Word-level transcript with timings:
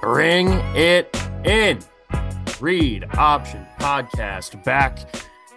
Bring 0.00 0.48
it 0.74 1.14
in. 1.44 1.80
Read 2.60 3.04
Option 3.16 3.64
Podcast 3.78 4.64
back 4.64 4.98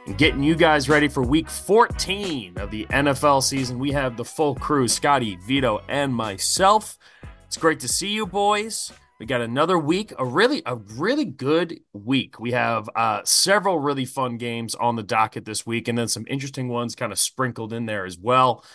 and 0.05 0.18
getting 0.18 0.44
you 0.44 0.55
guys 0.55 0.88
ready 0.88 1.08
for 1.08 1.23
week 1.23 1.49
14 1.49 2.58
of 2.58 2.70
the 2.70 2.86
NFL 2.88 3.41
season. 3.41 3.80
We 3.80 3.91
have 3.94 4.18
the 4.18 4.26
full 4.26 4.54
crew 4.55 4.88
Scotty, 4.88 5.38
Vito, 5.38 5.81
and 5.88 6.13
myself. 6.13 6.99
It's 7.48 7.58
great 7.58 7.80
to 7.80 7.88
see 7.88 8.09
you, 8.09 8.27
boys. 8.27 8.91
We 9.21 9.27
got 9.27 9.41
another 9.41 9.77
week, 9.77 10.13
a 10.17 10.25
really, 10.25 10.63
a 10.66 10.77
really 10.77 11.25
good 11.25 11.80
week. 11.93 12.39
We 12.39 12.53
have 12.53 12.89
uh, 12.95 13.21
several 13.23 13.77
really 13.77 14.05
fun 14.05 14.38
games 14.38 14.73
on 14.73 14.95
the 14.95 15.03
docket 15.03 15.45
this 15.45 15.63
week, 15.63 15.88
and 15.88 15.95
then 15.95 16.07
some 16.07 16.25
interesting 16.27 16.70
ones 16.70 16.95
kind 16.95 17.11
of 17.11 17.20
sprinkled 17.20 17.71
in 17.71 17.85
there 17.85 18.03
as 18.07 18.17
well. 18.17 18.66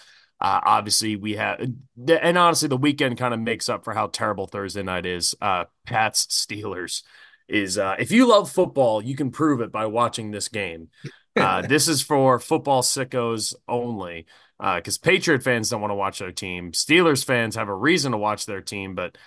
Uh, 0.41 0.61
obviously, 0.63 1.17
we 1.17 1.33
have, 1.33 1.59
and 1.59 2.39
honestly, 2.39 2.69
the 2.69 2.77
weekend 2.77 3.19
kind 3.19 3.35
of 3.35 3.41
makes 3.41 3.69
up 3.69 3.83
for 3.83 3.93
how 3.93 4.07
terrible 4.07 4.47
Thursday 4.47 4.85
night 4.85 5.05
is. 5.05 5.35
Uh, 5.41 5.65
Pats 5.85 6.27
Steelers 6.27 7.03
is, 7.49 7.77
uh, 7.77 7.97
if 7.99 8.13
you 8.13 8.29
love 8.29 8.49
football, 8.49 9.03
you 9.03 9.17
can 9.17 9.33
prove 9.33 9.61
it 9.61 9.73
by 9.73 9.87
watching 9.87 10.31
this 10.31 10.47
game. 10.47 10.91
Uh, 11.39 11.61
this 11.61 11.87
is 11.87 12.01
for 12.01 12.39
football 12.39 12.81
sickos 12.81 13.55
only, 13.69 14.25
because 14.59 14.97
uh, 14.97 15.01
Patriot 15.03 15.43
fans 15.43 15.69
don't 15.69 15.83
want 15.83 15.91
to 15.91 15.95
watch 15.95 16.19
their 16.19 16.33
team. 16.33 16.73
Steelers 16.73 17.23
fans 17.23 17.57
have 17.57 17.69
a 17.69 17.75
reason 17.75 18.13
to 18.13 18.17
watch 18.17 18.47
their 18.47 18.63
team, 18.63 18.95
but 18.95 19.19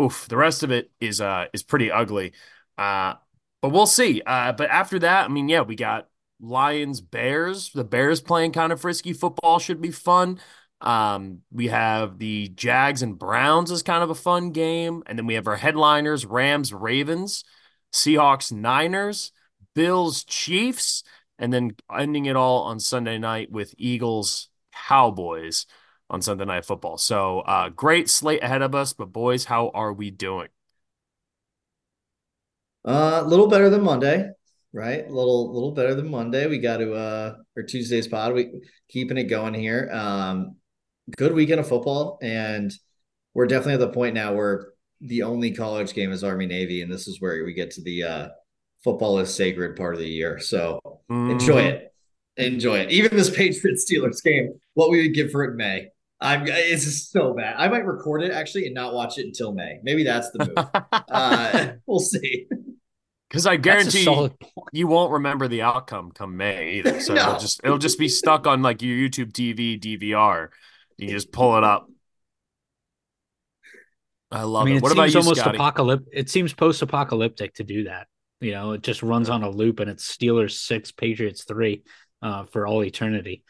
oof, 0.00 0.26
the 0.28 0.36
rest 0.36 0.62
of 0.62 0.70
it 0.70 0.90
is 1.00 1.20
uh 1.20 1.46
is 1.52 1.62
pretty 1.62 1.90
ugly. 1.90 2.32
Uh, 2.76 3.14
but 3.60 3.70
we'll 3.70 3.86
see. 3.86 4.22
Uh, 4.24 4.52
but 4.52 4.70
after 4.70 4.98
that, 5.00 5.24
I 5.26 5.28
mean, 5.28 5.48
yeah, 5.48 5.62
we 5.62 5.74
got 5.76 6.08
Lions 6.40 7.00
Bears. 7.00 7.70
The 7.72 7.84
Bears 7.84 8.20
playing 8.20 8.52
kind 8.52 8.72
of 8.72 8.80
frisky 8.80 9.12
football 9.12 9.58
should 9.58 9.80
be 9.80 9.90
fun. 9.90 10.38
Um, 10.80 11.42
we 11.50 11.68
have 11.68 12.18
the 12.18 12.48
Jags 12.48 13.02
and 13.02 13.18
Browns 13.18 13.72
as 13.72 13.82
kind 13.82 14.04
of 14.04 14.10
a 14.10 14.14
fun 14.14 14.52
game, 14.52 15.02
and 15.06 15.18
then 15.18 15.26
we 15.26 15.34
have 15.34 15.48
our 15.48 15.56
headliners: 15.56 16.24
Rams, 16.24 16.72
Ravens, 16.72 17.44
Seahawks, 17.92 18.52
Niners, 18.52 19.32
Bills, 19.74 20.22
Chiefs, 20.24 21.02
and 21.38 21.52
then 21.52 21.72
ending 21.96 22.26
it 22.26 22.36
all 22.36 22.62
on 22.64 22.78
Sunday 22.78 23.18
night 23.18 23.50
with 23.50 23.74
Eagles, 23.76 24.48
Cowboys 24.72 25.66
on 26.10 26.22
Sunday 26.22 26.44
Night 26.44 26.64
Football. 26.64 26.98
So, 26.98 27.40
uh, 27.40 27.68
great 27.68 28.08
slate 28.08 28.42
ahead 28.42 28.62
of 28.62 28.74
us. 28.74 28.92
But 28.92 29.12
boys, 29.12 29.44
how 29.44 29.70
are 29.74 29.92
we 29.92 30.10
doing? 30.10 30.48
Uh, 32.84 33.22
a 33.24 33.26
little 33.26 33.48
better 33.48 33.68
than 33.68 33.82
Monday 33.82 34.30
right? 34.72 35.06
A 35.06 35.12
little 35.12 35.52
little 35.52 35.72
better 35.72 35.94
than 35.94 36.10
Monday. 36.10 36.46
We 36.46 36.58
got 36.58 36.78
to 36.78 36.92
uh 36.94 37.34
or 37.56 37.62
Tuesday's 37.62 38.08
pod. 38.08 38.34
We 38.34 38.60
keeping 38.88 39.18
it 39.18 39.24
going 39.24 39.54
here. 39.54 39.90
Um 39.92 40.56
good 41.16 41.32
weekend 41.32 41.60
of 41.60 41.68
football 41.68 42.18
and 42.22 42.72
we're 43.34 43.46
definitely 43.46 43.74
at 43.74 43.80
the 43.80 43.88
point 43.88 44.14
now 44.14 44.34
where 44.34 44.68
the 45.00 45.22
only 45.22 45.52
college 45.52 45.94
game 45.94 46.12
is 46.12 46.24
Army 46.24 46.46
Navy 46.46 46.82
and 46.82 46.92
this 46.92 47.08
is 47.08 47.20
where 47.20 47.44
we 47.44 47.54
get 47.54 47.70
to 47.72 47.82
the 47.82 48.02
uh 48.02 48.28
football 48.84 49.18
is 49.18 49.34
sacred 49.34 49.76
part 49.76 49.94
of 49.94 50.00
the 50.00 50.08
year. 50.08 50.38
So 50.38 50.80
mm-hmm. 51.10 51.30
enjoy 51.30 51.62
it. 51.62 51.92
Enjoy 52.36 52.78
it. 52.78 52.90
Even 52.90 53.16
this 53.16 53.30
Patriots 53.30 53.90
Steelers 53.90 54.22
game, 54.22 54.60
what 54.74 54.90
we 54.90 55.02
would 55.02 55.14
give 55.14 55.32
for 55.32 55.44
it 55.44 55.52
in 55.52 55.56
May. 55.56 55.88
I'm 56.20 56.46
it's 56.46 56.84
just 56.84 57.12
so 57.12 57.32
bad. 57.32 57.54
I 57.58 57.68
might 57.68 57.86
record 57.86 58.22
it 58.22 58.32
actually 58.32 58.66
and 58.66 58.74
not 58.74 58.92
watch 58.92 59.18
it 59.18 59.26
until 59.26 59.52
May. 59.52 59.78
Maybe 59.82 60.02
that's 60.02 60.30
the 60.30 60.46
move. 60.46 60.92
uh, 61.08 61.68
we'll 61.86 62.00
see. 62.00 62.46
Because 63.28 63.46
I 63.46 63.56
guarantee 63.56 64.02
you, 64.02 64.30
you 64.72 64.86
won't 64.86 65.12
remember 65.12 65.46
the 65.48 65.62
outcome 65.62 66.10
come 66.12 66.36
May 66.36 66.78
either. 66.78 67.00
So 67.08 67.14
no. 67.14 67.22
it'll 67.22 67.38
just 67.38 67.60
it'll 67.62 67.78
just 67.78 67.98
be 67.98 68.08
stuck 68.08 68.46
on 68.46 68.62
like 68.62 68.82
your 68.82 68.96
YouTube 68.96 69.32
TV 69.32 69.78
DVR. 69.80 70.48
You 70.96 71.08
just 71.08 71.30
pull 71.30 71.56
it 71.56 71.64
up. 71.64 71.88
I 74.30 74.42
love 74.42 74.62
I 74.62 74.64
mean, 74.66 74.76
it. 74.78 74.82
What 74.82 74.90
it 74.90 74.98
about 74.98 75.12
you, 75.12 75.20
almost 75.20 75.40
Scotty? 75.40 75.56
apocalyptic. 75.56 76.08
It 76.12 76.28
seems 76.28 76.52
post-apocalyptic 76.52 77.54
to 77.54 77.64
do 77.64 77.84
that. 77.84 78.08
You 78.40 78.52
know, 78.52 78.72
it 78.72 78.82
just 78.82 79.02
runs 79.02 79.30
on 79.30 79.42
a 79.42 79.48
loop, 79.48 79.80
and 79.80 79.88
it's 79.88 80.14
Steelers 80.14 80.52
six, 80.52 80.90
Patriots 80.90 81.44
three, 81.44 81.82
uh, 82.20 82.44
for 82.44 82.66
all 82.66 82.82
eternity 82.82 83.44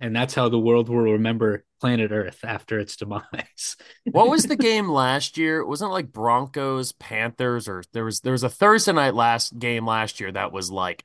and 0.00 0.14
that's 0.14 0.34
how 0.34 0.48
the 0.48 0.58
world 0.58 0.88
will 0.88 1.12
remember 1.12 1.64
planet 1.80 2.12
Earth 2.12 2.44
after 2.44 2.78
its 2.78 2.96
demise. 2.96 3.76
what 4.04 4.28
was 4.28 4.44
the 4.44 4.56
game 4.56 4.88
last 4.88 5.36
year? 5.36 5.64
Wasn't 5.64 5.90
like 5.90 6.12
Broncos, 6.12 6.92
Panthers, 6.92 7.68
or 7.68 7.82
there 7.92 8.04
was 8.04 8.20
there 8.20 8.32
was 8.32 8.44
a 8.44 8.48
Thursday 8.50 8.92
night 8.92 9.14
last 9.14 9.58
game 9.58 9.86
last 9.86 10.20
year 10.20 10.30
that 10.32 10.52
was 10.52 10.70
like 10.70 11.04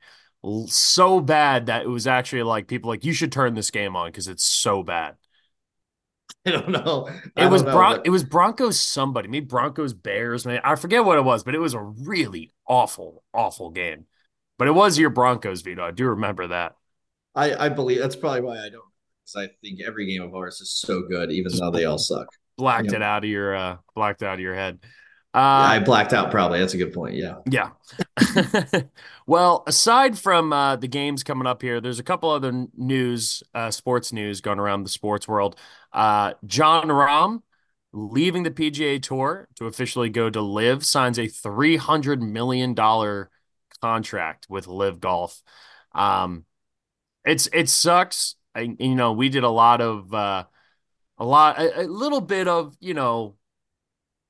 so 0.66 1.20
bad 1.20 1.66
that 1.66 1.82
it 1.82 1.88
was 1.88 2.06
actually 2.06 2.42
like 2.42 2.68
people 2.68 2.90
like 2.90 3.04
you 3.04 3.12
should 3.12 3.32
turn 3.32 3.54
this 3.54 3.70
game 3.70 3.96
on 3.96 4.08
because 4.08 4.28
it's 4.28 4.44
so 4.44 4.82
bad. 4.82 5.16
I 6.46 6.50
don't 6.50 6.70
know. 6.70 7.08
I 7.36 7.46
it 7.46 7.50
was 7.50 7.62
Bron- 7.62 7.96
but... 7.96 8.06
it 8.06 8.10
was 8.10 8.24
Broncos 8.24 8.78
somebody, 8.78 9.28
maybe 9.28 9.46
Broncos 9.46 9.94
Bears, 9.94 10.46
man. 10.46 10.60
I 10.62 10.76
forget 10.76 11.04
what 11.04 11.18
it 11.18 11.24
was, 11.24 11.42
but 11.42 11.54
it 11.54 11.60
was 11.60 11.74
a 11.74 11.80
really 11.80 12.52
awful, 12.68 13.24
awful 13.32 13.70
game. 13.70 14.06
But 14.58 14.68
it 14.68 14.72
was 14.72 14.98
your 14.98 15.10
Broncos, 15.10 15.62
Vito. 15.62 15.82
I 15.84 15.90
do 15.90 16.06
remember 16.06 16.46
that. 16.48 16.76
I, 17.34 17.66
I 17.66 17.68
believe 17.68 17.98
that's 17.98 18.16
probably 18.16 18.42
why 18.42 18.58
I 18.58 18.68
don't 18.68 18.84
because 19.24 19.48
I 19.48 19.54
think 19.60 19.80
every 19.80 20.06
game 20.06 20.22
of 20.22 20.34
ours 20.34 20.60
is 20.60 20.70
so 20.70 21.02
good, 21.02 21.32
even 21.32 21.52
though 21.56 21.70
they 21.70 21.84
all 21.84 21.98
suck. 21.98 22.28
Blacked 22.56 22.92
it 22.92 23.02
out 23.02 23.24
of 23.24 23.30
your 23.30 23.54
uh 23.54 23.76
blacked 23.94 24.22
out 24.22 24.34
of 24.34 24.40
your 24.40 24.54
head. 24.54 24.78
Uh, 25.34 25.66
yeah, 25.66 25.74
I 25.74 25.78
blacked 25.80 26.12
out 26.12 26.30
probably. 26.30 26.60
That's 26.60 26.74
a 26.74 26.78
good 26.78 26.92
point. 26.92 27.16
Yeah. 27.16 27.38
Yeah. 27.50 27.70
well, 29.26 29.64
aside 29.66 30.16
from 30.16 30.52
uh, 30.52 30.76
the 30.76 30.86
games 30.86 31.24
coming 31.24 31.48
up 31.48 31.60
here, 31.60 31.80
there's 31.80 31.98
a 31.98 32.04
couple 32.04 32.30
other 32.30 32.68
news, 32.76 33.42
uh, 33.52 33.72
sports 33.72 34.12
news 34.12 34.40
going 34.40 34.60
around 34.60 34.84
the 34.84 34.90
sports 34.90 35.26
world. 35.26 35.56
Uh, 35.92 36.34
Jon 36.46 36.86
Rahm 36.86 37.42
leaving 37.92 38.44
the 38.44 38.52
PGA 38.52 39.02
Tour 39.02 39.48
to 39.56 39.66
officially 39.66 40.08
go 40.08 40.30
to 40.30 40.40
LIV 40.40 40.84
signs 40.84 41.18
a 41.18 41.26
$300 41.26 42.20
million 42.20 42.76
contract 43.80 44.46
with 44.48 44.68
LIV 44.68 45.00
Golf. 45.00 45.42
Um, 45.96 46.44
it's 47.24 47.48
it 47.52 47.68
sucks. 47.68 48.36
I, 48.54 48.76
you 48.78 48.94
know, 48.94 49.12
we 49.12 49.28
did 49.28 49.44
a 49.44 49.50
lot 49.50 49.80
of 49.80 50.12
uh, 50.14 50.44
a 51.18 51.24
lot, 51.24 51.58
a, 51.60 51.82
a 51.82 51.84
little 51.84 52.20
bit 52.20 52.48
of 52.48 52.76
you 52.80 52.94
know, 52.94 53.36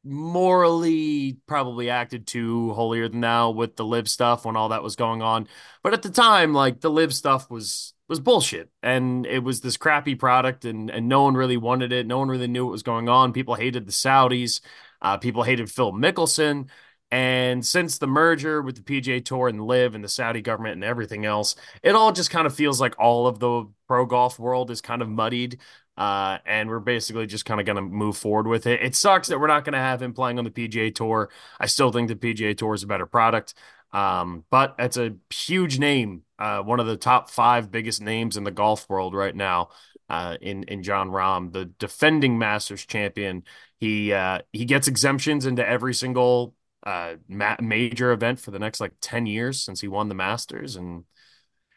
morally 0.05 1.39
probably 1.47 1.91
acted 1.91 2.27
too 2.27 2.73
holier 2.75 3.09
than 3.09 3.21
thou 3.21 3.51
with 3.51 3.77
the 3.77 3.85
LIV 3.85 4.09
stuff 4.09 4.45
when 4.45 4.57
all 4.57 4.69
that 4.69 4.83
was 4.83 4.97
going 4.97 5.23
on. 5.23 5.49
But 5.83 5.95
at 5.95 6.03
the 6.03 6.11
time, 6.11 6.53
like 6.53 6.81
the 6.81 6.91
LIV 6.91 7.15
stuff 7.15 7.51
was 7.51 7.95
was 8.09 8.21
bullshit, 8.21 8.71
and 8.83 9.25
it 9.27 9.43
was 9.43 9.61
this 9.61 9.77
crappy 9.79 10.15
product, 10.15 10.65
and 10.65 10.91
and 10.91 11.09
no 11.09 11.23
one 11.23 11.35
really 11.35 11.57
wanted 11.57 11.93
it. 11.93 12.07
No 12.07 12.19
one 12.19 12.29
really 12.29 12.49
knew 12.49 12.65
what 12.67 12.73
was 12.73 12.83
going 12.83 13.09
on. 13.09 13.33
People 13.33 13.55
hated 13.55 13.87
the 13.87 13.93
Saudis. 13.93 14.61
Uh, 15.01 15.17
people 15.19 15.43
hated 15.43 15.71
Phil 15.71 15.93
Mickelson. 15.93 16.69
And 17.11 17.65
since 17.65 17.99
the 17.99 18.07
merger 18.07 18.61
with 18.61 18.77
the 18.77 18.83
PGA 18.83 19.25
Tour 19.25 19.49
and 19.49 19.65
LIV 19.65 19.95
and 19.95 20.03
the 20.03 20.09
Saudi 20.09 20.41
government 20.41 20.75
and 20.75 20.85
everything 20.85 21.25
else, 21.25 21.55
it 21.83 21.95
all 21.95 22.13
just 22.13 22.31
kind 22.31 22.47
of 22.47 22.55
feels 22.55 22.81
like 22.81 22.99
all 22.99 23.27
of 23.27 23.39
the 23.39 23.67
pro 23.87 24.05
golf 24.05 24.39
world 24.39 24.71
is 24.71 24.81
kind 24.81 25.01
of 25.01 25.09
muddied. 25.09 25.61
Uh, 25.97 26.39
and 26.45 26.69
we're 26.69 26.81
basically 26.81 27.27
just 27.27 27.45
kind 27.45 27.61
of 27.61 27.67
going 27.67 27.77
to 27.77 27.83
move 27.83 28.17
forward 28.17 28.49
with 28.49 28.67
it. 28.67 28.83
It 28.83 28.97
sucks 28.97 29.29
that 29.29 29.39
we're 29.39 29.47
not 29.47 29.65
going 29.65 29.75
to 29.75 29.79
have 29.79 30.03
him 30.03 30.13
playing 30.13 30.39
on 30.39 30.45
the 30.45 30.51
PGA 30.51 30.93
Tour. 30.93 31.31
I 31.61 31.67
still 31.67 31.93
think 31.93 32.09
the 32.09 32.17
PGA 32.17 32.57
Tour 32.57 32.75
is 32.75 32.83
a 32.83 32.89
better 32.89 33.07
product. 33.07 33.55
Um, 33.93 34.45
but 34.51 34.75
it's 34.81 34.97
a 34.97 35.15
huge 35.33 35.79
name, 35.79 36.23
uh, 36.41 36.59
one 36.63 36.81
of 36.81 36.87
the 36.87 36.97
top 36.97 37.31
five 37.31 37.71
biggest 37.71 38.03
names 38.03 38.37
in 38.37 38.43
the 38.43 38.51
golf 38.51 38.89
world 38.89 39.15
right 39.15 39.35
now. 39.35 39.69
Uh, 40.11 40.37
in 40.43 40.65
in 40.65 40.83
Jon 40.83 41.11
Rahm, 41.11 41.51
the 41.53 41.65
defending 41.65 42.39
Masters 42.39 42.85
champion, 42.85 43.45
he 43.79 44.13
uh, 44.13 44.41
he 44.53 44.67
gets 44.67 44.87
exemptions 44.87 45.47
into 45.47 45.67
every 45.67 45.95
single 45.95 46.55
uh, 46.85 47.15
ma- 47.29 47.57
major 47.61 48.13
event 48.13 48.41
for 48.41 48.51
the 48.51 48.59
next 48.59 48.81
like 48.81 48.93
10 49.01 49.27
years 49.27 49.63
since 49.63 49.81
he 49.81 49.89
won 49.89 50.09
the 50.09 50.15
Masters. 50.15 50.77
And 50.77 51.05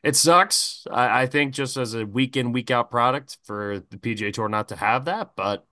it 0.04 0.16
sucks. 0.16 0.86
I, 0.92 1.24
I 1.24 1.26
think 1.28 1.54
just 1.54 1.78
as 1.78 1.94
a 1.94 2.06
week 2.06 2.38
in, 2.38 2.52
week 2.52 2.72
out 2.72 2.92
product 2.92 3.38
for 3.44 3.82
the 3.90 3.98
PGA 3.98 4.34
Tour 4.34 4.50
not 4.50 4.70
to 4.70 4.76
have 4.76 5.06
that, 5.06 5.32
but 5.36 5.66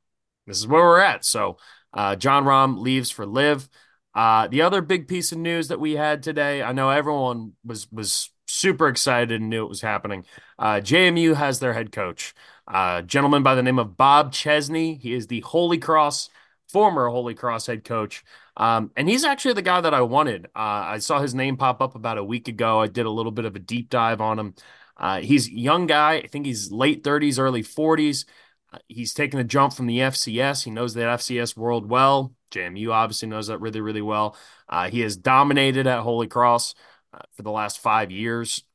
this 0.47 0.57
is 0.57 0.67
where 0.67 0.83
we're 0.83 0.99
at. 0.99 1.25
So 1.25 1.57
uh, 1.93 2.15
Jon 2.15 2.45
Rahm 2.45 2.79
leaves 2.79 3.11
for 3.11 3.25
LIV. 3.25 3.69
Uh, 4.13 4.47
the 4.47 4.61
other 4.61 4.81
big 4.81 5.07
piece 5.07 5.31
of 5.31 5.37
news 5.37 5.67
that 5.67 5.79
we 5.79 5.93
had 5.93 6.23
today, 6.23 6.63
I 6.63 6.71
know 6.71 6.89
everyone 6.89 7.53
was 7.65 7.91
was 7.91 8.29
super 8.47 8.87
excited 8.87 9.41
and 9.41 9.49
knew 9.49 9.65
it 9.65 9.69
was 9.69 9.81
happening. 9.81 10.25
Uh, 10.57 10.75
JMU 10.75 11.35
has 11.35 11.59
their 11.59 11.73
head 11.73 11.91
coach, 11.91 12.33
uh, 12.67 13.01
gentleman 13.01 13.43
by 13.43 13.55
the 13.55 13.63
name 13.63 13.79
of 13.79 13.97
Bob 13.97 14.31
Chesney. 14.31 14.95
He 14.95 15.13
is 15.13 15.27
the 15.27 15.41
Holy 15.41 15.77
Cross 15.77 16.29
former 16.75 17.07
Holy 17.07 17.33
Cross 17.33 17.67
head 17.67 17.85
coach. 17.85 18.21
Um, 18.57 18.91
and 18.97 19.07
he's 19.07 19.23
actually 19.23 19.53
the 19.53 19.61
guy 19.61 19.79
that 19.79 19.93
I 19.93 20.01
wanted. 20.01 20.47
Uh, 20.47 20.91
I 20.91 20.97
saw 20.97 21.21
his 21.21 21.33
name 21.33 21.55
pop 21.55 21.79
up 21.79 21.95
about 21.95 22.17
a 22.17 22.23
week 22.23 22.49
ago. 22.49 22.81
I 22.81 22.87
did 22.87 23.05
a 23.05 23.09
little 23.09 23.31
bit 23.31 23.45
of 23.45 23.55
a 23.55 23.59
deep 23.59 23.89
dive 23.89 24.19
on 24.19 24.37
him. 24.37 24.55
Uh, 24.97 25.21
he's 25.21 25.49
young 25.49 25.87
guy. 25.87 26.15
I 26.15 26.27
think 26.27 26.45
he's 26.45 26.73
late 26.73 27.01
30s, 27.01 27.39
early 27.39 27.63
40s. 27.63 28.25
Uh, 28.73 28.79
he's 28.89 29.13
taken 29.13 29.39
a 29.39 29.45
jump 29.45 29.71
from 29.71 29.87
the 29.87 29.99
FCS. 29.99 30.65
He 30.65 30.69
knows 30.69 30.93
the 30.93 30.99
FCS 30.99 31.55
world 31.55 31.89
well. 31.89 32.33
JMU 32.51 32.91
obviously 32.91 33.29
knows 33.29 33.47
that 33.47 33.59
really, 33.59 33.79
really 33.79 34.01
well. 34.01 34.35
Uh, 34.67 34.89
he 34.89 34.99
has 34.99 35.15
dominated 35.15 35.87
at 35.87 36.01
Holy 36.01 36.27
Cross 36.27 36.75
uh, 37.13 37.19
for 37.37 37.43
the 37.43 37.51
last 37.51 37.79
five 37.79 38.11
years. 38.11 38.65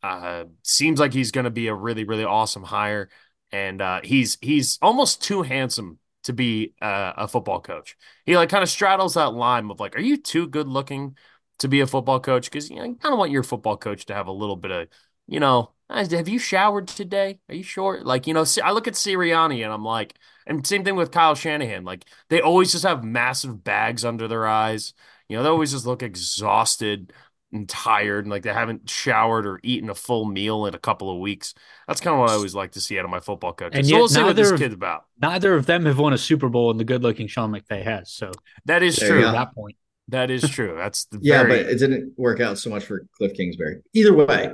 Seems 0.63 0.99
like 0.99 1.13
he's 1.13 1.33
going 1.33 1.45
to 1.45 1.51
be 1.51 1.67
a 1.67 1.75
really, 1.75 2.05
really 2.05 2.25
awesome 2.25 2.63
hire, 2.63 3.11
and 3.53 3.83
he's 4.03 4.39
he's 4.41 4.79
almost 4.81 5.23
too 5.23 5.43
handsome 5.43 5.99
to 6.31 6.35
be 6.35 6.75
uh, 6.81 7.13
a 7.17 7.29
football 7.29 7.61
coach. 7.61 7.97
He 8.25 8.37
like 8.37 8.49
kind 8.49 8.63
of 8.63 8.71
straddles 8.71 9.15
that 9.15 9.35
line 9.35 9.69
of 9.71 9.81
like, 9.81 9.97
are 9.97 10.01
you 10.01 10.17
too 10.17 10.47
good 10.47 10.69
looking 10.69 11.17
to 11.59 11.69
be 11.69 11.81
a 11.81 11.87
football 11.87 12.21
coach? 12.21 12.51
Because 12.51 12.71
you, 12.71 12.77
know, 12.77 12.83
kind 12.83 13.13
of 13.13 13.19
want 13.19 13.33
your 13.33 13.43
football 13.43 13.77
coach 13.77 14.07
to 14.07 14.15
have 14.15 14.29
a 14.29 14.33
little 14.33 14.57
bit 14.57 14.71
of, 14.71 14.89
you 15.27 15.41
know, 15.41 15.73
have 15.91 16.29
you 16.29 16.39
showered 16.39 16.87
today? 16.87 17.41
Are 17.49 17.55
you 17.55 17.65
sure? 17.65 18.01
Like, 18.03 18.29
you 18.29 18.35
know, 18.35 18.45
I 18.63 18.71
look 18.71 18.87
at 18.87 18.95
Sirianni 18.95 19.65
and 19.65 19.73
I'm 19.73 19.85
like, 19.85 20.15
and 20.47 20.65
same 20.65 20.85
thing 20.85 20.95
with 20.95 21.11
Kyle 21.11 21.35
Shanahan. 21.35 21.85
Like, 21.85 22.05
they 22.29 22.41
always 22.41 22.71
just 22.71 22.85
have 22.85 23.03
massive 23.03 23.65
bags 23.65 24.05
under 24.05 24.29
their 24.29 24.47
eyes. 24.47 24.95
You 25.29 25.37
know, 25.37 25.43
they 25.43 25.49
always 25.49 25.73
just 25.73 25.87
look 25.87 26.03
exhausted 26.03 27.13
and 27.53 27.69
tired 27.69 28.25
and 28.25 28.31
like 28.31 28.43
they 28.43 28.53
haven't 28.53 28.89
showered 28.89 29.47
or 29.47 29.59
eaten 29.63 29.91
a 29.91 29.95
full 29.95 30.25
meal 30.25 30.67
in 30.67 30.75
a 30.75 30.79
couple 30.79 31.11
of 31.11 31.19
weeks. 31.19 31.55
That's 31.89 32.01
kind 32.01 32.15
of 32.15 32.21
what 32.21 32.31
I 32.31 32.35
always 32.35 32.55
like 32.55 32.73
to 32.73 32.81
see 32.81 32.99
out 32.99 33.05
of 33.05 33.11
my 33.11 33.21
football 33.21 33.53
coaches. 33.53 33.79
And 33.79 33.87
so 33.87 33.97
we'll 33.97 34.09
see 34.09 34.23
what 34.23 34.37
this 34.37 34.53
kid's 34.53 34.75
about. 34.75 35.07
Neither 35.21 35.55
of 35.55 35.67
them 35.67 35.87
have 35.87 35.99
won 35.99 36.13
a 36.13 36.19
Super 36.19 36.49
Bowl, 36.49 36.71
and 36.71 36.79
the 36.79 36.85
good-looking 36.85 37.27
Sean 37.27 37.51
McVay 37.51 37.83
has. 37.83 38.13
So 38.13 38.31
that 38.67 38.83
is 38.83 38.99
true. 38.99 39.27
At 39.27 39.33
that 39.33 39.55
point, 39.55 39.77
that 40.09 40.31
is 40.31 40.49
true. 40.49 40.75
That's 40.77 41.07
the 41.07 41.19
yeah, 41.21 41.43
very... 41.43 41.65
but 41.65 41.73
it 41.73 41.79
didn't 41.79 42.15
work 42.17 42.41
out 42.41 42.59
so 42.59 42.71
much 42.71 42.85
for 42.85 43.07
Cliff 43.17 43.35
Kingsbury. 43.35 43.83
Either 43.95 44.15
way, 44.15 44.53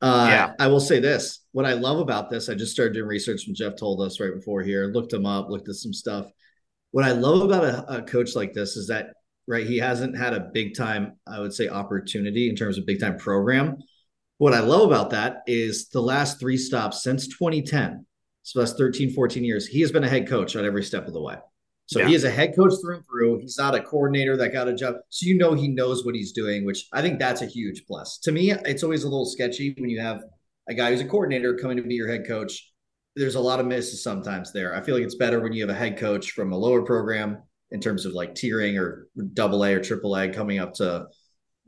uh, 0.00 0.26
yeah. 0.30 0.54
I 0.58 0.68
will 0.68 0.80
say 0.80 1.00
this: 1.00 1.40
what 1.52 1.66
I 1.66 1.74
love 1.74 1.98
about 1.98 2.30
this, 2.30 2.48
I 2.48 2.54
just 2.54 2.72
started 2.72 2.94
doing 2.94 3.08
research 3.08 3.46
when 3.46 3.54
Jeff 3.54 3.76
told 3.76 4.00
us 4.00 4.20
right 4.20 4.34
before 4.34 4.62
here. 4.62 4.86
Looked 4.86 5.12
him 5.12 5.26
up, 5.26 5.50
looked 5.50 5.68
at 5.68 5.74
some 5.74 5.92
stuff. 5.92 6.30
What 6.92 7.04
I 7.04 7.12
love 7.12 7.42
about 7.42 7.64
a, 7.64 7.98
a 7.98 8.02
coach 8.02 8.34
like 8.34 8.54
this 8.54 8.76
is 8.76 8.86
that 8.86 9.08
right, 9.48 9.66
he 9.66 9.78
hasn't 9.78 10.16
had 10.16 10.34
a 10.34 10.50
big 10.52 10.76
time, 10.76 11.14
I 11.26 11.40
would 11.40 11.54
say, 11.54 11.68
opportunity 11.68 12.48
in 12.48 12.54
terms 12.54 12.78
of 12.78 12.86
big 12.86 13.00
time 13.00 13.16
program. 13.16 13.78
What 14.36 14.54
I 14.54 14.60
love 14.60 14.82
about 14.82 15.10
that 15.10 15.38
is 15.46 15.88
the 15.88 16.02
last 16.02 16.38
three 16.38 16.58
stops 16.58 17.02
since 17.02 17.26
2010, 17.26 18.06
so 18.42 18.60
that's 18.60 18.74
13, 18.74 19.12
14 19.12 19.42
years, 19.42 19.66
he 19.66 19.80
has 19.80 19.90
been 19.90 20.04
a 20.04 20.08
head 20.08 20.28
coach 20.28 20.54
at 20.54 20.64
every 20.64 20.84
step 20.84 21.08
of 21.08 21.14
the 21.14 21.20
way. 21.20 21.36
So 21.86 22.00
yeah. 22.00 22.08
he 22.08 22.14
is 22.14 22.24
a 22.24 22.30
head 22.30 22.54
coach 22.54 22.74
through 22.80 22.96
and 22.96 23.04
through. 23.06 23.38
He's 23.38 23.56
not 23.56 23.74
a 23.74 23.82
coordinator 23.82 24.36
that 24.36 24.52
got 24.52 24.68
a 24.68 24.74
job. 24.74 24.96
So 25.08 25.26
you 25.26 25.38
know 25.38 25.54
he 25.54 25.68
knows 25.68 26.04
what 26.04 26.14
he's 26.14 26.32
doing, 26.32 26.66
which 26.66 26.86
I 26.92 27.00
think 27.00 27.18
that's 27.18 27.40
a 27.40 27.46
huge 27.46 27.84
plus. 27.86 28.18
To 28.18 28.32
me, 28.32 28.52
it's 28.52 28.82
always 28.82 29.04
a 29.04 29.08
little 29.08 29.24
sketchy 29.24 29.74
when 29.78 29.88
you 29.88 29.98
have 30.00 30.22
a 30.68 30.74
guy 30.74 30.90
who's 30.90 31.00
a 31.00 31.06
coordinator 31.06 31.54
coming 31.56 31.78
to 31.78 31.82
be 31.82 31.94
your 31.94 32.08
head 32.08 32.26
coach. 32.26 32.70
There's 33.16 33.36
a 33.36 33.40
lot 33.40 33.58
of 33.58 33.64
misses 33.64 34.02
sometimes 34.02 34.52
there. 34.52 34.76
I 34.76 34.82
feel 34.82 34.94
like 34.94 35.04
it's 35.04 35.14
better 35.14 35.40
when 35.40 35.54
you 35.54 35.62
have 35.66 35.74
a 35.74 35.78
head 35.78 35.96
coach 35.96 36.32
from 36.32 36.52
a 36.52 36.58
lower 36.58 36.82
program 36.82 37.38
in 37.70 37.80
terms 37.80 38.06
of 38.06 38.12
like 38.12 38.34
tiering 38.34 38.78
or 38.78 39.08
double 39.34 39.64
A 39.64 39.74
or 39.74 39.80
triple 39.80 40.16
A 40.16 40.28
coming 40.28 40.58
up 40.58 40.74
to 40.74 41.06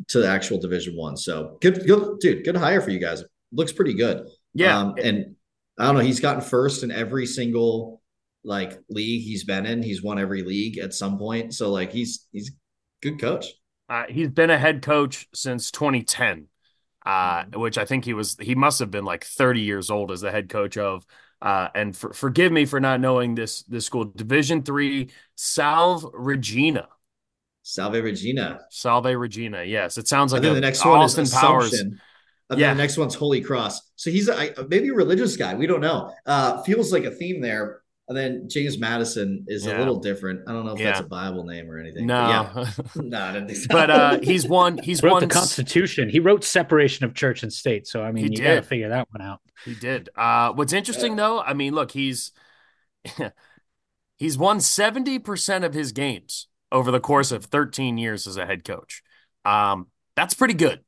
to 0.08 0.18
the 0.20 0.28
actual 0.28 0.58
division 0.58 0.96
one. 0.96 1.16
So 1.16 1.58
good, 1.60 1.86
good 1.86 2.18
dude, 2.20 2.44
good 2.44 2.56
hire 2.56 2.80
for 2.80 2.90
you 2.90 2.98
guys. 2.98 3.22
Looks 3.52 3.72
pretty 3.72 3.94
good. 3.94 4.26
Yeah. 4.54 4.78
Um, 4.78 4.94
and 5.02 5.36
I 5.78 5.86
don't 5.86 5.96
know, 5.96 6.00
he's 6.00 6.20
gotten 6.20 6.40
first 6.40 6.82
in 6.82 6.90
every 6.90 7.26
single 7.26 8.00
like 8.44 8.78
league 8.88 9.22
he's 9.22 9.44
been 9.44 9.66
in. 9.66 9.82
He's 9.82 10.02
won 10.02 10.18
every 10.18 10.42
league 10.42 10.78
at 10.78 10.94
some 10.94 11.18
point. 11.18 11.54
So 11.54 11.70
like 11.70 11.92
he's 11.92 12.26
he's 12.32 12.52
good 13.02 13.20
coach. 13.20 13.46
Uh, 13.88 14.04
he's 14.08 14.28
been 14.28 14.50
a 14.50 14.58
head 14.58 14.82
coach 14.82 15.26
since 15.34 15.70
2010, 15.72 16.46
uh, 17.04 17.10
mm-hmm. 17.10 17.60
which 17.60 17.76
I 17.76 17.84
think 17.84 18.04
he 18.04 18.14
was. 18.14 18.36
He 18.40 18.54
must 18.54 18.78
have 18.78 18.90
been 18.90 19.04
like 19.04 19.24
30 19.24 19.60
years 19.60 19.90
old 19.90 20.12
as 20.12 20.20
the 20.20 20.30
head 20.30 20.48
coach 20.48 20.76
of. 20.76 21.04
Uh, 21.42 21.68
and 21.74 21.96
for, 21.96 22.12
forgive 22.12 22.52
me 22.52 22.66
for 22.66 22.80
not 22.80 23.00
knowing 23.00 23.34
this 23.34 23.62
this 23.62 23.86
school. 23.86 24.04
Division 24.04 24.62
three, 24.62 25.10
Salve 25.36 26.06
Regina. 26.12 26.88
Salve 27.62 28.02
Regina. 28.02 28.60
Salve 28.70 29.16
Regina. 29.16 29.62
Yes, 29.62 29.96
it 29.98 30.08
sounds 30.08 30.32
like 30.32 30.44
a, 30.44 30.54
the 30.54 30.60
next 30.60 30.84
one 30.84 31.00
Austin 31.00 31.24
one 31.24 31.40
Powers. 31.40 31.82
yeah. 32.56 32.74
the 32.74 32.78
next 32.78 32.96
one's 32.96 33.14
Holy 33.14 33.40
Cross. 33.40 33.80
So 33.96 34.10
he's 34.10 34.28
a, 34.28 34.66
maybe 34.68 34.88
a 34.88 34.94
religious 34.94 35.36
guy. 35.36 35.54
We 35.54 35.66
don't 35.66 35.80
know. 35.80 36.12
Uh, 36.26 36.62
feels 36.62 36.92
like 36.92 37.04
a 37.04 37.10
theme 37.10 37.40
there. 37.40 37.82
And 38.10 38.16
then 38.18 38.48
James 38.48 38.76
Madison 38.76 39.44
is 39.46 39.64
yeah. 39.64 39.76
a 39.76 39.78
little 39.78 40.00
different. 40.00 40.40
I 40.48 40.52
don't 40.52 40.66
know 40.66 40.72
if 40.72 40.80
yeah. 40.80 40.86
that's 40.86 41.00
a 41.00 41.04
Bible 41.04 41.44
name 41.44 41.70
or 41.70 41.78
anything. 41.78 42.06
No, 42.06 42.50
but 42.52 42.66
yeah. 42.66 42.72
no, 42.96 43.22
I 43.22 43.32
didn't 43.32 43.46
think 43.46 43.60
so. 43.60 43.66
But 43.70 43.88
uh, 43.88 44.18
he's 44.20 44.48
won. 44.48 44.78
He's 44.82 45.00
wrote 45.00 45.12
won 45.12 45.20
the 45.22 45.28
Constitution. 45.28 46.08
He 46.08 46.18
wrote 46.18 46.42
separation 46.42 47.04
of 47.04 47.14
church 47.14 47.44
and 47.44 47.52
state. 47.52 47.86
So 47.86 48.02
I 48.02 48.10
mean, 48.10 48.24
he 48.24 48.30
you 48.32 48.42
got 48.42 48.56
to 48.56 48.62
figure 48.62 48.88
that 48.88 49.06
one 49.12 49.22
out. 49.22 49.38
He 49.64 49.76
did. 49.76 50.08
Uh, 50.16 50.52
what's 50.54 50.72
interesting 50.72 51.14
though, 51.14 51.40
I 51.40 51.54
mean, 51.54 51.72
look, 51.72 51.92
he's 51.92 52.32
he's 54.16 54.36
won 54.36 54.58
seventy 54.58 55.20
percent 55.20 55.64
of 55.64 55.72
his 55.72 55.92
games 55.92 56.48
over 56.72 56.90
the 56.90 56.98
course 56.98 57.30
of 57.30 57.44
thirteen 57.44 57.96
years 57.96 58.26
as 58.26 58.36
a 58.36 58.44
head 58.44 58.64
coach. 58.64 59.04
Um, 59.44 59.86
that's 60.16 60.34
pretty 60.34 60.54
good. 60.54 60.80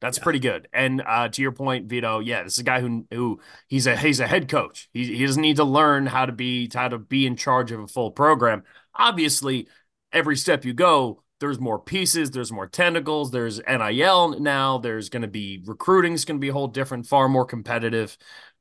That's 0.00 0.18
yeah. 0.18 0.24
pretty 0.24 0.38
good. 0.38 0.68
And 0.72 1.02
uh, 1.06 1.28
to 1.28 1.42
your 1.42 1.52
point, 1.52 1.86
Vito, 1.86 2.20
yeah, 2.20 2.42
this 2.42 2.54
is 2.54 2.58
a 2.60 2.64
guy 2.64 2.80
who 2.80 3.06
who 3.10 3.40
he's 3.68 3.86
a 3.86 3.96
he's 3.96 4.20
a 4.20 4.26
head 4.26 4.48
coach. 4.48 4.88
He 4.92 5.16
he 5.16 5.26
doesn't 5.26 5.42
need 5.42 5.56
to 5.56 5.64
learn 5.64 6.06
how 6.06 6.26
to 6.26 6.32
be 6.32 6.70
how 6.72 6.88
to 6.88 6.98
be 6.98 7.26
in 7.26 7.36
charge 7.36 7.72
of 7.72 7.80
a 7.80 7.86
full 7.86 8.10
program. 8.10 8.62
Obviously, 8.94 9.68
every 10.12 10.36
step 10.36 10.64
you 10.64 10.72
go, 10.72 11.22
there's 11.40 11.60
more 11.60 11.78
pieces, 11.78 12.30
there's 12.30 12.52
more 12.52 12.66
tentacles, 12.66 13.30
there's 13.30 13.60
NIL 13.66 14.40
now, 14.40 14.78
there's 14.78 15.08
going 15.08 15.22
to 15.22 15.28
be 15.28 15.62
recruiting 15.64 16.12
is 16.12 16.24
going 16.24 16.38
to 16.38 16.40
be 16.40 16.50
a 16.50 16.52
whole 16.52 16.68
different, 16.68 17.06
far 17.06 17.28
more 17.28 17.44
competitive. 17.44 18.16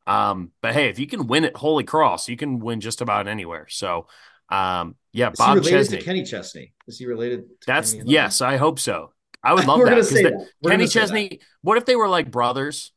Um, 0.08 0.52
but 0.62 0.74
hey, 0.74 0.90
if 0.90 0.98
you 0.98 1.06
can 1.06 1.28
win 1.28 1.46
at 1.46 1.56
Holy 1.56 1.84
Cross, 1.84 2.30
you 2.30 2.38
can 2.38 2.60
win 2.60 2.82
just 2.82 3.02
about 3.02 3.28
anywhere. 3.28 3.68
So, 3.70 4.08
um, 4.50 4.96
yeah, 5.14 5.32
is 5.32 5.38
Bob 5.38 5.50
he 5.50 5.60
related 5.60 5.78
Chesney. 5.78 5.98
to 5.98 6.04
Kenny 6.04 6.24
Chesney. 6.24 6.74
Is 6.88 6.98
he 6.98 7.06
related? 7.06 7.44
That's 7.68 7.94
yes, 7.94 8.42
I 8.42 8.58
hope 8.58 8.80
so. 8.80 9.12
I 9.44 9.54
would 9.54 9.66
love 9.68 9.80
that. 9.80 10.48
The, 10.62 10.70
Kenny 10.70 10.88
Chesney. 10.88 11.40
What 11.62 11.78
if 11.78 11.86
they 11.86 11.96
were 11.96 12.08
like 12.10 12.32
brothers, 12.32 12.92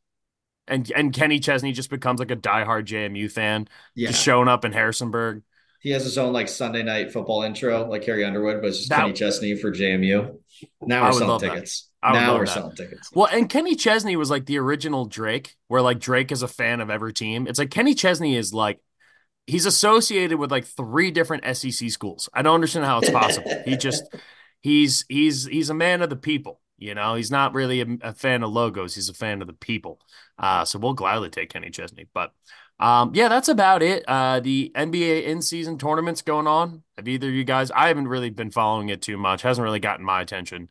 and 0.66 0.90
and 0.94 1.12
Kenny 1.12 1.38
Chesney 1.38 1.72
just 1.72 1.90
becomes 1.90 2.20
like 2.20 2.30
a 2.30 2.36
diehard 2.36 2.86
JMU 2.86 3.30
fan, 3.30 3.68
yeah. 3.94 4.08
just 4.08 4.22
showing 4.22 4.48
up 4.48 4.64
in 4.64 4.72
Harrisonburg. 4.72 5.42
He 5.80 5.90
has 5.90 6.04
his 6.04 6.16
own 6.16 6.32
like 6.32 6.48
Sunday 6.48 6.82
night 6.84 7.12
football 7.12 7.42
intro, 7.42 7.88
like 7.88 8.02
Carrie 8.02 8.24
Underwood, 8.24 8.60
but 8.60 8.68
it's 8.68 8.78
just 8.78 8.90
that, 8.90 9.00
Kenny 9.00 9.12
Chesney 9.12 9.56
for 9.56 9.72
JMU. 9.72 10.38
Now 10.80 11.06
we're 11.06 11.12
selling 11.12 11.40
tickets. 11.40 11.90
Now 12.02 12.36
we're 12.36 12.46
that. 12.46 12.52
selling 12.52 12.76
tickets. 12.76 13.10
Well, 13.12 13.28
and 13.32 13.48
Kenny 13.48 13.74
Chesney 13.74 14.14
was 14.16 14.30
like 14.30 14.46
the 14.46 14.58
original 14.58 15.06
Drake, 15.06 15.56
where 15.66 15.82
like 15.82 15.98
Drake 15.98 16.30
is 16.30 16.42
a 16.42 16.48
fan 16.48 16.80
of 16.80 16.90
every 16.90 17.12
team. 17.12 17.48
It's 17.48 17.58
like 17.58 17.70
Kenny 17.70 17.94
Chesney 17.94 18.36
is 18.36 18.52
like 18.52 18.80
he's 19.46 19.66
associated 19.66 20.38
with 20.38 20.50
like 20.50 20.66
three 20.66 21.10
different 21.10 21.44
SEC 21.56 21.90
schools. 21.90 22.28
I 22.32 22.42
don't 22.42 22.54
understand 22.54 22.86
how 22.86 22.98
it's 22.98 23.10
possible. 23.10 23.52
he 23.64 23.76
just 23.76 24.04
he's 24.62 25.04
he's 25.08 25.46
he's 25.46 25.70
a 25.70 25.74
man 25.74 26.02
of 26.02 26.10
the 26.10 26.16
people. 26.16 26.60
You 26.78 26.94
know, 26.94 27.14
he's 27.14 27.30
not 27.30 27.54
really 27.54 27.80
a, 27.80 27.86
a 28.00 28.12
fan 28.12 28.42
of 28.42 28.50
logos. 28.50 28.94
He's 28.94 29.08
a 29.08 29.14
fan 29.14 29.40
of 29.40 29.46
the 29.46 29.52
people. 29.52 30.00
Uh, 30.38 30.64
so 30.64 30.78
we'll 30.78 30.94
gladly 30.94 31.30
take 31.30 31.50
Kenny 31.50 31.70
Chesney. 31.70 32.08
But 32.12 32.32
um, 32.80 33.12
yeah, 33.14 33.28
that's 33.28 33.48
about 33.48 33.82
it. 33.82 34.04
Uh, 34.08 34.40
the 34.40 34.72
NBA 34.74 35.24
in-season 35.26 35.78
tournaments 35.78 36.22
going 36.22 36.48
on. 36.48 36.82
Have 36.96 37.06
either 37.06 37.28
of 37.28 37.34
you 37.34 37.44
guys? 37.44 37.70
I 37.70 37.86
haven't 37.88 38.08
really 38.08 38.30
been 38.30 38.50
following 38.50 38.88
it 38.88 39.02
too 39.02 39.16
much. 39.16 39.42
Hasn't 39.42 39.64
really 39.64 39.78
gotten 39.78 40.04
my 40.04 40.20
attention. 40.20 40.68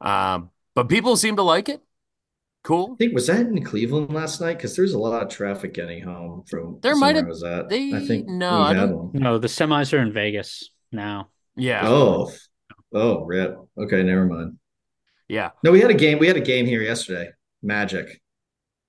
Um, 0.00 0.50
but 0.74 0.88
people 0.88 1.16
seem 1.16 1.36
to 1.36 1.42
like 1.42 1.68
it. 1.68 1.80
Cool. 2.64 2.94
I 2.94 2.96
think 2.96 3.14
was 3.14 3.28
that 3.28 3.42
in 3.42 3.62
Cleveland 3.62 4.12
last 4.12 4.40
night? 4.40 4.56
Because 4.56 4.74
there's 4.74 4.94
a 4.94 4.98
lot 4.98 5.22
of 5.22 5.28
traffic 5.28 5.72
getting 5.72 6.02
home 6.02 6.42
from 6.48 6.80
there. 6.82 6.96
Might 6.96 7.14
have 7.14 7.28
was 7.28 7.42
that. 7.42 7.68
They, 7.68 7.94
I 7.94 8.04
think 8.04 8.26
no, 8.26 8.50
I. 8.50 8.72
No, 9.12 9.38
the 9.38 9.46
semis 9.46 9.96
are 9.96 10.02
in 10.02 10.12
Vegas 10.12 10.68
now. 10.90 11.28
Yeah. 11.54 11.88
Oh, 11.88 12.32
Oh, 12.96 13.24
rip. 13.24 13.58
Okay, 13.76 14.02
never 14.02 14.24
mind. 14.24 14.58
Yeah. 15.28 15.50
No, 15.62 15.70
we 15.70 15.80
had 15.80 15.90
a 15.90 15.94
game. 15.94 16.18
We 16.18 16.26
had 16.26 16.36
a 16.36 16.40
game 16.40 16.66
here 16.66 16.82
yesterday. 16.82 17.30
Magic. 17.62 18.20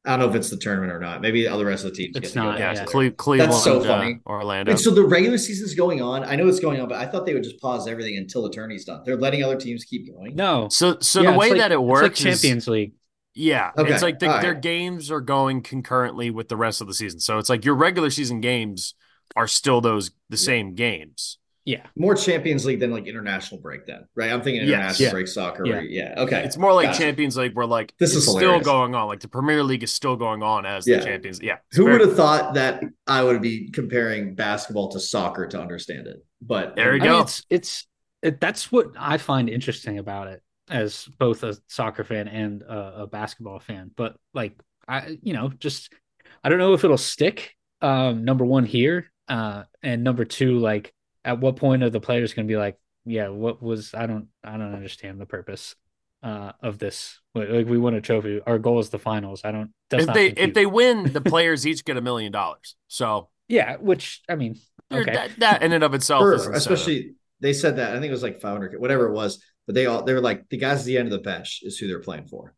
I 0.06 0.12
don't 0.12 0.20
know 0.20 0.30
if 0.30 0.36
it's 0.36 0.50
the 0.50 0.58
tournament 0.58 0.94
or 0.94 1.00
not. 1.00 1.22
Maybe 1.22 1.46
all 1.50 1.58
the 1.58 1.66
rest 1.66 1.84
of 1.84 1.92
the 1.92 1.98
teams. 1.98 2.16
It's 2.16 2.34
not. 2.34 2.58
Yeah, 2.58 2.86
Cle- 2.86 3.12
Cleveland. 3.12 3.52
That's 3.52 3.64
so 3.64 3.84
funny. 3.84 4.22
Uh, 4.26 4.30
Orlando. 4.30 4.72
And 4.72 4.80
so 4.80 4.92
the 4.92 5.04
regular 5.04 5.38
season's 5.38 5.76
going 5.76 6.02
on. 6.02 6.24
I 6.24 6.38
know 6.38 6.48
it's 6.48 6.62
going 6.62 6.80
on, 6.80 6.88
but 6.88 6.98
I 6.98 7.06
thought 7.06 7.26
they 7.26 7.34
would 7.34 7.44
just 7.44 7.60
pause 7.60 7.88
everything 7.90 8.16
until 8.16 8.44
the 8.44 8.50
tourney's 8.50 8.86
done. 8.86 9.02
They're 9.06 9.18
letting 9.18 9.44
other 9.44 9.58
teams 9.58 9.84
keep 9.84 10.10
going. 10.10 10.36
No. 10.36 10.70
So 10.70 11.00
so 11.02 11.22
yeah, 11.22 11.32
the 11.32 11.38
way 11.38 11.50
like, 11.50 11.60
that 11.60 11.74
it 11.74 11.84
works, 11.84 12.04
like 12.04 12.14
Champions 12.16 12.64
is, 12.64 12.68
League. 12.70 12.94
Yeah, 13.34 13.72
okay. 13.78 13.94
it's 13.94 14.02
like 14.02 14.18
the, 14.20 14.28
right. 14.28 14.42
their 14.42 14.56
games 14.56 15.12
are 15.12 15.22
going 15.22 15.62
concurrently 15.62 16.32
with 16.32 16.48
the 16.48 16.58
rest 16.58 16.82
of 16.82 16.88
the 16.88 16.94
season. 16.94 17.20
So 17.20 17.38
it's 17.38 17.50
like 17.50 17.66
your 17.66 17.76
regular 17.76 18.10
season 18.10 18.40
games 18.40 18.96
are 19.36 19.48
still 19.48 19.82
those 19.82 20.10
the 20.30 20.38
yeah. 20.38 20.46
same 20.46 20.74
games. 20.74 21.38
Yeah. 21.68 21.86
More 21.98 22.16
Champions 22.16 22.66
League 22.66 22.80
than 22.80 22.92
like 22.92 23.08
international 23.08 23.60
break 23.60 23.86
then, 23.86 24.08
right? 24.16 24.32
I'm 24.32 24.42
thinking 24.42 24.62
international 24.62 24.88
yes. 24.88 25.00
yeah. 25.02 25.12
break 25.12 25.28
soccer. 25.28 25.66
Yeah. 25.66 25.74
Where, 25.74 25.84
yeah. 25.84 26.14
Okay. 26.16 26.42
It's 26.46 26.58
more 26.58 26.74
like 26.74 26.88
gotcha. 26.88 27.00
Champions 27.00 27.36
League 27.36 27.56
where 27.56 27.66
like 27.66 27.94
this 28.00 28.16
is 28.16 28.26
still 28.26 28.62
going 28.62 28.96
on. 28.96 29.08
Like 29.10 29.20
the 29.20 29.28
Premier 29.28 29.62
League 29.64 29.84
is 29.84 29.94
still 29.94 30.16
going 30.16 30.42
on 30.42 30.66
as 30.66 30.88
yeah. 30.88 31.00
the 31.00 31.04
Champions. 31.04 31.42
Yeah. 31.42 31.58
Who 31.74 31.84
very- 31.84 31.98
would 31.98 32.08
have 32.08 32.16
thought 32.16 32.54
that 32.54 32.84
I 33.06 33.22
would 33.22 33.42
be 33.42 33.70
comparing 33.70 34.34
basketball 34.34 34.90
to 34.94 35.00
soccer 35.02 35.46
to 35.46 35.60
understand 35.60 36.08
it? 36.08 36.24
But 36.42 36.78
there 36.78 36.94
you 36.94 37.02
go. 37.02 37.12
Mean, 37.12 37.22
it's 37.24 37.44
it's 37.50 37.88
it, 38.22 38.40
that's 38.40 38.72
what 38.72 38.94
I 38.98 39.18
find 39.18 39.50
interesting 39.50 39.98
about 39.98 40.28
it 40.28 40.42
as 40.70 41.04
both 41.20 41.44
a 41.44 41.58
soccer 41.68 42.06
fan 42.06 42.30
and 42.30 42.62
a, 42.62 43.02
a 43.02 43.08
basketball 43.08 43.60
fan. 43.60 43.92
But 43.94 44.16
like 44.34 44.58
I, 44.88 45.18
you 45.22 45.34
know, 45.34 45.50
just 45.60 45.92
I 46.46 46.48
don't 46.48 46.60
know 46.60 46.74
if 46.74 46.86
it'll 46.86 46.98
stick. 46.98 47.56
Um, 47.82 48.24
number 48.24 48.46
one 48.46 48.64
here, 48.64 49.12
uh, 49.28 49.64
and 49.84 50.06
number 50.06 50.24
two, 50.24 50.60
like 50.60 50.94
at 51.28 51.40
what 51.40 51.58
point 51.58 51.84
are 51.84 51.90
the 51.90 52.00
players 52.00 52.34
going 52.34 52.48
to 52.48 52.52
be 52.52 52.58
like, 52.58 52.80
yeah, 53.06 53.28
what 53.28 53.62
was 53.62 53.94
I 53.94 54.08
don't 54.08 54.28
I 54.44 54.54
don't 54.54 54.74
understand 54.74 55.20
the 55.20 55.26
purpose 55.26 55.76
uh, 56.24 56.54
of 56.64 56.80
this. 56.80 57.20
Like 57.36 57.68
we 57.68 57.78
won 57.78 57.94
a 57.94 58.02
trophy. 58.02 58.42
Our 58.48 58.58
goal 58.58 58.80
is 58.80 58.90
the 58.90 58.98
finals. 58.98 59.42
I 59.44 59.52
don't. 59.52 59.72
if 59.92 60.08
they 60.14 60.28
if 60.28 60.54
they 60.54 60.66
win, 60.66 61.12
the 61.14 61.22
players 61.22 61.68
each 61.68 61.86
get 61.86 61.98
a 61.98 62.02
million 62.02 62.32
dollars. 62.32 62.76
So 62.88 63.30
yeah, 63.48 63.76
which 63.78 64.22
I 64.28 64.36
mean, 64.36 64.56
okay, 64.92 65.14
that, 65.14 65.32
that 65.40 65.64
in 65.64 65.74
and 65.74 65.84
of 65.84 65.94
itself, 65.94 66.22
For, 66.22 66.54
especially 66.54 67.16
they 67.40 67.54
said 67.54 67.76
that 67.76 67.92
I 67.92 68.00
think 68.00 68.10
it 68.10 68.12
was 68.12 68.24
like 68.24 68.42
500, 68.42 68.80
whatever 68.80 69.08
it 69.08 69.14
was. 69.14 69.44
But 69.66 69.76
they 69.76 69.86
all 69.86 70.04
they 70.04 70.14
were 70.14 70.22
like 70.22 70.48
the 70.50 70.58
guys 70.58 70.80
at 70.80 70.86
the 70.86 70.98
end 70.98 71.08
of 71.08 71.12
the 71.12 71.20
bench 71.20 71.60
is 71.62 71.78
who 71.78 71.88
they're 71.88 72.00
playing 72.00 72.28
for. 72.28 72.56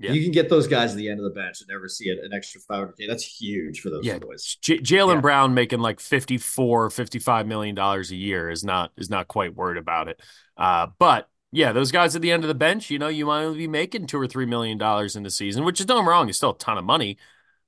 Yeah. 0.00 0.12
You 0.12 0.22
can 0.22 0.32
get 0.32 0.48
those 0.48 0.66
guys 0.66 0.92
at 0.92 0.96
the 0.96 1.10
end 1.10 1.20
of 1.20 1.24
the 1.24 1.38
bench 1.38 1.60
and 1.60 1.68
never 1.68 1.86
see 1.86 2.08
it, 2.08 2.24
an 2.24 2.32
extra 2.32 2.58
500K. 2.58 3.06
That's 3.06 3.22
huge 3.22 3.80
for 3.80 3.90
those 3.90 4.02
yeah. 4.02 4.18
boys. 4.18 4.56
J- 4.62 4.78
Jaylen 4.78 5.16
yeah. 5.16 5.20
Brown 5.20 5.52
making 5.52 5.80
like 5.80 6.00
54, 6.00 6.88
55 6.88 7.46
million 7.46 7.74
dollars 7.74 8.10
a 8.10 8.16
year 8.16 8.48
is 8.48 8.64
not 8.64 8.92
is 8.96 9.10
not 9.10 9.28
quite 9.28 9.54
worried 9.54 9.76
about 9.76 10.08
it. 10.08 10.18
Uh, 10.56 10.86
but 10.98 11.28
yeah, 11.52 11.72
those 11.72 11.92
guys 11.92 12.16
at 12.16 12.22
the 12.22 12.32
end 12.32 12.44
of 12.44 12.48
the 12.48 12.54
bench, 12.54 12.90
you 12.90 12.98
know, 12.98 13.08
you 13.08 13.26
might 13.26 13.42
only 13.42 13.58
be 13.58 13.68
making 13.68 14.06
two 14.06 14.18
or 14.18 14.26
three 14.26 14.46
million 14.46 14.78
dollars 14.78 15.16
in 15.16 15.22
the 15.22 15.30
season, 15.30 15.64
which 15.64 15.80
is 15.80 15.86
no 15.86 16.02
wrong. 16.02 16.30
It's 16.30 16.38
still 16.38 16.52
a 16.52 16.58
ton 16.58 16.78
of 16.78 16.84
money, 16.84 17.18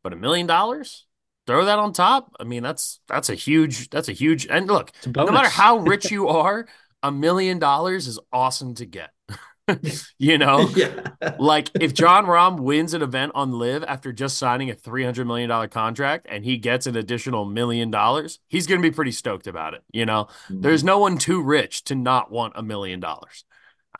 but 0.02 0.14
a 0.14 0.16
million 0.16 0.46
dollars, 0.46 1.04
throw 1.46 1.66
that 1.66 1.78
on 1.78 1.92
top. 1.92 2.34
I 2.40 2.44
mean, 2.44 2.62
that's 2.62 3.00
that's 3.08 3.28
a 3.28 3.34
huge 3.34 3.90
that's 3.90 4.08
a 4.08 4.12
huge 4.12 4.46
and 4.46 4.68
look, 4.68 4.90
no 5.06 5.26
matter 5.26 5.50
how 5.50 5.78
rich 5.78 6.10
you 6.10 6.28
are, 6.28 6.66
a 7.02 7.12
million 7.12 7.58
dollars 7.58 8.06
is 8.06 8.18
awesome 8.32 8.74
to 8.76 8.86
get. 8.86 9.10
you 10.18 10.38
know, 10.38 10.68
yeah. 10.76 11.10
like 11.38 11.70
if 11.80 11.94
Jon 11.94 12.26
Rahm 12.26 12.60
wins 12.60 12.94
an 12.94 13.02
event 13.02 13.32
on 13.34 13.52
LIV 13.52 13.84
after 13.84 14.12
just 14.12 14.38
signing 14.38 14.70
a 14.70 14.74
three 14.74 15.04
hundred 15.04 15.26
million 15.26 15.48
dollar 15.48 15.68
contract 15.68 16.26
and 16.28 16.44
he 16.44 16.58
gets 16.58 16.86
an 16.86 16.96
additional 16.96 17.44
million 17.44 17.90
dollars, 17.90 18.38
he's 18.48 18.66
going 18.66 18.80
to 18.80 18.88
be 18.88 18.94
pretty 18.94 19.12
stoked 19.12 19.46
about 19.46 19.74
it. 19.74 19.82
You 19.92 20.06
know, 20.06 20.24
mm-hmm. 20.24 20.60
there's 20.60 20.84
no 20.84 20.98
one 20.98 21.18
too 21.18 21.42
rich 21.42 21.84
to 21.84 21.94
not 21.94 22.30
want 22.30 22.54
a 22.56 22.62
million 22.62 23.00
dollars. 23.00 23.44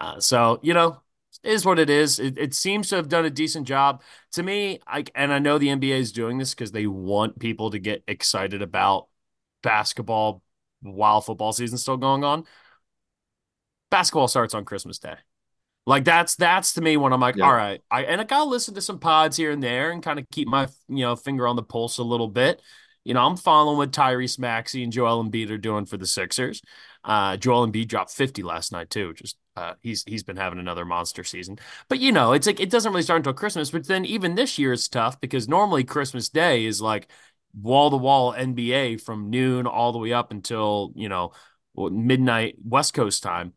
Uh, 0.00 0.21
so 0.21 0.59
you 0.62 0.75
know, 0.75 1.00
is 1.43 1.64
what 1.64 1.79
it 1.79 1.91
is. 1.91 2.19
It, 2.19 2.38
it, 2.38 2.55
seems 2.55 2.88
to 2.88 2.97
have 2.97 3.09
done 3.09 3.25
a 3.25 3.31
decent 3.31 3.67
job 3.67 4.02
to 4.33 4.43
me. 4.43 4.81
I 4.87 5.05
and 5.14 5.33
I 5.33 5.38
know 5.38 5.59
the 5.59 5.69
NBA 5.69 5.99
is 5.99 6.12
doing 6.12 6.38
this 6.38 6.55
because 6.55 6.73
they 6.73 6.87
want 6.87 7.38
people 7.38 7.71
to 7.71 7.79
get 7.79 8.02
excited 8.07 8.62
about 8.62 9.09
basketball 9.62 10.43
while 10.81 11.21
football 11.21 11.52
season's 11.52 11.83
still 11.83 11.97
going 11.97 12.25
on. 12.25 12.45
Basketball 13.91 14.29
starts 14.29 14.55
on 14.55 14.64
Christmas 14.64 14.99
Day. 14.99 15.17
Like 15.87 16.05
that's 16.05 16.37
that's 16.37 16.75
to 16.75 16.81
me 16.81 16.97
when 16.97 17.12
I'm 17.12 17.21
like, 17.21 17.37
yeah. 17.37 17.45
all 17.45 17.55
right, 17.55 17.81
I 17.91 18.05
and 18.05 18.21
I 18.21 18.25
gotta 18.25 18.49
listen 18.49 18.75
to 18.75 18.81
some 18.81 19.01
pods 19.01 19.37
here 19.37 19.51
and 19.51 19.62
there 19.62 19.91
and 19.91 20.03
kind 20.03 20.19
of 20.19 20.31
keep 20.31 20.47
my 20.47 20.69
you 20.89 21.05
know 21.05 21.17
finger 21.17 21.47
on 21.47 21.57
the 21.57 21.62
pulse 21.62 21.99
a 21.99 22.05
little 22.05 22.29
bit. 22.29 22.62
You 23.05 23.15
know, 23.15 23.27
I'm 23.27 23.37
following 23.37 23.79
what 23.79 23.91
Tyrese 23.91 24.39
Maxey 24.39 24.85
and 24.85 24.93
Joel 24.93 25.25
Embiid 25.25 25.51
are 25.51 25.59
doing 25.59 25.87
for 25.87 25.97
the 25.97 26.07
Sixers. 26.07 26.62
Uh, 27.03 27.37
Joel 27.37 27.67
Embiid 27.67 27.89
dropped 27.89 28.12
50 28.12 28.45
last 28.45 28.71
night 28.71 28.91
too. 28.91 29.12
Just 29.15 29.37
uh, 29.57 29.75
he's 29.83 30.05
he's 30.07 30.23
been 30.23 30.37
having 30.37 30.61
another 30.61 30.85
monster 30.85 31.25
season. 31.25 31.59
But 31.89 31.99
you 31.99 32.12
know, 32.12 32.33
it's 32.33 32.47
like 32.47 32.61
it 32.61 32.71
doesn't 32.71 32.93
really 32.93 33.03
start 33.03 33.19
until 33.19 33.33
Christmas. 33.33 33.71
But 33.73 33.89
then 33.89 34.05
even 34.05 34.37
this 34.37 34.59
year 34.59 34.73
is 34.73 34.89
tough 34.89 35.21
because 35.21 35.49
normally 35.49 35.83
Christmas 35.83 36.29
Day 36.29 36.65
is 36.65 36.81
like 36.81 37.11
wall 37.61 37.91
to 37.91 37.97
wall 37.97 38.33
NBA 38.33 39.01
from 39.01 39.31
noon 39.31 39.67
all 39.67 39.91
the 39.91 39.99
way 39.99 40.12
up 40.12 40.31
until 40.31 40.93
you 40.95 41.09
know 41.09 41.33
midnight 41.77 42.55
West 42.65 42.95
Coast 42.95 43.25
time. 43.25 43.55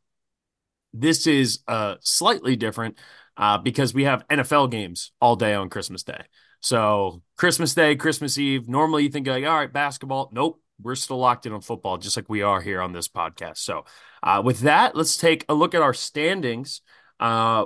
This 1.00 1.28
is 1.28 1.60
uh, 1.68 1.96
slightly 2.02 2.56
different 2.56 2.98
uh, 3.38 3.58
because 3.58 3.94
we 3.94 4.06
have 4.06 4.28
NFL 4.28 4.72
games 4.72 5.12
all 5.20 5.36
day 5.36 5.54
on 5.54 5.70
Christmas 5.70 6.04
Day. 6.04 6.24
So 6.62 7.22
Christmas 7.38 7.74
Day, 7.74 7.96
Christmas 7.96 8.38
Eve. 8.38 8.68
Normally 8.68 9.04
you 9.04 9.10
think 9.10 9.28
like, 9.28 9.46
all 9.46 9.56
right, 9.56 9.72
basketball. 9.72 10.30
Nope, 10.34 10.62
we're 10.82 10.96
still 10.96 11.18
locked 11.18 11.46
in 11.46 11.54
on 11.54 11.62
football, 11.62 11.98
just 11.98 12.18
like 12.18 12.30
we 12.30 12.42
are 12.42 12.62
here 12.62 12.82
on 12.82 12.94
this 12.94 13.08
podcast. 13.08 13.58
So 13.58 13.86
uh, 14.24 14.42
with 14.44 14.62
that, 14.62 14.96
let's 14.96 15.18
take 15.18 15.46
a 15.50 15.54
look 15.54 15.76
at 15.76 15.82
our 15.82 15.94
standings. 15.94 16.82
Uh, 17.20 17.66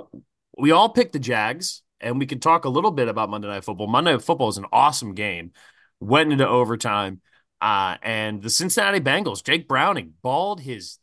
we 0.58 0.72
all 0.72 0.88
picked 0.88 1.12
the 1.12 1.18
Jags, 1.18 1.82
and 2.00 2.18
we 2.18 2.26
can 2.26 2.40
talk 2.40 2.64
a 2.64 2.68
little 2.68 2.90
bit 2.90 3.08
about 3.08 3.30
Monday 3.30 3.48
Night 3.48 3.64
Football. 3.64 3.86
Monday 3.86 4.12
Night 4.12 4.22
Football 4.22 4.48
is 4.48 4.58
an 4.58 4.66
awesome 4.72 5.14
game. 5.14 5.52
Went 6.00 6.32
into 6.32 6.48
overtime, 6.48 7.20
uh, 7.60 7.96
and 8.02 8.42
the 8.42 8.50
Cincinnati 8.50 9.00
Bengals, 9.00 9.44
Jake 9.44 9.68
Browning, 9.68 10.14
balled 10.22 10.60
his 10.60 10.98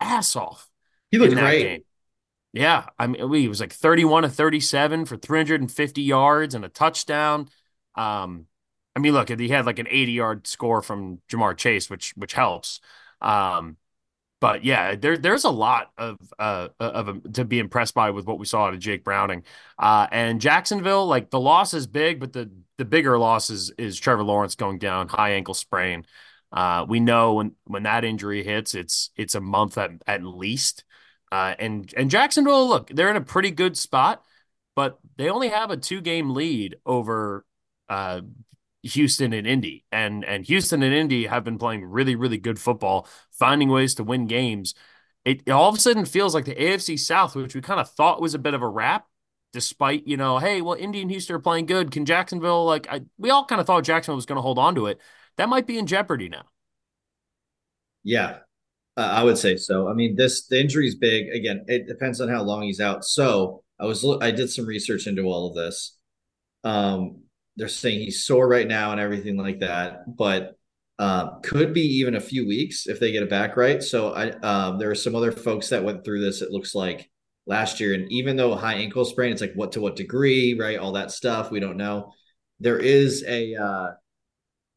ass 0.00 0.36
off 0.36 0.68
he 1.10 1.18
looked 1.18 1.34
great. 1.34 1.62
Game. 1.62 1.82
Yeah, 2.52 2.86
I 2.98 3.06
mean, 3.06 3.32
he 3.34 3.48
was 3.48 3.60
like 3.60 3.72
31 3.72 4.22
to 4.22 4.28
37 4.28 5.04
for 5.04 5.16
350 5.16 6.02
yards 6.02 6.54
and 6.54 6.64
a 6.64 6.68
touchdown. 6.68 7.48
Um, 7.94 8.46
I 8.96 9.00
mean, 9.00 9.12
look, 9.12 9.28
he 9.28 9.48
had 9.48 9.66
like 9.66 9.78
an 9.78 9.86
80 9.88 10.12
yard 10.12 10.46
score 10.46 10.82
from 10.82 11.20
Ja'Marr 11.30 11.56
Chase, 11.56 11.90
which 11.90 12.12
which 12.16 12.32
helps. 12.32 12.80
Um, 13.20 13.76
but 14.40 14.64
yeah, 14.64 14.94
there 14.94 15.18
there's 15.18 15.44
a 15.44 15.50
lot 15.50 15.90
of 15.98 16.16
uh 16.38 16.68
of 16.80 17.08
a, 17.08 17.20
to 17.32 17.44
be 17.44 17.58
impressed 17.58 17.94
by 17.94 18.10
with 18.10 18.26
what 18.26 18.38
we 18.38 18.46
saw 18.46 18.66
out 18.66 18.74
of 18.74 18.80
Jake 18.80 19.04
Browning. 19.04 19.44
Uh, 19.78 20.06
and 20.10 20.40
Jacksonville, 20.40 21.06
like 21.06 21.30
the 21.30 21.40
loss 21.40 21.74
is 21.74 21.86
big, 21.86 22.20
but 22.20 22.32
the 22.32 22.50
the 22.76 22.84
bigger 22.84 23.18
loss 23.18 23.50
is 23.50 23.70
is 23.78 23.98
Trevor 23.98 24.24
Lawrence 24.24 24.54
going 24.54 24.78
down, 24.78 25.08
high 25.08 25.32
ankle 25.32 25.54
sprain. 25.54 26.06
Uh, 26.52 26.86
we 26.88 27.00
know 27.00 27.34
when 27.34 27.52
when 27.64 27.82
that 27.82 28.04
injury 28.04 28.42
hits, 28.44 28.74
it's 28.74 29.10
it's 29.16 29.34
a 29.34 29.40
month 29.40 29.76
at, 29.76 29.90
at 30.06 30.24
least. 30.24 30.84
Uh, 31.30 31.54
and 31.58 31.92
and 31.96 32.10
Jacksonville, 32.10 32.68
look, 32.68 32.88
they're 32.88 33.10
in 33.10 33.16
a 33.16 33.20
pretty 33.20 33.50
good 33.50 33.76
spot, 33.76 34.24
but 34.74 34.98
they 35.16 35.28
only 35.28 35.48
have 35.48 35.70
a 35.70 35.76
two 35.76 36.00
game 36.00 36.30
lead 36.30 36.76
over 36.86 37.44
uh, 37.88 38.22
Houston 38.82 39.32
and 39.32 39.46
Indy, 39.46 39.84
and 39.92 40.24
and 40.24 40.44
Houston 40.46 40.82
and 40.82 40.94
Indy 40.94 41.26
have 41.26 41.44
been 41.44 41.58
playing 41.58 41.84
really 41.84 42.16
really 42.16 42.38
good 42.38 42.58
football, 42.58 43.06
finding 43.32 43.68
ways 43.68 43.94
to 43.96 44.04
win 44.04 44.26
games. 44.26 44.74
It, 45.24 45.42
it 45.46 45.50
all 45.50 45.68
of 45.68 45.74
a 45.74 45.78
sudden 45.78 46.04
feels 46.06 46.34
like 46.34 46.44
the 46.46 46.54
AFC 46.54 46.98
South, 46.98 47.34
which 47.36 47.54
we 47.54 47.60
kind 47.60 47.80
of 47.80 47.90
thought 47.90 48.20
was 48.22 48.34
a 48.34 48.38
bit 48.38 48.54
of 48.54 48.62
a 48.62 48.68
wrap, 48.68 49.06
despite 49.52 50.06
you 50.06 50.16
know, 50.16 50.38
hey, 50.38 50.62
well, 50.62 50.74
Indy 50.74 51.02
and 51.02 51.10
Houston 51.10 51.36
are 51.36 51.40
playing 51.40 51.66
good. 51.66 51.90
Can 51.90 52.04
Jacksonville 52.06 52.64
like 52.64 52.86
I, 52.90 53.02
we 53.18 53.30
all 53.30 53.44
kind 53.44 53.60
of 53.60 53.66
thought 53.66 53.84
Jacksonville 53.84 54.16
was 54.16 54.26
going 54.26 54.36
to 54.36 54.42
hold 54.42 54.58
on 54.58 54.74
to 54.76 54.86
it. 54.86 55.00
That 55.36 55.48
might 55.48 55.66
be 55.66 55.78
in 55.78 55.86
jeopardy 55.86 56.28
now. 56.28 56.46
Yeah, 58.02 58.38
uh, 58.98 59.12
I 59.12 59.22
would 59.22 59.38
say 59.38 59.56
so. 59.56 59.88
I 59.88 59.94
mean, 59.94 60.16
this 60.16 60.48
the 60.48 60.60
injury 60.60 60.88
is 60.88 60.96
big. 60.96 61.28
Again, 61.28 61.64
it 61.68 61.86
depends 61.86 62.20
on 62.20 62.28
how 62.28 62.42
long 62.42 62.62
he's 62.62 62.80
out. 62.80 63.04
So 63.04 63.62
I 63.78 63.86
was 63.86 64.04
I 64.20 64.32
did 64.32 64.50
some 64.50 64.66
research 64.66 65.06
into 65.06 65.22
all 65.22 65.48
of 65.48 65.54
this. 65.54 65.96
Um, 66.64 67.22
they're 67.56 67.68
saying 67.68 68.00
he's 68.00 68.24
sore 68.24 68.48
right 68.48 68.66
now 68.66 68.90
and 68.90 69.00
everything 69.00 69.36
like 69.36 69.60
that, 69.60 70.16
but 70.16 70.56
uh, 70.98 71.38
could 71.44 71.72
be 71.72 71.82
even 71.98 72.16
a 72.16 72.20
few 72.20 72.46
weeks 72.46 72.88
if 72.88 72.98
they 72.98 73.12
get 73.12 73.22
it 73.22 73.30
back 73.30 73.56
right. 73.56 73.84
So 73.84 74.14
I 74.14 74.30
um, 74.30 74.78
there 74.80 74.90
are 74.90 74.96
some 74.96 75.14
other 75.14 75.30
folks 75.30 75.68
that 75.68 75.84
went 75.84 76.04
through 76.04 76.20
this. 76.20 76.42
It 76.42 76.50
looks 76.50 76.74
like 76.74 77.08
last 77.46 77.78
year, 77.78 77.94
and 77.94 78.10
even 78.10 78.34
though 78.34 78.56
high 78.56 78.74
ankle 78.74 79.04
sprain, 79.04 79.30
it's 79.30 79.40
like 79.40 79.54
what 79.54 79.70
to 79.72 79.80
what 79.80 79.94
degree, 79.94 80.58
right? 80.58 80.78
All 80.78 80.92
that 80.92 81.12
stuff 81.12 81.52
we 81.52 81.60
don't 81.60 81.76
know. 81.76 82.14
There 82.58 82.80
is 82.80 83.24
a 83.28 83.54
uh, 83.54 83.90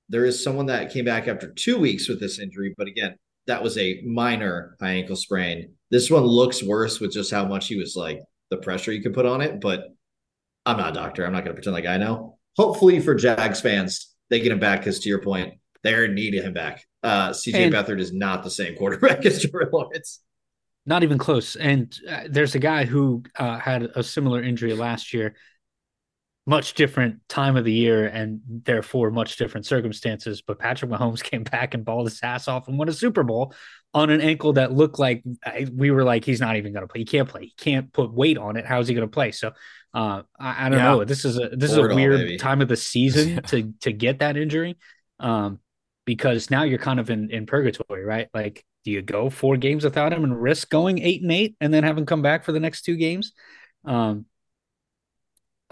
there 0.10 0.26
is 0.26 0.44
someone 0.44 0.68
that 0.68 0.94
came 0.94 1.06
back 1.06 1.28
after 1.28 1.52
two 1.52 1.80
weeks 1.80 2.08
with 2.08 2.20
this 2.20 2.38
injury, 2.38 2.76
but 2.78 2.88
again, 2.88 3.16
that 3.48 3.64
was 3.64 3.78
a 3.78 4.02
minor 4.06 4.76
high 4.80 4.92
ankle 4.92 5.16
sprain. 5.16 5.74
This 5.90 6.10
one 6.10 6.24
looks 6.24 6.64
worse 6.64 7.00
with 7.00 7.12
just 7.12 7.32
how 7.32 7.46
much 7.46 7.68
he 7.68 7.76
was 7.76 7.96
like 7.96 8.22
the 8.50 8.58
pressure 8.58 8.92
you 8.92 9.02
could 9.02 9.14
put 9.14 9.26
on 9.26 9.42
it. 9.42 9.60
But 9.60 9.86
I'm 10.66 10.78
not 10.78 10.92
a 10.92 10.94
doctor. 10.94 11.26
I'm 11.26 11.34
not 11.34 11.44
going 11.44 11.56
to 11.56 11.62
pretend 11.62 11.74
like 11.74 11.86
I 11.86 11.98
know. 11.98 12.38
Hopefully 12.58 13.00
for 13.00 13.16
Jags 13.16 13.62
fans, 13.62 14.14
they 14.30 14.40
get 14.40 14.52
him 14.52 14.60
back 14.60 14.82
because 14.82 15.00
to 15.00 15.10
your 15.10 15.22
point, 15.22 15.56
they're 15.84 16.08
needing 16.08 16.44
him 16.44 16.54
back. 16.54 16.84
Uh, 17.04 17.32
CJ 17.32 17.56
and 17.56 17.74
Beathard 17.74 18.00
is 18.00 18.14
not 18.14 18.44
the 18.44 18.52
same 18.52 18.76
quarterback 18.76 19.26
as 19.26 19.42
Trevor 19.42 19.70
Lawrence. 19.72 20.22
Not 20.86 21.04
even 21.04 21.18
close. 21.18 21.56
And 21.56 21.96
uh, 22.10 22.24
there's 22.30 22.56
a 22.56 22.60
guy 22.60 22.86
who 22.86 23.24
uh, 23.38 23.60
had 23.60 23.84
a 23.96 24.04
similar 24.04 24.42
injury 24.42 24.74
last 24.74 25.14
year 25.14 25.36
much 26.52 26.74
different 26.74 27.18
time 27.30 27.56
of 27.56 27.64
the 27.64 27.72
year 27.72 28.08
and 28.08 28.42
therefore 28.46 29.10
much 29.10 29.38
different 29.38 29.66
circumstances. 29.66 30.42
But 30.42 30.60
Patrick 30.60 30.92
Mahomes 30.92 31.24
came 31.32 31.44
back 31.44 31.74
and 31.74 31.86
balled 31.86 32.10
his 32.10 32.20
ass 32.22 32.50
off 32.50 32.68
and 32.68 32.78
won 32.78 32.90
a 32.90 32.94
Super 32.94 33.24
Bowl 33.24 33.54
on 33.94 34.10
an 34.10 34.20
ankle 34.20 34.52
that 34.54 34.74
looked 34.74 35.00
like 35.00 35.24
we 35.74 35.92
were 35.92 36.04
like, 36.04 36.26
he's 36.26 36.42
not 36.42 36.58
even 36.58 36.74
going 36.74 36.86
to 36.86 36.92
play. 36.92 37.00
He 37.00 37.06
can't 37.06 37.30
play. 37.30 37.44
He 37.44 37.54
can't 37.58 37.94
put 37.94 38.14
weight 38.14 38.38
on 38.38 38.58
it. 38.58 38.66
How's 38.66 38.90
he 38.90 38.94
going 38.94 39.08
to 39.08 39.12
play? 39.12 39.32
So 39.32 39.54
uh, 39.94 40.24
I, 40.38 40.66
I, 40.66 40.70
don't 40.70 40.80
yeah. 40.80 40.86
know. 40.86 41.06
This 41.06 41.24
is 41.24 41.40
a 41.40 41.50
this 41.50 41.72
is 41.72 41.78
a 41.78 41.88
weird 41.88 42.38
time 42.40 42.62
of 42.62 42.68
the 42.68 42.76
season 42.76 43.42
to 43.48 43.74
to 43.82 43.94
get 43.94 44.20
that 44.20 44.36
injury, 44.36 44.78
um, 45.20 45.60
because 46.06 46.52
now 46.52 46.64
you're 46.64 46.80
kind 46.80 47.00
of 47.00 47.10
in 47.10 47.30
in 47.32 47.46
purgatory, 47.46 48.04
right? 48.04 48.28
Like, 48.34 48.66
do 48.84 48.92
you 48.92 49.02
go 49.02 49.30
four 49.30 49.56
games 49.56 49.86
without 49.86 50.12
him 50.12 50.26
and 50.26 50.42
risk 50.42 50.70
going 50.70 51.00
eight 51.00 51.22
and 51.22 51.32
eight 51.32 51.56
and 51.62 51.74
then 51.74 51.84
have 51.84 51.98
him 51.98 52.06
come 52.06 52.22
back 52.22 52.44
for 52.44 52.52
the 52.52 52.60
next 52.60 52.82
two 52.84 52.98
games? 52.98 53.32
Um, 53.86 54.26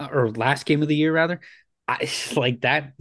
or 0.00 0.30
last 0.30 0.66
game 0.66 0.82
of 0.82 0.88
the 0.88 0.96
year 0.96 1.12
rather. 1.12 1.40
I 1.86 2.08
like 2.36 2.62
that. 2.62 2.92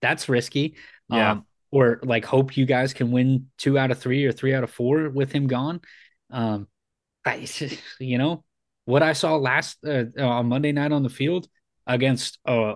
That's 0.00 0.28
risky. 0.28 0.76
Yeah. 1.08 1.32
Um, 1.32 1.46
or 1.70 2.00
like 2.02 2.24
hope 2.24 2.56
you 2.56 2.66
guys 2.66 2.94
can 2.94 3.10
win 3.10 3.48
two 3.58 3.78
out 3.78 3.90
of 3.90 3.98
three 3.98 4.24
or 4.24 4.32
three 4.32 4.54
out 4.54 4.64
of 4.64 4.70
four 4.70 5.10
with 5.10 5.32
him 5.32 5.46
gone. 5.46 5.80
Um, 6.30 6.66
I, 7.24 7.46
you 8.00 8.18
know, 8.18 8.44
what 8.84 9.02
I 9.02 9.12
saw 9.12 9.36
last 9.36 9.78
uh, 9.86 10.04
on 10.18 10.48
Monday 10.48 10.72
night 10.72 10.92
on 10.92 11.02
the 11.02 11.10
field 11.10 11.46
against 11.86 12.38
a, 12.46 12.74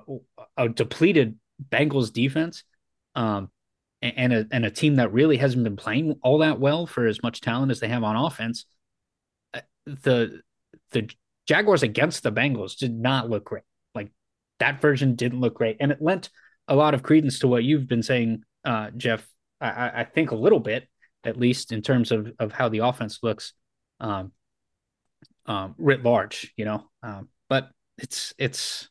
a 0.57 0.69
depleted 0.69 1.39
Bengals 1.71 2.13
defense, 2.13 2.65
um, 3.15 3.51
and 4.03 4.33
a 4.33 4.47
and 4.51 4.67
a 4.67 4.71
team 4.71 4.97
that 4.97 5.13
really 5.13 5.37
hasn't 5.37 5.65
been 5.65 5.77
playing 5.77 6.19
all 6.23 6.39
that 6.39 6.59
well 6.59 6.87
for 6.87 7.07
as 7.07 7.23
much 7.23 7.41
talent 7.41 7.71
as 7.71 7.81
they 7.81 7.89
have 7.89 8.03
on 8.03 8.17
offense, 8.17 8.67
uh, 9.55 9.61
the 9.87 10.41
the 10.91 11.09
Jaguars 11.47 11.83
against 11.83 12.23
the 12.23 12.33
Bengals 12.33 12.77
did 12.77 12.95
not 12.95 13.29
look 13.29 13.45
great. 13.45 13.65
Like 13.95 14.11
that 14.59 14.81
version 14.81 15.15
didn't 15.15 15.41
look 15.41 15.55
great, 15.55 15.77
and 15.81 15.93
it 15.93 16.01
lent 16.01 16.31
a 16.69 16.77
lot 16.77 16.95
of 16.95 17.03
credence 17.03 17.41
to 17.41 17.49
what 17.49 17.65
you've 17.65 17.89
been 17.89 18.03
saying, 18.03 18.45
uh, 18.65 18.91
Jeff. 18.97 19.27
I, 19.61 20.01
I, 20.01 20.05
think 20.05 20.33
a 20.33 20.37
little 20.37 20.59
bit, 20.59 20.89
at 21.23 21.39
least 21.39 21.71
in 21.71 21.83
terms 21.83 22.11
of 22.11 22.33
of 22.41 22.53
how 22.53 22.69
the 22.69 22.79
offense 22.79 23.21
looks, 23.23 23.53
um, 24.01 24.33
um, 25.47 25.77
writ 25.79 26.03
large. 26.03 26.53
You 26.57 26.65
know, 26.65 26.91
um, 27.03 27.29
but 27.49 27.71
it's 27.99 28.35
it's 28.39 28.89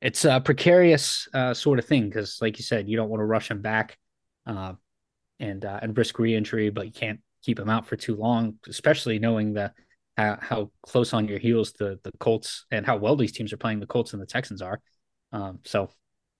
it's 0.00 0.24
a 0.24 0.40
precarious 0.40 1.28
uh, 1.32 1.54
sort 1.54 1.78
of 1.78 1.86
thing 1.86 2.08
because, 2.08 2.38
like 2.42 2.58
you 2.58 2.64
said, 2.64 2.88
you 2.88 2.96
don't 2.96 3.08
want 3.08 3.20
to 3.20 3.24
rush 3.24 3.50
him 3.50 3.62
back 3.62 3.96
uh, 4.46 4.74
and 5.40 5.64
uh, 5.64 5.78
and 5.80 5.96
risk 5.96 6.18
re-injury, 6.18 6.70
but 6.70 6.86
you 6.86 6.92
can't 6.92 7.20
keep 7.42 7.58
him 7.58 7.70
out 7.70 7.86
for 7.86 7.96
too 7.96 8.16
long, 8.16 8.54
especially 8.68 9.18
knowing 9.18 9.54
that 9.54 9.74
how, 10.16 10.38
how 10.40 10.70
close 10.82 11.12
on 11.12 11.28
your 11.28 11.38
heels 11.38 11.72
the 11.72 11.98
the 12.04 12.12
Colts 12.18 12.66
and 12.70 12.86
how 12.86 12.96
well 12.96 13.16
these 13.16 13.32
teams 13.32 13.52
are 13.52 13.56
playing. 13.56 13.80
The 13.80 13.86
Colts 13.86 14.12
and 14.12 14.22
the 14.22 14.26
Texans 14.26 14.62
are. 14.62 14.80
Um, 15.32 15.60
so, 15.64 15.90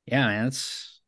yeah, 0.06 0.26
man, 0.26 0.46
it's 0.46 1.00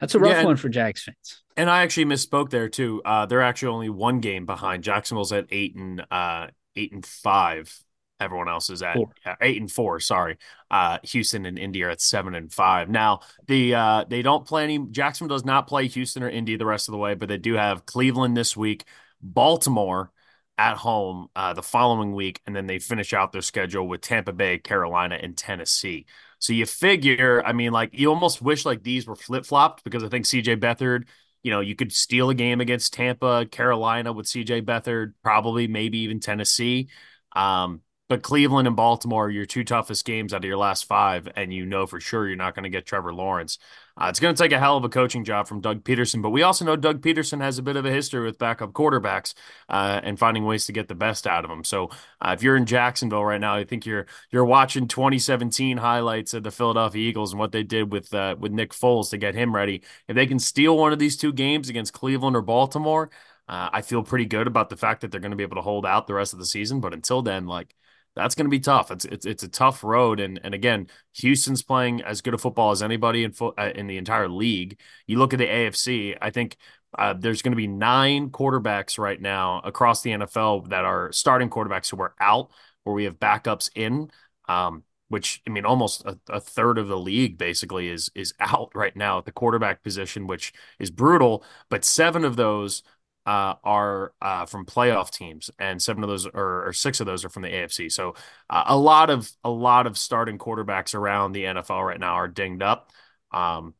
that's 0.00 0.14
a 0.14 0.18
rough 0.18 0.32
yeah, 0.32 0.44
one 0.44 0.56
for 0.56 0.68
Jags 0.68 1.02
fans. 1.02 1.42
And 1.56 1.68
I 1.68 1.82
actually 1.82 2.06
misspoke 2.06 2.50
there 2.50 2.68
too. 2.68 3.02
Uh, 3.04 3.26
they're 3.26 3.42
actually 3.42 3.68
only 3.68 3.90
one 3.90 4.20
game 4.20 4.46
behind. 4.46 4.82
Jacksonville's 4.82 5.32
at 5.32 5.46
eight 5.50 5.76
and 5.76 6.04
uh, 6.10 6.48
eight 6.76 6.92
and 6.92 7.04
five 7.04 7.72
Everyone 8.20 8.50
else 8.50 8.68
is 8.68 8.82
at 8.82 8.98
uh, 9.24 9.34
eight 9.40 9.58
and 9.58 9.72
four. 9.72 9.98
Sorry, 9.98 10.36
uh, 10.70 10.98
Houston 11.04 11.46
and 11.46 11.58
Indy 11.58 11.82
are 11.82 11.88
at 11.88 12.02
seven 12.02 12.34
and 12.34 12.52
five. 12.52 12.90
Now 12.90 13.20
the 13.46 13.74
uh, 13.74 14.04
they 14.06 14.20
don't 14.20 14.46
play 14.46 14.62
any. 14.62 14.78
Jacksonville 14.78 15.34
does 15.34 15.46
not 15.46 15.66
play 15.66 15.88
Houston 15.88 16.22
or 16.22 16.28
Indy 16.28 16.56
the 16.56 16.66
rest 16.66 16.86
of 16.86 16.92
the 16.92 16.98
way, 16.98 17.14
but 17.14 17.30
they 17.30 17.38
do 17.38 17.54
have 17.54 17.86
Cleveland 17.86 18.36
this 18.36 18.54
week, 18.54 18.84
Baltimore 19.22 20.12
at 20.60 20.76
home 20.76 21.28
uh, 21.34 21.54
the 21.54 21.62
following 21.62 22.12
week, 22.14 22.42
and 22.46 22.54
then 22.54 22.66
they 22.66 22.78
finish 22.78 23.14
out 23.14 23.32
their 23.32 23.40
schedule 23.40 23.88
with 23.88 24.02
Tampa 24.02 24.32
Bay, 24.32 24.58
Carolina, 24.58 25.18
and 25.20 25.36
Tennessee. 25.36 26.04
So 26.38 26.52
you 26.52 26.66
figure, 26.66 27.42
I 27.44 27.52
mean, 27.52 27.72
like 27.72 27.90
you 27.98 28.10
almost 28.10 28.42
wish 28.42 28.66
like 28.66 28.82
these 28.82 29.06
were 29.06 29.16
flip 29.16 29.46
flopped 29.46 29.84
because 29.84 30.04
I 30.04 30.08
think 30.08 30.26
CJ 30.26 30.56
Beathard 30.56 31.04
you 31.42 31.50
know, 31.50 31.60
you 31.60 31.74
could 31.74 31.92
steal 31.92 32.30
a 32.30 32.34
game 32.34 32.60
against 32.60 32.92
Tampa, 32.92 33.46
Carolina 33.46 34.12
with 34.12 34.26
CJ 34.26 34.62
Beathard, 34.62 35.14
probably, 35.22 35.66
maybe 35.68 36.00
even 36.00 36.20
Tennessee. 36.20 36.88
Um, 37.34 37.80
but 38.08 38.22
Cleveland 38.22 38.66
and 38.66 38.76
Baltimore 38.76 39.26
are 39.26 39.30
your 39.30 39.46
two 39.46 39.64
toughest 39.64 40.04
games 40.04 40.34
out 40.34 40.44
of 40.44 40.44
your 40.44 40.56
last 40.56 40.84
five, 40.84 41.28
and 41.36 41.54
you 41.54 41.64
know 41.64 41.86
for 41.86 42.00
sure 42.00 42.26
you're 42.26 42.36
not 42.36 42.54
going 42.54 42.64
to 42.64 42.68
get 42.70 42.84
Trevor 42.84 43.14
Lawrence. 43.14 43.58
Uh, 44.00 44.08
it's 44.08 44.18
going 44.18 44.34
to 44.34 44.42
take 44.42 44.52
a 44.52 44.58
hell 44.58 44.78
of 44.78 44.84
a 44.84 44.88
coaching 44.88 45.24
job 45.24 45.46
from 45.46 45.60
Doug 45.60 45.84
Pederson, 45.84 46.22
but 46.22 46.30
we 46.30 46.42
also 46.42 46.64
know 46.64 46.74
Doug 46.74 47.02
Pederson 47.02 47.40
has 47.42 47.58
a 47.58 47.62
bit 47.62 47.76
of 47.76 47.84
a 47.84 47.90
history 47.90 48.24
with 48.24 48.38
backup 48.38 48.72
quarterbacks 48.72 49.34
uh, 49.68 50.00
and 50.02 50.18
finding 50.18 50.46
ways 50.46 50.64
to 50.66 50.72
get 50.72 50.88
the 50.88 50.94
best 50.94 51.26
out 51.26 51.44
of 51.44 51.50
them. 51.50 51.64
So 51.64 51.90
uh, 52.22 52.34
if 52.34 52.42
you're 52.42 52.56
in 52.56 52.64
Jacksonville 52.64 53.24
right 53.24 53.40
now, 53.40 53.56
I 53.56 53.64
think 53.64 53.84
you're 53.84 54.06
you're 54.30 54.46
watching 54.46 54.88
2017 54.88 55.76
highlights 55.76 56.32
of 56.32 56.42
the 56.44 56.50
Philadelphia 56.50 57.06
Eagles 57.06 57.32
and 57.32 57.38
what 57.38 57.52
they 57.52 57.62
did 57.62 57.92
with 57.92 58.14
uh, 58.14 58.36
with 58.38 58.52
Nick 58.52 58.70
Foles 58.70 59.10
to 59.10 59.18
get 59.18 59.34
him 59.34 59.54
ready. 59.54 59.82
If 60.08 60.16
they 60.16 60.26
can 60.26 60.38
steal 60.38 60.78
one 60.78 60.94
of 60.94 60.98
these 60.98 61.18
two 61.18 61.32
games 61.32 61.68
against 61.68 61.92
Cleveland 61.92 62.36
or 62.36 62.42
Baltimore, 62.42 63.10
uh, 63.48 63.68
I 63.70 63.82
feel 63.82 64.02
pretty 64.02 64.24
good 64.24 64.46
about 64.46 64.70
the 64.70 64.76
fact 64.76 65.02
that 65.02 65.10
they're 65.10 65.20
going 65.20 65.32
to 65.32 65.36
be 65.36 65.42
able 65.42 65.56
to 65.56 65.62
hold 65.62 65.84
out 65.84 66.06
the 66.06 66.14
rest 66.14 66.32
of 66.32 66.38
the 66.38 66.46
season. 66.46 66.80
But 66.80 66.94
until 66.94 67.20
then, 67.20 67.46
like 67.46 67.74
that's 68.20 68.34
going 68.34 68.46
to 68.46 68.50
be 68.50 68.60
tough. 68.60 68.90
It's 68.90 69.04
it's 69.04 69.26
it's 69.26 69.42
a 69.42 69.48
tough 69.48 69.82
road, 69.82 70.20
and 70.20 70.40
and 70.44 70.54
again, 70.54 70.88
Houston's 71.14 71.62
playing 71.62 72.02
as 72.02 72.20
good 72.20 72.34
a 72.34 72.38
football 72.38 72.70
as 72.70 72.82
anybody 72.82 73.24
in 73.24 73.32
fo- 73.32 73.54
uh, 73.58 73.72
in 73.74 73.86
the 73.86 73.96
entire 73.96 74.28
league. 74.28 74.78
You 75.06 75.18
look 75.18 75.32
at 75.32 75.38
the 75.38 75.46
AFC. 75.46 76.16
I 76.20 76.30
think 76.30 76.56
uh, 76.98 77.14
there's 77.14 77.42
going 77.42 77.52
to 77.52 77.56
be 77.56 77.66
nine 77.66 78.30
quarterbacks 78.30 78.98
right 78.98 79.20
now 79.20 79.60
across 79.64 80.02
the 80.02 80.10
NFL 80.10 80.68
that 80.70 80.84
are 80.84 81.12
starting 81.12 81.50
quarterbacks 81.50 81.90
who 81.90 82.00
are 82.02 82.14
out, 82.20 82.50
where 82.84 82.94
we 82.94 83.04
have 83.04 83.14
backups 83.14 83.70
in. 83.74 84.10
Um, 84.48 84.84
which 85.08 85.42
I 85.46 85.50
mean, 85.50 85.64
almost 85.64 86.04
a, 86.04 86.18
a, 86.28 86.40
third 86.40 86.78
of 86.78 86.86
the 86.86 86.96
league 86.96 87.36
basically 87.36 87.88
is 87.88 88.10
is 88.14 88.32
out 88.38 88.70
right 88.76 88.94
now 88.94 89.18
at 89.18 89.24
the 89.24 89.32
quarterback 89.32 89.82
position, 89.82 90.28
which 90.28 90.52
is 90.78 90.90
brutal. 90.90 91.44
But 91.68 91.84
seven 91.84 92.24
of 92.24 92.36
those 92.36 92.84
uh, 93.26 93.54
are 93.62 94.12
uh, 94.22 94.46
from 94.46 94.64
playoff 94.64 95.10
teams, 95.10 95.50
and 95.58 95.80
seven 95.80 96.02
of 96.02 96.08
those 96.08 96.26
or, 96.26 96.68
or 96.68 96.72
six 96.72 97.00
of 97.00 97.06
those 97.06 97.24
are 97.24 97.28
from 97.28 97.42
the 97.42 97.48
AFC. 97.48 97.92
So 97.92 98.14
uh, 98.48 98.64
a 98.66 98.76
lot 98.76 99.10
of 99.10 99.30
a 99.44 99.50
lot 99.50 99.86
of 99.86 99.98
starting 99.98 100.38
quarterbacks 100.38 100.94
around 100.94 101.32
the 101.32 101.44
NFL 101.44 101.86
right 101.86 102.00
now 102.00 102.14
are 102.14 102.28
dinged 102.28 102.62
up. 102.62 102.90
Um, 103.30 103.74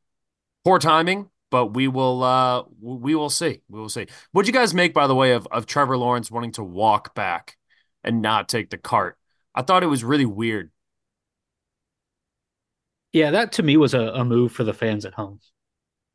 poor 0.65 0.79
timing, 0.79 1.31
but 1.51 1.67
we 1.69 1.89
will 1.89 2.23
uh, 2.23 2.65
we 2.81 3.15
will 3.15 3.31
see. 3.31 3.63
We 3.69 3.81
will 3.81 3.89
see. 3.89 4.07
What'd 4.33 4.47
you 4.47 4.53
guys 4.53 4.75
make, 4.75 4.93
by 4.93 5.07
the 5.07 5.15
way, 5.15 5.33
of 5.33 5.47
of 5.51 5.67
Trevor 5.67 5.97
Lawrence 5.97 6.31
wanting 6.31 6.53
to 6.53 6.65
walk 6.65 7.15
back 7.15 7.57
and 8.05 8.23
not 8.23 8.49
take 8.49 8.71
the 8.71 8.79
cart? 8.79 9.17
I 9.55 9.63
thought 9.63 9.83
it 9.83 9.89
was 9.89 10.05
really 10.05 10.27
weird. 10.27 10.71
Yeah, 13.13 13.33
that 13.33 13.53
to 13.53 13.63
me 13.63 13.77
was 13.77 13.95
a, 13.95 14.01
a 14.01 14.25
move 14.25 14.53
for 14.53 14.63
the 14.63 14.75
fans 14.75 15.05
at 15.05 15.15
home 15.15 15.41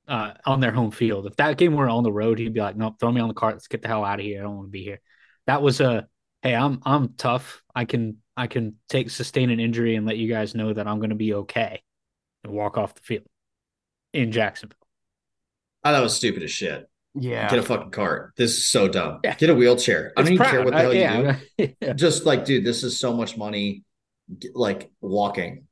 uh, 0.08 0.34
on 0.46 0.60
their 0.60 0.72
home 0.72 0.92
field. 0.92 1.26
If 1.26 1.36
that 1.38 1.58
game 1.58 1.74
were 1.74 1.90
on 1.90 2.04
the 2.04 2.12
road, 2.12 2.40
he'd 2.40 2.54
be 2.54 2.60
like, 2.60 2.76
"Nope, 2.76 2.96
throw 3.00 3.12
me 3.12 3.22
on 3.22 3.28
the 3.28 3.34
cart. 3.34 3.56
Let's 3.56 3.68
get 3.68 3.82
the 3.82 3.88
hell 3.88 4.06
out 4.06 4.20
of 4.20 4.26
here. 4.26 4.40
I 4.40 4.44
don't 4.44 4.56
want 4.56 4.68
to 4.68 4.72
be 4.72 4.84
here." 4.84 5.02
That 5.48 5.62
was 5.62 5.82
a, 5.82 6.08
"Hey, 6.42 6.56
I'm 6.56 6.80
I'm 6.84 7.14
tough. 7.14 7.62
I 7.74 7.86
can 7.86 8.18
I 8.38 8.48
can 8.48 8.76
take 8.90 9.10
sustain 9.10 9.50
an 9.50 9.60
injury 9.60 9.96
and 9.96 10.06
let 10.06 10.18
you 10.18 10.28
guys 10.28 10.56
know 10.56 10.74
that 10.74 10.88
I'm 10.88 11.00
going 11.00 11.10
to 11.10 11.16
be 11.16 11.34
okay," 11.34 11.84
and 12.44 12.54
walk 12.54 12.78
off 12.78 12.96
the 12.96 13.02
field 13.02 13.26
in 14.14 14.32
Jacksonville. 14.32 14.78
I 15.84 15.92
thought 15.92 16.00
it 16.00 16.04
was 16.04 16.16
stupid 16.16 16.44
as 16.44 16.52
shit. 16.52 16.90
Yeah, 17.14 17.50
get 17.50 17.60
a 17.60 17.64
fucking 17.64 17.92
cart. 17.92 18.34
This 18.36 18.52
is 18.52 18.68
so 18.68 18.88
dumb. 18.88 19.22
Yeah. 19.24 19.36
Get 19.36 19.50
a 19.50 19.56
wheelchair. 19.56 20.12
I 20.18 20.22
don't 20.22 20.34
even 20.34 20.46
care 20.46 20.64
what 20.64 20.74
the 20.74 20.80
hell 20.80 20.94
you 20.94 21.38
do. 21.58 21.76
yeah. 21.82 21.94
Just 21.94 22.26
like, 22.26 22.44
dude, 22.44 22.66
this 22.66 22.84
is 22.84 23.00
so 23.00 23.14
much 23.14 23.38
money. 23.38 23.84
Like 24.54 24.92
walking 25.00 25.68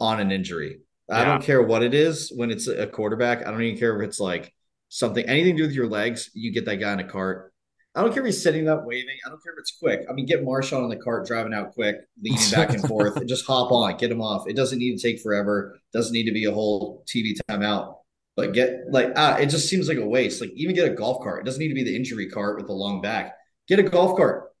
on 0.00 0.20
an 0.20 0.32
injury. 0.32 0.80
I 1.10 1.24
don't 1.24 1.42
care 1.42 1.62
what 1.62 1.82
it 1.82 1.94
is 1.94 2.32
when 2.34 2.50
it's 2.50 2.68
a 2.68 2.86
quarterback. 2.86 3.46
I 3.46 3.50
don't 3.50 3.62
even 3.62 3.78
care 3.78 4.00
if 4.00 4.08
it's 4.08 4.20
like 4.20 4.54
something, 4.88 5.24
anything 5.26 5.56
to 5.56 5.62
do 5.62 5.66
with 5.66 5.74
your 5.74 5.88
legs. 5.88 6.30
You 6.34 6.52
get 6.52 6.64
that 6.66 6.76
guy 6.76 6.92
in 6.92 7.00
a 7.00 7.08
cart. 7.08 7.52
I 7.94 8.00
don't 8.00 8.12
care 8.14 8.22
if 8.22 8.26
he's 8.26 8.42
sitting 8.42 8.68
up 8.68 8.84
waving. 8.86 9.16
I 9.26 9.28
don't 9.28 9.42
care 9.42 9.52
if 9.52 9.58
it's 9.58 9.76
quick. 9.78 10.00
I 10.08 10.14
mean, 10.14 10.24
get 10.24 10.44
Marshawn 10.44 10.84
in 10.84 10.88
the 10.88 10.96
cart, 10.96 11.26
driving 11.26 11.52
out 11.52 11.72
quick, 11.72 11.96
leaning 12.22 12.50
back 12.50 12.70
and 12.70 12.82
forth, 12.88 13.16
and 13.16 13.28
just 13.28 13.46
hop 13.46 13.70
on, 13.70 13.96
get 13.98 14.10
him 14.10 14.22
off. 14.22 14.48
It 14.48 14.56
doesn't 14.56 14.78
need 14.78 14.98
to 14.98 15.02
take 15.02 15.20
forever. 15.20 15.78
Doesn't 15.92 16.12
need 16.12 16.24
to 16.24 16.32
be 16.32 16.46
a 16.46 16.52
whole 16.52 17.04
TV 17.06 17.34
timeout. 17.50 17.96
But 18.34 18.54
get 18.54 18.84
like, 18.88 19.12
ah, 19.16 19.36
it 19.36 19.46
just 19.46 19.68
seems 19.68 19.88
like 19.88 19.98
a 19.98 20.06
waste. 20.06 20.40
Like 20.40 20.52
even 20.54 20.74
get 20.74 20.90
a 20.90 20.94
golf 20.94 21.22
cart. 21.22 21.42
It 21.42 21.44
doesn't 21.44 21.60
need 21.60 21.68
to 21.68 21.74
be 21.74 21.84
the 21.84 21.94
injury 21.94 22.30
cart 22.30 22.56
with 22.56 22.66
the 22.66 22.72
long 22.72 23.02
back. 23.02 23.34
Get 23.68 23.78
a 23.78 23.82
golf 23.82 24.16
cart. 24.16 24.52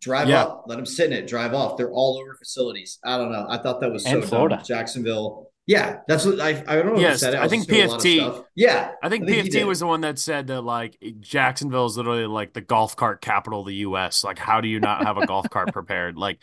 Drive 0.00 0.28
yeah. 0.28 0.42
up, 0.42 0.64
let 0.66 0.74
them 0.74 0.86
sit 0.86 1.12
in 1.12 1.12
it, 1.12 1.28
drive 1.28 1.54
off. 1.54 1.76
They're 1.76 1.92
all 1.92 2.18
over 2.18 2.34
facilities. 2.34 2.98
I 3.04 3.16
don't 3.16 3.30
know. 3.30 3.46
I 3.48 3.58
thought 3.58 3.80
that 3.80 3.92
was 3.92 4.02
so 4.02 4.20
Florida. 4.20 4.56
Dumb. 4.56 4.64
Jacksonville 4.64 5.52
yeah, 5.66 6.00
that's 6.06 6.26
what 6.26 6.40
I. 6.40 6.62
I 6.66 6.76
don't 6.76 6.94
know. 6.94 7.00
Yes, 7.00 7.22
I, 7.22 7.44
I 7.44 7.48
think 7.48 7.68
PFT. 7.68 8.44
Yeah, 8.54 8.92
I 9.02 9.08
think, 9.08 9.24
I 9.24 9.26
think 9.26 9.26
PFT 9.28 9.64
was 9.64 9.80
the 9.80 9.86
one 9.86 10.02
that 10.02 10.18
said 10.18 10.48
that 10.48 10.60
like 10.62 10.98
Jacksonville 11.20 11.86
is 11.86 11.96
literally 11.96 12.26
like 12.26 12.52
the 12.52 12.60
golf 12.60 12.96
cart 12.96 13.20
capital 13.22 13.60
of 13.60 13.66
the 13.66 13.74
U.S. 13.76 14.24
Like, 14.24 14.38
how 14.38 14.60
do 14.60 14.68
you 14.68 14.78
not 14.80 15.04
have 15.06 15.16
a 15.16 15.26
golf 15.26 15.48
cart 15.48 15.72
prepared? 15.72 16.16
Like, 16.18 16.38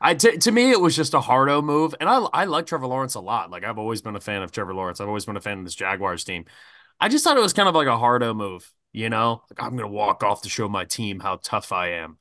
I 0.00 0.14
t- 0.14 0.36
to 0.36 0.52
me 0.52 0.70
it 0.70 0.80
was 0.80 0.94
just 0.94 1.14
a 1.14 1.20
hardo 1.20 1.62
move, 1.62 1.94
and 2.00 2.08
I 2.08 2.18
I 2.32 2.44
like 2.44 2.66
Trevor 2.66 2.86
Lawrence 2.86 3.14
a 3.14 3.20
lot. 3.20 3.50
Like, 3.50 3.64
I've 3.64 3.78
always 3.78 4.02
been 4.02 4.16
a 4.16 4.20
fan 4.20 4.42
of 4.42 4.52
Trevor 4.52 4.74
Lawrence. 4.74 5.00
I've 5.00 5.08
always 5.08 5.24
been 5.24 5.36
a 5.38 5.40
fan 5.40 5.58
of 5.58 5.64
this 5.64 5.74
Jaguars 5.74 6.24
team. 6.24 6.44
I 7.00 7.08
just 7.08 7.24
thought 7.24 7.38
it 7.38 7.42
was 7.42 7.52
kind 7.54 7.68
of 7.68 7.74
like 7.74 7.88
a 7.88 7.96
hardo 7.98 8.34
move. 8.34 8.70
You 8.92 9.08
know, 9.10 9.42
like 9.50 9.62
I'm 9.62 9.76
gonna 9.76 9.88
walk 9.88 10.22
off 10.22 10.42
to 10.42 10.48
show 10.50 10.68
my 10.68 10.84
team 10.84 11.20
how 11.20 11.36
tough 11.36 11.72
I 11.72 11.92
am. 11.92 12.18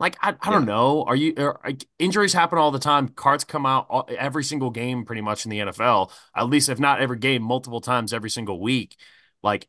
Like 0.00 0.16
I, 0.22 0.34
I 0.40 0.50
don't 0.50 0.64
know. 0.64 1.02
Are 1.04 1.16
you 1.16 1.34
er, 1.36 1.58
are, 1.64 1.72
injuries 1.98 2.32
happen 2.32 2.58
all 2.58 2.70
the 2.70 2.78
time? 2.78 3.08
Carts 3.08 3.44
come 3.44 3.66
out 3.66 3.86
all, 3.90 4.08
every 4.16 4.44
single 4.44 4.70
game, 4.70 5.04
pretty 5.04 5.22
much 5.22 5.44
in 5.44 5.50
the 5.50 5.58
NFL. 5.58 6.12
At 6.36 6.48
least, 6.48 6.68
if 6.68 6.78
not 6.78 7.00
every 7.00 7.18
game, 7.18 7.42
multiple 7.42 7.80
times 7.80 8.12
every 8.12 8.30
single 8.30 8.60
week. 8.60 8.96
Like, 9.42 9.66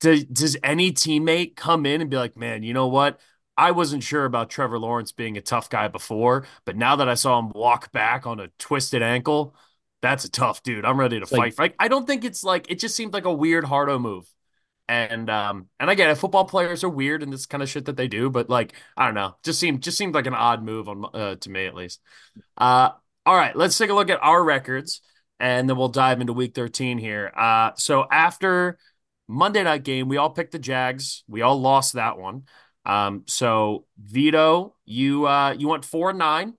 does 0.00 0.24
does 0.24 0.56
any 0.62 0.92
teammate 0.92 1.56
come 1.56 1.86
in 1.86 2.00
and 2.00 2.08
be 2.08 2.16
like, 2.16 2.36
"Man, 2.36 2.62
you 2.62 2.72
know 2.72 2.86
what? 2.86 3.20
I 3.56 3.72
wasn't 3.72 4.04
sure 4.04 4.24
about 4.24 4.50
Trevor 4.50 4.78
Lawrence 4.78 5.10
being 5.10 5.36
a 5.36 5.40
tough 5.40 5.68
guy 5.68 5.88
before, 5.88 6.46
but 6.64 6.76
now 6.76 6.96
that 6.96 7.08
I 7.08 7.14
saw 7.14 7.40
him 7.40 7.50
walk 7.50 7.90
back 7.90 8.26
on 8.26 8.38
a 8.38 8.48
twisted 8.58 9.02
ankle, 9.02 9.56
that's 10.02 10.24
a 10.24 10.30
tough 10.30 10.62
dude. 10.62 10.84
I'm 10.84 11.00
ready 11.00 11.18
to 11.18 11.34
like, 11.34 11.54
fight." 11.54 11.58
Like, 11.58 11.74
I 11.80 11.88
don't 11.88 12.06
think 12.06 12.24
it's 12.24 12.44
like 12.44 12.70
it 12.70 12.78
just 12.78 12.94
seemed 12.94 13.12
like 13.12 13.24
a 13.24 13.32
weird 13.32 13.64
hardo 13.64 13.98
move. 13.98 14.32
And 14.88 15.28
um 15.28 15.66
and 15.78 15.90
I 15.90 15.94
get 15.94 16.10
it, 16.10 16.16
football 16.16 16.46
players 16.46 16.82
are 16.82 16.88
weird 16.88 17.22
and 17.22 17.32
this 17.32 17.46
kind 17.46 17.62
of 17.62 17.68
shit 17.68 17.84
that 17.86 17.96
they 17.96 18.08
do, 18.08 18.30
but 18.30 18.48
like 18.48 18.72
I 18.96 19.04
don't 19.04 19.14
know, 19.14 19.36
just 19.44 19.60
seemed 19.60 19.82
just 19.82 19.98
seemed 19.98 20.14
like 20.14 20.26
an 20.26 20.34
odd 20.34 20.62
move 20.62 20.88
on 20.88 21.04
uh, 21.12 21.36
to 21.36 21.50
me 21.50 21.66
at 21.66 21.74
least. 21.74 22.00
Uh, 22.56 22.90
all 23.26 23.36
right, 23.36 23.54
let's 23.54 23.76
take 23.76 23.90
a 23.90 23.94
look 23.94 24.10
at 24.10 24.22
our 24.22 24.42
records 24.42 25.02
and 25.38 25.68
then 25.68 25.76
we'll 25.76 25.88
dive 25.88 26.20
into 26.20 26.32
week 26.32 26.54
13 26.54 26.98
here. 26.98 27.30
Uh, 27.36 27.72
so 27.76 28.06
after 28.10 28.78
Monday 29.28 29.62
night 29.62 29.84
game, 29.84 30.08
we 30.08 30.16
all 30.16 30.30
picked 30.30 30.52
the 30.52 30.58
Jags. 30.58 31.22
We 31.28 31.42
all 31.42 31.60
lost 31.60 31.92
that 31.92 32.18
one. 32.18 32.44
Um, 32.86 33.24
so 33.26 33.84
Vito, 33.98 34.74
you 34.86 35.26
uh, 35.26 35.54
you 35.56 35.68
went 35.68 35.84
four 35.84 36.10
and 36.10 36.18
nine, 36.18 36.54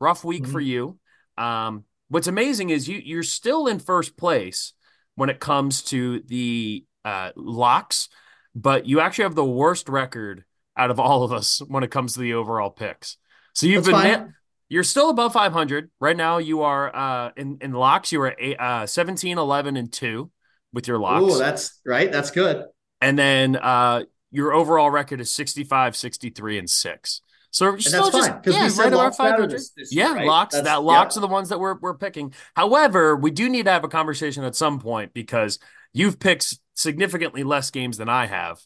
rough 0.00 0.22
week 0.22 0.42
mm-hmm. 0.42 0.52
for 0.52 0.60
you. 0.60 0.98
Um, 1.38 1.84
what's 2.08 2.26
amazing 2.26 2.70
is 2.70 2.86
you 2.86 3.00
you're 3.02 3.22
still 3.22 3.66
in 3.66 3.78
first 3.78 4.16
place 4.18 4.74
when 5.14 5.30
it 5.30 5.40
comes 5.40 5.82
to 5.84 6.20
the 6.26 6.84
uh, 7.04 7.30
locks, 7.36 8.08
but 8.54 8.86
you 8.86 9.00
actually 9.00 9.24
have 9.24 9.34
the 9.34 9.44
worst 9.44 9.88
record 9.88 10.44
out 10.76 10.90
of 10.90 10.98
all 11.00 11.22
of 11.22 11.32
us 11.32 11.60
when 11.68 11.82
it 11.82 11.90
comes 11.90 12.14
to 12.14 12.20
the 12.20 12.34
overall 12.34 12.70
picks. 12.70 13.16
So 13.54 13.66
you've 13.66 13.84
That's 13.84 14.02
been 14.02 14.34
you're 14.68 14.84
still 14.84 15.10
above 15.10 15.34
500 15.34 15.90
right 16.00 16.16
now. 16.16 16.38
You 16.38 16.62
are 16.62 16.94
uh, 16.96 17.30
in 17.36 17.58
in 17.60 17.72
locks. 17.72 18.10
You 18.12 18.22
are 18.22 18.34
eight, 18.38 18.58
uh, 18.58 18.86
17, 18.86 19.36
11, 19.36 19.76
and 19.76 19.92
two 19.92 20.30
with 20.72 20.88
your 20.88 20.98
locks, 20.98 21.24
Oh, 21.34 21.38
that's 21.38 21.78
right. 21.84 22.10
That's 22.10 22.30
good. 22.30 22.64
and 23.02 23.18
then 23.18 23.56
uh, 23.56 24.04
your 24.30 24.54
overall 24.54 24.90
record 24.90 25.20
is 25.20 25.30
65, 25.30 25.94
63, 25.94 26.58
and 26.58 26.70
six. 26.70 27.20
So 27.50 27.66
you're 27.66 27.74
And 27.74 27.82
still 27.82 28.04
that's 28.10 28.16
just 28.16 28.30
fine 28.30 28.40
yeah, 28.46 28.68
we 28.68 28.74
right 28.76 28.78
around 28.86 28.92
locks 28.94 29.16
500. 29.18 29.50
this, 29.50 29.70
this 29.76 29.94
Yeah, 29.94 30.14
right? 30.14 30.26
locks. 30.26 30.54
That's- 30.54 30.72
That 30.74 30.82
locks 30.82 31.14
yeah. 31.16 31.20
are 31.20 31.20
the 31.20 31.28
ones 31.28 31.50
that 31.50 31.60
we're 31.60 31.74
we're 31.78 31.98
picking. 31.98 32.32
However, 32.56 33.14
we 33.14 33.30
do 33.30 33.50
need 33.50 33.66
to 33.66 33.70
have 33.72 33.84
a 33.84 33.88
conversation 33.88 34.42
at 34.44 34.54
some 34.56 34.78
point 34.80 35.12
because 35.12 35.58
you've 35.92 36.18
picked 36.18 36.58
significantly 36.82 37.44
less 37.44 37.70
games 37.70 37.96
than 37.96 38.08
I 38.08 38.26
have. 38.26 38.60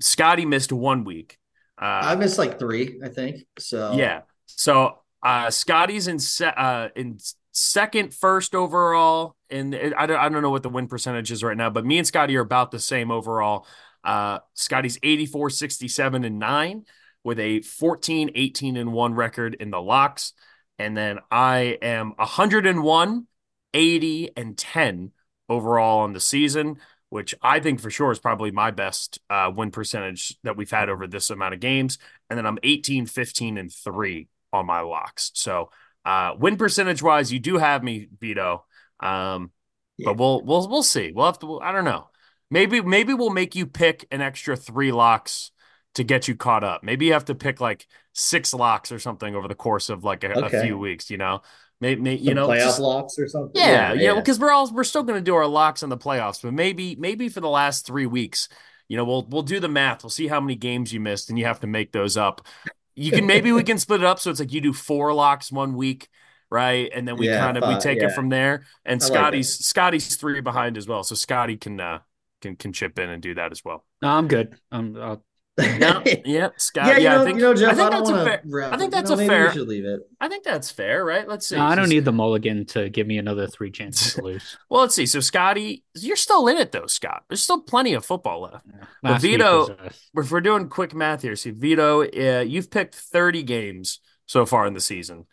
Scotty 0.00 0.46
missed 0.46 0.72
one 0.72 1.04
week. 1.04 1.38
I 1.78 2.12
Uh, 2.12 2.16
missed 2.16 2.38
like 2.38 2.58
three, 2.58 3.00
I 3.04 3.08
think. 3.08 3.44
So 3.58 3.92
yeah. 3.92 4.22
So 4.46 4.98
uh, 5.22 5.50
Scotty's 5.50 6.08
in 6.08 6.18
se- 6.18 6.52
uh, 6.56 6.88
in 6.96 7.18
second, 7.52 8.14
first 8.14 8.54
overall, 8.54 9.36
and 9.50 9.74
I 9.74 10.06
don't 10.06 10.18
I 10.18 10.28
don't 10.28 10.42
know 10.42 10.50
what 10.50 10.62
the 10.62 10.68
win 10.68 10.88
percentage 10.88 11.30
is 11.30 11.42
right 11.42 11.56
now, 11.56 11.70
but 11.70 11.84
me 11.86 11.98
and 11.98 12.06
Scotty 12.06 12.36
are 12.36 12.42
about 12.42 12.70
the 12.70 12.78
same 12.80 13.10
overall. 13.10 13.66
Uh, 14.02 14.38
Scotty's 14.54 14.98
84, 15.02 15.50
67, 15.50 16.24
and 16.24 16.38
9 16.38 16.84
with 17.22 17.38
a 17.38 17.60
14, 17.60 18.30
18, 18.34 18.76
and 18.78 18.92
1 18.92 19.14
record 19.14 19.54
in 19.54 19.70
the 19.70 19.80
locks. 19.80 20.32
And 20.78 20.96
then 20.96 21.18
I 21.30 21.76
am 21.82 22.14
101, 22.16 23.26
80, 23.74 24.30
and 24.36 24.56
10 24.56 25.12
overall 25.50 26.00
on 26.00 26.14
the 26.14 26.20
season, 26.20 26.76
which 27.10 27.34
I 27.42 27.60
think 27.60 27.80
for 27.80 27.90
sure 27.90 28.10
is 28.12 28.18
probably 28.18 28.50
my 28.50 28.70
best 28.70 29.18
uh, 29.28 29.50
win 29.54 29.70
percentage 29.70 30.36
that 30.44 30.56
we've 30.56 30.70
had 30.70 30.88
over 30.88 31.06
this 31.06 31.30
amount 31.30 31.54
of 31.54 31.60
games. 31.60 31.98
And 32.28 32.38
then 32.38 32.46
I'm 32.46 32.58
18, 32.62 33.06
15, 33.06 33.58
and 33.58 33.72
3 33.72 34.28
on 34.52 34.66
my 34.66 34.80
locks. 34.80 35.30
So 35.34 35.70
uh, 36.04 36.34
win 36.38 36.56
percentage 36.56 37.02
wise, 37.02 37.32
you 37.32 37.40
do 37.40 37.58
have 37.58 37.82
me, 37.82 38.08
Vito. 38.20 38.64
Um, 39.00 39.50
Yeah. 39.98 40.06
but 40.06 40.18
we'll 40.18 40.42
we'll 40.42 40.68
we'll 40.68 40.82
see. 40.82 41.12
We'll 41.12 41.26
have 41.26 41.38
to. 41.40 41.60
I 41.60 41.72
don't 41.72 41.84
know. 41.84 42.08
Maybe 42.50 42.80
maybe 42.80 43.12
we'll 43.14 43.30
make 43.30 43.54
you 43.54 43.66
pick 43.66 44.06
an 44.10 44.20
extra 44.20 44.56
three 44.56 44.92
locks 44.92 45.50
to 45.94 46.04
get 46.04 46.28
you 46.28 46.36
caught 46.36 46.64
up. 46.64 46.82
Maybe 46.82 47.06
you 47.06 47.12
have 47.12 47.26
to 47.26 47.34
pick 47.34 47.60
like 47.60 47.86
six 48.12 48.54
locks 48.54 48.92
or 48.92 48.98
something 48.98 49.34
over 49.34 49.48
the 49.48 49.54
course 49.54 49.88
of 49.90 50.04
like 50.04 50.24
a, 50.24 50.30
a 50.32 50.48
few 50.48 50.78
weeks. 50.78 51.10
You 51.10 51.18
know, 51.18 51.42
maybe 51.80 52.16
you 52.16 52.34
know, 52.34 52.48
playoff 52.48 52.58
just- 52.64 52.80
locks 52.80 53.18
or 53.18 53.26
something. 53.28 53.52
yeah, 53.60 53.92
yeah, 53.92 54.14
because 54.14 54.38
we're 54.38 54.50
all 54.52 54.70
we're 54.72 54.84
still 54.84 55.02
going 55.02 55.18
to 55.18 55.24
do 55.24 55.34
our 55.34 55.46
locks 55.46 55.82
in 55.82 55.88
the 55.88 55.96
playoffs, 55.98 56.42
but 56.42 56.52
maybe 56.52 56.96
maybe 56.96 57.28
for 57.28 57.40
the 57.40 57.48
last 57.48 57.86
three 57.86 58.06
weeks, 58.06 58.48
you 58.88 58.96
know, 58.96 59.04
we'll 59.04 59.26
we'll 59.28 59.42
do 59.42 59.60
the 59.60 59.68
math. 59.68 60.02
We'll 60.02 60.10
see 60.10 60.28
how 60.28 60.40
many 60.40 60.54
games 60.56 60.92
you 60.92 61.00
missed, 61.00 61.30
and 61.30 61.38
you 61.38 61.44
have 61.46 61.60
to 61.60 61.66
make 61.66 61.92
those 61.92 62.16
up. 62.16 62.46
You 62.94 63.10
can 63.12 63.26
maybe 63.26 63.52
we 63.52 63.62
can 63.70 63.78
split 63.78 64.00
it 64.00 64.06
up 64.06 64.18
so 64.18 64.30
it's 64.30 64.40
like 64.40 64.52
you 64.52 64.60
do 64.60 64.72
four 64.72 65.12
locks 65.14 65.50
one 65.50 65.74
week, 65.74 66.08
right, 66.50 66.90
and 66.94 67.06
then 67.08 67.16
we 67.16 67.28
Yeah, 67.28 67.38
kind 67.38 67.56
of 67.56 67.66
we 67.66 67.78
take 67.80 67.98
yeah. 67.98 68.08
it 68.08 68.12
from 68.14 68.28
there. 68.28 68.64
And 68.84 69.00
I 69.00 69.04
like 69.04 69.12
Scotty's 69.12 69.64
Scotty's 69.66 70.16
three 70.16 70.40
behind 70.40 70.76
as 70.76 70.86
well, 70.86 71.02
so 71.02 71.14
Scotty 71.14 71.56
can 71.56 71.80
uh 71.80 72.00
can 72.42 72.56
can 72.56 72.72
chip 72.72 72.98
in 72.98 73.08
and 73.08 73.22
do 73.22 73.34
that 73.34 73.52
as 73.52 73.64
well. 73.64 73.84
No, 74.02 74.08
I'm 74.08 74.28
good. 74.28 74.56
I'm, 74.72 74.96
I'll, 74.96 75.24
Yeah, 75.58 76.02
yeah, 76.24 76.48
Scott. 76.56 76.86
yeah, 76.86 76.96
you 76.96 77.02
yeah, 77.04 77.14
know, 77.16 77.22
I 77.22 77.24
think 77.24 77.38
you 77.38 77.44
know, 77.44 77.54
Jeff, 77.54 77.72
I 77.72 77.74
think 77.74 77.92
I, 77.92 77.98
that's 77.98 78.10
a 78.10 78.24
fair. 78.24 78.42
wrap. 78.46 78.72
I 78.72 78.76
think 78.78 78.92
that's 78.92 79.10
you 79.10 79.14
a 79.14 79.18
know, 79.18 79.22
maybe 79.22 79.28
fair- 79.28 79.52
should 79.52 79.68
leave 79.68 79.84
it. 79.84 80.00
I 80.20 80.28
think 80.28 80.44
that's 80.44 80.70
fair, 80.70 81.04
right? 81.04 81.28
Let's 81.28 81.48
see. 81.48 81.56
no, 81.56 81.64
I 81.64 81.74
don't 81.74 81.88
need 81.88 82.04
the 82.04 82.12
mulligan 82.12 82.64
to 82.66 82.88
give 82.88 83.06
me 83.06 83.18
another 83.18 83.46
three 83.46 83.70
chances 83.70 84.14
to 84.14 84.22
lose. 84.22 84.56
Well, 84.70 84.82
let's 84.82 84.94
see. 84.94 85.06
So 85.06 85.20
Scotty, 85.20 85.84
you're 85.94 86.16
still 86.16 86.46
in 86.48 86.56
it 86.56 86.72
though, 86.72 86.86
Scott. 86.86 87.24
There's 87.28 87.42
still 87.42 87.60
plenty 87.62 87.94
of 87.94 88.04
football 88.06 88.42
left. 88.42 88.64
Last 89.02 89.22
week 89.22 89.32
Vito- 89.32 89.76
if 90.16 90.30
we're 90.30 90.40
doing 90.40 90.68
quick 90.68 90.94
math 90.94 91.22
here, 91.22 91.36
see, 91.36 91.50
Vito, 91.50 92.02
uh, 92.04 92.40
you've 92.42 92.70
picked 92.70 92.94
30 92.94 93.42
games 93.42 94.00
so 94.26 94.46
far 94.46 94.66
in 94.66 94.74
the 94.74 94.80
season. 94.80 95.26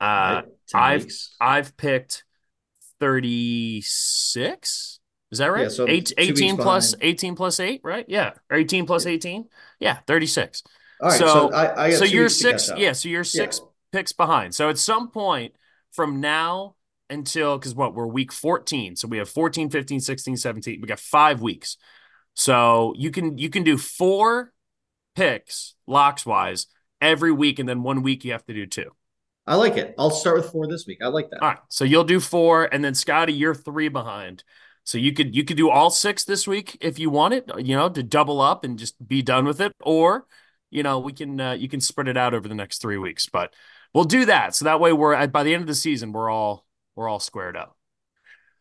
Uh, 0.00 0.04
right? 0.04 0.44
I've- 0.74 1.04
weeks. 1.04 1.34
I've 1.40 1.76
picked 1.76 2.24
36. 3.00 5.00
Is 5.30 5.38
that 5.38 5.48
right? 5.48 5.62
Yeah, 5.64 5.68
so 5.68 5.88
Eight, 5.88 6.12
18 6.16 6.56
plus 6.56 6.94
behind. 6.94 7.08
18 7.14 7.34
plus 7.36 7.58
8, 7.60 7.80
right? 7.82 8.04
Yeah. 8.08 8.32
Or 8.50 8.56
18 8.56 8.86
plus 8.86 9.06
18. 9.06 9.46
Yeah, 9.80 9.98
36. 10.06 10.62
All 11.00 11.08
right, 11.08 11.18
so- 11.18 11.26
so, 11.26 11.52
I, 11.52 11.86
I 11.86 11.90
So 11.90 12.04
you're 12.04 12.28
six. 12.28 12.70
Yeah, 12.76 12.92
so 12.92 13.08
you're 13.08 13.24
six 13.24 13.58
Yeah. 13.60 13.66
picks 13.92 14.12
behind. 14.12 14.54
So 14.54 14.68
at 14.68 14.78
some 14.78 15.10
point 15.10 15.54
from 15.92 16.20
now 16.20 16.76
until 17.10 17.58
because 17.58 17.74
what 17.74 17.94
we're 17.94 18.06
week 18.06 18.32
14. 18.32 18.96
So 18.96 19.08
we 19.08 19.18
have 19.18 19.28
14, 19.28 19.68
15, 19.70 20.00
16, 20.00 20.36
17. 20.36 20.80
We 20.80 20.86
got 20.86 21.00
five 21.00 21.40
weeks. 21.40 21.76
So 22.34 22.92
you 22.96 23.10
can 23.10 23.38
you 23.38 23.48
can 23.50 23.62
do 23.64 23.78
four 23.78 24.52
picks 25.14 25.74
locks 25.86 26.26
wise 26.26 26.66
every 27.00 27.32
week, 27.32 27.58
and 27.58 27.68
then 27.68 27.82
one 27.82 28.02
week 28.02 28.24
you 28.24 28.32
have 28.32 28.44
to 28.46 28.54
do 28.54 28.66
two. 28.66 28.90
I 29.46 29.54
like 29.54 29.76
it. 29.76 29.94
I'll 29.98 30.10
start 30.10 30.36
with 30.36 30.50
four 30.50 30.66
this 30.66 30.86
week. 30.86 30.98
I 31.02 31.06
like 31.06 31.30
that. 31.30 31.40
All 31.40 31.48
right. 31.48 31.58
So 31.68 31.84
you'll 31.84 32.04
do 32.04 32.20
four, 32.20 32.64
and 32.64 32.84
then 32.84 32.94
Scotty, 32.94 33.32
you're 33.32 33.54
three 33.54 33.88
behind. 33.88 34.42
So 34.86 34.98
you 34.98 35.12
could 35.12 35.34
you 35.34 35.42
could 35.44 35.56
do 35.56 35.68
all 35.68 35.90
six 35.90 36.22
this 36.22 36.46
week 36.46 36.78
if 36.80 36.98
you 37.00 37.10
want 37.10 37.34
it, 37.34 37.50
you 37.58 37.76
know, 37.76 37.88
to 37.88 38.02
double 38.04 38.40
up 38.40 38.64
and 38.64 38.78
just 38.78 38.94
be 39.06 39.20
done 39.20 39.44
with 39.44 39.60
it, 39.60 39.72
or 39.82 40.26
you 40.70 40.84
know, 40.84 41.00
we 41.00 41.12
can 41.12 41.40
uh, 41.40 41.52
you 41.52 41.68
can 41.68 41.80
spread 41.80 42.06
it 42.06 42.16
out 42.16 42.34
over 42.34 42.46
the 42.46 42.54
next 42.54 42.80
three 42.80 42.96
weeks. 42.96 43.26
But 43.26 43.52
we'll 43.92 44.04
do 44.04 44.26
that 44.26 44.54
so 44.54 44.64
that 44.64 44.78
way 44.78 44.92
we're 44.92 45.12
at 45.12 45.32
by 45.32 45.42
the 45.42 45.52
end 45.52 45.62
of 45.62 45.66
the 45.66 45.74
season 45.74 46.12
we're 46.12 46.30
all 46.30 46.64
we're 46.94 47.08
all 47.08 47.18
squared 47.18 47.56
up. 47.56 47.76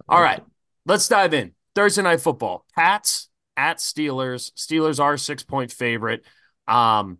All 0.09 0.21
right, 0.21 0.43
let's 0.87 1.07
dive 1.07 1.35
in. 1.35 1.53
Thursday 1.75 2.01
night 2.01 2.21
football. 2.21 2.65
Pats 2.75 3.29
at 3.55 3.77
Steelers. 3.77 4.51
Steelers 4.53 4.99
are 4.99 5.17
six 5.17 5.43
point 5.43 5.71
favorite. 5.71 6.25
Um, 6.67 7.19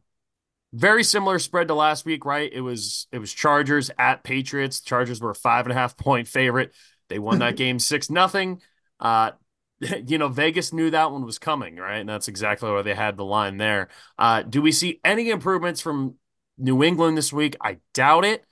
very 0.74 1.04
similar 1.04 1.38
spread 1.38 1.68
to 1.68 1.76
last 1.76 2.06
week, 2.06 2.26
right? 2.26 2.52
It 2.52 2.62
was 2.62 3.06
it 3.12 3.20
was 3.20 3.32
Chargers 3.32 3.92
at 4.00 4.24
Patriots. 4.24 4.82
Chargers 4.82 5.22
were 5.22 5.30
a 5.30 5.36
five 5.36 5.66
and 5.66 5.72
a 5.72 5.76
half 5.76 5.96
point 5.96 6.28
favorite. 6.28 6.74
They 7.10 7.20
won 7.20 7.38
that 7.40 7.56
game 7.58 7.78
six 7.78 8.10
nothing. 8.10 8.62
Uh, 9.00 9.32
you 10.08 10.18
know, 10.18 10.30
Vegas 10.30 10.74
knew 10.74 10.90
that 10.92 11.12
one 11.12 11.26
was 11.26 11.40
coming, 11.40 11.78
right? 11.78 12.00
And 12.00 12.10
that's 12.10 12.28
exactly 12.28 12.72
why 12.72 12.82
they 12.82 12.96
had 12.96 13.18
the 13.18 13.26
line 13.26 13.58
there. 13.58 13.90
Uh, 14.18 14.42
do 14.42 14.62
we 14.62 14.72
see 14.72 15.00
any 15.04 15.30
improvements 15.30 15.82
from 15.82 16.16
New 16.58 16.84
England 16.84 17.18
this 17.18 17.34
week? 17.34 17.56
I 17.62 17.78
doubt 17.94 18.26
it. 18.26 18.46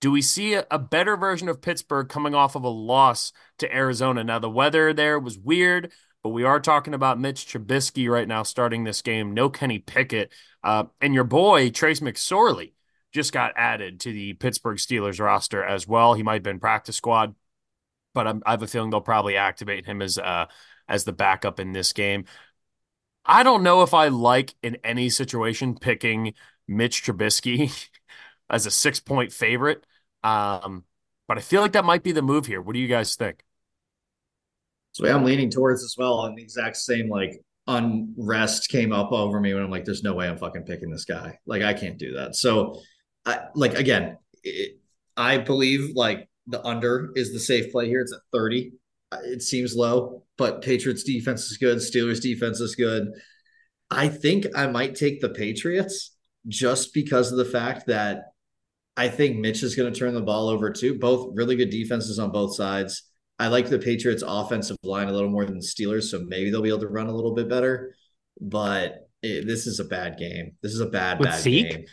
Do 0.00 0.10
we 0.10 0.22
see 0.22 0.54
a, 0.54 0.78
better 0.78 1.14
version 1.18 1.50
of 1.50 1.60
Pittsburgh 1.60 2.08
coming 2.08 2.34
off 2.34 2.56
of 2.56 2.64
a 2.64 2.68
loss 2.68 3.32
to 3.58 3.74
Arizona? 3.74 4.24
Now, 4.24 4.38
the 4.38 4.48
weather 4.48 4.94
there 4.94 5.18
was 5.18 5.38
weird, 5.38 5.92
but 6.22 6.30
we 6.30 6.42
are 6.44 6.58
talking 6.58 6.94
about 6.94 7.20
Mitch 7.20 7.44
Trubisky 7.46 8.08
right 8.08 8.26
now 8.26 8.42
starting 8.42 8.84
this 8.84 9.02
game. 9.02 9.34
No 9.34 9.50
Kenny 9.50 9.78
Pickett. 9.78 10.32
Uh, 10.64 10.84
and 11.02 11.12
your 11.12 11.24
boy, 11.24 11.68
Trace 11.68 12.00
McSorley, 12.00 12.72
just 13.12 13.34
got 13.34 13.52
added 13.56 14.00
to 14.00 14.12
the 14.12 14.32
Pittsburgh 14.32 14.78
Steelers 14.78 15.20
roster 15.20 15.62
as 15.62 15.86
well. 15.86 16.14
He 16.14 16.22
might 16.22 16.34
have 16.34 16.42
been 16.44 16.60
practice 16.60 16.96
squad, 16.96 17.34
but 18.14 18.26
I'm, 18.26 18.42
I 18.46 18.52
have 18.52 18.62
a 18.62 18.66
feeling 18.66 18.90
they'll 18.90 19.00
probably 19.00 19.36
activate 19.36 19.86
him 19.86 20.02
as 20.02 20.18
uh, 20.18 20.46
as 20.88 21.04
the 21.04 21.12
backup 21.12 21.60
in 21.60 21.72
this 21.72 21.92
game. 21.92 22.24
I 23.24 23.42
don't 23.42 23.62
know 23.62 23.82
if 23.82 23.94
I 23.94 24.08
like 24.08 24.54
in 24.62 24.76
any 24.82 25.10
situation 25.10 25.76
picking 25.76 26.34
Mitch 26.66 27.02
Trubisky 27.02 27.88
as 28.50 28.66
a 28.66 28.70
six 28.70 29.00
point 29.00 29.32
favorite. 29.32 29.84
Um, 30.22 30.84
but 31.28 31.38
I 31.38 31.40
feel 31.40 31.60
like 31.62 31.72
that 31.72 31.84
might 31.84 32.02
be 32.02 32.12
the 32.12 32.22
move 32.22 32.46
here. 32.46 32.60
What 32.60 32.74
do 32.74 32.80
you 32.80 32.88
guys 32.88 33.14
think? 33.14 33.44
So 34.92 35.06
yeah, 35.06 35.14
I'm 35.14 35.24
leaning 35.24 35.50
towards 35.50 35.84
as 35.84 35.94
well. 35.96 36.24
And 36.24 36.36
the 36.36 36.42
exact 36.42 36.76
same 36.76 37.08
like 37.08 37.40
unrest 37.66 38.68
came 38.68 38.92
up 38.92 39.12
over 39.12 39.40
me 39.40 39.54
when 39.54 39.62
I'm 39.62 39.70
like, 39.70 39.84
there's 39.84 40.02
no 40.02 40.14
way 40.14 40.28
I'm 40.28 40.38
fucking 40.38 40.64
picking 40.64 40.90
this 40.90 41.04
guy. 41.04 41.38
Like 41.46 41.62
I 41.62 41.72
can't 41.72 41.98
do 41.98 42.14
that. 42.14 42.34
So 42.34 42.80
I 43.24 43.42
like 43.54 43.74
again, 43.74 44.18
it, 44.42 44.80
I 45.16 45.38
believe 45.38 45.94
like 45.94 46.28
the 46.46 46.64
under 46.66 47.12
is 47.16 47.32
the 47.32 47.40
safe 47.40 47.70
play 47.72 47.88
here. 47.88 48.00
It's 48.00 48.12
at 48.12 48.20
30. 48.32 48.72
Uh, 49.12 49.18
It 49.24 49.42
seems 49.42 49.74
low, 49.74 50.24
but 50.38 50.62
Patriots 50.62 51.02
defense 51.04 51.50
is 51.50 51.56
good. 51.56 51.78
Steelers 51.78 52.20
defense 52.20 52.60
is 52.60 52.74
good. 52.74 53.08
I 53.90 54.08
think 54.08 54.46
I 54.56 54.66
might 54.68 54.94
take 54.94 55.20
the 55.20 55.30
Patriots 55.30 56.14
just 56.48 56.94
because 56.94 57.32
of 57.32 57.38
the 57.38 57.44
fact 57.44 57.86
that 57.88 58.32
I 58.96 59.08
think 59.08 59.38
Mitch 59.38 59.62
is 59.62 59.74
going 59.74 59.92
to 59.92 59.98
turn 59.98 60.14
the 60.14 60.20
ball 60.20 60.48
over 60.48 60.70
too. 60.70 60.98
Both 60.98 61.32
really 61.34 61.56
good 61.56 61.70
defenses 61.70 62.18
on 62.18 62.30
both 62.32 62.54
sides. 62.54 63.02
I 63.38 63.48
like 63.48 63.68
the 63.68 63.78
Patriots 63.78 64.22
offensive 64.26 64.76
line 64.82 65.08
a 65.08 65.12
little 65.12 65.30
more 65.30 65.44
than 65.46 65.58
the 65.58 65.64
Steelers, 65.66 66.04
so 66.04 66.20
maybe 66.26 66.50
they'll 66.50 66.62
be 66.62 66.68
able 66.68 66.80
to 66.80 66.88
run 66.88 67.06
a 67.06 67.14
little 67.14 67.34
bit 67.34 67.48
better. 67.48 67.94
But 68.40 69.08
it, 69.22 69.46
this 69.46 69.66
is 69.66 69.80
a 69.80 69.84
bad 69.84 70.18
game. 70.18 70.52
This 70.62 70.72
is 70.72 70.80
a 70.80 70.86
bad, 70.86 71.18
With 71.18 71.28
bad 71.28 71.40
Zeke? 71.40 71.70
game. 71.70 71.84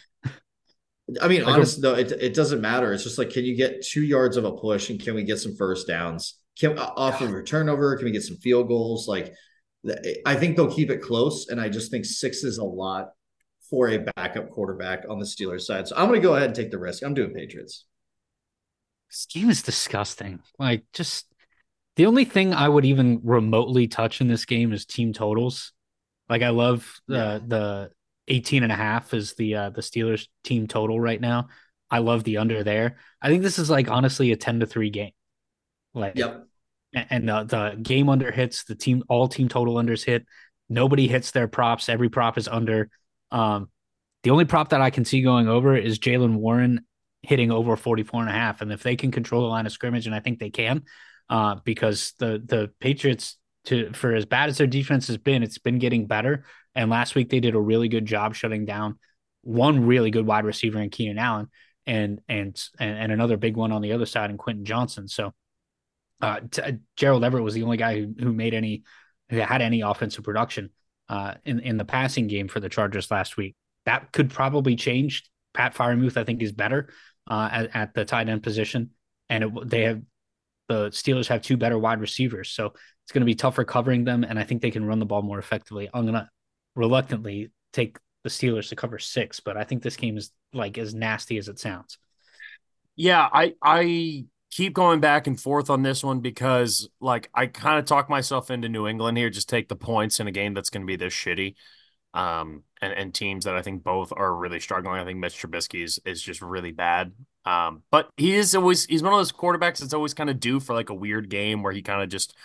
I 1.21 1.27
mean, 1.27 1.43
Like 1.43 1.55
honestly, 1.55 1.81
though, 1.81 1.95
it, 1.95 2.11
it 2.11 2.33
doesn't 2.33 2.59
matter. 2.59 2.91
It's 2.93 3.03
just 3.03 3.17
like, 3.17 3.29
can 3.29 3.45
you 3.45 3.55
get 3.55 3.81
two 3.81 4.03
yards 4.03 4.35
of 4.37 4.43
a 4.43 4.51
push 4.51 4.89
and 4.89 5.01
can 5.01 5.15
we 5.15 5.23
get 5.23 5.39
some 5.39 5.55
first 5.55 5.87
downs? 5.87 6.39
Can 6.59 6.77
off 6.77 7.21
of 7.21 7.33
a 7.33 7.43
turnover? 7.43 7.95
Can 7.95 8.05
we 8.05 8.11
get 8.11 8.23
some 8.23 8.37
field 8.37 8.67
goals? 8.67 9.07
Like, 9.07 9.33
I 10.25 10.35
think 10.35 10.55
they'll 10.57 10.73
keep 10.73 10.89
it 10.89 11.01
close, 11.01 11.47
and 11.47 11.61
I 11.61 11.69
just 11.69 11.91
think 11.91 12.03
six 12.03 12.43
is 12.43 12.57
a 12.57 12.63
lot 12.65 13.09
for 13.69 13.89
a 13.89 13.99
backup 14.15 14.49
quarterback 14.49 15.03
on 15.09 15.19
the 15.19 15.25
Steelers 15.25 15.61
side. 15.61 15.87
So 15.87 15.95
I'm 15.95 16.07
going 16.07 16.21
to 16.21 16.27
go 16.27 16.35
ahead 16.35 16.47
and 16.47 16.55
take 16.55 16.71
the 16.71 16.79
risk. 16.79 17.03
I'm 17.03 17.13
doing 17.13 17.33
Patriots. 17.33 17.85
This 19.09 19.27
game 19.27 19.49
is 19.49 19.61
disgusting. 19.61 20.39
Like, 20.59 20.83
just 20.93 21.27
The 21.97 22.05
only 22.05 22.25
thing 22.25 22.53
I 22.53 22.69
would 22.69 22.85
even 22.85 23.21
remotely 23.23 23.87
touch 23.87 24.21
in 24.21 24.27
this 24.27 24.45
game 24.45 24.71
is 24.71 24.85
team 24.85 25.13
totals. 25.13 25.73
Like 26.29 26.43
I 26.43 26.49
love 26.49 27.01
the 27.07 27.15
yeah. 27.15 27.39
the 27.45 27.91
18 28.27 28.63
and 28.63 28.71
a 28.71 28.75
half 28.75 29.13
is 29.13 29.33
the 29.35 29.55
uh, 29.55 29.69
the 29.69 29.81
Steelers 29.81 30.27
team 30.43 30.67
total 30.67 30.99
right 30.99 31.19
now. 31.19 31.47
I 31.89 31.99
love 31.99 32.23
the 32.23 32.37
under 32.37 32.63
there. 32.63 32.97
I 33.21 33.29
think 33.29 33.43
this 33.43 33.59
is 33.59 33.69
like 33.69 33.89
honestly 33.89 34.31
a 34.31 34.35
10 34.35 34.59
to 34.59 34.65
3 34.65 34.89
game. 34.89 35.11
Like 35.93 36.15
Yep. 36.15 36.45
And 36.93 37.27
the, 37.27 37.43
the 37.43 37.81
game 37.81 38.09
under 38.09 38.31
hits, 38.31 38.63
the 38.63 38.75
team 38.75 39.03
all 39.09 39.27
team 39.27 39.49
total 39.49 39.75
unders 39.75 40.03
hit. 40.03 40.25
Nobody 40.69 41.07
hits 41.07 41.31
their 41.31 41.47
props. 41.47 41.89
Every 41.89 42.09
prop 42.09 42.37
is 42.37 42.47
under. 42.47 42.89
Um, 43.31 43.69
the 44.23 44.31
only 44.31 44.45
prop 44.45 44.69
that 44.69 44.81
I 44.81 44.89
can 44.89 45.05
see 45.05 45.21
going 45.21 45.47
over 45.47 45.75
is 45.75 45.99
Jaylen 45.99 46.35
Warren 46.35 46.85
hitting 47.21 47.51
over 47.51 47.75
44 47.75 48.21
and 48.21 48.29
a 48.29 48.33
half. 48.33 48.61
And 48.61 48.71
if 48.71 48.83
they 48.83 48.95
can 48.95 49.11
control 49.11 49.41
the 49.41 49.47
line 49.47 49.65
of 49.65 49.71
scrimmage, 49.71 50.05
and 50.05 50.15
I 50.15 50.19
think 50.19 50.39
they 50.39 50.49
can, 50.49 50.83
uh, 51.29 51.55
because 51.63 52.13
the 52.19 52.41
the 52.43 52.71
Patriots 52.79 53.37
to 53.65 53.91
for 53.93 54.15
as 54.15 54.25
bad 54.25 54.49
as 54.49 54.57
their 54.57 54.67
defense 54.67 55.07
has 55.07 55.17
been, 55.17 55.43
it's 55.43 55.57
been 55.57 55.77
getting 55.77 56.07
better. 56.07 56.45
And 56.77 56.91
last 56.91 57.15
week 57.15 57.29
they 57.29 57.39
did 57.39 57.55
a 57.55 57.59
really 57.59 57.89
good 57.89 58.05
job 58.05 58.35
shutting 58.35 58.63
down 58.63 58.99
one 59.41 59.85
really 59.85 60.11
good 60.11 60.27
wide 60.27 60.45
receiver 60.45 60.79
in 60.79 60.89
Keenan 60.91 61.17
Allen 61.17 61.47
and 61.87 62.19
and 62.29 62.57
and 62.79 63.11
another 63.11 63.35
big 63.35 63.55
one 63.55 63.71
on 63.71 63.81
the 63.81 63.93
other 63.93 64.05
side 64.05 64.29
in 64.29 64.37
Quentin 64.37 64.63
Johnston. 64.63 65.07
So 65.07 65.33
uh, 66.21 66.41
t- 66.51 66.61
Gerald 66.95 67.23
Everett 67.23 67.43
was 67.43 67.55
the 67.55 67.63
only 67.63 67.77
guy 67.77 67.99
who, 67.99 68.13
who 68.19 68.31
made 68.31 68.53
any 68.53 68.83
who 69.29 69.37
had 69.37 69.61
any 69.61 69.81
offensive 69.81 70.23
production 70.23 70.69
uh, 71.09 71.35
in 71.45 71.59
in 71.61 71.77
the 71.77 71.85
passing 71.85 72.27
game 72.27 72.47
for 72.47 72.59
the 72.59 72.69
Chargers 72.69 73.09
last 73.09 73.37
week. 73.37 73.55
That 73.85 74.11
could 74.11 74.29
probably 74.29 74.75
change. 74.75 75.23
Pat 75.53 75.73
Freiermuth, 75.73 76.17
I 76.17 76.23
think, 76.23 76.43
is 76.43 76.51
better 76.51 76.89
uh, 77.27 77.49
at, 77.51 77.75
at, 77.75 77.93
the 77.95 78.05
tight 78.05 78.29
end 78.29 78.43
position, 78.43 78.91
and 79.29 79.45
it, 79.45 79.69
they 79.69 79.83
have 79.83 80.01
the 80.67 80.89
Steelers 80.89 81.27
have 81.27 81.41
two 81.41 81.57
better 81.57 81.79
wide 81.79 82.01
receivers, 82.01 82.49
so 82.49 82.67
it's 82.67 83.11
going 83.11 83.21
to 83.21 83.25
be 83.25 83.33
tougher 83.33 83.63
covering 83.63 84.03
them, 84.03 84.23
and 84.23 84.37
I 84.37 84.43
think 84.43 84.61
they 84.61 84.69
can 84.69 84.85
run 84.85 84.99
the 84.99 85.05
ball 85.05 85.23
more 85.23 85.39
effectively. 85.39 85.89
I'm 85.91 86.05
to 86.13 86.29
reluctantly 86.77 87.49
take 87.73 87.97
the 88.23 88.29
Steelers 88.29 88.69
to 88.69 88.75
cover 88.75 88.99
six, 88.99 89.39
but 89.39 89.57
I 89.57 89.63
think 89.63 89.83
this 89.83 89.97
game 89.97 90.17
is 90.17 90.31
like 90.53 90.77
as 90.77 90.93
nasty 90.93 91.37
as 91.37 91.49
it 91.49 91.59
sounds. 91.59 91.97
Yeah, 92.95 93.27
I 93.31 93.53
I 93.61 94.25
keep 94.51 94.73
going 94.73 94.99
back 94.99 95.27
and 95.27 95.39
forth 95.39 95.69
on 95.69 95.83
this 95.83 96.03
one 96.03 96.19
because 96.19 96.89
like 97.01 97.29
I 97.33 97.47
kind 97.47 97.79
of 97.79 97.85
talk 97.85 98.09
myself 98.09 98.49
into 98.49 98.69
New 98.69 98.87
England 98.87 99.17
here. 99.17 99.29
Just 99.29 99.49
take 99.49 99.67
the 99.67 99.75
points 99.75 100.19
in 100.19 100.27
a 100.27 100.31
game 100.31 100.53
that's 100.53 100.69
going 100.69 100.83
to 100.83 100.87
be 100.87 100.95
this 100.95 101.13
shitty. 101.13 101.55
Um, 102.13 102.63
and, 102.81 102.93
and 102.93 103.13
teams 103.13 103.45
that 103.45 103.55
I 103.55 103.61
think 103.61 103.83
both 103.83 104.11
are 104.15 104.33
really 104.33 104.59
struggling. 104.59 104.99
I 104.99 105.05
think 105.05 105.19
Mitch 105.19 105.39
Trubisky 105.39 105.83
is, 105.83 105.99
is 106.05 106.21
just 106.21 106.41
really 106.41 106.71
bad. 106.71 107.11
Um, 107.45 107.83
but 107.91 108.09
he 108.17 108.33
is 108.35 108.55
always 108.55 108.85
he's 108.85 109.03
one 109.03 109.13
of 109.13 109.19
those 109.19 109.31
quarterbacks 109.31 109.79
that's 109.79 109.93
always 109.93 110.13
kind 110.13 110.29
of 110.29 110.39
due 110.39 110.59
for 110.59 110.73
like 110.73 110.89
a 110.89 110.95
weird 110.95 111.29
game 111.29 111.61
where 111.61 111.73
he 111.73 111.81
kind 111.81 112.01
of 112.01 112.09
just 112.09 112.35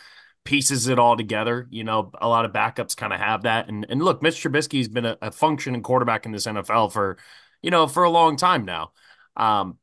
pieces 0.44 0.88
it 0.88 0.98
all 0.98 1.16
together. 1.16 1.68
You 1.70 1.84
know, 1.84 2.10
a 2.20 2.28
lot 2.28 2.44
of 2.44 2.52
backups 2.52 2.96
kind 2.96 3.12
of 3.12 3.20
have 3.20 3.42
that. 3.42 3.68
And 3.68 3.86
and 3.88 4.02
look, 4.02 4.22
Mitch 4.22 4.42
Trubisky's 4.42 4.88
been 4.88 5.06
a, 5.06 5.16
a 5.22 5.30
functioning 5.30 5.82
quarterback 5.82 6.26
in 6.26 6.32
this 6.32 6.46
NFL 6.46 6.92
for, 6.92 7.18
you 7.62 7.70
know, 7.70 7.86
for 7.86 8.04
a 8.04 8.10
long 8.10 8.36
time 8.36 8.64
now. 8.64 8.92
Um, 9.36 9.78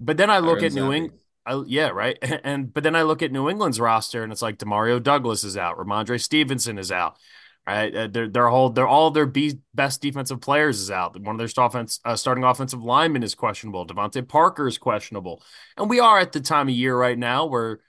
but 0.00 0.16
then 0.16 0.30
I 0.30 0.38
look 0.38 0.62
at 0.62 0.72
New 0.72 0.92
England. 0.92 1.20
Yeah, 1.66 1.88
right. 1.88 2.18
And 2.44 2.72
but 2.72 2.82
then 2.82 2.96
I 2.96 3.02
look 3.02 3.22
at 3.22 3.32
New 3.32 3.48
England's 3.48 3.80
roster, 3.80 4.22
and 4.22 4.32
it's 4.32 4.42
like 4.42 4.58
Demario 4.58 5.02
Douglas 5.02 5.44
is 5.44 5.56
out, 5.56 5.76
Rhamondre 5.78 6.20
Stevenson 6.20 6.78
is 6.78 6.90
out, 6.90 7.18
right? 7.66 7.94
Uh, 7.94 8.06
their 8.06 8.28
their 8.28 8.48
whole 8.48 8.70
their 8.70 8.88
all 8.88 9.10
their 9.10 9.26
be- 9.26 9.60
best 9.74 10.00
defensive 10.00 10.40
players 10.40 10.80
is 10.80 10.90
out. 10.90 11.18
One 11.20 11.38
of 11.38 11.54
their 11.54 11.64
offense 11.64 12.00
uh, 12.04 12.16
starting 12.16 12.44
offensive 12.44 12.82
linemen 12.82 13.22
is 13.22 13.34
questionable. 13.34 13.86
DeVante 13.86 14.26
Parker 14.26 14.66
is 14.66 14.78
questionable, 14.78 15.42
and 15.76 15.88
we 15.90 16.00
are 16.00 16.18
at 16.18 16.32
the 16.32 16.40
time 16.40 16.68
of 16.68 16.74
year 16.74 16.96
right 16.96 17.18
now 17.18 17.46
where 17.46 17.80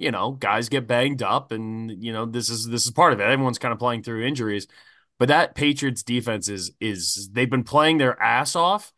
you 0.00 0.10
know 0.10 0.32
guys 0.32 0.68
get 0.68 0.86
banged 0.86 1.22
up, 1.22 1.52
and 1.52 2.02
you 2.02 2.12
know 2.12 2.26
this 2.26 2.48
is 2.50 2.66
this 2.66 2.86
is 2.86 2.92
part 2.92 3.12
of 3.12 3.20
it. 3.20 3.24
Everyone's 3.24 3.58
kind 3.58 3.72
of 3.72 3.78
playing 3.78 4.02
through 4.02 4.26
injuries, 4.26 4.66
but 5.18 5.28
that 5.28 5.54
Patriots 5.54 6.02
defense 6.02 6.48
is 6.48 6.72
is 6.80 7.28
they've 7.32 7.50
been 7.50 7.64
playing 7.64 7.98
their 7.98 8.20
ass 8.20 8.56
off, 8.56 8.92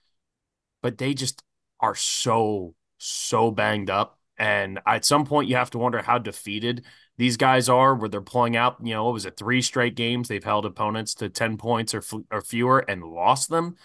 but 0.83 0.99
they 0.99 1.15
just 1.15 1.43
are 1.81 1.95
so 1.95 2.75
so 2.99 3.51
banged 3.51 3.91
up. 3.91 4.19
And 4.39 4.81
at 4.87 5.05
some 5.05 5.27
point, 5.27 5.49
you 5.49 5.57
have 5.57 5.71
to 5.71 5.79
wonder 5.79 6.01
how 6.03 6.19
defeated 6.19 6.85
these 7.19 7.37
guys 7.37 7.69
are, 7.69 7.95
where 7.95 8.09
they're 8.09 8.21
pulling 8.23 8.57
out, 8.57 8.77
you 8.83 8.95
know, 8.95 9.05
what 9.05 9.13
was 9.13 9.27
it, 9.27 9.37
three 9.37 9.63
straight 9.63 9.95
games 9.95 10.29
they've 10.29 10.43
held 10.43 10.65
opponents 10.65 11.15
to 11.17 11.29
10 11.29 11.59
points 11.59 11.95
or, 11.95 11.99
f- 11.99 12.15
or 12.31 12.41
fewer 12.41 12.79
and 12.79 13.05
lost 13.05 13.51
them. 13.51 13.77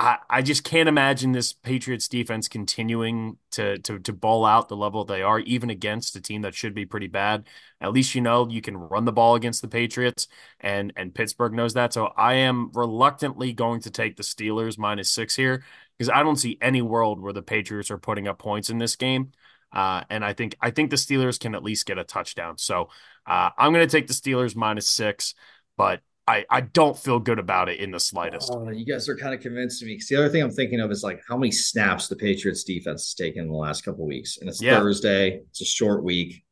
I, 0.00 0.18
I 0.30 0.42
just 0.42 0.62
can't 0.62 0.88
imagine 0.88 1.32
this 1.32 1.52
Patriots 1.52 2.06
defense 2.06 2.46
continuing 2.46 3.36
to, 3.50 3.78
to 3.78 3.98
to 3.98 4.12
ball 4.12 4.44
out 4.44 4.68
the 4.68 4.76
level 4.76 5.04
they 5.04 5.22
are, 5.22 5.40
even 5.40 5.70
against 5.70 6.14
a 6.14 6.20
team 6.20 6.42
that 6.42 6.54
should 6.54 6.72
be 6.72 6.86
pretty 6.86 7.08
bad. 7.08 7.48
At 7.80 7.92
least 7.92 8.14
you 8.14 8.20
know 8.20 8.48
you 8.48 8.60
can 8.60 8.76
run 8.76 9.06
the 9.06 9.12
ball 9.12 9.34
against 9.34 9.60
the 9.60 9.66
Patriots, 9.66 10.28
and 10.60 10.92
and 10.94 11.12
Pittsburgh 11.12 11.52
knows 11.52 11.74
that. 11.74 11.92
So 11.92 12.06
I 12.16 12.34
am 12.34 12.70
reluctantly 12.74 13.52
going 13.52 13.80
to 13.80 13.90
take 13.90 14.16
the 14.16 14.22
Steelers 14.22 14.78
minus 14.78 15.10
six 15.10 15.34
here 15.34 15.64
because 15.98 16.08
I 16.10 16.22
don't 16.22 16.36
see 16.36 16.58
any 16.62 16.80
world 16.80 17.20
where 17.20 17.32
the 17.32 17.42
Patriots 17.42 17.90
are 17.90 17.98
putting 17.98 18.28
up 18.28 18.38
points 18.38 18.70
in 18.70 18.78
this 18.78 18.94
game. 18.94 19.32
Uh, 19.72 20.04
and 20.10 20.24
I 20.24 20.32
think 20.32 20.56
I 20.60 20.70
think 20.70 20.90
the 20.90 20.96
Steelers 20.96 21.40
can 21.40 21.56
at 21.56 21.64
least 21.64 21.86
get 21.86 21.98
a 21.98 22.04
touchdown. 22.04 22.56
So 22.56 22.90
uh, 23.26 23.50
I'm 23.58 23.72
going 23.72 23.86
to 23.86 23.90
take 23.90 24.06
the 24.06 24.14
Steelers 24.14 24.54
minus 24.54 24.86
six, 24.86 25.34
but 25.76 26.02
I, 26.28 26.44
I 26.50 26.60
don't 26.60 26.96
feel 26.96 27.18
good 27.18 27.38
about 27.38 27.70
it 27.70 27.80
in 27.80 27.90
the 27.90 27.98
slightest. 27.98 28.50
Oh, 28.52 28.68
you 28.68 28.84
guys 28.84 29.08
are 29.08 29.16
kind 29.16 29.34
of 29.34 29.40
convinced 29.40 29.82
me. 29.82 29.94
Because 29.94 30.08
the 30.08 30.16
other 30.16 30.28
thing 30.28 30.42
I'm 30.42 30.50
thinking 30.50 30.78
of 30.80 30.90
is 30.90 31.02
like 31.02 31.22
how 31.26 31.38
many 31.38 31.50
snaps 31.50 32.08
the 32.08 32.16
Patriots 32.16 32.64
defense 32.64 33.02
has 33.02 33.14
taken 33.14 33.44
in 33.44 33.48
the 33.48 33.56
last 33.56 33.82
couple 33.82 34.06
weeks, 34.06 34.36
and 34.38 34.48
it's 34.48 34.60
yeah. 34.60 34.78
Thursday. 34.78 35.40
It's 35.48 35.62
a 35.62 35.64
short 35.64 36.04
week. 36.04 36.44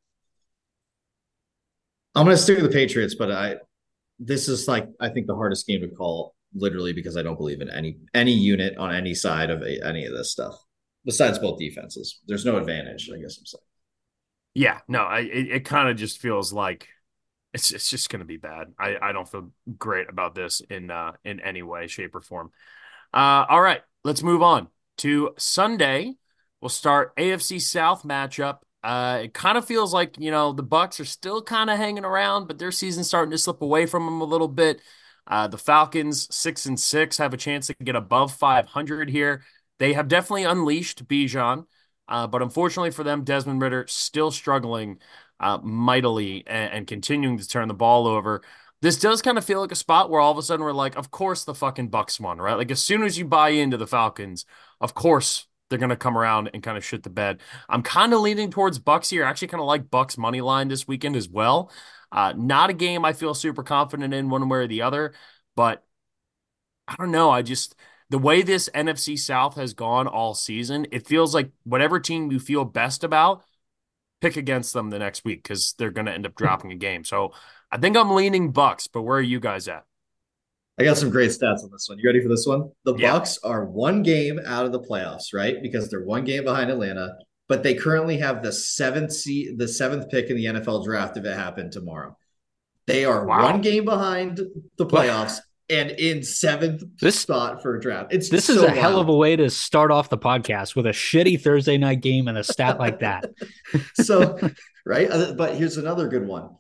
I'm 2.15 2.25
going 2.25 2.37
to 2.37 2.43
stick 2.43 2.57
with 2.57 2.71
the 2.71 2.75
Patriots, 2.75 3.15
but 3.15 3.31
I 3.31 3.57
this 4.19 4.49
is 4.49 4.67
like 4.67 4.89
I 4.99 5.11
think 5.11 5.27
the 5.27 5.35
hardest 5.35 5.67
game 5.67 5.83
to 5.83 5.89
call 5.89 6.35
literally 6.55 6.95
because 6.95 7.19
I 7.19 7.23
don't 7.23 7.37
believe 7.37 7.61
in 7.61 7.69
any 7.69 7.99
any 8.15 8.33
unit 8.33 8.79
on 8.79 8.95
any 8.95 9.13
side 9.13 9.51
of 9.51 9.61
a, 9.61 9.87
any 9.87 10.07
of 10.07 10.15
this 10.15 10.33
stuff 10.33 10.57
besides 11.05 11.39
both 11.39 11.59
defenses. 11.59 12.21
There's 12.27 12.47
no 12.47 12.57
advantage, 12.57 13.11
I 13.13 13.21
guess 13.21 13.37
I'm 13.39 13.45
saying. 13.45 13.63
Yeah, 14.55 14.81
no, 14.89 15.01
I, 15.01 15.21
it, 15.21 15.49
it 15.49 15.65
kind 15.67 15.91
of 15.91 15.99
just 15.99 16.19
feels 16.19 16.51
like 16.51 16.89
it's 17.57 17.73
it's 17.73 17.89
just 17.89 18.11
going 18.11 18.21
to 18.21 18.27
be 18.27 18.37
bad. 18.37 18.69
I, 18.79 18.97
I 19.01 19.13
don't 19.13 19.29
feel 19.29 19.51
great 19.79 20.11
about 20.11 20.35
this 20.35 20.61
in 20.69 20.91
uh, 20.91 21.13
in 21.25 21.41
any 21.41 21.63
way, 21.63 21.87
shape, 21.87 22.15
or 22.15 22.21
form. 22.21 22.51
Uh, 23.15 23.47
all 23.49 23.63
right, 23.63 23.81
let's 24.05 24.23
move 24.23 24.43
on 24.43 24.69
to 24.99 25.31
Sunday. 25.39 26.15
We'll 26.61 26.69
start 26.69 27.17
AFC 27.17 27.61
South 27.61 28.03
matchup. 28.03 28.59
Uh, 28.85 29.21
it 29.25 29.35
kind 29.35 29.57
of 29.57 29.65
feels 29.65 29.95
like 29.95 30.19
you 30.19 30.31
know 30.31 30.53
the 30.53 30.63
Bucs 30.63 31.01
are 31.01 31.07
still 31.07 31.43
kind 31.43 31.71
of 31.71 31.79
hanging 31.79 32.05
around, 32.05 32.47
but 32.47 32.59
their 32.59 32.71
season's 32.71 33.09
starting 33.09 33.31
to 33.31 33.39
slip 33.39 33.63
away 33.63 33.87
from 33.87 34.05
them 34.05 34.21
a 34.21 34.25
little 34.25 34.49
bit. 34.49 34.83
Uh, 35.27 35.49
the 35.49 35.59
Falcons, 35.59 36.29
six 36.35 36.67
and 36.67 36.79
six, 36.79 37.17
have 37.17 37.33
a 37.33 37.39
chance 37.39 37.67
to 37.69 37.75
get 37.83 37.97
above 37.97 38.33
500 38.33 39.09
here. 39.09 39.43
They 39.79 39.95
have 39.95 40.09
definitely 40.09 40.45
unleashed 40.45 41.09
Bijan, 41.09 41.65
uh, 42.07 42.27
but 42.27 42.43
unfortunately 42.43 42.91
for 42.91 43.03
them, 43.03 43.25
Desmond 43.25 43.63
Ridder 43.63 43.87
still 43.89 44.31
struggling 44.31 44.99
uh, 45.41 45.59
mightily 45.63 46.45
and, 46.47 46.73
and, 46.73 46.87
continuing 46.87 47.39
to 47.39 47.49
turn 47.49 47.69
the 47.69 47.75
ball 47.75 48.07
over. 48.07 48.43
This 48.83 48.99
does 48.99 49.23
kind 49.23 49.39
of 49.39 49.45
feel 49.45 49.61
like 49.61 49.73
a 49.73 49.77
spot 49.77 50.11
where 50.11 50.21
all 50.21 50.33
of 50.33 50.39
a 50.39 50.43
sudden 50.43 50.65
we're 50.65 50.73
like, 50.73 50.97
of 50.97 51.11
course 51.11 51.45
the 51.45 51.55
fucking 51.55 51.91
Bucs 51.91 52.21
won, 52.21 52.39
right? 52.39 52.55
Like 52.55 52.71
as 52.71 52.83
soon 52.83 53.03
as 53.03 53.19
you 53.19 53.25
buy 53.25 53.51
into 53.51 53.77
the 53.77 53.87
Falcons, 53.87 54.45
of 54.81 54.95
course 54.95 55.47
they're 55.69 55.79
gonna 55.79 55.97
come 55.97 56.17
around 56.17 56.51
and 56.55 56.63
kind 56.63 56.77
of 56.77 56.85
shit 56.85 57.03
the 57.03 57.11
bed. 57.11 57.41
I'm 57.69 57.83
kind 57.83 58.15
of 58.15 58.21
leaning 58.21 58.51
towards 58.51 58.79
Bucs 58.79 59.11
here. 59.11 59.25
I 59.25 59.31
actually 59.31 59.49
kind 59.49 59.61
of 59.61 59.67
like 59.67 59.91
Bucs 59.91 60.17
money 60.17 60.41
line 60.41 60.69
this 60.69 60.87
weekend 60.87 61.17
as 61.17 61.29
well. 61.29 61.71
Uh, 62.13 62.33
not 62.37 62.71
a 62.71 62.75
game 62.75 63.05
I 63.05 63.13
feel 63.13 63.35
super 63.35 63.63
confident 63.63 64.15
in 64.15 64.31
one 64.31 64.49
way 64.49 64.59
or 64.59 64.67
the 64.67 64.83
other, 64.83 65.13
but 65.55 65.85
I 66.89 66.95
don't 66.97 67.11
know. 67.11 67.31
I 67.31 67.43
just 67.43 67.75
the 68.11 68.19
way 68.19 68.43
this 68.43 68.69
NFC 68.75 69.19
South 69.19 69.57
has 69.57 69.75
gone 69.75 70.07
all 70.07 70.35
season, 70.35 70.87
it 70.93 71.07
feels 71.07 71.35
like 71.35 71.51
whatever 71.65 71.99
team 71.99 72.31
you 72.31 72.39
feel 72.39 72.65
best 72.65 73.03
about, 73.03 73.43
pick 74.21 74.37
against 74.37 74.73
them 74.73 74.91
the 74.91 74.99
next 74.99 75.25
week 75.25 75.43
because 75.43 75.75
they're 75.79 75.91
going 75.91 76.07
to 76.07 76.13
end 76.13 76.27
up 76.27 76.33
hmm. 76.33 76.45
dropping 76.45 76.73
a 76.73 76.77
game. 76.77 77.05
So 77.05 77.33
I 77.71 77.79
think 77.79 77.97
I'm 77.97 78.15
leaning 78.15 78.53
Bucs, 78.53 78.89
but 78.93 79.03
where 79.03 79.19
are 79.19 79.23
you 79.23 79.41
guys 79.41 79.69
at? 79.69 79.85
I 80.79 80.85
got 80.85 80.99
some 80.99 81.09
great 81.09 81.31
stats 81.31 81.65
on 81.65 81.71
this 81.73 81.87
one. 81.89 81.99
You 81.99 82.07
ready 82.07 82.21
for 82.21 82.29
this 82.29 82.47
one? 82.47 82.71
The 82.85 82.95
yeah. 82.97 83.13
Bucs 83.13 83.39
are 83.43 83.65
one 83.65 84.03
game 84.03 84.39
out 84.45 84.67
of 84.67 84.73
the 84.73 84.81
playoffs, 84.81 85.33
right? 85.33 85.63
Because 85.63 85.89
they're 85.89 86.05
one 86.05 86.25
game 86.25 86.45
behind 86.45 86.71
Atlanta 86.71 87.17
but 87.49 87.63
they 87.63 87.75
currently 87.75 88.19
have 88.19 88.43
the 88.43 88.53
seventh 88.53 89.13
seat, 89.13 89.57
the 89.59 89.69
seventh 89.69 90.11
pick 90.11 90.31
in 90.31 90.37
the 90.37 90.47
NFL 90.47 90.85
draft 90.85 91.17
if 91.17 91.25
it 91.25 91.37
happened 91.37 91.73
tomorrow. 91.73 92.17
They 92.87 93.05
are 93.05 93.25
wow. 93.25 93.45
one 93.45 93.61
game 93.61 93.85
behind 93.85 94.41
the 94.77 94.87
playoffs 94.87 95.39
and 95.69 95.91
in 95.91 96.23
seventh 96.23 96.85
this, 97.01 97.19
spot 97.19 97.63
for 97.63 97.77
a 97.77 97.81
draft. 97.81 98.13
It's 98.13 98.29
this 98.29 98.47
so 98.47 98.53
is 98.53 98.59
a 98.63 98.67
wild. 98.67 98.79
hell 98.79 99.01
of 99.01 99.09
a 99.09 99.17
way 99.17 99.37
to 99.37 99.51
start 99.51 99.91
off 99.91 100.09
the 100.09 100.19
podcast 100.19 100.77
with 100.77 100.87
a 100.87 100.91
shitty 100.91 101.41
Thursday 101.41 101.77
night 101.77 102.01
game 102.01 102.29
and 102.29 102.39
a 102.39 102.45
stat 102.45 102.79
like 102.79 103.01
that. 103.01 103.31
so, 103.95 104.39
right, 104.85 105.11
uh, 105.11 105.33
but 105.33 105.57
here's 105.57 105.77
another 105.77 106.09
good 106.09 106.27
one. 106.27 106.51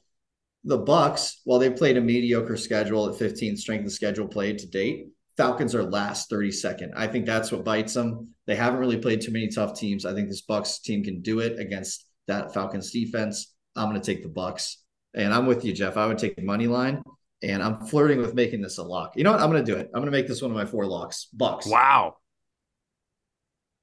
The 0.65 0.79
Bucs, 0.79 1.37
while 1.45 1.61
they 1.61 1.71
played 1.71 1.97
a 1.97 2.01
mediocre 2.01 2.57
schedule 2.57 3.09
at 3.09 3.17
15 3.17 3.57
strength 3.57 3.87
of 3.87 3.93
schedule 3.93 4.27
played 4.27 4.59
to 4.59 4.67
date, 4.67 5.07
Falcons 5.37 5.75
are 5.75 5.85
last 5.85 6.31
32nd. 6.31 6.91
I 6.97 7.07
think 7.07 7.27
that's 7.27 7.53
what 7.53 7.65
bites 7.65 7.95
them. 7.95 8.31
They 8.47 8.57
haven't 8.57 8.81
really 8.81 8.97
played 8.97 9.21
too 9.21 9.33
many 9.33 9.49
tough 9.49 9.79
teams. 9.79 10.05
I 10.05 10.15
think 10.15 10.29
this 10.29 10.45
Bucs 10.45 10.83
team 10.83 11.05
can 11.05 11.21
do 11.21 11.41
it 11.41 11.61
against 11.61 12.07
that 12.27 12.55
Falcons 12.55 12.91
defense. 12.91 13.55
I'm 13.77 13.91
going 13.91 14.01
to 14.01 14.05
take 14.05 14.23
the 14.23 14.31
Bucs. 14.31 14.77
And 15.15 15.33
I'm 15.33 15.47
with 15.47 15.65
you, 15.65 15.73
Jeff. 15.73 15.97
I 15.97 16.07
would 16.07 16.19
take 16.19 16.37
the 16.37 16.43
money 16.43 16.67
line. 16.67 17.03
And 17.43 17.63
I'm 17.63 17.81
flirting 17.87 18.19
with 18.19 18.35
making 18.35 18.63
this 18.63 18.79
a 18.79 18.83
lock. 18.83 19.17
You 19.17 19.25
know 19.25 19.33
what? 19.33 19.41
I'm 19.41 19.51
going 19.51 19.65
to 19.65 19.73
do 19.73 19.79
it. 19.79 19.87
I'm 19.93 20.01
going 20.01 20.07
to 20.07 20.11
make 20.11 20.27
this 20.27 20.41
one 20.41 20.51
of 20.51 20.57
my 20.57 20.65
four 20.65 20.87
locks. 20.87 21.29
Bucs. 21.37 21.71
Wow. 21.71 22.17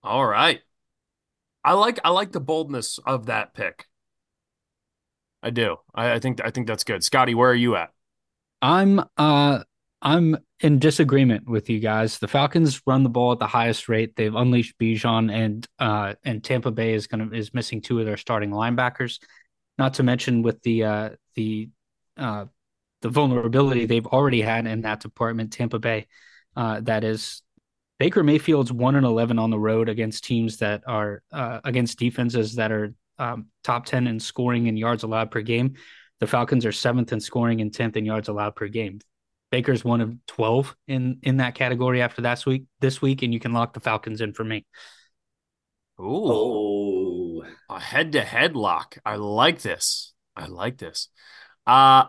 All 0.04 0.26
right. 0.26 0.60
I 1.64 1.74
like 1.74 2.00
I 2.04 2.10
like 2.10 2.32
the 2.32 2.42
boldness 2.42 3.00
of 3.06 3.28
that 3.28 3.54
pick. 3.54 3.86
I 5.42 5.50
do. 5.50 5.78
I, 5.94 6.14
I 6.14 6.20
think 6.20 6.42
I 6.44 6.50
think 6.50 6.68
that's 6.68 6.84
good. 6.84 7.04
Scotty, 7.04 7.36
where 7.36 7.50
are 7.50 7.56
you 7.56 7.76
at? 7.76 7.92
I'm 8.62 9.02
uh 9.18 9.60
I'm 10.02 10.38
in 10.60 10.80
disagreement 10.80 11.48
with 11.48 11.70
you 11.70 11.80
guys. 11.80 12.20
The 12.20 12.28
Falcons 12.28 12.82
run 12.86 13.04
the 13.04 13.10
ball 13.10 13.34
at 13.34 13.40
the 13.40 13.48
highest 13.48 13.88
rate. 13.88 14.16
They've 14.16 14.36
unleashed 14.36 14.78
Bijan 14.78 15.32
and 15.32 15.68
uh 15.80 16.16
and 16.26 16.44
Tampa 16.44 16.72
Bay 16.72 16.94
is 16.94 17.08
gonna 17.08 17.30
is 17.34 17.54
missing 17.54 17.82
two 17.82 18.00
of 18.00 18.06
their 18.06 18.18
starting 18.18 18.52
linebackers. 18.52 19.20
Not 19.78 19.96
to 19.96 20.04
mention 20.04 20.42
with 20.42 20.62
the 20.64 20.84
uh 20.84 21.10
the 21.36 21.70
uh 22.18 22.46
the 23.04 23.10
vulnerability 23.10 23.86
they've 23.86 24.08
already 24.08 24.42
had 24.42 24.66
in 24.66 24.82
that 24.82 25.02
department, 25.02 25.54
Tampa 25.54 25.78
Bay. 25.78 26.08
Uh 26.56 26.82
that 26.82 27.04
is 27.04 27.44
Baker 28.00 28.24
Mayfield's 28.24 28.72
one 28.72 28.96
and 28.96 29.06
eleven 29.06 29.40
on 29.40 29.50
the 29.50 29.60
road 29.60 29.88
against 29.88 30.24
teams 30.24 30.58
that 30.58 30.84
are 30.88 31.22
uh, 31.32 31.60
against 31.64 32.00
defenses 32.00 32.56
that 32.56 32.72
are 32.72 32.94
um, 33.20 33.48
top 33.64 33.86
ten 33.86 34.08
in 34.08 34.20
scoring 34.20 34.68
and 34.68 34.78
yards 34.78 35.04
allowed 35.04 35.32
per 35.32 35.42
game. 35.42 35.76
The 36.20 36.28
Falcons 36.28 36.66
are 36.66 36.72
seventh 36.72 37.14
in 37.14 37.20
scoring 37.20 37.62
and 37.62 37.74
tenth 37.74 37.96
in 37.96 38.06
yards 38.06 38.28
allowed 38.30 38.56
per 38.56 38.68
game. 38.68 39.00
Baker's 39.52 39.86
one 39.86 40.02
of 40.02 40.14
twelve 40.26 40.76
in 40.88 41.20
in 41.22 41.38
that 41.38 41.56
category 41.56 42.02
after 42.02 42.24
that 42.24 42.46
week 42.46 42.66
this 42.82 43.02
week, 43.02 43.22
and 43.22 43.34
you 43.34 43.40
can 43.40 43.54
lock 43.54 43.74
the 43.74 43.80
Falcons 43.80 44.22
in 44.22 44.34
for 44.34 44.44
me. 44.44 44.66
Ooh, 46.00 47.44
oh. 47.44 47.44
a 47.70 47.80
head 47.80 48.14
to 48.14 48.22
head 48.22 48.56
lock. 48.56 48.98
I 49.06 49.16
like 49.16 49.62
this. 49.62 50.14
I 50.36 50.48
like 50.48 50.78
this. 50.78 51.10
Uh 51.68 52.06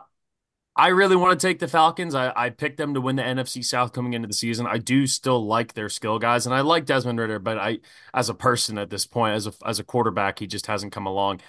I 0.76 0.88
really 0.88 1.14
want 1.14 1.38
to 1.38 1.46
take 1.46 1.60
the 1.60 1.68
Falcons. 1.68 2.14
I, 2.16 2.32
I 2.34 2.50
picked 2.50 2.78
them 2.78 2.94
to 2.94 3.00
win 3.00 3.14
the 3.16 3.22
NFC 3.22 3.64
South 3.64 3.92
coming 3.92 4.12
into 4.12 4.26
the 4.26 4.34
season. 4.34 4.66
I 4.66 4.78
do 4.78 5.06
still 5.06 5.44
like 5.44 5.72
their 5.74 5.88
skill 5.88 6.18
guys, 6.18 6.46
and 6.46 6.54
I 6.54 6.62
like 6.62 6.84
Desmond 6.84 7.18
Ridder, 7.20 7.38
but 7.38 7.58
I, 7.58 7.78
as 8.12 8.28
a 8.28 8.34
person 8.34 8.76
at 8.78 8.90
this 8.90 9.06
point, 9.06 9.34
as 9.36 9.46
a 9.46 9.52
as 9.64 9.78
a 9.78 9.84
quarterback, 9.84 10.40
he 10.40 10.46
just 10.48 10.66
hasn't 10.66 10.92
come 10.92 11.06
along. 11.06 11.40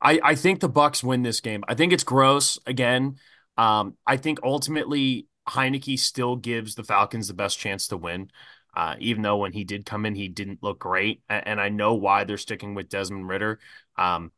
I 0.00 0.20
I 0.22 0.34
think 0.36 0.60
the 0.60 0.70
Bucs 0.70 1.02
win 1.02 1.22
this 1.22 1.40
game. 1.40 1.64
I 1.68 1.74
think 1.74 1.92
it's 1.92 2.04
gross 2.04 2.58
again. 2.66 3.16
Um, 3.56 3.96
I 4.06 4.16
think 4.16 4.38
ultimately 4.44 5.26
Heinicke 5.48 5.98
still 5.98 6.36
gives 6.36 6.74
the 6.76 6.84
Falcons 6.84 7.28
the 7.28 7.34
best 7.34 7.58
chance 7.58 7.88
to 7.88 7.96
win. 7.96 8.30
Uh, 8.74 8.94
even 9.00 9.22
though 9.22 9.38
when 9.38 9.52
he 9.52 9.64
did 9.64 9.84
come 9.84 10.06
in, 10.06 10.14
he 10.14 10.28
didn't 10.28 10.62
look 10.62 10.78
great, 10.78 11.22
and, 11.28 11.46
and 11.46 11.60
I 11.60 11.70
know 11.70 11.94
why 11.94 12.22
they're 12.24 12.38
sticking 12.38 12.74
with 12.74 12.88
Desmond 12.88 13.28
Ridder. 13.28 13.58
Um, 13.98 14.30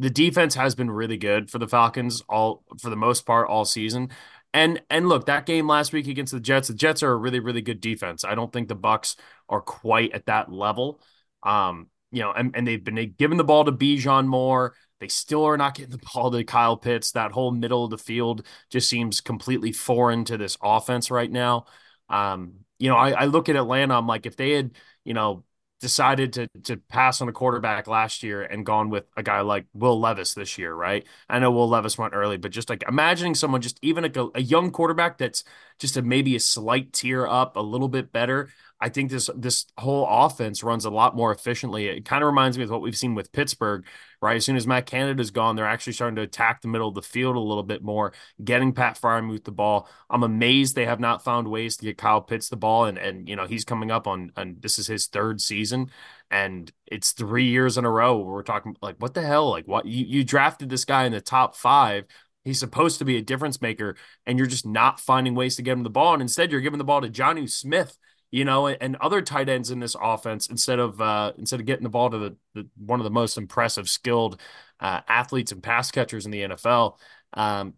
the 0.00 0.10
defense 0.10 0.54
has 0.54 0.74
been 0.74 0.90
really 0.90 1.18
good 1.18 1.50
for 1.50 1.58
the 1.58 1.68
Falcons 1.68 2.22
all 2.26 2.64
for 2.80 2.88
the 2.88 2.96
most 2.96 3.26
part 3.26 3.48
all 3.48 3.66
season. 3.66 4.08
And 4.54 4.82
and 4.88 5.08
look, 5.08 5.26
that 5.26 5.44
game 5.46 5.68
last 5.68 5.92
week 5.92 6.08
against 6.08 6.32
the 6.32 6.40
Jets, 6.40 6.68
the 6.68 6.74
Jets 6.74 7.02
are 7.02 7.12
a 7.12 7.16
really 7.16 7.38
really 7.38 7.60
good 7.60 7.80
defense. 7.80 8.24
I 8.24 8.34
don't 8.34 8.50
think 8.52 8.68
the 8.68 8.76
Bucs 8.76 9.16
are 9.48 9.60
quite 9.60 10.12
at 10.12 10.26
that 10.26 10.50
level. 10.50 11.00
Um, 11.42 11.88
you 12.10 12.22
know, 12.22 12.32
and, 12.32 12.56
and 12.56 12.66
they've 12.66 12.82
been 12.82 13.14
given 13.18 13.36
the 13.36 13.44
ball 13.44 13.64
to 13.66 13.72
Bijan 13.72 14.26
more. 14.26 14.74
They 15.00 15.08
still 15.08 15.44
are 15.44 15.56
not 15.58 15.74
getting 15.74 15.92
the 15.92 15.98
ball 16.14 16.30
to 16.30 16.44
Kyle 16.44 16.78
Pitts. 16.78 17.12
That 17.12 17.32
whole 17.32 17.52
middle 17.52 17.84
of 17.84 17.90
the 17.90 17.98
field 17.98 18.46
just 18.70 18.88
seems 18.88 19.20
completely 19.20 19.70
foreign 19.70 20.24
to 20.24 20.38
this 20.38 20.56
offense 20.62 21.10
right 21.10 21.30
now. 21.30 21.66
Um, 22.08 22.54
you 22.78 22.88
know, 22.88 22.96
I, 22.96 23.10
I 23.10 23.24
look 23.26 23.50
at 23.50 23.56
Atlanta. 23.56 23.96
I'm 23.96 24.06
like, 24.06 24.24
if 24.24 24.36
they 24.36 24.52
had, 24.52 24.72
you 25.04 25.12
know, 25.12 25.44
decided 25.80 26.32
to 26.34 26.48
to 26.64 26.76
pass 26.76 27.20
on 27.20 27.28
a 27.28 27.32
quarterback 27.32 27.86
last 27.86 28.22
year 28.22 28.42
and 28.42 28.66
gone 28.66 28.90
with 28.90 29.04
a 29.16 29.22
guy 29.22 29.40
like 29.40 29.66
Will 29.74 29.98
Levis 29.98 30.34
this 30.34 30.58
year, 30.58 30.74
right? 30.74 31.06
I 31.28 31.38
know 31.38 31.50
Will 31.50 31.68
Levis 31.68 31.98
went 31.98 32.14
early, 32.14 32.36
but 32.36 32.50
just 32.52 32.70
like 32.70 32.84
imagining 32.88 33.34
someone 33.34 33.60
just 33.60 33.78
even 33.82 34.04
a, 34.04 34.26
a 34.34 34.42
young 34.42 34.70
quarterback 34.70 35.18
that's 35.18 35.44
just 35.78 35.96
a, 35.96 36.02
maybe 36.02 36.36
a 36.36 36.40
slight 36.40 36.92
tier 36.92 37.26
up, 37.26 37.56
a 37.56 37.60
little 37.60 37.88
bit 37.88 38.12
better. 38.12 38.50
I 38.80 38.88
think 38.88 39.10
this 39.10 39.28
this 39.36 39.66
whole 39.76 40.06
offense 40.08 40.62
runs 40.62 40.86
a 40.86 40.90
lot 40.90 41.14
more 41.14 41.32
efficiently. 41.32 41.86
It 41.86 42.04
kind 42.06 42.22
of 42.22 42.26
reminds 42.26 42.56
me 42.56 42.64
of 42.64 42.70
what 42.70 42.80
we've 42.80 42.96
seen 42.96 43.14
with 43.14 43.30
Pittsburgh, 43.30 43.84
right? 44.22 44.36
As 44.36 44.44
soon 44.46 44.56
as 44.56 44.66
Matt 44.66 44.86
Canada's 44.86 45.30
gone, 45.30 45.54
they're 45.54 45.66
actually 45.66 45.92
starting 45.92 46.16
to 46.16 46.22
attack 46.22 46.62
the 46.62 46.68
middle 46.68 46.88
of 46.88 46.94
the 46.94 47.02
field 47.02 47.36
a 47.36 47.40
little 47.40 47.62
bit 47.62 47.82
more, 47.82 48.12
getting 48.42 48.72
Pat 48.72 48.98
Freiermuth 48.98 49.44
the 49.44 49.52
ball. 49.52 49.88
I'm 50.08 50.22
amazed 50.22 50.74
they 50.74 50.86
have 50.86 51.00
not 51.00 51.22
found 51.22 51.48
ways 51.48 51.76
to 51.76 51.84
get 51.84 51.98
Kyle 51.98 52.22
Pitts 52.22 52.48
the 52.48 52.56
ball, 52.56 52.86
and 52.86 52.96
and 52.96 53.28
you 53.28 53.36
know 53.36 53.46
he's 53.46 53.64
coming 53.64 53.90
up 53.90 54.06
on 54.06 54.32
and 54.36 54.60
this 54.62 54.78
is 54.78 54.86
his 54.86 55.06
third 55.08 55.40
season, 55.40 55.90
and 56.30 56.72
it's 56.86 57.12
three 57.12 57.46
years 57.46 57.76
in 57.76 57.84
a 57.84 57.90
row 57.90 58.18
we're 58.18 58.42
talking 58.42 58.76
like 58.80 58.96
what 58.98 59.14
the 59.14 59.22
hell? 59.22 59.50
Like 59.50 59.66
what 59.68 59.84
you 59.86 60.06
you 60.06 60.24
drafted 60.24 60.70
this 60.70 60.84
guy 60.84 61.04
in 61.04 61.12
the 61.12 61.20
top 61.20 61.54
five. 61.56 62.06
He's 62.44 62.58
supposed 62.58 62.98
to 62.98 63.04
be 63.04 63.18
a 63.18 63.22
difference 63.22 63.60
maker, 63.60 63.96
and 64.24 64.38
you're 64.38 64.46
just 64.46 64.64
not 64.66 64.98
finding 64.98 65.34
ways 65.34 65.56
to 65.56 65.62
get 65.62 65.72
him 65.72 65.82
the 65.82 65.90
ball. 65.90 66.14
And 66.14 66.22
instead, 66.22 66.50
you're 66.50 66.62
giving 66.62 66.78
the 66.78 66.84
ball 66.84 67.02
to 67.02 67.08
Jonnu 67.08 67.50
Smith, 67.50 67.98
you 68.30 68.44
know, 68.44 68.68
and 68.68 68.96
other 68.96 69.22
tight 69.22 69.48
ends 69.48 69.70
in 69.70 69.80
this 69.80 69.96
offense 70.00 70.48
instead 70.48 70.78
of 70.78 71.00
uh, 71.00 71.32
instead 71.38 71.60
of 71.60 71.66
getting 71.66 71.82
the 71.82 71.90
ball 71.90 72.10
to 72.10 72.18
the, 72.18 72.36
the 72.54 72.68
one 72.76 73.00
of 73.00 73.04
the 73.04 73.10
most 73.10 73.36
impressive, 73.36 73.88
skilled 73.88 74.40
uh, 74.78 75.00
athletes 75.08 75.52
and 75.52 75.62
pass 75.62 75.90
catchers 75.90 76.26
in 76.26 76.30
the 76.30 76.42
NFL. 76.42 76.98
Um, 77.34 77.74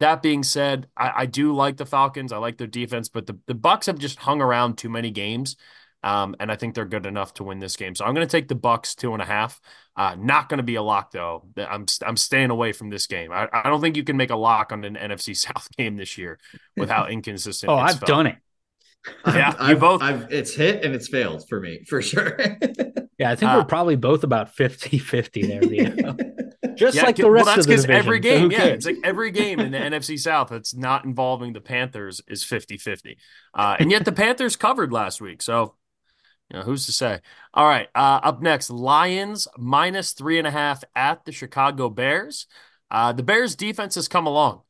that 0.00 0.20
being 0.20 0.42
said, 0.42 0.88
I, 0.96 1.12
I, 1.16 1.26
do 1.26 1.54
like 1.54 1.76
the 1.76 1.86
Falcons. 1.86 2.32
I 2.32 2.38
like 2.38 2.58
their 2.58 2.66
defense, 2.66 3.08
but 3.08 3.26
the, 3.26 3.38
the 3.46 3.54
Bucs 3.54 3.86
have 3.86 3.98
just 3.98 4.18
hung 4.18 4.42
around 4.42 4.76
too 4.76 4.88
many 4.88 5.12
games. 5.12 5.56
Um, 6.02 6.34
and 6.40 6.50
I 6.50 6.56
think 6.56 6.74
they're 6.74 6.84
good 6.84 7.06
enough 7.06 7.34
to 7.34 7.44
win 7.44 7.60
this 7.60 7.76
game. 7.76 7.94
So 7.94 8.04
I'm 8.04 8.12
going 8.12 8.26
to 8.26 8.30
take 8.30 8.48
the 8.48 8.56
Bucs 8.56 8.96
two 8.96 9.12
and 9.12 9.22
a 9.22 9.24
half. 9.24 9.60
Uh, 9.96 10.16
not 10.18 10.48
going 10.48 10.58
to 10.58 10.64
be 10.64 10.74
a 10.74 10.82
lock 10.82 11.12
though. 11.12 11.44
I'm 11.56 11.86
I'm 12.04 12.16
staying 12.16 12.50
away 12.50 12.72
from 12.72 12.90
this 12.90 13.06
game. 13.06 13.30
I, 13.30 13.48
I 13.52 13.68
don't 13.68 13.80
think 13.80 13.96
you 13.96 14.02
can 14.02 14.16
make 14.16 14.30
a 14.30 14.36
lock 14.36 14.72
on 14.72 14.82
an 14.82 14.96
NFC 14.96 15.36
South 15.36 15.68
game 15.76 15.96
this 15.96 16.18
year 16.18 16.40
with 16.76 16.90
how 16.90 17.06
inconsistent. 17.08 17.70
oh, 17.70 17.76
I've 17.76 17.98
felt. 18.00 18.08
done 18.08 18.26
it. 18.26 18.36
Yeah, 19.26 19.54
I've, 19.58 19.70
you 19.70 19.76
both. 19.76 20.02
I've, 20.02 20.32
it's 20.32 20.54
hit 20.54 20.84
and 20.84 20.94
it's 20.94 21.08
failed 21.08 21.48
for 21.48 21.60
me 21.60 21.84
for 21.88 22.00
sure. 22.02 22.36
yeah, 23.18 23.30
I 23.30 23.36
think 23.36 23.50
uh, 23.50 23.56
we're 23.58 23.64
probably 23.64 23.96
both 23.96 24.24
about 24.24 24.54
50-50 24.54 25.48
there. 25.48 26.74
Just 26.74 26.96
yeah, 26.96 27.02
like 27.02 27.16
the 27.16 27.30
rest 27.30 27.48
of 27.48 27.56
the 27.56 27.62
state. 27.62 27.66
well, 27.66 27.66
that's 27.66 27.66
of 27.66 27.66
the 27.66 27.76
division. 27.76 27.90
Every 27.90 28.20
game, 28.20 28.50
so 28.50 28.56
yeah, 28.56 28.64
it's 28.64 28.86
like 28.86 28.96
every 29.04 29.30
game 29.30 29.60
in 29.60 29.72
the 29.72 29.78
NFC 29.78 30.18
South 30.18 30.48
that's 30.48 30.74
not 30.74 31.04
involving 31.04 31.52
the 31.52 31.60
Panthers 31.60 32.20
is 32.28 32.44
50-50. 32.44 33.16
Uh, 33.54 33.76
and 33.78 33.90
yet 33.90 34.04
the 34.04 34.12
Panthers 34.12 34.56
covered 34.56 34.92
last 34.92 35.20
week, 35.20 35.42
so 35.42 35.74
you 36.50 36.58
know, 36.58 36.64
who's 36.64 36.86
to 36.86 36.92
say? 36.92 37.20
All 37.54 37.66
right, 37.66 37.88
uh, 37.94 38.20
up 38.22 38.42
next, 38.42 38.70
Lions 38.70 39.48
minus 39.56 40.12
three 40.12 40.38
and 40.38 40.46
a 40.46 40.50
half 40.50 40.84
at 40.94 41.24
the 41.24 41.32
Chicago 41.32 41.88
Bears. 41.88 42.46
Uh, 42.90 43.12
the 43.12 43.22
Bears 43.22 43.56
defense 43.56 43.94
has 43.94 44.08
come 44.08 44.26
along. 44.26 44.62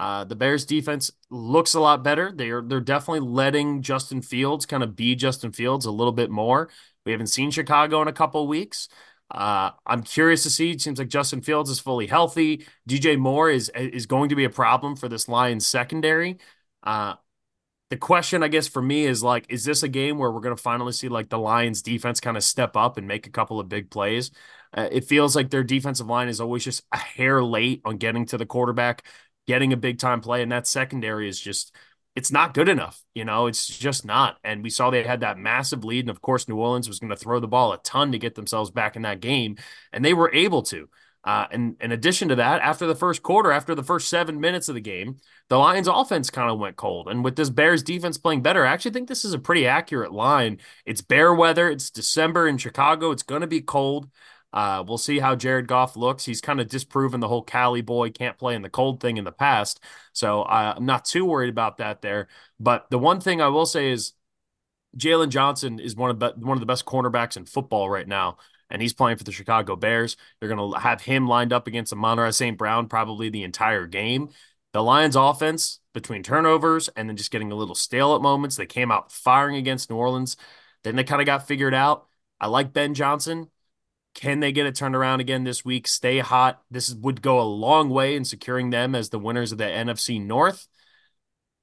Uh, 0.00 0.24
the 0.24 0.34
Bears 0.34 0.64
defense 0.64 1.12
looks 1.28 1.74
a 1.74 1.80
lot 1.80 2.02
better. 2.02 2.32
They're 2.34 2.62
they're 2.62 2.80
definitely 2.80 3.20
letting 3.28 3.82
Justin 3.82 4.22
Fields 4.22 4.64
kind 4.64 4.82
of 4.82 4.96
be 4.96 5.14
Justin 5.14 5.52
Fields 5.52 5.84
a 5.84 5.90
little 5.90 6.14
bit 6.14 6.30
more. 6.30 6.70
We 7.04 7.12
haven't 7.12 7.26
seen 7.26 7.50
Chicago 7.50 8.00
in 8.00 8.08
a 8.08 8.12
couple 8.12 8.48
weeks. 8.48 8.88
Uh, 9.30 9.72
I'm 9.86 10.02
curious 10.02 10.42
to 10.44 10.50
see. 10.50 10.70
It 10.70 10.80
seems 10.80 10.98
like 10.98 11.08
Justin 11.08 11.42
Fields 11.42 11.68
is 11.68 11.80
fully 11.80 12.06
healthy. 12.06 12.66
DJ 12.88 13.18
Moore 13.18 13.50
is 13.50 13.68
is 13.74 14.06
going 14.06 14.30
to 14.30 14.36
be 14.36 14.44
a 14.44 14.50
problem 14.50 14.96
for 14.96 15.06
this 15.06 15.28
Lions 15.28 15.66
secondary. 15.66 16.38
Uh, 16.82 17.16
the 17.90 17.98
question, 17.98 18.42
I 18.42 18.48
guess, 18.48 18.68
for 18.68 18.80
me 18.80 19.04
is 19.04 19.22
like, 19.22 19.46
is 19.50 19.64
this 19.64 19.82
a 19.82 19.88
game 19.88 20.16
where 20.16 20.30
we're 20.30 20.40
going 20.40 20.56
to 20.56 20.62
finally 20.62 20.92
see 20.92 21.08
like 21.08 21.28
the 21.28 21.38
Lions 21.38 21.82
defense 21.82 22.20
kind 22.20 22.36
of 22.38 22.44
step 22.44 22.76
up 22.76 22.96
and 22.96 23.06
make 23.06 23.26
a 23.26 23.30
couple 23.30 23.60
of 23.60 23.68
big 23.68 23.90
plays? 23.90 24.30
Uh, 24.72 24.88
it 24.90 25.04
feels 25.04 25.36
like 25.36 25.50
their 25.50 25.64
defensive 25.64 26.06
line 26.06 26.28
is 26.28 26.40
always 26.40 26.64
just 26.64 26.84
a 26.92 26.96
hair 26.96 27.42
late 27.42 27.82
on 27.84 27.98
getting 27.98 28.24
to 28.26 28.38
the 28.38 28.46
quarterback 28.46 29.04
getting 29.50 29.72
a 29.72 29.76
big 29.76 29.98
time 29.98 30.20
play, 30.20 30.42
and 30.42 30.52
that 30.52 30.68
secondary 30.68 31.28
is 31.28 31.40
just 31.40 31.74
it's 32.14 32.30
not 32.30 32.54
good 32.54 32.68
enough. 32.68 33.02
You 33.14 33.24
know, 33.24 33.48
it's 33.48 33.66
just 33.66 34.04
not. 34.04 34.36
And 34.44 34.62
we 34.62 34.70
saw 34.70 34.90
they 34.90 35.02
had 35.02 35.20
that 35.20 35.38
massive 35.38 35.84
lead, 35.84 36.04
and 36.04 36.10
of 36.10 36.20
course, 36.20 36.46
New 36.48 36.56
Orleans 36.56 36.86
was 36.86 37.00
going 37.00 37.10
to 37.10 37.16
throw 37.16 37.40
the 37.40 37.48
ball 37.48 37.72
a 37.72 37.78
ton 37.78 38.12
to 38.12 38.18
get 38.18 38.36
themselves 38.36 38.70
back 38.70 38.94
in 38.94 39.02
that 39.02 39.18
game, 39.18 39.56
and 39.92 40.04
they 40.04 40.14
were 40.14 40.32
able 40.32 40.62
to. 40.62 40.88
Uh, 41.24 41.46
and 41.50 41.76
in 41.80 41.90
addition 41.90 42.28
to 42.28 42.36
that, 42.36 42.62
after 42.62 42.86
the 42.86 42.94
first 42.94 43.24
quarter, 43.24 43.50
after 43.50 43.74
the 43.74 43.82
first 43.82 44.08
seven 44.08 44.40
minutes 44.40 44.68
of 44.68 44.76
the 44.76 44.80
game, 44.80 45.16
the 45.48 45.58
Lions' 45.58 45.88
offense 45.88 46.30
kind 46.30 46.48
of 46.48 46.60
went 46.60 46.76
cold. 46.76 47.08
And 47.08 47.24
with 47.24 47.34
this 47.34 47.50
Bears 47.50 47.82
defense 47.82 48.16
playing 48.18 48.42
better, 48.42 48.64
I 48.64 48.72
actually 48.72 48.92
think 48.92 49.08
this 49.08 49.24
is 49.24 49.34
a 49.34 49.38
pretty 49.38 49.66
accurate 49.66 50.12
line. 50.12 50.58
It's 50.86 51.02
bear 51.02 51.34
weather. 51.34 51.68
It's 51.68 51.90
December 51.90 52.46
in 52.46 52.56
Chicago. 52.56 53.10
It's 53.10 53.24
going 53.24 53.42
to 53.42 53.46
be 53.48 53.60
cold. 53.60 54.08
Uh, 54.52 54.82
we'll 54.86 54.98
see 54.98 55.18
how 55.20 55.36
Jared 55.36 55.68
Goff 55.68 55.96
looks. 55.96 56.24
He's 56.24 56.40
kind 56.40 56.60
of 56.60 56.68
disproven 56.68 57.20
the 57.20 57.28
whole 57.28 57.42
Cali 57.42 57.82
boy 57.82 58.10
can't 58.10 58.38
play 58.38 58.54
in 58.54 58.62
the 58.62 58.70
cold 58.70 59.00
thing 59.00 59.16
in 59.16 59.24
the 59.24 59.32
past. 59.32 59.80
So 60.12 60.42
uh, 60.42 60.74
I'm 60.76 60.86
not 60.86 61.04
too 61.04 61.24
worried 61.24 61.50
about 61.50 61.78
that 61.78 62.02
there. 62.02 62.28
But 62.58 62.90
the 62.90 62.98
one 62.98 63.20
thing 63.20 63.40
I 63.40 63.48
will 63.48 63.66
say 63.66 63.90
is 63.90 64.12
Jaylon 64.96 65.28
Johnson 65.28 65.78
is 65.78 65.94
one 65.94 66.10
of 66.10 66.18
be- 66.18 66.44
one 66.44 66.56
of 66.56 66.60
the 66.60 66.66
best 66.66 66.84
cornerbacks 66.84 67.36
in 67.36 67.46
football 67.46 67.88
right 67.88 68.08
now, 68.08 68.38
and 68.70 68.82
he's 68.82 68.92
playing 68.92 69.18
for 69.18 69.24
the 69.24 69.32
Chicago 69.32 69.76
Bears. 69.76 70.16
They're 70.38 70.48
going 70.48 70.72
to 70.72 70.78
have 70.78 71.00
him 71.02 71.28
lined 71.28 71.52
up 71.52 71.66
against 71.66 71.92
Amon-Ra 71.92 72.30
St. 72.30 72.58
Brown 72.58 72.88
probably 72.88 73.28
the 73.28 73.44
entire 73.44 73.86
game. 73.86 74.30
The 74.72 74.82
Lions' 74.82 75.16
offense 75.16 75.80
between 75.94 76.22
turnovers 76.22 76.88
and 76.90 77.08
then 77.08 77.16
just 77.16 77.30
getting 77.32 77.50
a 77.50 77.56
little 77.56 77.74
stale 77.74 78.14
at 78.14 78.22
moments, 78.22 78.56
they 78.56 78.66
came 78.66 78.92
out 78.92 79.10
firing 79.12 79.56
against 79.56 79.90
New 79.90 79.96
Orleans. 79.96 80.36
Then 80.84 80.96
they 80.96 81.04
kind 81.04 81.20
of 81.20 81.26
got 81.26 81.46
figured 81.46 81.74
out. 81.74 82.06
I 82.40 82.46
like 82.46 82.72
Ben 82.72 82.94
Johnson. 82.94 83.50
Can 84.14 84.40
they 84.40 84.52
get 84.52 84.66
it 84.66 84.74
turned 84.74 84.96
around 84.96 85.20
again 85.20 85.44
this 85.44 85.64
week? 85.64 85.86
Stay 85.86 86.18
hot. 86.18 86.62
This 86.70 86.92
would 86.92 87.22
go 87.22 87.40
a 87.40 87.42
long 87.42 87.88
way 87.90 88.16
in 88.16 88.24
securing 88.24 88.70
them 88.70 88.94
as 88.94 89.10
the 89.10 89.18
winners 89.18 89.52
of 89.52 89.58
the 89.58 89.64
NFC 89.64 90.20
North. 90.20 90.66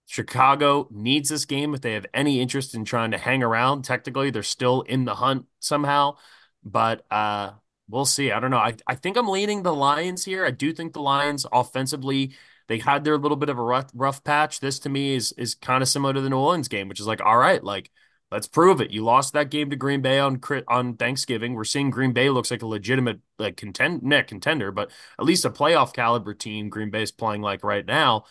Chicago 0.06 0.88
needs 0.90 1.30
this 1.30 1.44
game 1.46 1.74
if 1.74 1.82
they 1.82 1.94
have 1.94 2.06
any 2.14 2.40
interest 2.40 2.74
in 2.74 2.86
trying 2.86 3.12
to 3.12 3.18
hang 3.18 3.44
around. 3.44 3.84
Technically, 3.84 4.30
they're 4.30 4.44
still 4.44 4.82
in 4.84 5.04
the 5.04 5.16
hunt 5.16 5.46
somehow, 5.60 6.16
but 6.64 7.06
uh, 7.12 7.52
we'll 7.90 8.06
see. 8.06 8.32
I 8.32 8.40
don't 8.40 8.52
know. 8.52 8.58
I, 8.58 8.76
I 8.88 8.96
think 8.96 9.18
I'm 9.18 9.28
leaning 9.28 9.64
the 9.64 9.74
Lions 9.74 10.24
here. 10.24 10.46
I 10.46 10.52
do 10.52 10.72
think 10.72 10.94
the 10.94 11.02
Lions 11.02 11.46
offensively 11.52 12.34
they 12.68 12.80
had 12.80 13.04
their 13.04 13.18
little 13.18 13.38
bit 13.38 13.50
of 13.50 13.58
a 13.58 13.62
rough, 13.62 13.90
rough 13.94 14.24
patch. 14.24 14.60
This 14.60 14.80
to 14.80 14.90
me 14.90 15.16
is 15.16 15.32
is 15.34 15.56
kind 15.56 15.82
of 15.82 15.90
similar 15.90 16.14
to 16.14 16.22
the 16.22 16.30
New 16.30 16.38
Orleans 16.38 16.68
game, 16.68 16.88
which 16.90 17.00
is 17.00 17.08
like, 17.08 17.22
all 17.22 17.38
right, 17.38 17.64
like 17.64 17.90
let's 18.32 18.48
prove 18.48 18.82
it. 18.82 18.92
You 18.92 19.04
lost 19.04 19.34
that 19.34 19.50
game 19.50 19.70
to 19.70 19.76
Green 19.76 20.02
Bay 20.02 20.20
on 20.20 20.42
on 20.68 20.96
Thanksgiving. 20.98 21.54
We're 21.54 21.64
seeing 21.64 21.90
Green 21.90 22.14
Bay 22.14 22.30
looks 22.30 22.52
like 22.52 22.62
a 22.62 22.68
legitimate 22.68 23.20
like 23.40 23.58
contend 23.58 24.04
net 24.04 24.28
contender, 24.28 24.72
but 24.72 24.92
at 25.20 25.26
least 25.26 25.46
a 25.46 25.50
playoff 25.50 25.94
caliber 25.94 26.34
team 26.34 26.70
Green 26.70 26.90
Bay 26.90 27.04
is 27.04 27.12
playing 27.12 27.42
like 27.42 27.64
right 27.64 27.86
now. 27.86 28.26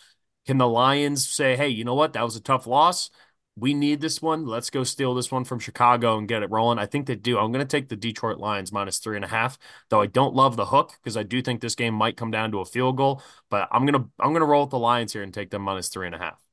Can 0.46 0.58
the 0.58 0.68
Lions 0.68 1.28
say, 1.28 1.56
hey, 1.56 1.68
you 1.68 1.84
know 1.84 1.94
what? 1.94 2.12
That 2.12 2.22
was 2.22 2.36
a 2.36 2.40
tough 2.40 2.66
loss. 2.66 3.10
We 3.58 3.72
need 3.74 4.00
this 4.00 4.20
one. 4.20 4.46
Let's 4.46 4.70
go 4.70 4.84
steal 4.84 5.14
this 5.14 5.32
one 5.32 5.44
from 5.44 5.58
Chicago 5.58 6.18
and 6.18 6.28
get 6.28 6.42
it 6.42 6.50
rolling. 6.50 6.78
I 6.78 6.86
think 6.86 7.06
they 7.06 7.16
do. 7.16 7.38
I'm 7.38 7.52
going 7.52 7.66
to 7.66 7.76
take 7.76 7.88
the 7.88 7.96
Detroit 7.96 8.38
Lions 8.38 8.70
minus 8.70 8.98
three 8.98 9.16
and 9.16 9.24
a 9.24 9.28
half, 9.28 9.58
though 9.88 10.00
I 10.02 10.06
don't 10.06 10.34
love 10.34 10.56
the 10.56 10.66
hook 10.66 10.92
because 11.02 11.16
I 11.16 11.22
do 11.22 11.40
think 11.40 11.60
this 11.60 11.74
game 11.74 11.94
might 11.94 12.18
come 12.18 12.30
down 12.30 12.52
to 12.52 12.60
a 12.60 12.66
field 12.66 12.98
goal. 12.98 13.22
But 13.50 13.68
I'm 13.72 13.86
gonna 13.86 14.06
I'm 14.20 14.32
gonna 14.34 14.44
roll 14.44 14.64
with 14.64 14.70
the 14.70 14.78
Lions 14.78 15.12
here 15.14 15.22
and 15.22 15.32
take 15.32 15.50
them 15.50 15.62
minus 15.62 15.88
three 15.88 16.06
and 16.06 16.14
a 16.14 16.18
half. 16.18 16.45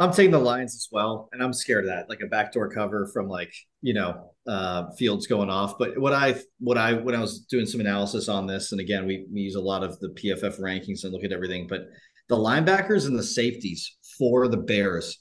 I'm 0.00 0.12
taking 0.12 0.30
the 0.30 0.38
Lions 0.38 0.74
as 0.74 0.88
well, 0.90 1.28
and 1.30 1.42
I'm 1.42 1.52
scared 1.52 1.84
of 1.84 1.90
that, 1.90 2.08
like 2.08 2.22
a 2.22 2.26
backdoor 2.26 2.70
cover 2.70 3.10
from 3.12 3.28
like 3.28 3.52
you 3.82 3.92
know 3.92 4.32
uh, 4.48 4.90
Fields 4.92 5.26
going 5.26 5.50
off. 5.50 5.76
But 5.78 5.98
what 5.98 6.14
I 6.14 6.40
what 6.58 6.78
I 6.78 6.94
when 6.94 7.14
I 7.14 7.20
was 7.20 7.40
doing 7.40 7.66
some 7.66 7.82
analysis 7.82 8.26
on 8.28 8.46
this, 8.46 8.72
and 8.72 8.80
again 8.80 9.06
we, 9.06 9.26
we 9.30 9.42
use 9.42 9.56
a 9.56 9.60
lot 9.60 9.84
of 9.84 10.00
the 10.00 10.08
PFF 10.08 10.58
rankings 10.58 11.04
and 11.04 11.12
look 11.12 11.22
at 11.22 11.32
everything, 11.32 11.66
but 11.68 11.82
the 12.30 12.36
linebackers 12.36 13.06
and 13.06 13.18
the 13.18 13.22
safeties 13.22 13.98
for 14.16 14.48
the 14.48 14.56
Bears, 14.56 15.18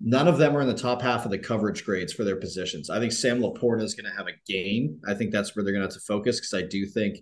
none 0.00 0.26
of 0.26 0.36
them 0.36 0.56
are 0.56 0.62
in 0.62 0.68
the 0.68 0.74
top 0.74 1.00
half 1.00 1.24
of 1.24 1.30
the 1.30 1.38
coverage 1.38 1.84
grades 1.84 2.12
for 2.12 2.24
their 2.24 2.36
positions. 2.36 2.90
I 2.90 2.98
think 2.98 3.12
Sam 3.12 3.40
LaPorta 3.40 3.82
is 3.82 3.94
going 3.94 4.10
to 4.10 4.16
have 4.16 4.26
a 4.26 4.52
game. 4.52 4.98
I 5.06 5.14
think 5.14 5.30
that's 5.30 5.54
where 5.54 5.62
they're 5.62 5.72
going 5.72 5.86
to 5.86 5.94
have 5.94 6.02
to 6.02 6.06
focus 6.06 6.40
because 6.40 6.54
I 6.54 6.66
do 6.66 6.86
think 6.86 7.18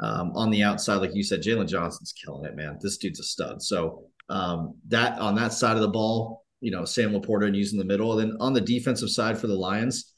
um, 0.00 0.32
on 0.34 0.50
the 0.50 0.64
outside, 0.64 0.96
like 0.96 1.14
you 1.14 1.22
said, 1.22 1.42
Jaylon 1.42 1.68
Johnson's 1.68 2.12
killing 2.12 2.46
it, 2.46 2.56
man. 2.56 2.78
This 2.80 2.96
dude's 2.96 3.20
a 3.20 3.24
stud. 3.24 3.62
So 3.62 4.08
um, 4.28 4.74
that 4.88 5.18
on 5.18 5.34
that 5.36 5.52
side 5.52 5.76
of 5.76 5.82
the 5.82 5.88
ball, 5.88 6.44
you 6.60 6.70
know, 6.70 6.84
Sam 6.84 7.12
LaPorta 7.12 7.46
and 7.46 7.56
using 7.56 7.78
the 7.78 7.84
middle. 7.84 8.18
And 8.18 8.32
then 8.32 8.36
on 8.40 8.52
the 8.52 8.60
defensive 8.60 9.10
side 9.10 9.38
for 9.38 9.46
the 9.46 9.54
Lions, 9.54 10.12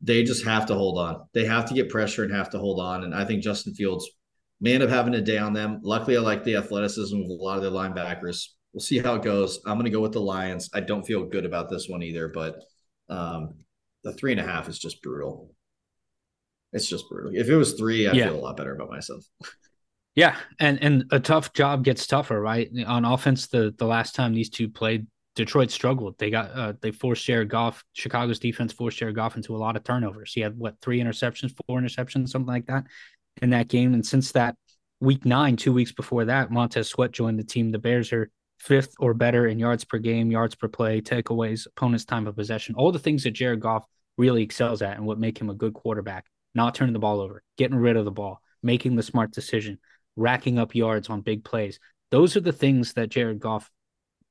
they 0.00 0.22
just 0.22 0.44
have 0.44 0.66
to 0.66 0.74
hold 0.74 0.98
on. 0.98 1.26
They 1.32 1.44
have 1.46 1.66
to 1.66 1.74
get 1.74 1.88
pressure 1.88 2.24
and 2.24 2.32
have 2.34 2.50
to 2.50 2.58
hold 2.58 2.80
on. 2.80 3.04
And 3.04 3.14
I 3.14 3.24
think 3.24 3.42
Justin 3.42 3.74
Fields 3.74 4.08
may 4.60 4.74
end 4.74 4.82
up 4.82 4.90
having 4.90 5.14
a 5.14 5.20
day 5.20 5.38
on 5.38 5.52
them. 5.52 5.80
Luckily, 5.82 6.16
I 6.16 6.20
like 6.20 6.44
the 6.44 6.56
athleticism 6.56 7.16
of 7.16 7.28
a 7.28 7.32
lot 7.32 7.56
of 7.56 7.62
their 7.62 7.70
linebackers. 7.70 8.48
We'll 8.72 8.80
see 8.80 8.98
how 8.98 9.14
it 9.14 9.22
goes. 9.22 9.60
I'm 9.66 9.74
going 9.74 9.84
to 9.84 9.90
go 9.90 10.00
with 10.00 10.12
the 10.12 10.20
Lions. 10.20 10.68
I 10.74 10.80
don't 10.80 11.06
feel 11.06 11.24
good 11.24 11.46
about 11.46 11.70
this 11.70 11.88
one 11.88 12.02
either, 12.02 12.28
but 12.28 12.60
um, 13.08 13.54
the 14.02 14.12
three 14.12 14.32
and 14.32 14.40
a 14.40 14.44
half 14.44 14.68
is 14.68 14.78
just 14.78 15.02
brutal. 15.02 15.54
It's 16.72 16.88
just 16.88 17.08
brutal. 17.08 17.32
If 17.34 17.48
it 17.48 17.56
was 17.56 17.74
three, 17.74 18.08
I 18.08 18.12
yeah. 18.12 18.24
feel 18.24 18.36
a 18.36 18.40
lot 18.40 18.56
better 18.56 18.74
about 18.74 18.90
myself. 18.90 19.24
Yeah, 20.14 20.36
and 20.60 20.80
and 20.82 21.04
a 21.10 21.18
tough 21.18 21.52
job 21.52 21.84
gets 21.84 22.06
tougher, 22.06 22.40
right? 22.40 22.70
On 22.86 23.04
offense, 23.04 23.48
the 23.48 23.74
the 23.76 23.86
last 23.86 24.14
time 24.14 24.32
these 24.32 24.48
two 24.48 24.68
played, 24.68 25.06
Detroit 25.34 25.70
struggled. 25.72 26.16
They 26.18 26.30
got 26.30 26.50
uh, 26.52 26.72
they 26.80 26.92
forced 26.92 27.24
Jared 27.24 27.48
Goff. 27.48 27.84
Chicago's 27.94 28.38
defense 28.38 28.72
forced 28.72 28.98
Jared 28.98 29.16
Goff 29.16 29.36
into 29.36 29.56
a 29.56 29.58
lot 29.58 29.76
of 29.76 29.82
turnovers. 29.82 30.32
He 30.32 30.40
had 30.40 30.56
what 30.56 30.76
three 30.80 31.00
interceptions, 31.00 31.52
four 31.66 31.80
interceptions, 31.80 32.28
something 32.28 32.52
like 32.52 32.66
that 32.66 32.84
in 33.42 33.50
that 33.50 33.66
game. 33.68 33.92
And 33.92 34.06
since 34.06 34.30
that 34.32 34.56
week 35.00 35.24
nine, 35.24 35.56
two 35.56 35.72
weeks 35.72 35.90
before 35.90 36.26
that, 36.26 36.50
Montez 36.50 36.88
Sweat 36.88 37.10
joined 37.10 37.38
the 37.40 37.44
team. 37.44 37.72
The 37.72 37.80
Bears 37.80 38.12
are 38.12 38.30
fifth 38.60 38.94
or 39.00 39.14
better 39.14 39.48
in 39.48 39.58
yards 39.58 39.84
per 39.84 39.98
game, 39.98 40.30
yards 40.30 40.54
per 40.54 40.68
play, 40.68 41.00
takeaways, 41.00 41.66
opponent's 41.66 42.04
time 42.04 42.28
of 42.28 42.36
possession, 42.36 42.76
all 42.76 42.92
the 42.92 43.00
things 43.00 43.24
that 43.24 43.32
Jared 43.32 43.60
Goff 43.60 43.84
really 44.16 44.44
excels 44.44 44.80
at 44.80 44.96
and 44.96 45.04
what 45.04 45.18
make 45.18 45.38
him 45.40 45.50
a 45.50 45.54
good 45.54 45.74
quarterback. 45.74 46.26
Not 46.54 46.76
turning 46.76 46.92
the 46.92 47.00
ball 47.00 47.20
over, 47.20 47.42
getting 47.58 47.76
rid 47.76 47.96
of 47.96 48.04
the 48.04 48.12
ball, 48.12 48.40
making 48.62 48.94
the 48.94 49.02
smart 49.02 49.32
decision 49.32 49.80
racking 50.16 50.58
up 50.58 50.74
yards 50.74 51.08
on 51.10 51.20
big 51.20 51.44
plays. 51.44 51.78
Those 52.10 52.36
are 52.36 52.40
the 52.40 52.52
things 52.52 52.92
that 52.94 53.08
Jared 53.08 53.40
Goff 53.40 53.70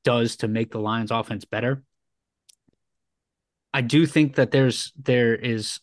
does 0.03 0.37
to 0.37 0.47
make 0.47 0.71
the 0.71 0.79
Lions 0.79 1.11
offense 1.11 1.45
better. 1.45 1.83
I 3.73 3.81
do 3.81 4.05
think 4.05 4.35
that 4.35 4.51
there's 4.51 4.93
there 5.01 5.35
is 5.35 5.79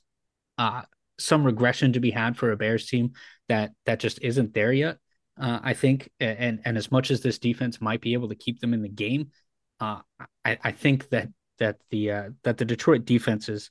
uh, 0.58 0.82
some 1.18 1.44
regression 1.44 1.92
to 1.94 2.00
be 2.00 2.10
had 2.10 2.36
for 2.36 2.52
a 2.52 2.56
Bears 2.56 2.86
team 2.86 3.12
that 3.48 3.72
that 3.86 4.00
just 4.00 4.22
isn't 4.22 4.54
there 4.54 4.72
yet. 4.72 4.98
Uh, 5.40 5.58
I 5.62 5.74
think, 5.74 6.10
and 6.20 6.60
and 6.64 6.76
as 6.76 6.92
much 6.92 7.10
as 7.10 7.20
this 7.20 7.38
defense 7.38 7.80
might 7.80 8.00
be 8.00 8.12
able 8.12 8.28
to 8.28 8.34
keep 8.34 8.60
them 8.60 8.74
in 8.74 8.82
the 8.82 8.88
game, 8.88 9.30
uh, 9.80 10.00
I, 10.44 10.58
I 10.62 10.72
think 10.72 11.08
that 11.10 11.28
that 11.58 11.78
the 11.90 12.10
uh, 12.12 12.30
that 12.44 12.58
the 12.58 12.64
Detroit 12.64 13.04
defense 13.04 13.48
is 13.48 13.70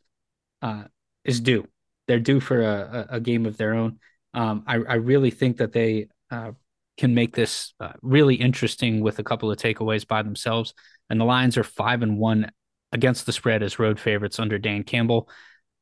uh, 0.61 0.83
is 1.23 1.39
due. 1.39 1.67
They're 2.07 2.19
due 2.19 2.39
for 2.39 2.61
a, 2.61 3.07
a 3.11 3.19
game 3.19 3.45
of 3.45 3.57
their 3.57 3.75
own. 3.75 3.99
Um, 4.33 4.63
I, 4.65 4.75
I 4.75 4.95
really 4.95 5.31
think 5.31 5.57
that 5.57 5.71
they 5.71 6.07
uh, 6.31 6.51
can 6.97 7.15
make 7.15 7.35
this 7.35 7.73
uh, 7.79 7.93
really 8.01 8.35
interesting 8.35 9.01
with 9.01 9.19
a 9.19 9.23
couple 9.23 9.49
of 9.49 9.57
takeaways 9.57 10.05
by 10.05 10.21
themselves. 10.21 10.73
And 11.09 11.19
the 11.19 11.25
Lions 11.25 11.57
are 11.57 11.63
five 11.63 12.01
and 12.01 12.17
one 12.17 12.51
against 12.91 13.25
the 13.25 13.31
spread 13.31 13.63
as 13.63 13.79
road 13.79 13.99
favorites 13.99 14.39
under 14.39 14.57
Dan 14.57 14.83
Campbell, 14.83 15.29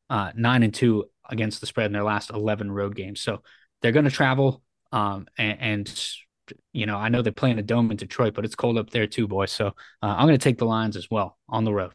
uh, 0.09 0.31
nine 0.35 0.63
and 0.63 0.73
two 0.73 1.05
against 1.27 1.59
the 1.59 1.65
spread 1.65 1.87
in 1.87 1.93
their 1.93 2.03
last 2.03 2.29
11 2.29 2.71
road 2.71 2.95
games. 2.95 3.21
So 3.21 3.41
they're 3.81 3.91
going 3.91 4.05
to 4.05 4.11
travel. 4.11 4.61
Um, 4.91 5.27
and, 5.37 5.57
and, 5.59 6.07
you 6.71 6.85
know, 6.85 6.97
I 6.97 7.09
know 7.09 7.21
they 7.21 7.31
play 7.31 7.51
in 7.51 7.59
a 7.59 7.63
dome 7.63 7.91
in 7.91 7.97
Detroit, 7.97 8.33
but 8.35 8.45
it's 8.45 8.55
cold 8.55 8.77
up 8.77 8.91
there 8.91 9.07
too, 9.07 9.27
boys. 9.27 9.51
So 9.51 9.67
uh, 9.67 9.71
I'm 10.01 10.27
going 10.27 10.37
to 10.37 10.43
take 10.43 10.59
the 10.59 10.65
Lions 10.65 10.95
as 10.95 11.09
well 11.09 11.37
on 11.49 11.65
the 11.65 11.73
road. 11.73 11.93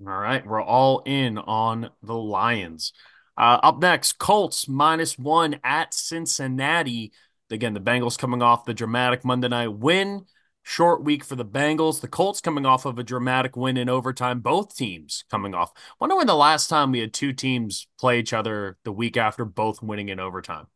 All 0.00 0.12
right. 0.12 0.46
We're 0.46 0.62
all 0.62 1.02
in 1.06 1.38
on 1.38 1.90
the 2.02 2.14
Lions. 2.14 2.92
Uh, 3.36 3.58
up 3.62 3.80
next, 3.80 4.18
Colts 4.18 4.68
minus 4.68 5.18
one 5.18 5.58
at 5.64 5.92
Cincinnati. 5.92 7.12
Again, 7.50 7.74
the 7.74 7.80
Bengals 7.80 8.18
coming 8.18 8.42
off 8.42 8.64
the 8.64 8.74
dramatic 8.74 9.24
Monday 9.24 9.48
night 9.48 9.72
win. 9.72 10.26
Short 10.62 11.04
week 11.04 11.24
for 11.24 11.36
the 11.36 11.44
Bengals. 11.44 12.00
The 12.00 12.08
Colts 12.08 12.40
coming 12.40 12.64
off 12.64 12.86
of 12.86 12.98
a 12.98 13.04
dramatic 13.04 13.54
win 13.54 13.76
in 13.76 13.88
overtime. 13.90 14.40
Both 14.40 14.76
teams 14.76 15.24
coming 15.30 15.54
off. 15.54 15.72
Wonder 16.00 16.16
when 16.16 16.26
the 16.26 16.34
last 16.34 16.68
time 16.68 16.90
we 16.90 17.00
had 17.00 17.12
two 17.12 17.32
teams 17.34 17.86
play 17.98 18.18
each 18.18 18.32
other 18.32 18.78
the 18.84 18.92
week 18.92 19.16
after 19.16 19.44
both 19.44 19.82
winning 19.82 20.08
in 20.08 20.18
overtime. 20.18 20.66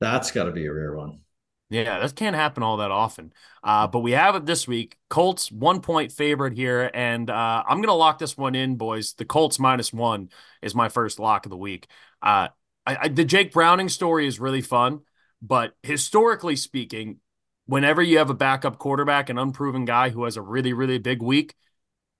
That's 0.00 0.30
got 0.30 0.44
to 0.44 0.52
be 0.52 0.66
a 0.66 0.72
rare 0.72 0.94
one. 0.94 1.20
Yeah, 1.68 1.98
that 1.98 2.14
can't 2.14 2.36
happen 2.36 2.62
all 2.62 2.76
that 2.76 2.92
often. 2.92 3.32
Uh, 3.62 3.88
but 3.88 3.98
we 4.00 4.12
have 4.12 4.36
it 4.36 4.46
this 4.46 4.68
week. 4.68 4.96
Colts 5.10 5.50
one 5.50 5.80
point 5.80 6.12
favorite 6.12 6.52
here, 6.54 6.90
and 6.94 7.28
uh, 7.28 7.64
I'm 7.68 7.80
gonna 7.80 7.94
lock 7.94 8.18
this 8.18 8.36
one 8.36 8.54
in, 8.54 8.76
boys. 8.76 9.14
The 9.14 9.24
Colts 9.24 9.58
minus 9.58 9.92
one 9.92 10.28
is 10.62 10.76
my 10.76 10.88
first 10.88 11.18
lock 11.18 11.44
of 11.44 11.50
the 11.50 11.56
week. 11.56 11.88
Uh, 12.22 12.48
I, 12.86 12.96
I, 13.02 13.08
the 13.08 13.24
Jake 13.24 13.52
Browning 13.52 13.88
story 13.88 14.28
is 14.28 14.38
really 14.38 14.60
fun, 14.60 15.00
but 15.42 15.74
historically 15.82 16.54
speaking, 16.54 17.18
whenever 17.66 18.00
you 18.00 18.18
have 18.18 18.30
a 18.30 18.34
backup 18.34 18.78
quarterback, 18.78 19.28
an 19.28 19.38
unproven 19.38 19.84
guy 19.84 20.10
who 20.10 20.22
has 20.24 20.36
a 20.36 20.42
really 20.42 20.72
really 20.72 20.98
big 20.98 21.20
week, 21.20 21.54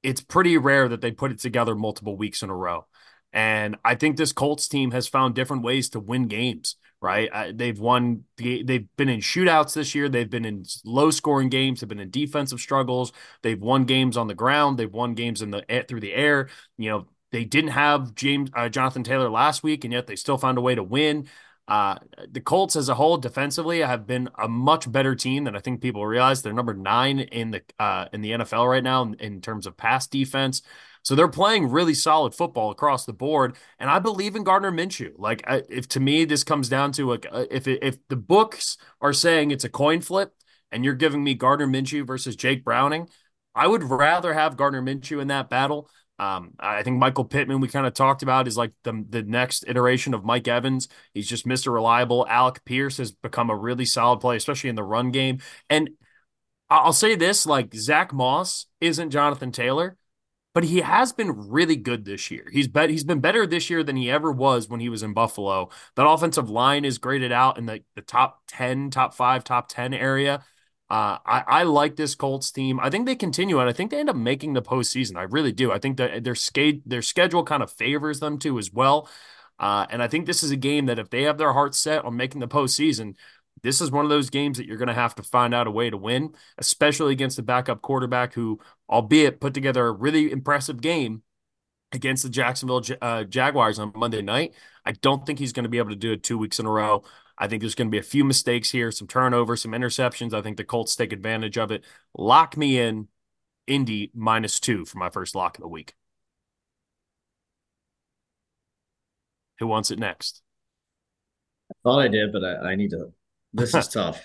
it's 0.02 0.20
pretty 0.20 0.56
rare 0.58 0.88
that 0.88 1.00
they 1.00 1.12
put 1.12 1.30
it 1.32 1.40
together 1.40 1.74
multiple 1.74 2.16
weeks 2.16 2.42
in 2.42 2.50
a 2.50 2.56
row. 2.56 2.86
And 3.32 3.76
I 3.84 3.94
think 3.96 4.16
this 4.16 4.32
Colts 4.32 4.66
team 4.68 4.92
has 4.92 5.06
found 5.06 5.34
different 5.34 5.62
ways 5.62 5.90
to 5.90 6.00
win 6.00 6.26
games 6.28 6.76
right? 7.06 7.30
Uh, 7.32 7.52
they've 7.54 7.78
won. 7.78 8.24
They've 8.36 8.88
been 8.96 9.08
in 9.08 9.20
shootouts 9.20 9.74
this 9.74 9.94
year. 9.94 10.08
They've 10.08 10.28
been 10.28 10.44
in 10.44 10.64
low 10.84 11.12
scoring 11.12 11.48
games. 11.48 11.80
They've 11.80 11.88
been 11.88 12.00
in 12.00 12.10
defensive 12.10 12.58
struggles. 12.60 13.12
They've 13.42 13.60
won 13.60 13.84
games 13.84 14.16
on 14.16 14.26
the 14.26 14.34
ground. 14.34 14.76
They've 14.76 14.92
won 14.92 15.14
games 15.14 15.40
in 15.40 15.52
the 15.52 15.84
through 15.86 16.00
the 16.00 16.12
air. 16.12 16.48
You 16.76 16.90
know, 16.90 17.06
they 17.30 17.44
didn't 17.44 17.70
have 17.70 18.14
James 18.16 18.50
uh, 18.54 18.68
Jonathan 18.68 19.04
Taylor 19.04 19.30
last 19.30 19.62
week, 19.62 19.84
and 19.84 19.92
yet 19.92 20.08
they 20.08 20.16
still 20.16 20.36
found 20.36 20.58
a 20.58 20.60
way 20.62 20.74
to 20.74 20.82
win. 20.82 21.28
Uh, 21.68 21.96
the 22.30 22.40
Colts 22.40 22.76
as 22.76 22.88
a 22.88 22.94
whole 22.94 23.16
defensively 23.16 23.80
have 23.80 24.06
been 24.06 24.28
a 24.38 24.48
much 24.48 24.90
better 24.90 25.14
team 25.14 25.44
than 25.44 25.56
I 25.56 25.60
think 25.60 25.80
people 25.80 26.04
realize. 26.06 26.42
They're 26.42 26.52
number 26.52 26.74
nine 26.74 27.20
in 27.20 27.52
the 27.52 27.62
uh, 27.78 28.06
in 28.12 28.20
the 28.20 28.32
NFL 28.32 28.68
right 28.68 28.84
now 28.84 29.02
in, 29.02 29.14
in 29.14 29.40
terms 29.40 29.66
of 29.66 29.76
pass 29.76 30.06
defense. 30.08 30.62
So 31.06 31.14
they're 31.14 31.28
playing 31.28 31.70
really 31.70 31.94
solid 31.94 32.34
football 32.34 32.72
across 32.72 33.04
the 33.04 33.12
board, 33.12 33.54
and 33.78 33.88
I 33.88 34.00
believe 34.00 34.34
in 34.34 34.42
Gardner 34.42 34.72
Minshew. 34.72 35.12
Like, 35.16 35.44
if 35.46 35.86
to 35.90 36.00
me 36.00 36.24
this 36.24 36.42
comes 36.42 36.68
down 36.68 36.90
to 36.92 37.08
like, 37.08 37.24
if 37.48 37.68
it, 37.68 37.78
if 37.80 37.98
the 38.08 38.16
books 38.16 38.76
are 39.00 39.12
saying 39.12 39.52
it's 39.52 39.62
a 39.62 39.68
coin 39.68 40.00
flip, 40.00 40.34
and 40.72 40.84
you're 40.84 40.94
giving 40.94 41.22
me 41.22 41.34
Gardner 41.34 41.68
Minshew 41.68 42.04
versus 42.04 42.34
Jake 42.34 42.64
Browning, 42.64 43.08
I 43.54 43.68
would 43.68 43.84
rather 43.84 44.34
have 44.34 44.56
Gardner 44.56 44.82
Minshew 44.82 45.22
in 45.22 45.28
that 45.28 45.48
battle. 45.48 45.88
Um, 46.18 46.54
I 46.58 46.82
think 46.82 46.98
Michael 46.98 47.24
Pittman, 47.24 47.60
we 47.60 47.68
kind 47.68 47.86
of 47.86 47.94
talked 47.94 48.24
about, 48.24 48.48
is 48.48 48.56
like 48.56 48.72
the 48.82 49.04
the 49.08 49.22
next 49.22 49.64
iteration 49.68 50.12
of 50.12 50.24
Mike 50.24 50.48
Evans. 50.48 50.88
He's 51.14 51.28
just 51.28 51.46
Mr. 51.46 51.72
Reliable. 51.72 52.26
Alec 52.28 52.64
Pierce 52.64 52.96
has 52.96 53.12
become 53.12 53.48
a 53.48 53.56
really 53.56 53.84
solid 53.84 54.18
play, 54.18 54.34
especially 54.34 54.70
in 54.70 54.76
the 54.76 54.82
run 54.82 55.12
game. 55.12 55.38
And 55.70 55.90
I'll 56.68 56.92
say 56.92 57.14
this: 57.14 57.46
like 57.46 57.72
Zack 57.76 58.12
Moss 58.12 58.66
isn't 58.80 59.10
Jonathan 59.10 59.52
Taylor, 59.52 59.96
but 60.56 60.64
he 60.64 60.80
has 60.80 61.12
been 61.12 61.50
really 61.50 61.76
good 61.76 62.06
this 62.06 62.30
year. 62.30 62.48
He's 62.50 62.66
bet 62.66 62.88
he's 62.88 63.04
been 63.04 63.20
better 63.20 63.46
this 63.46 63.68
year 63.68 63.82
than 63.82 63.94
he 63.94 64.10
ever 64.10 64.32
was 64.32 64.70
when 64.70 64.80
he 64.80 64.88
was 64.88 65.02
in 65.02 65.12
Buffalo. 65.12 65.68
That 65.96 66.08
offensive 66.08 66.48
line 66.48 66.86
is 66.86 66.96
graded 66.96 67.30
out 67.30 67.58
in 67.58 67.66
the, 67.66 67.82
the 67.94 68.00
top 68.00 68.40
10, 68.46 68.88
top 68.88 69.12
five, 69.12 69.44
top 69.44 69.68
10 69.68 69.92
area. 69.92 70.36
Uh, 70.88 71.18
I, 71.26 71.44
I 71.46 71.62
like 71.64 71.96
this 71.96 72.14
Colts 72.14 72.50
team. 72.50 72.80
I 72.80 72.88
think 72.88 73.04
they 73.04 73.16
continue, 73.16 73.60
and 73.60 73.68
I 73.68 73.74
think 73.74 73.90
they 73.90 74.00
end 74.00 74.08
up 74.08 74.16
making 74.16 74.54
the 74.54 74.62
postseason. 74.62 75.18
I 75.18 75.24
really 75.24 75.52
do. 75.52 75.72
I 75.72 75.78
think 75.78 75.98
that 75.98 76.24
their 76.24 76.34
skate 76.34 76.88
their 76.88 77.02
schedule 77.02 77.44
kind 77.44 77.62
of 77.62 77.70
favors 77.70 78.20
them 78.20 78.38
too 78.38 78.58
as 78.58 78.72
well. 78.72 79.10
Uh, 79.58 79.84
and 79.90 80.02
I 80.02 80.08
think 80.08 80.24
this 80.24 80.42
is 80.42 80.52
a 80.52 80.56
game 80.56 80.86
that 80.86 80.98
if 80.98 81.10
they 81.10 81.24
have 81.24 81.36
their 81.36 81.52
hearts 81.52 81.78
set 81.78 82.06
on 82.06 82.16
making 82.16 82.40
the 82.40 82.48
postseason, 82.48 83.16
this 83.66 83.80
is 83.80 83.90
one 83.90 84.04
of 84.04 84.10
those 84.10 84.30
games 84.30 84.58
that 84.58 84.66
you're 84.66 84.76
going 84.76 84.86
to 84.86 84.94
have 84.94 85.16
to 85.16 85.22
find 85.24 85.52
out 85.52 85.66
a 85.66 85.70
way 85.70 85.90
to 85.90 85.96
win, 85.96 86.32
especially 86.56 87.12
against 87.12 87.36
the 87.36 87.42
backup 87.42 87.82
quarterback 87.82 88.32
who, 88.32 88.60
albeit 88.88 89.40
put 89.40 89.54
together 89.54 89.86
a 89.86 89.92
really 89.92 90.30
impressive 90.30 90.80
game 90.80 91.22
against 91.90 92.22
the 92.22 92.28
Jacksonville 92.28 92.84
uh, 93.02 93.24
Jaguars 93.24 93.80
on 93.80 93.92
Monday 93.96 94.22
night. 94.22 94.54
I 94.84 94.92
don't 94.92 95.26
think 95.26 95.40
he's 95.40 95.52
going 95.52 95.64
to 95.64 95.68
be 95.68 95.78
able 95.78 95.90
to 95.90 95.96
do 95.96 96.12
it 96.12 96.22
two 96.22 96.38
weeks 96.38 96.60
in 96.60 96.66
a 96.66 96.70
row. 96.70 97.02
I 97.36 97.48
think 97.48 97.60
there's 97.60 97.74
going 97.74 97.88
to 97.88 97.92
be 97.92 97.98
a 97.98 98.04
few 98.04 98.24
mistakes 98.24 98.70
here, 98.70 98.92
some 98.92 99.08
turnovers, 99.08 99.62
some 99.62 99.72
interceptions. 99.72 100.32
I 100.32 100.42
think 100.42 100.58
the 100.58 100.64
Colts 100.64 100.94
take 100.94 101.12
advantage 101.12 101.58
of 101.58 101.72
it. 101.72 101.84
Lock 102.16 102.56
me 102.56 102.78
in 102.78 103.08
Indy 103.66 104.12
minus 104.14 104.60
two 104.60 104.84
for 104.84 104.98
my 104.98 105.10
first 105.10 105.34
lock 105.34 105.58
of 105.58 105.62
the 105.62 105.68
week. 105.68 105.94
Who 109.58 109.66
wants 109.66 109.90
it 109.90 109.98
next? 109.98 110.42
I 111.70 111.74
thought 111.82 111.98
I 111.98 112.08
did, 112.08 112.32
but 112.32 112.44
I, 112.44 112.72
I 112.72 112.74
need 112.76 112.90
to. 112.90 113.12
This 113.56 113.74
is 113.74 113.88
tough. 113.92 114.24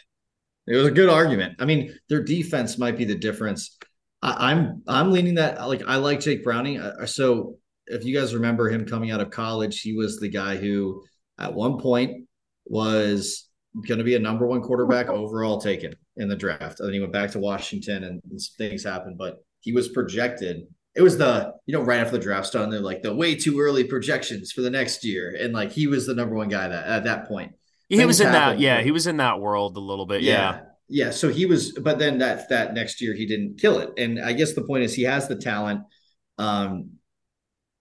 It 0.68 0.76
was 0.76 0.88
a 0.88 0.92
good 0.92 1.10
argument. 1.10 1.56
I 1.60 1.66
mean, 1.66 1.98
their 2.10 2.24
defense 2.24 2.78
might 2.78 2.98
be 2.98 3.06
the 3.06 3.16
difference. 3.16 3.78
I, 4.22 4.52
am 4.52 4.84
I'm, 4.88 5.08
I'm 5.08 5.12
leaning 5.12 5.36
that 5.36 5.60
like 5.68 5.84
I 5.88 5.96
like 5.96 6.20
Jake 6.20 6.44
Browning. 6.44 6.82
So 7.06 7.58
if 7.88 8.06
you 8.06 8.18
guys 8.18 8.36
remember 8.36 8.70
him 8.70 8.86
coming 8.86 9.12
out 9.12 9.22
of 9.22 9.32
college, 9.32 9.82
he 9.82 9.94
was 9.94 10.20
the 10.20 10.30
guy 10.30 10.58
who 10.58 11.04
at 11.40 11.54
one 11.54 11.80
point 11.80 12.28
was 12.66 13.50
going 13.88 13.98
to 13.98 14.04
be 14.04 14.16
a 14.16 14.20
number 14.20 14.46
one 14.46 14.62
quarterback 14.62 15.08
overall 15.10 15.60
taken 15.60 15.96
in 16.18 16.28
the 16.28 16.36
draft. 16.36 16.80
And 16.80 16.88
then 16.88 16.94
he 16.94 17.00
went 17.00 17.14
back 17.14 17.32
to 17.32 17.40
Washington 17.40 18.04
and, 18.04 18.22
and 18.30 18.40
things 18.58 18.84
happened, 18.84 19.18
but 19.18 19.44
he 19.62 19.74
was 19.74 19.90
projected 19.90 20.68
it 20.96 21.02
was 21.02 21.18
the 21.18 21.54
you 21.66 21.74
know 21.74 21.84
right 21.84 22.00
after 22.00 22.18
the 22.18 22.24
draft 22.24 22.48
started, 22.48 22.72
they're 22.72 22.80
like 22.80 23.02
the 23.02 23.14
way 23.14 23.36
too 23.36 23.60
early 23.60 23.84
projections 23.84 24.52
for 24.52 24.62
the 24.62 24.70
next 24.70 25.06
year, 25.06 25.36
and 25.40 25.54
like 25.54 25.72
he 25.72 25.88
was 25.88 26.06
the 26.06 26.14
number 26.14 26.36
one 26.36 26.50
guy 26.50 26.68
that 26.68 26.86
at 26.86 27.04
that 27.06 27.28
point. 27.28 27.54
He 28.00 28.06
was 28.06 28.20
in 28.20 28.28
happened, 28.28 28.60
that, 28.60 28.64
yeah, 28.64 28.82
he 28.82 28.92
was 28.92 29.08
in 29.08 29.18
that 29.18 29.40
world 29.40 29.76
a 29.78 29.80
little 29.80 30.06
bit, 30.06 30.22
yeah. 30.22 30.34
yeah. 30.34 30.62
Yeah, 30.94 31.12
so 31.12 31.30
he 31.30 31.46
was, 31.46 31.72
but 31.72 32.00
then 32.00 32.18
that 32.18 32.50
that 32.50 32.74
next 32.74 33.02
year 33.02 33.14
he 33.14 33.26
didn't 33.26 33.60
kill 33.60 33.80
it, 33.80 33.92
and 33.98 34.20
I 34.20 34.34
guess 34.34 34.54
the 34.54 34.64
point 34.64 34.84
is 34.84 34.94
he 34.94 35.04
has 35.04 35.28
the 35.30 35.38
talent. 35.38 35.84
Um, 36.38 36.98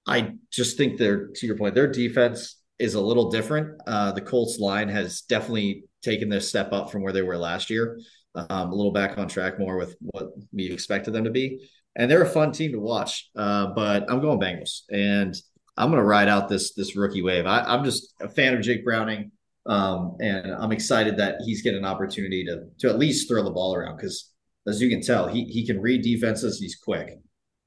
I 0.06 0.34
just 0.52 0.76
think 0.76 0.96
their 0.96 1.26
to 1.26 1.46
your 1.46 1.56
point, 1.56 1.74
their 1.74 1.90
defense 1.90 2.60
is 2.78 2.94
a 2.94 3.00
little 3.00 3.28
different. 3.28 3.80
Uh, 3.84 4.12
the 4.12 4.20
Colts 4.20 4.60
line 4.60 4.88
has 4.88 5.22
definitely 5.22 5.84
taken 6.02 6.28
this 6.28 6.48
step 6.48 6.72
up 6.72 6.92
from 6.92 7.02
where 7.02 7.12
they 7.12 7.22
were 7.22 7.36
last 7.36 7.68
year. 7.68 8.00
Um, 8.36 8.70
a 8.70 8.74
little 8.74 8.92
back 8.92 9.18
on 9.18 9.26
track 9.26 9.58
more 9.58 9.76
with 9.76 9.96
what 10.00 10.28
we 10.52 10.70
expected 10.70 11.12
them 11.12 11.24
to 11.24 11.30
be 11.30 11.68
and 11.96 12.10
they're 12.10 12.22
a 12.22 12.28
fun 12.28 12.52
team 12.52 12.72
to 12.72 12.80
watch. 12.80 13.30
Uh, 13.36 13.68
but 13.74 14.10
I'm 14.10 14.20
going 14.20 14.40
Bengals, 14.40 14.82
and 14.90 15.34
I'm 15.76 15.90
going 15.90 16.00
to 16.00 16.06
ride 16.06 16.28
out 16.28 16.48
this 16.48 16.74
this 16.74 16.96
rookie 16.96 17.22
wave. 17.22 17.46
I, 17.46 17.74
am 17.74 17.84
just 17.84 18.14
a 18.20 18.28
fan 18.28 18.54
of 18.54 18.62
Jake 18.62 18.84
Browning, 18.84 19.32
um, 19.66 20.16
and 20.20 20.52
I'm 20.52 20.72
excited 20.72 21.16
that 21.18 21.36
he's 21.44 21.62
getting 21.62 21.80
an 21.80 21.84
opportunity 21.84 22.44
to 22.44 22.64
to 22.78 22.88
at 22.88 22.98
least 22.98 23.28
throw 23.28 23.42
the 23.42 23.50
ball 23.50 23.74
around 23.74 23.96
because, 23.96 24.30
as 24.66 24.80
you 24.80 24.88
can 24.88 25.02
tell, 25.02 25.28
he 25.28 25.44
he 25.44 25.66
can 25.66 25.80
read 25.80 26.02
defenses. 26.02 26.58
He's 26.58 26.76
quick. 26.76 27.18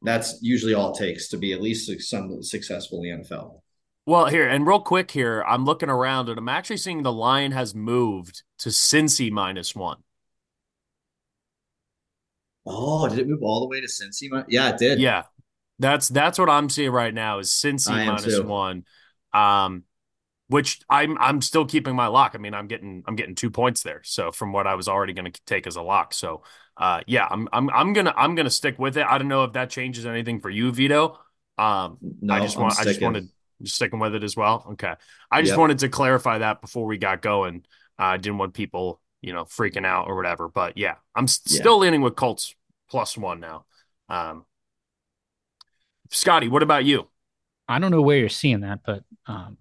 That's 0.01 0.39
usually 0.41 0.73
all 0.73 0.93
it 0.93 0.99
takes 0.99 1.29
to 1.29 1.37
be 1.37 1.53
at 1.53 1.61
least 1.61 1.89
some 2.01 2.43
successful 2.43 3.03
in 3.03 3.19
the 3.19 3.23
NFL. 3.23 3.61
Well, 4.05 4.25
here 4.25 4.47
and 4.47 4.67
real 4.67 4.81
quick 4.81 5.11
here, 5.11 5.43
I'm 5.47 5.63
looking 5.63 5.89
around 5.89 6.27
and 6.27 6.37
I'm 6.37 6.49
actually 6.49 6.77
seeing 6.77 7.03
the 7.03 7.13
line 7.13 7.51
has 7.53 7.73
moved 7.73 8.43
to 8.59 8.69
Cincy 8.69 9.31
minus 9.31 9.73
one. 9.75 9.99
Oh, 12.65 13.07
did 13.07 13.19
it 13.19 13.27
move 13.27 13.43
all 13.43 13.61
the 13.61 13.67
way 13.67 13.79
to 13.79 13.87
Cincy? 13.87 14.29
Yeah, 14.49 14.69
it 14.69 14.77
did. 14.77 14.99
Yeah, 14.99 15.23
that's 15.79 16.09
that's 16.09 16.37
what 16.37 16.49
I'm 16.49 16.69
seeing 16.69 16.91
right 16.91 17.13
now 17.13 17.39
is 17.39 17.49
Cincy 17.49 18.05
minus 18.05 18.39
one. 18.41 18.83
Um, 19.33 19.83
which 20.47 20.81
I'm 20.89 21.17
I'm 21.19 21.41
still 21.41 21.65
keeping 21.65 21.95
my 21.95 22.07
lock. 22.07 22.33
I 22.35 22.37
mean, 22.37 22.53
I'm 22.53 22.67
getting 22.67 23.03
I'm 23.07 23.15
getting 23.15 23.35
two 23.35 23.49
points 23.49 23.83
there. 23.83 24.01
So 24.03 24.31
from 24.31 24.51
what 24.51 24.67
I 24.67 24.75
was 24.75 24.87
already 24.87 25.13
going 25.13 25.31
to 25.31 25.41
take 25.45 25.67
as 25.67 25.75
a 25.75 25.81
lock. 25.81 26.13
So 26.13 26.43
uh, 26.77 27.01
yeah, 27.07 27.27
I'm 27.29 27.47
I'm 27.51 27.69
I'm 27.69 27.93
gonna 27.93 28.13
I'm 28.15 28.35
gonna 28.35 28.49
stick 28.49 28.79
with 28.79 28.97
it. 28.97 29.05
I 29.05 29.17
don't 29.17 29.27
know 29.27 29.43
if 29.43 29.53
that 29.53 29.69
changes 29.69 30.05
anything 30.05 30.39
for 30.39 30.49
you, 30.49 30.71
Vito. 30.71 31.19
Um, 31.57 31.97
no, 32.21 32.33
I 32.33 32.39
just 32.39 32.57
want 32.57 32.79
I 32.79 32.83
just 32.83 33.01
wanted 33.01 33.29
just 33.61 33.75
sticking 33.75 33.99
with 33.99 34.15
it 34.15 34.23
as 34.23 34.35
well. 34.35 34.65
Okay, 34.71 34.93
I 35.31 35.41
just 35.41 35.51
yep. 35.51 35.59
wanted 35.59 35.79
to 35.79 35.89
clarify 35.89 36.39
that 36.39 36.61
before 36.61 36.85
we 36.85 36.97
got 36.97 37.21
going. 37.21 37.63
Uh, 37.99 38.03
I 38.03 38.17
didn't 38.17 38.39
want 38.39 38.53
people 38.53 38.99
you 39.23 39.31
know, 39.31 39.45
freaking 39.45 39.85
out 39.85 40.07
or 40.07 40.15
whatever. 40.15 40.49
But 40.49 40.77
yeah, 40.77 40.95
I'm 41.15 41.23
yeah. 41.23 41.59
still 41.59 41.79
leaning 41.79 42.01
with 42.01 42.15
Colts 42.15 42.53
plus 42.89 43.17
one 43.17 43.39
now. 43.39 43.65
Um, 44.09 44.45
Scotty, 46.11 46.49
what 46.49 46.61
about 46.61 46.85
you? 46.85 47.07
I 47.67 47.79
don't 47.79 47.89
know 47.89 48.01
where 48.01 48.17
you're 48.17 48.29
seeing 48.29 48.59
that, 48.59 48.81
but 48.85 49.03
um, 49.25 49.57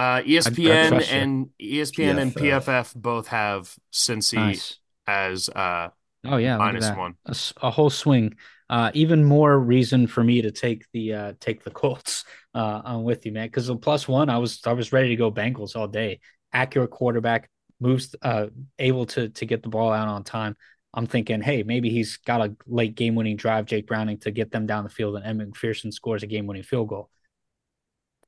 uh, 0.00 0.22
ESPN 0.22 0.92
I'd, 0.92 0.92
I'd 0.94 1.02
and 1.10 1.50
ESPN 1.60 2.14
PFF. 2.14 2.18
and 2.18 2.34
PFF 2.34 2.94
both 2.94 3.26
have 3.28 3.74
Cincy 3.92 4.36
nice. 4.36 4.78
as 5.06 5.50
uh, 5.50 5.90
oh 6.24 6.38
yeah 6.38 6.56
minus 6.56 6.90
one, 6.96 7.16
a, 7.26 7.36
a, 7.60 7.70
whole 7.70 7.90
swing. 7.90 8.34
Uh, 8.70 8.90
even 8.94 9.22
more 9.22 9.58
reason 9.58 10.06
for 10.06 10.24
me 10.24 10.40
to 10.40 10.50
take 10.50 10.86
the 10.94 11.12
uh, 11.12 11.32
take 11.38 11.62
the 11.64 11.70
Colts. 11.70 12.24
Uh, 12.52 12.82
I'm 12.84 13.04
with 13.04 13.24
you, 13.24 13.30
man, 13.30 13.46
because 13.46 13.68
the 13.68 13.76
plus 13.76 14.08
one, 14.08 14.28
I 14.28 14.38
was 14.38 14.60
I 14.66 14.72
was 14.72 14.92
ready 14.92 15.10
to 15.10 15.14
go 15.14 15.30
Bengals 15.30 15.76
all 15.76 15.86
day. 15.86 16.18
Accurate 16.52 16.90
quarterback, 16.90 17.48
moves 17.78 18.16
uh 18.22 18.46
able 18.76 19.06
to 19.06 19.28
to 19.28 19.46
get 19.46 19.62
the 19.62 19.68
ball 19.68 19.92
out 19.92 20.08
on 20.08 20.24
time. 20.24 20.56
I'm 20.92 21.06
thinking, 21.06 21.42
hey, 21.42 21.62
maybe 21.62 21.90
he's 21.90 22.16
got 22.16 22.40
a 22.40 22.56
late 22.66 22.96
game 22.96 23.14
winning 23.14 23.36
drive, 23.36 23.66
Jake 23.66 23.86
Browning, 23.86 24.18
to 24.22 24.32
get 24.32 24.50
them 24.50 24.66
down 24.66 24.82
the 24.82 24.90
field, 24.90 25.14
and 25.14 25.24
Evan 25.24 25.52
McPherson 25.52 25.92
scores 25.92 26.24
a 26.24 26.26
game 26.26 26.48
winning 26.48 26.64
field 26.64 26.88
goal. 26.88 27.08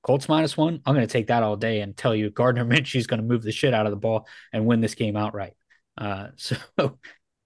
Colts 0.02 0.28
minus 0.28 0.56
one, 0.56 0.80
I'm 0.84 0.94
going 0.94 1.06
to 1.06 1.12
take 1.12 1.28
that 1.28 1.42
all 1.42 1.56
day 1.56 1.80
and 1.80 1.96
tell 1.96 2.14
you 2.14 2.30
Gardner 2.30 2.64
Minshew's 2.68 3.06
going 3.06 3.20
to 3.20 3.26
move 3.26 3.42
the 3.42 3.52
shit 3.52 3.74
out 3.74 3.86
of 3.86 3.92
the 3.92 3.96
ball 3.96 4.26
and 4.52 4.66
win 4.66 4.80
this 4.80 4.94
game 4.94 5.16
outright. 5.16 5.54
Uh, 5.96 6.28
so, 6.36 6.56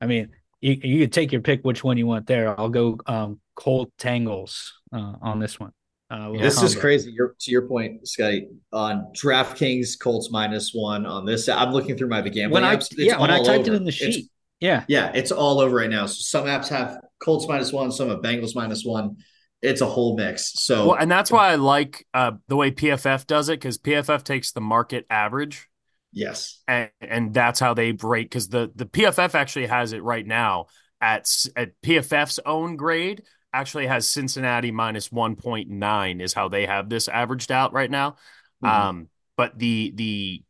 I 0.00 0.06
mean, 0.06 0.30
you, 0.60 0.78
you 0.82 1.00
could 1.00 1.12
take 1.12 1.32
your 1.32 1.42
pick 1.42 1.62
which 1.62 1.84
one 1.84 1.98
you 1.98 2.06
want 2.06 2.26
there. 2.26 2.58
I'll 2.58 2.68
go 2.68 2.98
um, 3.06 3.40
Colt 3.54 3.92
Tangles 3.98 4.74
uh, 4.92 5.14
on 5.20 5.38
this 5.38 5.60
one. 5.60 5.72
Uh, 6.08 6.32
this 6.32 6.54
combo. 6.54 6.66
is 6.66 6.76
crazy. 6.76 7.10
You're, 7.10 7.34
to 7.40 7.50
your 7.50 7.62
point, 7.62 8.06
Scotty, 8.06 8.48
on 8.72 9.12
DraftKings 9.12 9.98
Colts 9.98 10.30
minus 10.30 10.70
one 10.72 11.04
on 11.04 11.26
this. 11.26 11.48
I'm 11.48 11.72
looking 11.72 11.96
through 11.96 12.08
my 12.08 12.22
gambling 12.22 12.62
when 12.62 12.64
I, 12.64 12.76
apps. 12.76 12.94
yeah, 12.96 13.20
when 13.20 13.30
I 13.30 13.38
typed 13.38 13.66
over. 13.66 13.72
it 13.72 13.76
in 13.76 13.84
the 13.84 13.90
sheet. 13.90 14.16
It's, 14.16 14.28
yeah. 14.60 14.84
Yeah. 14.86 15.10
It's 15.14 15.32
all 15.32 15.60
over 15.60 15.74
right 15.74 15.90
now. 15.90 16.06
So 16.06 16.14
some 16.20 16.46
apps 16.46 16.68
have 16.68 16.98
Colts 17.20 17.48
minus 17.48 17.72
one, 17.72 17.90
some 17.90 18.08
have 18.08 18.20
Bengals 18.20 18.54
minus 18.54 18.84
one. 18.84 19.16
It's 19.62 19.80
a 19.80 19.86
whole 19.86 20.16
mix. 20.16 20.52
So, 20.54 20.88
well, 20.88 20.96
and 20.96 21.10
that's 21.10 21.30
why 21.30 21.50
I 21.50 21.54
like 21.56 22.06
uh, 22.12 22.32
the 22.48 22.56
way 22.56 22.70
PFF 22.70 23.26
does 23.26 23.48
it 23.48 23.58
because 23.60 23.78
PFF 23.78 24.22
takes 24.22 24.52
the 24.52 24.60
market 24.60 25.06
average. 25.08 25.68
Yes. 26.12 26.62
And, 26.68 26.90
and 27.00 27.34
that's 27.34 27.58
how 27.58 27.74
they 27.74 27.92
rate 27.92 28.30
because 28.30 28.48
the, 28.48 28.70
the 28.74 28.86
PFF 28.86 29.34
actually 29.34 29.66
has 29.66 29.92
it 29.92 30.02
right 30.02 30.26
now 30.26 30.66
at, 31.00 31.28
at 31.56 31.80
PFF's 31.82 32.40
own 32.44 32.76
grade 32.76 33.22
actually 33.52 33.86
has 33.86 34.08
Cincinnati 34.08 34.70
minus 34.70 35.08
1.9 35.08 36.20
is 36.20 36.34
how 36.34 36.48
they 36.48 36.66
have 36.66 36.88
this 36.88 37.08
averaged 37.08 37.50
out 37.50 37.72
right 37.72 37.90
now. 37.90 38.16
Mm-hmm. 38.62 38.66
Um, 38.66 39.08
but 39.36 39.58
the 39.58 39.92
the 39.94 40.42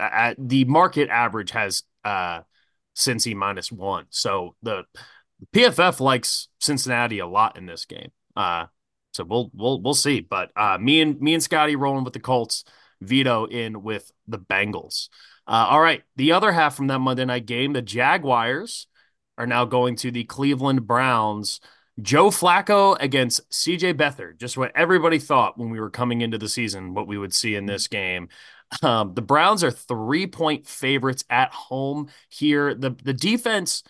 uh, 0.00 0.34
the 0.38 0.64
market 0.64 1.08
average 1.08 1.52
has 1.52 1.82
uh 2.04 2.40
Cincy 2.96 3.34
minus 3.34 3.72
one. 3.72 4.06
So 4.10 4.54
the 4.62 4.84
PFF 5.52 6.00
likes 6.00 6.48
Cincinnati 6.60 7.18
a 7.18 7.26
lot 7.26 7.58
in 7.58 7.66
this 7.66 7.84
game. 7.84 8.10
Uh, 8.36 8.66
so 9.12 9.24
we'll 9.24 9.50
we'll 9.54 9.80
we'll 9.80 9.94
see. 9.94 10.20
But 10.20 10.50
uh, 10.56 10.78
me 10.78 11.00
and 11.00 11.20
me 11.20 11.34
and 11.34 11.42
Scotty 11.42 11.76
rolling 11.76 12.04
with 12.04 12.12
the 12.12 12.20
Colts, 12.20 12.64
Vito 13.00 13.46
in 13.46 13.82
with 13.82 14.10
the 14.26 14.38
Bengals. 14.38 15.08
Uh, 15.46 15.66
all 15.70 15.80
right, 15.80 16.02
the 16.16 16.32
other 16.32 16.52
half 16.52 16.74
from 16.74 16.86
that 16.88 16.98
Monday 17.00 17.24
night 17.24 17.46
game, 17.46 17.72
the 17.72 17.82
Jaguars 17.82 18.86
are 19.36 19.46
now 19.46 19.64
going 19.64 19.96
to 19.96 20.10
the 20.10 20.24
Cleveland 20.24 20.86
Browns. 20.86 21.60
Joe 22.02 22.30
Flacco 22.30 22.96
against 22.98 23.48
CJ 23.50 23.94
Beathard, 23.94 24.38
just 24.38 24.56
what 24.56 24.72
everybody 24.74 25.18
thought 25.20 25.56
when 25.56 25.70
we 25.70 25.78
were 25.78 25.90
coming 25.90 26.22
into 26.22 26.38
the 26.38 26.48
season, 26.48 26.92
what 26.92 27.06
we 27.06 27.18
would 27.18 27.32
see 27.32 27.54
in 27.54 27.66
this 27.66 27.86
game. 27.86 28.28
Um, 28.82 29.14
the 29.14 29.22
Browns 29.22 29.62
are 29.62 29.70
three 29.70 30.26
point 30.26 30.66
favorites 30.66 31.24
at 31.30 31.52
home 31.52 32.08
here. 32.28 32.74
The 32.74 32.90
the 32.90 33.12
defense, 33.12 33.84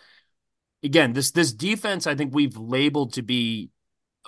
again, 0.83 1.15
this 1.15 1.31
this 1.31 1.53
defense, 1.53 2.07
I 2.07 2.15
think 2.15 2.35
we've 2.35 2.57
labeled 2.57 3.15
to 3.15 3.23
be 3.23 3.71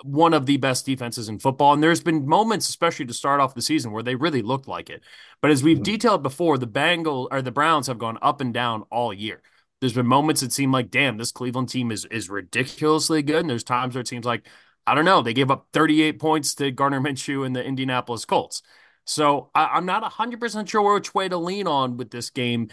one 0.03 0.33
of 0.33 0.45
the 0.45 0.57
best 0.57 0.85
defenses 0.85 1.29
in 1.29 1.39
football. 1.39 1.73
And 1.73 1.81
there's 1.81 2.01
been 2.01 2.27
moments, 2.27 2.69
especially 2.69 3.05
to 3.07 3.13
start 3.13 3.39
off 3.39 3.55
the 3.55 3.61
season, 3.61 3.91
where 3.91 4.03
they 4.03 4.15
really 4.15 4.41
looked 4.41 4.67
like 4.67 4.89
it. 4.89 5.03
But 5.41 5.51
as 5.51 5.63
we've 5.63 5.77
mm-hmm. 5.77 5.83
detailed 5.83 6.23
before, 6.23 6.57
the 6.57 6.67
Bengals 6.67 7.27
or 7.31 7.41
the 7.41 7.51
Browns 7.51 7.87
have 7.87 7.99
gone 7.99 8.17
up 8.21 8.41
and 8.41 8.53
down 8.53 8.83
all 8.91 9.13
year. 9.13 9.41
There's 9.79 9.93
been 9.93 10.07
moments 10.07 10.41
that 10.41 10.51
seem 10.51 10.71
like, 10.71 10.89
damn, 10.89 11.17
this 11.17 11.31
Cleveland 11.31 11.69
team 11.69 11.91
is 11.91 12.05
is 12.05 12.29
ridiculously 12.29 13.21
good. 13.21 13.41
And 13.41 13.49
there's 13.49 13.63
times 13.63 13.95
where 13.95 14.01
it 14.01 14.07
seems 14.07 14.25
like, 14.25 14.47
I 14.85 14.95
don't 14.95 15.05
know. 15.05 15.21
They 15.21 15.33
gave 15.33 15.51
up 15.51 15.67
38 15.73 16.19
points 16.19 16.55
to 16.55 16.71
Gardner 16.71 17.01
Minshew 17.01 17.45
and 17.45 17.55
the 17.55 17.63
Indianapolis 17.63 18.25
Colts. 18.25 18.61
So 19.05 19.51
I, 19.55 19.77
am 19.77 19.85
not 19.85 20.03
100% 20.03 20.67
sure 20.67 20.93
which 20.93 21.13
way 21.13 21.29
to 21.29 21.37
lean 21.37 21.65
on 21.65 21.97
with 21.97 22.11
this 22.11 22.29
game. 22.29 22.69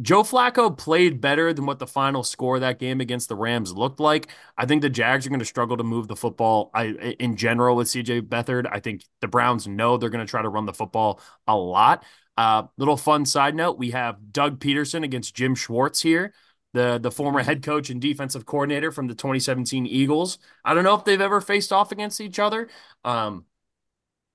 Joe 0.00 0.22
Flacco 0.22 0.76
played 0.76 1.20
better 1.20 1.52
than 1.52 1.66
what 1.66 1.78
the 1.78 1.86
final 1.86 2.22
score 2.22 2.58
that 2.58 2.78
game 2.78 3.00
against 3.00 3.28
the 3.28 3.36
Rams 3.36 3.72
looked 3.72 3.98
like. 4.00 4.28
I 4.56 4.66
think 4.66 4.82
the 4.82 4.90
Jags 4.90 5.26
are 5.26 5.30
going 5.30 5.40
to 5.40 5.46
struggle 5.46 5.76
to 5.76 5.84
move 5.84 6.06
the 6.08 6.16
football 6.16 6.70
I, 6.74 6.84
in 7.18 7.36
general 7.36 7.76
with 7.76 7.88
CJ 7.88 8.22
Beathard. 8.22 8.66
I 8.70 8.80
think 8.80 9.04
the 9.20 9.28
Browns 9.28 9.66
know 9.66 9.96
they're 9.96 10.10
going 10.10 10.24
to 10.26 10.30
try 10.30 10.42
to 10.42 10.48
run 10.48 10.66
the 10.66 10.74
football 10.74 11.20
a 11.46 11.56
lot. 11.56 12.04
Uh, 12.36 12.64
little 12.76 12.98
fun 12.98 13.24
side 13.24 13.54
note 13.54 13.78
we 13.78 13.92
have 13.92 14.32
Doug 14.32 14.60
Pederson 14.60 15.02
against 15.02 15.34
Jim 15.34 15.54
Schwartz 15.54 16.02
here 16.02 16.34
the 16.76 16.98
the 16.98 17.10
former 17.10 17.42
head 17.42 17.62
coach 17.62 17.88
and 17.90 18.00
defensive 18.00 18.44
coordinator 18.44 18.92
from 18.92 19.06
the 19.08 19.14
2017 19.14 19.86
Eagles. 19.86 20.38
I 20.64 20.74
don't 20.74 20.84
know 20.84 20.94
if 20.94 21.04
they've 21.04 21.20
ever 21.20 21.40
faced 21.40 21.72
off 21.72 21.90
against 21.90 22.20
each 22.20 22.38
other, 22.38 22.68
um, 23.02 23.46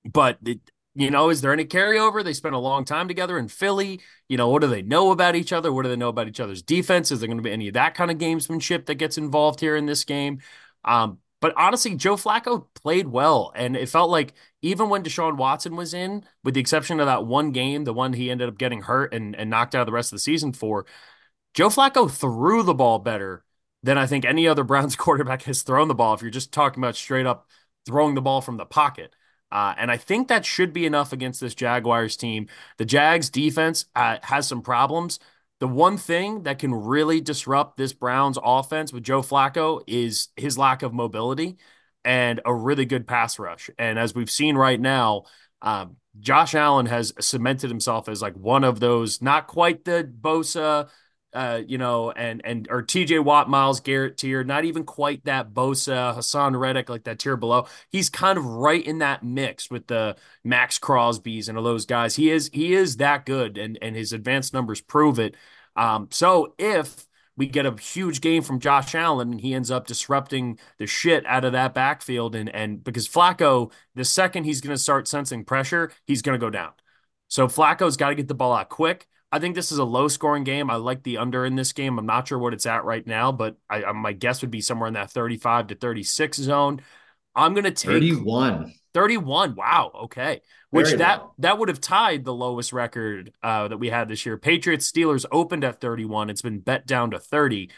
but 0.04 0.38
it, 0.44 0.60
you 0.94 1.10
know, 1.10 1.30
is 1.30 1.40
there 1.40 1.52
any 1.52 1.64
carryover? 1.64 2.22
They 2.22 2.34
spent 2.34 2.54
a 2.54 2.58
long 2.58 2.84
time 2.84 3.08
together 3.08 3.38
in 3.38 3.48
Philly. 3.48 4.00
You 4.28 4.36
know, 4.36 4.48
what 4.48 4.60
do 4.60 4.68
they 4.68 4.82
know 4.82 5.10
about 5.10 5.34
each 5.36 5.52
other? 5.52 5.72
What 5.72 5.82
do 5.84 5.88
they 5.88 5.96
know 5.96 6.10
about 6.10 6.28
each 6.28 6.40
other's 6.40 6.62
defense? 6.62 7.10
Is 7.10 7.20
there 7.20 7.28
going 7.28 7.38
to 7.38 7.42
be 7.42 7.50
any 7.52 7.68
of 7.68 7.74
that 7.74 7.94
kind 7.94 8.10
of 8.10 8.18
gamesmanship 8.18 8.86
that 8.86 8.96
gets 8.96 9.16
involved 9.16 9.60
here 9.60 9.74
in 9.76 9.86
this 9.86 10.04
game? 10.04 10.40
Um, 10.84 11.18
but 11.40 11.54
honestly, 11.56 11.96
Joe 11.96 12.16
Flacco 12.16 12.66
played 12.74 13.08
well, 13.08 13.52
and 13.56 13.76
it 13.76 13.88
felt 13.88 14.10
like 14.10 14.34
even 14.60 14.90
when 14.90 15.02
Deshaun 15.02 15.36
Watson 15.36 15.76
was 15.76 15.94
in, 15.94 16.24
with 16.44 16.54
the 16.54 16.60
exception 16.60 17.00
of 17.00 17.06
that 17.06 17.26
one 17.26 17.52
game, 17.52 17.84
the 17.84 17.94
one 17.94 18.12
he 18.12 18.30
ended 18.30 18.48
up 18.48 18.58
getting 18.58 18.82
hurt 18.82 19.12
and, 19.14 19.34
and 19.34 19.50
knocked 19.50 19.74
out 19.74 19.80
of 19.80 19.86
the 19.86 19.92
rest 19.92 20.12
of 20.12 20.16
the 20.16 20.20
season 20.20 20.52
for, 20.52 20.86
Joe 21.54 21.68
Flacco 21.68 22.10
threw 22.10 22.62
the 22.62 22.74
ball 22.74 22.98
better 22.98 23.44
than 23.82 23.98
I 23.98 24.06
think 24.06 24.24
any 24.24 24.46
other 24.46 24.64
Browns 24.64 24.94
quarterback 24.94 25.42
has 25.42 25.62
thrown 25.62 25.88
the 25.88 25.94
ball. 25.94 26.14
If 26.14 26.22
you're 26.22 26.30
just 26.30 26.52
talking 26.52 26.82
about 26.82 26.96
straight 26.96 27.26
up 27.26 27.48
throwing 27.86 28.14
the 28.14 28.22
ball 28.22 28.40
from 28.40 28.56
the 28.56 28.66
pocket. 28.66 29.14
Uh, 29.52 29.74
and 29.76 29.90
I 29.90 29.98
think 29.98 30.28
that 30.28 30.46
should 30.46 30.72
be 30.72 30.86
enough 30.86 31.12
against 31.12 31.40
this 31.40 31.54
Jaguars 31.54 32.16
team. 32.16 32.48
The 32.78 32.86
Jags 32.86 33.28
defense 33.28 33.84
uh, 33.94 34.16
has 34.22 34.48
some 34.48 34.62
problems. 34.62 35.18
The 35.60 35.68
one 35.68 35.98
thing 35.98 36.44
that 36.44 36.58
can 36.58 36.74
really 36.74 37.20
disrupt 37.20 37.76
this 37.76 37.92
Browns 37.92 38.38
offense 38.42 38.92
with 38.92 39.04
Joe 39.04 39.20
Flacco 39.20 39.82
is 39.86 40.28
his 40.36 40.56
lack 40.56 40.82
of 40.82 40.94
mobility 40.94 41.58
and 42.04 42.40
a 42.46 42.52
really 42.52 42.86
good 42.86 43.06
pass 43.06 43.38
rush. 43.38 43.68
And 43.78 43.98
as 43.98 44.14
we've 44.14 44.30
seen 44.30 44.56
right 44.56 44.80
now, 44.80 45.24
um, 45.60 45.96
Josh 46.18 46.54
Allen 46.54 46.86
has 46.86 47.12
cemented 47.20 47.70
himself 47.70 48.08
as 48.08 48.22
like 48.22 48.34
one 48.34 48.64
of 48.64 48.80
those, 48.80 49.22
not 49.22 49.46
quite 49.46 49.84
the 49.84 50.10
Bosa 50.20 50.88
uh, 51.32 51.62
you 51.66 51.78
know, 51.78 52.10
and 52.10 52.42
and 52.44 52.68
or 52.70 52.82
TJ 52.82 53.24
Watt, 53.24 53.48
Myles 53.48 53.80
Garrett 53.80 54.18
tier, 54.18 54.44
not 54.44 54.64
even 54.64 54.84
quite 54.84 55.24
that 55.24 55.54
Bosa, 55.54 56.14
Haason 56.14 56.58
Reddick, 56.58 56.88
like 56.88 57.04
that 57.04 57.18
tier 57.18 57.36
below. 57.36 57.66
He's 57.90 58.10
kind 58.10 58.36
of 58.38 58.44
right 58.44 58.84
in 58.84 58.98
that 58.98 59.22
mix 59.22 59.70
with 59.70 59.86
the 59.86 60.16
Maxx 60.44 60.78
Crosby's 60.78 61.48
and 61.48 61.56
all 61.56 61.64
those 61.64 61.86
guys. 61.86 62.16
He 62.16 62.30
is 62.30 62.50
he 62.52 62.74
is 62.74 62.98
that 62.98 63.24
good, 63.24 63.56
and 63.56 63.78
and 63.80 63.96
his 63.96 64.12
advanced 64.12 64.52
numbers 64.52 64.80
prove 64.80 65.18
it. 65.18 65.36
Um, 65.74 66.08
so 66.10 66.54
if 66.58 67.06
we 67.36 67.46
get 67.46 67.64
a 67.64 67.74
huge 67.80 68.20
game 68.20 68.42
from 68.42 68.60
Josh 68.60 68.94
Allen 68.94 69.32
and 69.32 69.40
he 69.40 69.54
ends 69.54 69.70
up 69.70 69.86
disrupting 69.86 70.58
the 70.78 70.86
shit 70.86 71.24
out 71.26 71.44
of 71.44 71.52
that 71.52 71.72
backfield, 71.74 72.34
and 72.34 72.48
and 72.54 72.84
because 72.84 73.08
Flacco, 73.08 73.72
the 73.94 74.04
second 74.04 74.44
he's 74.44 74.60
going 74.60 74.74
to 74.74 74.82
start 74.82 75.08
sensing 75.08 75.44
pressure, 75.44 75.92
he's 76.06 76.22
going 76.22 76.38
to 76.38 76.44
go 76.44 76.50
down. 76.50 76.72
So 77.28 77.48
Flacco's 77.48 77.96
got 77.96 78.10
to 78.10 78.14
get 78.14 78.28
the 78.28 78.34
ball 78.34 78.52
out 78.52 78.68
quick. 78.68 79.08
I 79.32 79.38
think 79.38 79.54
this 79.54 79.72
is 79.72 79.78
a 79.78 79.84
low 79.84 80.08
scoring 80.08 80.44
game. 80.44 80.70
I 80.70 80.76
like 80.76 81.02
the 81.02 81.16
under 81.16 81.46
in 81.46 81.56
this 81.56 81.72
game. 81.72 81.98
I'm 81.98 82.04
not 82.04 82.28
sure 82.28 82.38
what 82.38 82.52
it's 82.52 82.66
at 82.66 82.84
right 82.84 83.06
now, 83.06 83.32
but 83.32 83.56
I, 83.68 83.90
my 83.92 84.12
guess 84.12 84.42
would 84.42 84.50
be 84.50 84.60
somewhere 84.60 84.88
in 84.88 84.94
that 84.94 85.10
35 85.10 85.68
to 85.68 85.74
36 85.74 86.36
zone. 86.36 86.82
I'm 87.34 87.54
going 87.54 87.64
to 87.64 87.70
take 87.70 87.86
31. 87.86 88.74
31. 88.92 89.54
Wow. 89.54 89.90
Okay. 90.04 90.42
Which 90.68 90.88
Very 90.88 90.98
that 90.98 91.20
low. 91.20 91.34
that 91.38 91.58
would 91.58 91.70
have 91.70 91.80
tied 91.80 92.24
the 92.24 92.34
lowest 92.34 92.74
record 92.74 93.32
uh, 93.42 93.68
that 93.68 93.78
we 93.78 93.88
had 93.88 94.08
this 94.08 94.26
year. 94.26 94.36
Patriots 94.36 94.90
Steelers 94.90 95.24
opened 95.32 95.64
at 95.64 95.80
31. 95.80 96.28
It's 96.28 96.42
been 96.42 96.60
bet 96.60 96.86
down 96.86 97.10
to 97.12 97.18
30. 97.18 97.70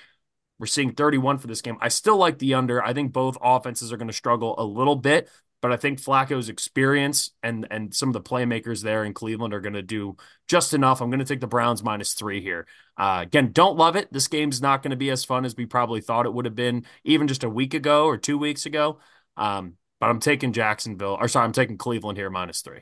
We're 0.59 0.66
seeing 0.66 0.92
31 0.92 1.38
for 1.38 1.46
this 1.46 1.61
game. 1.61 1.76
I 1.80 1.88
still 1.88 2.16
like 2.16 2.38
the 2.38 2.55
under. 2.55 2.82
I 2.82 2.92
think 2.92 3.12
both 3.12 3.36
offenses 3.40 3.92
are 3.92 3.96
going 3.96 4.09
to 4.09 4.14
struggle 4.14 4.55
a 4.59 4.64
little 4.64 4.96
bit, 4.96 5.28
but 5.64 5.72
I 5.72 5.78
think 5.78 5.98
Flacco's 5.98 6.50
experience 6.50 7.30
and 7.42 7.66
and 7.70 7.94
some 7.94 8.10
of 8.10 8.12
the 8.12 8.20
playmakers 8.20 8.82
there 8.82 9.02
in 9.02 9.14
Cleveland 9.14 9.54
are 9.54 9.62
going 9.62 9.72
to 9.72 9.80
do 9.80 10.14
just 10.46 10.74
enough. 10.74 11.00
I'm 11.00 11.08
going 11.08 11.20
to 11.20 11.24
take 11.24 11.40
the 11.40 11.46
Browns 11.46 11.82
minus 11.82 12.12
three 12.12 12.42
here. 12.42 12.66
Uh, 12.98 13.20
again, 13.22 13.50
don't 13.50 13.78
love 13.78 13.96
it. 13.96 14.12
This 14.12 14.28
game's 14.28 14.60
not 14.60 14.82
going 14.82 14.90
to 14.90 14.96
be 14.98 15.08
as 15.08 15.24
fun 15.24 15.46
as 15.46 15.56
we 15.56 15.64
probably 15.64 16.02
thought 16.02 16.26
it 16.26 16.34
would 16.34 16.44
have 16.44 16.54
been 16.54 16.84
even 17.02 17.28
just 17.28 17.44
a 17.44 17.48
week 17.48 17.72
ago 17.72 18.04
or 18.04 18.18
two 18.18 18.36
weeks 18.36 18.66
ago. 18.66 18.98
Um, 19.38 19.78
but 20.00 20.10
I'm 20.10 20.20
taking 20.20 20.52
Jacksonville, 20.52 21.16
or 21.18 21.28
sorry, 21.28 21.46
I'm 21.46 21.52
taking 21.52 21.78
Cleveland 21.78 22.18
here 22.18 22.28
minus 22.28 22.60
three. 22.60 22.80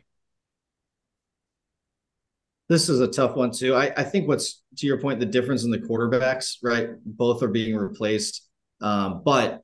This 2.68 2.88
is 2.88 2.98
a 2.98 3.06
tough 3.06 3.36
one 3.36 3.52
too. 3.52 3.76
I, 3.76 3.92
I 3.96 4.02
think 4.02 4.26
what's 4.26 4.60
to 4.78 4.88
your 4.88 4.98
point, 5.00 5.20
the 5.20 5.26
difference 5.26 5.62
in 5.62 5.70
the 5.70 5.78
quarterbacks, 5.78 6.56
right? 6.64 6.88
Both 7.06 7.44
are 7.44 7.48
being 7.48 7.76
replaced. 7.76 8.48
Um, 8.80 9.22
but 9.24 9.62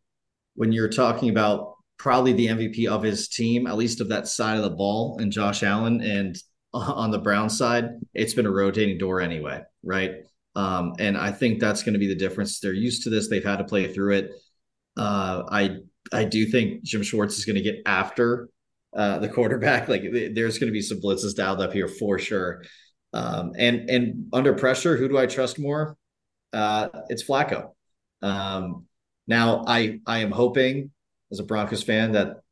when 0.54 0.70
you're 0.70 0.88
talking 0.88 1.30
about 1.30 1.77
probably 1.98 2.32
the 2.32 2.46
MVP 2.46 2.86
of 2.86 3.02
his 3.02 3.28
team, 3.28 3.66
at 3.66 3.76
least 3.76 4.00
of 4.00 4.08
that 4.08 4.28
side 4.28 4.56
of 4.56 4.62
the 4.62 4.70
ball, 4.70 5.18
and 5.18 5.32
Josh 5.32 5.62
Allen. 5.62 6.00
And 6.00 6.36
on 6.72 7.10
the 7.10 7.18
Brown 7.18 7.50
side, 7.50 7.90
it's 8.14 8.34
been 8.34 8.46
a 8.46 8.50
rotating 8.50 8.98
door 8.98 9.20
anyway, 9.20 9.62
right? 9.82 10.12
Um, 10.54 10.94
and 10.98 11.16
I 11.16 11.30
think 11.30 11.60
that's 11.60 11.82
going 11.82 11.92
to 11.92 11.98
be 11.98 12.08
the 12.08 12.14
difference. 12.14 12.60
They're 12.60 12.72
used 12.72 13.04
to 13.04 13.10
this; 13.10 13.28
they've 13.28 13.44
had 13.44 13.58
to 13.58 13.64
play 13.64 13.92
through 13.92 14.14
it. 14.14 14.30
Uh, 14.96 15.44
I 15.50 15.76
I 16.12 16.24
do 16.24 16.46
think 16.46 16.82
Jim 16.82 17.02
Schwartz 17.02 17.38
is 17.38 17.44
going 17.44 17.56
to 17.56 17.62
get 17.62 17.82
after 17.86 18.48
uh, 18.96 19.18
the 19.18 19.28
quarterback. 19.28 19.88
Like 19.88 20.02
there's 20.34 20.58
going 20.58 20.68
to 20.68 20.72
be 20.72 20.82
some 20.82 21.00
blitzes 21.00 21.34
dialed 21.34 21.60
up 21.60 21.72
here 21.72 21.88
for 21.88 22.18
sure. 22.18 22.64
Um, 23.12 23.52
and 23.56 23.88
and 23.88 24.28
under 24.32 24.54
pressure, 24.54 24.96
who 24.96 25.08
do 25.08 25.18
I 25.18 25.26
trust 25.26 25.58
more? 25.58 25.96
Uh, 26.52 26.88
it's 27.08 27.22
Flacco. 27.22 27.70
Um, 28.22 28.86
now 29.26 29.64
I 29.66 30.00
I 30.06 30.18
am 30.18 30.30
hoping 30.30 30.90
as 31.30 31.40
a 31.40 31.44
Broncos 31.44 31.82
fan 31.82 32.12
that 32.12 32.42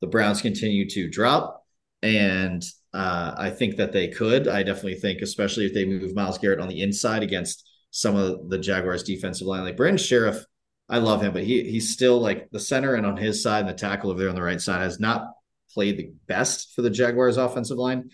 the 0.00 0.06
Browns 0.06 0.42
continue 0.42 0.88
to 0.90 1.08
drop. 1.08 1.64
And 2.02 2.62
uh, 2.92 3.34
I 3.36 3.50
think 3.50 3.76
that 3.76 3.92
they 3.92 4.08
could. 4.08 4.46
I 4.46 4.62
definitely 4.62 4.96
think, 4.96 5.20
especially 5.20 5.66
if 5.66 5.74
they 5.74 5.84
move 5.84 6.14
Myles 6.14 6.38
Garrett 6.38 6.60
on 6.60 6.68
the 6.68 6.82
inside 6.82 7.22
against 7.22 7.68
some 7.90 8.16
of 8.16 8.50
the 8.50 8.58
Jaguars' 8.58 9.02
defensive 9.02 9.46
line, 9.46 9.64
like 9.64 9.76
Brandon 9.76 9.98
Scherff. 9.98 10.44
I 10.88 10.98
love 10.98 11.22
him, 11.22 11.32
but 11.32 11.44
he 11.44 11.62
he's 11.70 11.94
still 11.94 12.20
like 12.20 12.50
the 12.50 12.60
center 12.60 12.94
and 12.94 13.06
on 13.06 13.16
his 13.16 13.42
side, 13.42 13.60
and 13.60 13.68
the 13.68 13.74
tackle 13.74 14.10
over 14.10 14.18
there 14.18 14.28
on 14.28 14.34
the 14.34 14.42
right 14.42 14.60
side 14.60 14.82
has 14.82 15.00
not 15.00 15.32
played 15.72 15.96
the 15.96 16.12
best 16.26 16.74
for 16.74 16.82
the 16.82 16.90
Jaguars' 16.90 17.38
offensive 17.38 17.78
line. 17.78 18.10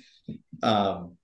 Um, 0.63 1.17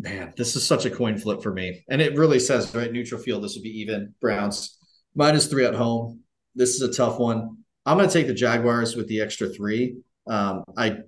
man, 0.00 0.34
this 0.36 0.56
is 0.56 0.66
such 0.66 0.84
a 0.84 0.90
coin 0.90 1.16
flip 1.16 1.42
for 1.42 1.52
me, 1.52 1.84
and 1.88 2.02
it 2.02 2.18
really 2.18 2.40
says 2.40 2.74
right 2.74 2.90
neutral 2.90 3.20
field. 3.20 3.44
This 3.44 3.54
would 3.54 3.62
be 3.62 3.80
even. 3.80 4.14
Browns 4.20 4.76
minus 5.14 5.46
three 5.46 5.64
at 5.64 5.74
home 5.74 6.23
this 6.54 6.74
is 6.74 6.82
a 6.82 6.92
tough 6.92 7.18
one. 7.18 7.58
I'm 7.86 7.98
going 7.98 8.08
to 8.08 8.12
take 8.12 8.26
the 8.26 8.34
Jaguars 8.34 8.96
with 8.96 9.08
the 9.08 9.20
extra 9.20 9.48
three. 9.48 9.98
Um, 10.26 10.64
I 10.76 10.98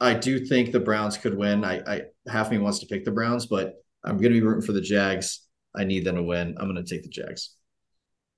I 0.00 0.14
do 0.14 0.44
think 0.44 0.72
the 0.72 0.80
Browns 0.80 1.16
could 1.16 1.36
win. 1.36 1.64
I, 1.64 1.80
I 1.86 2.02
half 2.26 2.50
me 2.50 2.58
wants 2.58 2.78
to 2.80 2.86
pick 2.86 3.04
the 3.04 3.10
Browns, 3.10 3.46
but 3.46 3.74
I'm 4.02 4.16
going 4.16 4.32
to 4.32 4.40
be 4.40 4.42
rooting 4.42 4.66
for 4.66 4.72
the 4.72 4.80
Jags. 4.80 5.46
I 5.76 5.84
need 5.84 6.04
them 6.04 6.16
to 6.16 6.22
win. 6.22 6.56
I'm 6.58 6.72
going 6.72 6.82
to 6.82 6.94
take 6.94 7.02
the 7.02 7.10
Jags. 7.10 7.54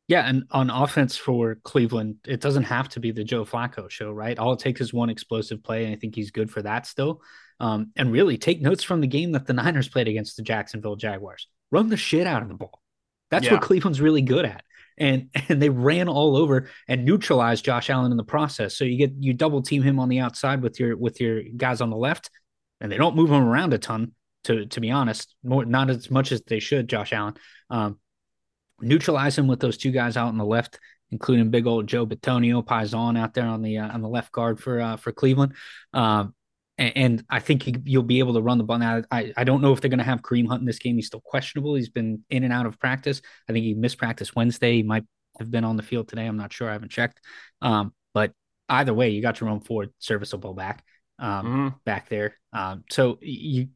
Yeah, 0.09 0.29
and 0.29 0.45
on 0.51 0.69
offense 0.69 1.17
for 1.17 1.55
Cleveland, 1.63 2.17
it 2.27 2.41
doesn't 2.41 2.65
have 2.65 2.89
to 2.91 3.01
be 3.01 3.13
the 3.13 3.25
Joe 3.25 3.45
Flacco 3.45 3.89
show, 3.89 4.11
right? 4.11 4.39
All 4.39 4.53
it 4.53 4.59
takes 4.59 4.81
is 4.81 4.93
one 4.93 5.09
explosive 5.09 5.63
play, 5.63 5.85
and 5.85 5.95
I 5.95 5.97
think 5.97 6.15
he's 6.17 6.33
good 6.33 6.51
for 6.51 6.61
that 6.63 6.87
still. 6.87 7.23
Um, 7.61 7.93
and 7.97 8.11
really, 8.11 8.37
take 8.37 8.61
notes 8.61 8.83
from 8.83 9.01
the 9.01 9.07
game 9.07 9.33
that 9.33 9.47
the 9.47 9.53
Niners 9.53 9.89
played 9.89 10.09
against 10.09 10.37
the 10.37 10.43
Jacksonville 10.43 10.97
Jaguars. 10.97 11.47
Run 11.71 11.89
the 11.89 11.97
shit 11.97 12.27
out 12.27 12.43
of 12.43 12.49
the 12.49 12.55
ball. 12.55 12.83
That's 13.31 13.47
yeah. 13.47 13.55
what 13.55 13.63
Cleveland's 13.63 14.01
really 14.01 14.21
good 14.21 14.45
at 14.45 14.65
and 14.99 15.31
and 15.49 15.61
they 15.61 15.69
ran 15.69 16.09
all 16.09 16.37
over 16.37 16.69
and 16.89 17.05
neutralized 17.05 17.65
Josh 17.65 17.91
Allen 17.91 18.11
in 18.11 18.17
the 18.17 18.25
process. 18.25 18.77
So 18.77 18.85
you 18.85 18.99
get 18.99 19.13
you 19.19 19.35
double 19.35 19.63
team 19.63 19.83
him 19.83 19.99
on 19.99 20.09
the 20.09 20.21
outside 20.21 20.63
with 20.63 20.79
your 20.79 20.97
with 20.97 21.21
your 21.21 21.43
guys 21.43 21.81
on 21.81 21.91
the 21.91 21.97
left, 21.97 22.31
and 22.81 22.91
they 22.91 22.97
don't 22.97 23.17
move 23.17 23.31
him 23.31 23.45
around 23.45 23.73
a 23.75 23.79
ton. 23.79 24.13
To 24.45 24.67
to 24.67 24.81
be 24.81 24.91
honest, 24.91 25.35
more 25.45 25.65
not 25.65 25.89
as 25.89 26.11
much 26.11 26.33
as 26.33 26.43
they 26.43 26.59
should. 26.59 26.89
Josh 26.89 27.13
Allen, 27.13 27.35
um, 27.71 27.99
neutralize 28.81 29.39
him 29.39 29.47
with 29.47 29.61
those 29.61 29.77
two 29.77 29.93
guys 29.93 30.17
out 30.17 30.29
on 30.29 30.37
the 30.37 30.45
left, 30.45 30.81
including 31.11 31.51
big 31.51 31.67
old 31.67 31.87
Joel 31.87 32.09
Bitonio 32.09 32.65
Paisan 32.65 33.17
out 33.17 33.35
there 33.35 33.47
on 33.47 33.63
the 33.63 33.79
uh, 33.79 33.89
on 33.89 34.03
the 34.03 34.09
left 34.09 34.33
guard 34.33 34.61
for 34.61 34.81
uh, 34.81 34.97
for 34.97 35.13
Cleveland. 35.13 35.55
Um, 35.93 36.35
and, 36.83 37.25
I 37.31 37.41
think 37.41 37.69
you'll 37.85 38.03
be 38.03 38.19
able 38.19 38.35
to 38.35 38.43
run 38.43 38.59
the 38.59 38.65
ball. 38.65 38.79
Now, 38.79 39.03
I, 39.11 39.33
I 39.37 39.45
don't 39.45 39.63
know 39.63 39.73
if 39.73 39.81
they're 39.81 39.91
going 39.91 39.99
to 39.99 40.05
have 40.05 40.23
Kareem 40.23 40.49
Hunt 40.49 40.61
in 40.61 40.67
this 40.67 40.79
game. 40.79 40.97
He's 40.97 41.07
still 41.07 41.21
questionable. 41.21 41.75
He's 41.75 41.89
been 41.89 42.25
in 42.31 42.45
and 42.45 42.53
out 42.53 42.67
of 42.67 42.79
practice. 42.79 43.21
I 43.49 43.53
think 43.53 43.65
he 43.65 43.75
missed 43.75 43.99
practice 43.99 44.35
Wednesday. 44.35 44.77
He 44.77 44.83
might 44.83 45.05
have 45.39 45.51
been 45.51 45.65
on 45.65 45.77
the 45.77 45.83
field 45.83 46.09
today. 46.09 46.27
I'm 46.27 46.37
not 46.37 46.53
sure. 46.53 46.69
I 46.69 46.73
haven't 46.73 46.91
checked. 46.91 47.21
Um, 47.61 47.93
but 48.15 48.33
either 48.69 48.95
way, 48.95 49.11
you 49.11 49.23
got 49.23 49.41
your 49.41 49.51
own 49.51 49.61
forward 49.61 49.91
serviceable 49.99 50.55
back 50.55 50.85
um, 51.19 51.47
mm-hmm. 51.47 51.69
back 51.85 52.09
there. 52.09 52.37
Um, 52.53 52.85
so 52.91 53.19
you 53.21 53.69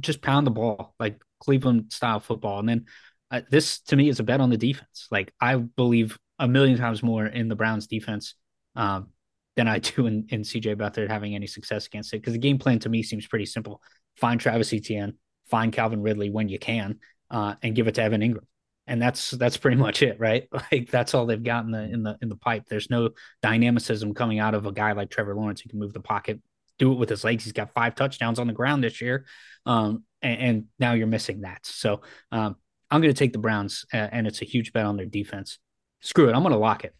just 0.00 0.22
pound 0.22 0.46
the 0.46 0.50
ball 0.50 0.94
like 0.98 1.20
Cleveland 1.40 1.92
style 1.92 2.20
football. 2.20 2.58
And 2.60 2.68
then 2.68 2.86
uh, 3.30 3.42
this 3.50 3.80
to 3.82 3.96
me 3.96 4.08
is 4.08 4.20
a 4.20 4.24
bet 4.24 4.40
on 4.40 4.50
the 4.50 4.56
defense. 4.56 5.08
Like 5.10 5.32
I 5.40 5.56
believe 5.56 6.18
a 6.38 6.48
million 6.48 6.78
times 6.78 7.02
more 7.02 7.26
in 7.26 7.48
the 7.48 7.56
Browns 7.56 7.86
defense 7.86 8.34
um, 8.76 9.08
than 9.56 9.68
I 9.68 9.78
do 9.78 10.06
in, 10.06 10.26
in 10.30 10.42
CJ 10.42 10.76
Beathard 10.76 11.08
having 11.08 11.34
any 11.34 11.46
success 11.46 11.86
against 11.86 12.12
it. 12.14 12.18
Because 12.18 12.32
the 12.32 12.38
game 12.38 12.58
plan 12.58 12.78
to 12.80 12.88
me 12.88 13.02
seems 13.02 13.26
pretty 13.26 13.46
simple: 13.46 13.82
find 14.16 14.40
Travis 14.40 14.72
Etienne, 14.72 15.14
find 15.48 15.72
Calvin 15.72 16.02
Ridley 16.02 16.30
when 16.30 16.48
you 16.48 16.58
can, 16.58 17.00
uh, 17.30 17.54
and 17.62 17.74
give 17.74 17.88
it 17.88 17.94
to 17.96 18.02
Evan 18.02 18.20
Engram. 18.20 18.46
And 18.86 19.00
that's 19.00 19.30
that's 19.30 19.56
pretty 19.56 19.76
much 19.76 20.02
it, 20.02 20.18
right? 20.18 20.48
Like 20.72 20.90
that's 20.90 21.14
all 21.14 21.26
they've 21.26 21.42
got 21.42 21.64
in 21.64 21.70
the 21.70 21.82
in 21.82 22.02
the 22.02 22.18
in 22.20 22.28
the 22.28 22.36
pipe. 22.36 22.64
There's 22.68 22.90
no 22.90 23.10
dynamicism 23.42 24.14
coming 24.14 24.38
out 24.38 24.54
of 24.54 24.66
a 24.66 24.72
guy 24.72 24.92
like 24.92 25.10
Trevor 25.10 25.34
Lawrence 25.34 25.60
who 25.60 25.68
can 25.68 25.78
move 25.78 25.92
the 25.92 26.00
pocket, 26.00 26.40
do 26.78 26.92
it 26.92 26.98
with 26.98 27.08
his 27.08 27.24
legs. 27.24 27.44
He's 27.44 27.52
got 27.52 27.74
five 27.74 27.94
touchdowns 27.94 28.38
on 28.38 28.46
the 28.46 28.52
ground 28.52 28.82
this 28.82 29.00
year, 29.00 29.26
um, 29.66 30.04
and, 30.20 30.40
and, 30.40 30.64
now 30.78 30.94
you're 30.94 31.06
missing 31.06 31.42
that. 31.42 31.64
So 31.64 32.02
um, 32.32 32.56
I'm 32.90 33.00
going 33.00 33.14
to 33.14 33.18
take 33.18 33.32
the 33.32 33.38
Browns, 33.38 33.86
uh, 33.92 33.96
and 33.96 34.26
it's 34.26 34.42
a 34.42 34.44
huge 34.44 34.72
bet 34.72 34.84
on 34.84 34.96
their 34.96 35.06
defense. 35.06 35.58
Screw 36.00 36.28
it, 36.28 36.34
I'm 36.34 36.42
going 36.42 36.52
to 36.52 36.58
lock 36.58 36.84
it. 36.84 36.94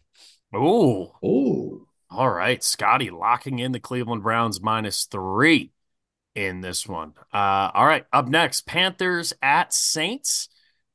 Ooh, 0.55 1.11
ooh. 1.23 1.87
All 2.15 2.29
right, 2.29 2.63
Scotty 2.63 3.09
locking 3.09 3.57
in 3.57 3.71
the 3.71 3.79
Cleveland 3.79 4.21
Browns 4.21 4.61
minus 4.61 5.05
three 5.05 5.71
in 6.35 6.61
this 6.61 6.87
one. 6.87 7.13
Uh, 7.33 7.71
all 7.73 7.85
right, 7.85 8.05
up 8.13 8.27
next, 8.27 8.67
Panthers 8.67 9.33
at 9.41 9.73
Saints. 9.73 10.49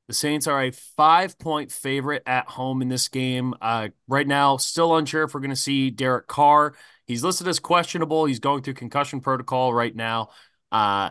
The 0.06 0.14
Saints 0.14 0.46
are 0.46 0.62
a 0.62 0.70
five 0.70 1.36
point 1.36 1.72
favorite 1.72 2.22
at 2.24 2.48
home 2.48 2.82
in 2.82 2.88
this 2.88 3.08
game. 3.08 3.52
Uh, 3.60 3.88
right 4.06 4.26
now, 4.26 4.58
still 4.58 4.96
unsure 4.96 5.24
if 5.24 5.34
we're 5.34 5.40
going 5.40 5.50
to 5.50 5.56
see 5.56 5.90
Derek 5.90 6.28
Carr. 6.28 6.74
He's 7.06 7.24
listed 7.24 7.48
as 7.48 7.58
questionable. 7.58 8.24
He's 8.24 8.38
going 8.38 8.62
through 8.62 8.74
concussion 8.74 9.20
protocol 9.20 9.74
right 9.74 9.94
now. 9.94 10.30
Uh, 10.70 11.10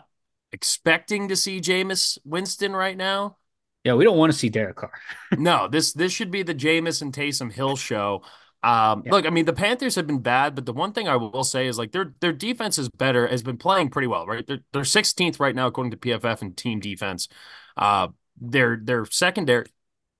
expecting 0.52 1.28
to 1.28 1.36
see 1.36 1.60
Jameis 1.60 2.18
Winston 2.24 2.74
right 2.74 2.96
now. 2.96 3.36
Yeah, 3.84 3.94
we 3.94 4.04
don't 4.04 4.16
want 4.16 4.32
to 4.32 4.38
see 4.38 4.48
Derek 4.48 4.76
Carr. 4.76 4.92
no, 5.36 5.68
this 5.68 5.92
this 5.92 6.12
should 6.12 6.30
be 6.30 6.42
the 6.42 6.54
Jameis 6.54 7.02
and 7.02 7.12
Taysom 7.12 7.52
Hill 7.52 7.76
show. 7.76 8.22
Um, 8.62 9.04
yeah. 9.06 9.12
Look, 9.12 9.26
I 9.26 9.30
mean, 9.30 9.44
the 9.44 9.52
Panthers 9.52 9.94
have 9.94 10.06
been 10.06 10.18
bad, 10.18 10.54
but 10.54 10.66
the 10.66 10.72
one 10.72 10.92
thing 10.92 11.06
I 11.08 11.16
will 11.16 11.44
say 11.44 11.66
is 11.68 11.78
like 11.78 11.92
their 11.92 12.14
their 12.20 12.32
defense 12.32 12.78
is 12.78 12.88
better, 12.88 13.26
has 13.26 13.42
been 13.42 13.56
playing 13.56 13.90
pretty 13.90 14.08
well, 14.08 14.26
right? 14.26 14.46
They're 14.46 14.60
they're 14.72 14.84
16th 14.84 15.38
right 15.38 15.54
now 15.54 15.68
according 15.68 15.92
to 15.92 15.96
PFF 15.96 16.42
and 16.42 16.56
team 16.56 16.80
defense. 16.80 17.28
Uh, 17.76 18.08
their 18.40 18.76
their 18.82 19.04
secondary, 19.06 19.66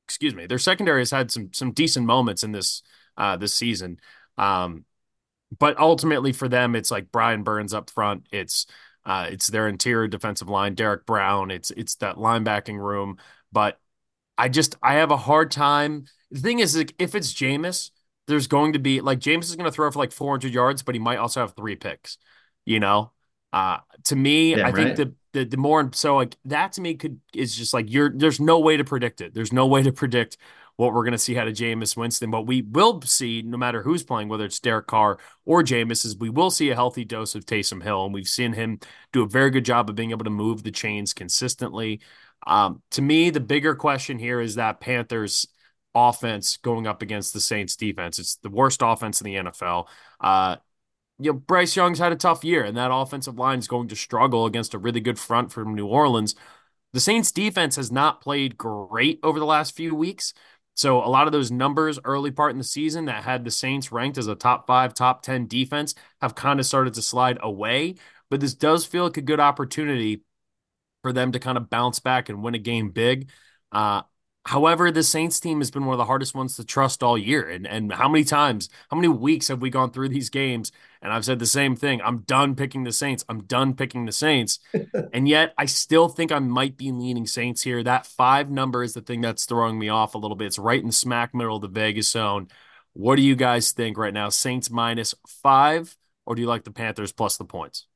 excuse 0.07 0.35
me, 0.35 0.47
their 0.47 0.59
secondary 0.59 1.01
has 1.01 1.11
had 1.11 1.31
some 1.31 1.53
some 1.53 1.73
decent 1.73 2.07
moments 2.07 2.45
in 2.45 2.53
this 2.53 2.83
uh 3.17 3.37
this 3.37 3.55
season. 3.55 3.99
Um, 4.37 4.85
but 5.59 5.79
ultimately 5.79 6.33
for 6.33 6.49
them, 6.49 6.77
it's 6.77 6.91
like 6.91 7.11
Brian 7.11 7.43
Burns 7.43 7.75
up 7.75 7.91
front. 7.91 8.27
It's 8.31 8.67
uh, 9.05 9.27
it's 9.31 9.47
their 9.47 9.69
interior 9.69 10.07
defensive 10.07 10.49
line, 10.49 10.75
Derrick 10.75 11.07
Brown. 11.07 11.51
It's 11.51 11.71
it's 11.71 11.97
that 11.97 12.17
linebacking 12.17 12.79
room. 12.79 13.17
But 13.51 13.81
I 14.37 14.49
just 14.49 14.77
I 14.83 14.95
have 14.95 15.11
a 15.11 15.17
hard 15.17 15.51
time. 15.51 16.07
The 16.31 16.41
thing 16.41 16.59
is, 16.59 16.77
like, 16.77 16.95
if 16.99 17.15
it's 17.15 17.33
Jameis, 17.33 17.91
there's 18.29 18.47
going 18.47 18.75
to 18.75 18.79
be 18.79 19.01
like 19.01 19.19
Jameis 19.19 19.45
is 19.45 19.57
going 19.57 19.65
to 19.65 19.73
throw 19.73 19.91
for 19.91 19.99
like 19.99 20.13
400 20.13 20.53
yards, 20.53 20.83
but 20.83 20.95
he 20.95 21.01
might 21.01 21.17
also 21.17 21.41
have 21.41 21.57
three 21.57 21.75
picks. 21.75 22.19
You 22.65 22.79
know, 22.79 23.13
uh, 23.53 23.79
to 24.05 24.17
me, 24.17 24.55
I 24.55 24.71
right. 24.71 24.75
think 24.75 24.97
the, 24.97 25.15
the 25.33 25.45
the 25.45 25.57
more 25.57 25.91
so 25.95 26.17
like 26.17 26.37
that 26.45 26.73
to 26.73 26.81
me 26.81 26.95
could 26.95 27.21
is 27.35 27.57
just 27.57 27.73
like 27.73 27.91
you're 27.91 28.13
there's 28.15 28.39
no 28.39 28.61
way 28.61 28.77
to 28.77 28.85
predict 28.85 29.21
it. 29.21 29.35
There's 29.35 29.53
no 29.53 29.67
way 29.67 29.83
to 29.83 29.93
predict 29.93 30.37
what 30.77 30.93
we're 30.93 31.03
going 31.03 31.13
to 31.13 31.19
see 31.19 31.37
out 31.37 31.49
of 31.49 31.55
Jameis 31.55 31.97
Winston. 31.97 32.31
But 32.31 32.47
we 32.47 32.63
will 32.63 33.03
see, 33.03 33.43
no 33.43 33.57
matter 33.57 33.83
who's 33.83 34.05
playing, 34.05 34.29
whether 34.29 34.45
it's 34.45 34.61
Derek 34.61 34.87
Carr 34.87 35.19
or 35.45 35.63
Jameis, 35.65 36.05
is 36.05 36.17
we 36.17 36.31
will 36.31 36.51
see 36.51 36.71
a 36.71 36.75
healthy 36.75 37.05
dose 37.05 37.35
of 37.35 37.47
Taysom 37.47 37.83
Hill, 37.83 38.05
and 38.05 38.15
we've 38.15 38.29
seen 38.29 38.53
him 38.53 38.79
do 39.13 39.23
a 39.23 39.29
very 39.29 39.51
good 39.51 39.65
job 39.65 39.91
of 39.91 39.97
being 39.97 40.13
able 40.13 40.25
to 40.25 40.31
move 40.31 40.63
the 40.63 40.71
chains 40.71 41.13
consistently. 41.13 42.01
Um, 42.47 42.83
to 42.93 43.03
me, 43.03 43.31
the 43.31 43.41
bigger 43.41 43.75
question 43.75 44.19
here 44.19 44.41
is 44.41 44.55
that 44.55 44.81
Panthers 44.81 45.49
offense 46.09 46.57
going 46.59 46.87
up 46.87 47.03
against 47.03 47.33
the 47.33 47.41
Saints 47.41 47.77
defense. 47.77 48.19
It's 48.19 48.37
the 48.37 48.51
worst 48.51 48.81
offense 48.83 49.21
in 49.21 49.27
the 49.27 49.37
NFL. 49.37 49.89
Uh, 50.21 50.57
you 51.19 51.33
know, 51.33 51.39
Bryce 51.39 51.77
Young's 51.77 51.99
had 51.99 52.13
a 52.13 52.17
tough 52.17 52.45
year, 52.45 52.65
and 52.65 52.77
that 52.77 52.93
offensive 52.93 53.39
line 53.39 53.59
is 53.59 53.69
going 53.69 53.89
to 53.89 53.97
struggle 53.97 54.47
against 54.47 54.75
a 54.75 54.79
really 54.79 55.01
good 55.01 55.19
front 55.19 55.53
from 55.53 55.75
New 55.75 55.87
Orleans. 55.87 56.35
The 56.93 57.01
Saints 57.01 57.33
defense 57.33 57.77
has 57.77 57.93
not 57.93 58.21
played 58.21 58.57
great 58.57 59.19
over 59.23 59.39
the 59.39 59.45
last 59.45 59.77
few 59.77 59.95
weeks. 59.95 60.33
So 60.75 61.03
a 61.03 61.09
lot 61.11 61.27
of 61.27 61.33
those 61.33 61.51
numbers 61.51 61.99
early 62.05 62.31
part 62.31 62.53
in 62.53 62.59
the 62.59 62.65
season 62.65 63.07
that 63.07 63.25
had 63.25 63.45
the 63.45 63.51
Saints 63.51 63.91
ranked 63.91 64.17
as 64.17 64.29
a 64.29 64.37
top 64.37 64.67
five, 64.69 64.95
top 64.95 65.23
10 65.23 65.49
defense 65.49 65.95
have 66.21 66.37
kind 66.37 66.61
of 66.61 66.67
started 66.67 66.95
to 66.95 67.03
slide 67.03 67.39
away. 67.41 67.97
But 68.31 68.39
this 68.41 68.55
does 68.55 68.87
feel 68.87 69.03
like 69.05 69.17
a 69.17 69.23
good 69.23 69.41
opportunity 69.41 70.23
for 71.03 71.13
them 71.13 71.33
to 71.33 71.41
kind 71.41 71.59
of 71.59 71.69
bounce 71.69 71.99
back 71.99 72.29
and 72.29 72.43
win 72.43 72.55
a 72.55 72.59
game 72.59 72.91
big. 72.91 73.31
Uh, 73.73 74.03
However, 74.49 74.91
the 74.91 75.03
Saints 75.03 75.39
team 75.39 75.59
has 75.59 75.71
been 75.71 75.85
one 75.85 75.93
of 75.93 75.99
the 75.99 76.07
hardest 76.07 76.35
ones 76.35 76.57
to 76.57 76.65
trust 76.65 77.03
all 77.03 77.19
year. 77.19 77.47
And 77.47 77.67
and 77.67 77.93
how 77.93 78.09
many 78.09 78.25
times, 78.25 78.71
how 78.91 78.97
many 78.97 79.09
weeks 79.09 79.49
have 79.49 79.61
we 79.61 79.69
gone 79.69 79.91
through 79.91 80.09
these 80.09 80.31
games 80.31 80.73
and 81.03 81.13
I've 81.13 81.27
said 81.27 81.39
the 81.39 81.45
same 81.45 81.77
thing. 81.77 82.01
I'm 82.01 82.21
done 82.21 82.55
picking 82.55 82.85
the 82.85 82.93
Saints. 82.93 83.27
I'm 83.29 83.43
done 83.43 83.75
picking 83.75 84.07
the 84.07 84.13
Saints. 84.13 84.59
and 85.13 85.29
yet 85.29 85.53
I 85.59 85.67
still 85.67 86.09
think 86.09 86.33
I 86.33 86.39
might 86.39 86.79
be 86.79 86.91
leaning 86.93 87.27
Saints 87.27 87.61
here. 87.61 87.83
That 87.83 88.07
five 88.07 88.51
number 88.51 88.83
is 88.83 88.95
the 88.95 89.03
thing 89.03 89.21
that's 89.21 89.45
throwing 89.45 89.79
me 89.79 89.91
off 89.91 90.15
a 90.15 90.19
little 90.19 90.37
bit. 90.37 90.47
It's 90.47 90.59
right 90.59 90.83
in 90.83 90.93
smack 90.93 91.35
middle 91.35 91.57
of 91.57 91.63
the 91.63 91.69
Vegas 91.69 92.11
zone. 92.11 92.49
What 92.95 93.17
do 93.17 93.23
you 93.23 93.37
guys 93.37 93.73
think 93.73 93.99
right 93.99 94.15
now? 94.15 94.31
Saints 94.31 94.71
minus 94.71 95.15
five, 95.27 95.95
or 96.25 96.35
do 96.35 96.41
you 96.41 96.49
like 96.49 96.65
the 96.65 96.73
Panthers 96.73 97.13
plus 97.13 97.37
the 97.37 97.45
points? 97.45 97.87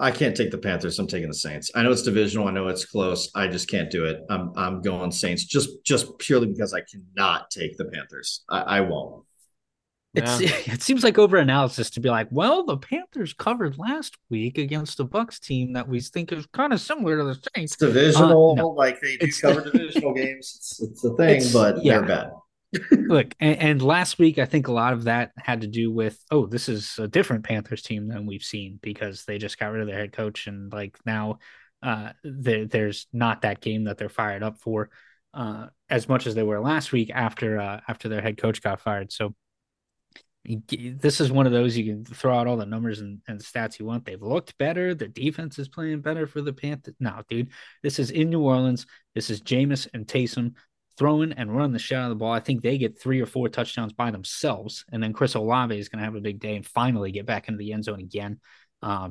I 0.00 0.10
can't 0.10 0.36
take 0.36 0.50
the 0.50 0.58
Panthers. 0.58 0.98
I'm 0.98 1.06
taking 1.06 1.28
the 1.28 1.34
Saints. 1.34 1.70
I 1.74 1.82
know 1.82 1.92
it's 1.92 2.02
divisional. 2.02 2.48
I 2.48 2.50
know 2.50 2.66
it's 2.68 2.84
close. 2.84 3.30
I 3.34 3.46
just 3.46 3.68
can't 3.68 3.90
do 3.90 4.06
it. 4.06 4.22
I'm 4.28 4.52
I'm 4.56 4.82
going 4.82 5.12
Saints 5.12 5.44
just 5.44 5.84
just 5.84 6.18
purely 6.18 6.48
because 6.48 6.74
I 6.74 6.80
cannot 6.80 7.50
take 7.50 7.76
the 7.76 7.84
Panthers. 7.84 8.44
I, 8.48 8.60
I 8.60 8.80
won't. 8.80 9.24
It's 10.14 10.40
yeah. 10.40 10.50
it 10.74 10.82
seems 10.82 11.04
like 11.04 11.18
over 11.18 11.36
analysis 11.36 11.90
to 11.90 12.00
be 12.00 12.08
like, 12.08 12.28
well, 12.30 12.64
the 12.64 12.76
Panthers 12.76 13.32
covered 13.34 13.78
last 13.78 14.16
week 14.30 14.58
against 14.58 14.98
the 14.98 15.06
Bucs 15.06 15.40
team 15.40 15.72
that 15.74 15.88
we 15.88 16.00
think 16.00 16.32
is 16.32 16.46
kind 16.46 16.72
of 16.72 16.80
similar 16.80 17.18
to 17.18 17.24
the 17.24 17.34
Saints. 17.34 17.72
It's 17.72 17.76
divisional, 17.76 18.52
uh, 18.52 18.62
no, 18.62 18.68
like 18.70 19.00
they 19.00 19.16
do 19.16 19.30
cover 19.40 19.60
divisional 19.70 20.12
games. 20.12 20.54
It's 20.56 20.82
it's 20.82 21.04
a 21.04 21.14
thing, 21.16 21.42
but 21.52 21.84
yeah. 21.84 21.98
they're 21.98 22.06
bad. 22.06 22.30
Look, 22.90 23.34
and, 23.40 23.58
and, 23.58 23.82
last 23.82 24.18
week 24.18 24.38
I 24.38 24.46
think 24.46 24.68
a 24.68 24.72
lot 24.72 24.92
of 24.92 25.04
that 25.04 25.32
had 25.36 25.60
to 25.60 25.66
do 25.66 25.92
with 25.92 26.18
oh, 26.30 26.46
this 26.46 26.68
is 26.68 26.98
a 26.98 27.08
different 27.08 27.44
Panthers 27.44 27.82
team 27.82 28.08
than 28.08 28.26
we've 28.26 28.42
seen 28.42 28.78
because 28.82 29.24
they 29.24 29.38
just 29.38 29.58
got 29.58 29.72
rid 29.72 29.82
of 29.82 29.86
their 29.86 29.98
head 29.98 30.12
coach 30.12 30.46
and 30.46 30.72
like 30.72 30.98
now 31.04 31.38
uh, 31.82 32.10
there, 32.22 32.66
there's 32.66 33.06
not 33.12 33.42
that 33.42 33.60
game 33.60 33.84
that 33.84 33.98
they're 33.98 34.08
fired 34.08 34.42
up 34.42 34.58
for 34.58 34.90
uh, 35.34 35.66
as 35.90 36.08
much 36.08 36.26
as 36.26 36.34
they 36.34 36.42
were 36.42 36.60
last 36.60 36.92
week 36.92 37.10
after 37.12 37.58
uh, 37.60 37.80
after 37.86 38.08
their 38.08 38.22
head 38.22 38.38
coach 38.38 38.62
got 38.62 38.80
fired. 38.80 39.12
So 39.12 39.34
this 40.68 41.20
is 41.20 41.32
one 41.32 41.46
of 41.46 41.52
those 41.52 41.76
you 41.76 41.84
can 41.84 42.04
throw 42.04 42.36
out 42.36 42.46
all 42.46 42.58
the 42.58 42.66
numbers 42.66 43.00
and, 43.00 43.20
and 43.26 43.40
stats 43.40 43.78
you 43.78 43.86
want. 43.86 44.04
They've 44.04 44.20
looked 44.20 44.58
better. 44.58 44.94
The 44.94 45.08
defense 45.08 45.58
is 45.58 45.68
playing 45.68 46.02
better 46.02 46.26
for 46.26 46.42
the 46.42 46.52
Panthers. 46.52 46.94
No, 47.00 47.22
dude, 47.28 47.50
this 47.82 47.98
is 47.98 48.10
in 48.10 48.28
New 48.28 48.42
Orleans. 48.42 48.86
This 49.14 49.30
is 49.30 49.40
Jameis 49.40 49.88
and 49.94 50.06
Taysom 50.06 50.54
throwing 50.96 51.32
and 51.32 51.54
running 51.54 51.72
the 51.72 51.78
shit 51.78 51.98
out 51.98 52.04
of 52.04 52.10
the 52.10 52.16
ball. 52.16 52.32
I 52.32 52.40
think 52.40 52.62
they 52.62 52.78
get 52.78 53.00
three 53.00 53.20
or 53.20 53.26
four 53.26 53.48
touchdowns 53.48 53.92
by 53.92 54.10
themselves, 54.10 54.84
and 54.92 55.02
then 55.02 55.12
Chris 55.12 55.34
Olave 55.34 55.78
is 55.78 55.88
going 55.88 55.98
to 55.98 56.04
have 56.04 56.14
a 56.14 56.20
big 56.20 56.40
day 56.40 56.56
and 56.56 56.66
finally 56.66 57.12
get 57.12 57.26
back 57.26 57.48
into 57.48 57.58
the 57.58 57.72
end 57.72 57.84
zone 57.84 58.00
again, 58.00 58.40
uh, 58.82 59.10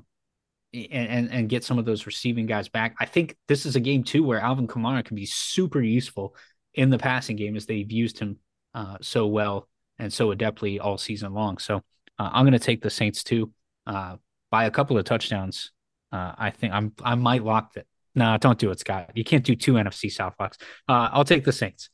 and, 0.73 1.09
and 1.09 1.31
and 1.31 1.49
get 1.49 1.63
some 1.63 1.79
of 1.79 1.85
those 1.85 2.05
receiving 2.05 2.45
guys 2.45 2.69
back. 2.69 2.95
I 2.99 3.05
think 3.05 3.35
this 3.47 3.65
is 3.65 3.75
a 3.75 3.79
game 3.79 4.03
too 4.03 4.23
where 4.23 4.39
Alvin 4.39 4.67
Kamara 4.67 5.03
can 5.03 5.15
be 5.15 5.25
super 5.25 5.81
useful 5.81 6.35
in 6.73 6.89
the 6.89 6.97
passing 6.97 7.35
game 7.35 7.55
as 7.55 7.65
they've 7.65 7.91
used 7.91 8.19
him 8.19 8.37
uh, 8.73 8.97
so 9.01 9.27
well 9.27 9.67
and 9.99 10.11
so 10.11 10.33
adeptly 10.33 10.79
all 10.81 10.97
season 10.97 11.33
long. 11.33 11.57
So 11.57 11.77
uh, 12.17 12.29
I'm 12.31 12.45
going 12.45 12.53
to 12.53 12.59
take 12.59 12.81
the 12.81 12.89
Saints 12.89 13.23
too 13.23 13.51
uh, 13.85 14.15
by 14.49 14.65
a 14.65 14.71
couple 14.71 14.97
of 14.97 15.05
touchdowns. 15.05 15.71
Uh, 16.11 16.33
I 16.37 16.49
think 16.51 16.73
I'm 16.73 16.93
I 17.03 17.15
might 17.15 17.43
lock 17.43 17.75
it. 17.75 17.87
No, 18.15 18.37
don't 18.37 18.59
do 18.59 18.69
it, 18.71 18.79
Scott. 18.79 19.11
You 19.15 19.23
can't 19.23 19.43
do 19.43 19.55
two 19.55 19.73
NFC 19.73 20.11
South 20.11 20.35
locks. 20.39 20.57
Uh, 20.87 21.09
I'll 21.11 21.25
take 21.25 21.43
the 21.43 21.51
Saints. 21.51 21.89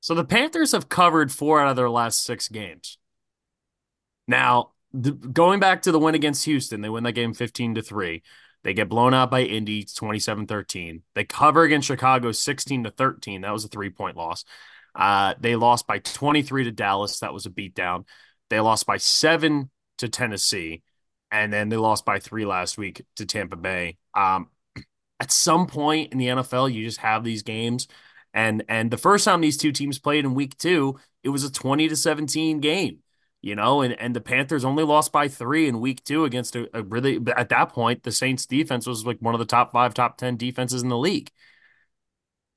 So 0.00 0.14
the 0.14 0.24
Panthers 0.24 0.72
have 0.72 0.88
covered 0.90 1.32
four 1.32 1.60
out 1.60 1.70
of 1.70 1.76
their 1.76 1.88
last 1.88 2.24
six 2.24 2.48
games. 2.48 2.98
Now, 4.28 4.72
the, 4.92 5.12
going 5.12 5.60
back 5.60 5.82
to 5.82 5.92
the 5.92 5.98
win 5.98 6.14
against 6.14 6.44
Houston, 6.44 6.82
they 6.82 6.90
win 6.90 7.04
that 7.04 7.12
game 7.12 7.32
15 7.32 7.76
to 7.76 7.82
3. 7.82 8.22
They 8.62 8.74
get 8.74 8.88
blown 8.88 9.14
out 9.14 9.30
by 9.30 9.42
Indy 9.42 9.84
27 9.84 10.46
13. 10.46 11.02
They 11.14 11.24
cover 11.24 11.62
against 11.62 11.86
Chicago 11.86 12.32
16 12.32 12.84
to 12.84 12.90
13. 12.90 13.42
That 13.42 13.52
was 13.52 13.64
a 13.64 13.68
three 13.68 13.90
point 13.90 14.16
loss. 14.16 14.44
Uh, 14.94 15.34
they 15.38 15.56
lost 15.56 15.86
by 15.86 15.98
23 15.98 16.64
to 16.64 16.70
Dallas. 16.70 17.20
That 17.20 17.34
was 17.34 17.46
a 17.46 17.50
beatdown. 17.50 18.04
They 18.50 18.60
lost 18.60 18.86
by 18.86 18.96
seven 18.96 19.70
to 19.98 20.08
Tennessee. 20.08 20.82
And 21.30 21.52
then 21.52 21.68
they 21.68 21.76
lost 21.76 22.04
by 22.04 22.20
three 22.20 22.46
last 22.46 22.78
week 22.78 23.04
to 23.16 23.26
Tampa 23.26 23.56
Bay. 23.56 23.98
Um, 24.14 24.48
at 25.24 25.32
some 25.32 25.66
point 25.66 26.12
in 26.12 26.18
the 26.18 26.28
NFL, 26.28 26.68
you 26.68 26.84
just 26.84 26.98
have 26.98 27.24
these 27.24 27.42
games. 27.42 27.88
And 28.34 28.62
and 28.68 28.90
the 28.90 28.98
first 28.98 29.24
time 29.24 29.40
these 29.40 29.56
two 29.56 29.72
teams 29.72 29.98
played 29.98 30.24
in 30.26 30.34
week 30.34 30.58
two, 30.58 30.98
it 31.22 31.30
was 31.30 31.44
a 31.44 31.50
20 31.52 31.88
to 31.88 31.96
17 31.96 32.60
game. 32.60 32.98
You 33.40 33.54
know, 33.54 33.82
and, 33.82 33.98
and 34.00 34.14
the 34.16 34.20
Panthers 34.22 34.64
only 34.64 34.84
lost 34.84 35.12
by 35.12 35.28
three 35.28 35.68
in 35.68 35.80
week 35.80 36.02
two 36.04 36.24
against 36.24 36.56
a, 36.56 36.68
a 36.76 36.82
really 36.82 37.20
at 37.36 37.48
that 37.50 37.70
point, 37.70 38.02
the 38.02 38.12
Saints 38.12 38.46
defense 38.46 38.86
was 38.86 39.04
like 39.06 39.18
one 39.20 39.34
of 39.34 39.38
the 39.38 39.44
top 39.46 39.72
five, 39.72 39.94
top 39.94 40.16
10 40.18 40.36
defenses 40.36 40.82
in 40.82 40.88
the 40.88 40.98
league. 40.98 41.30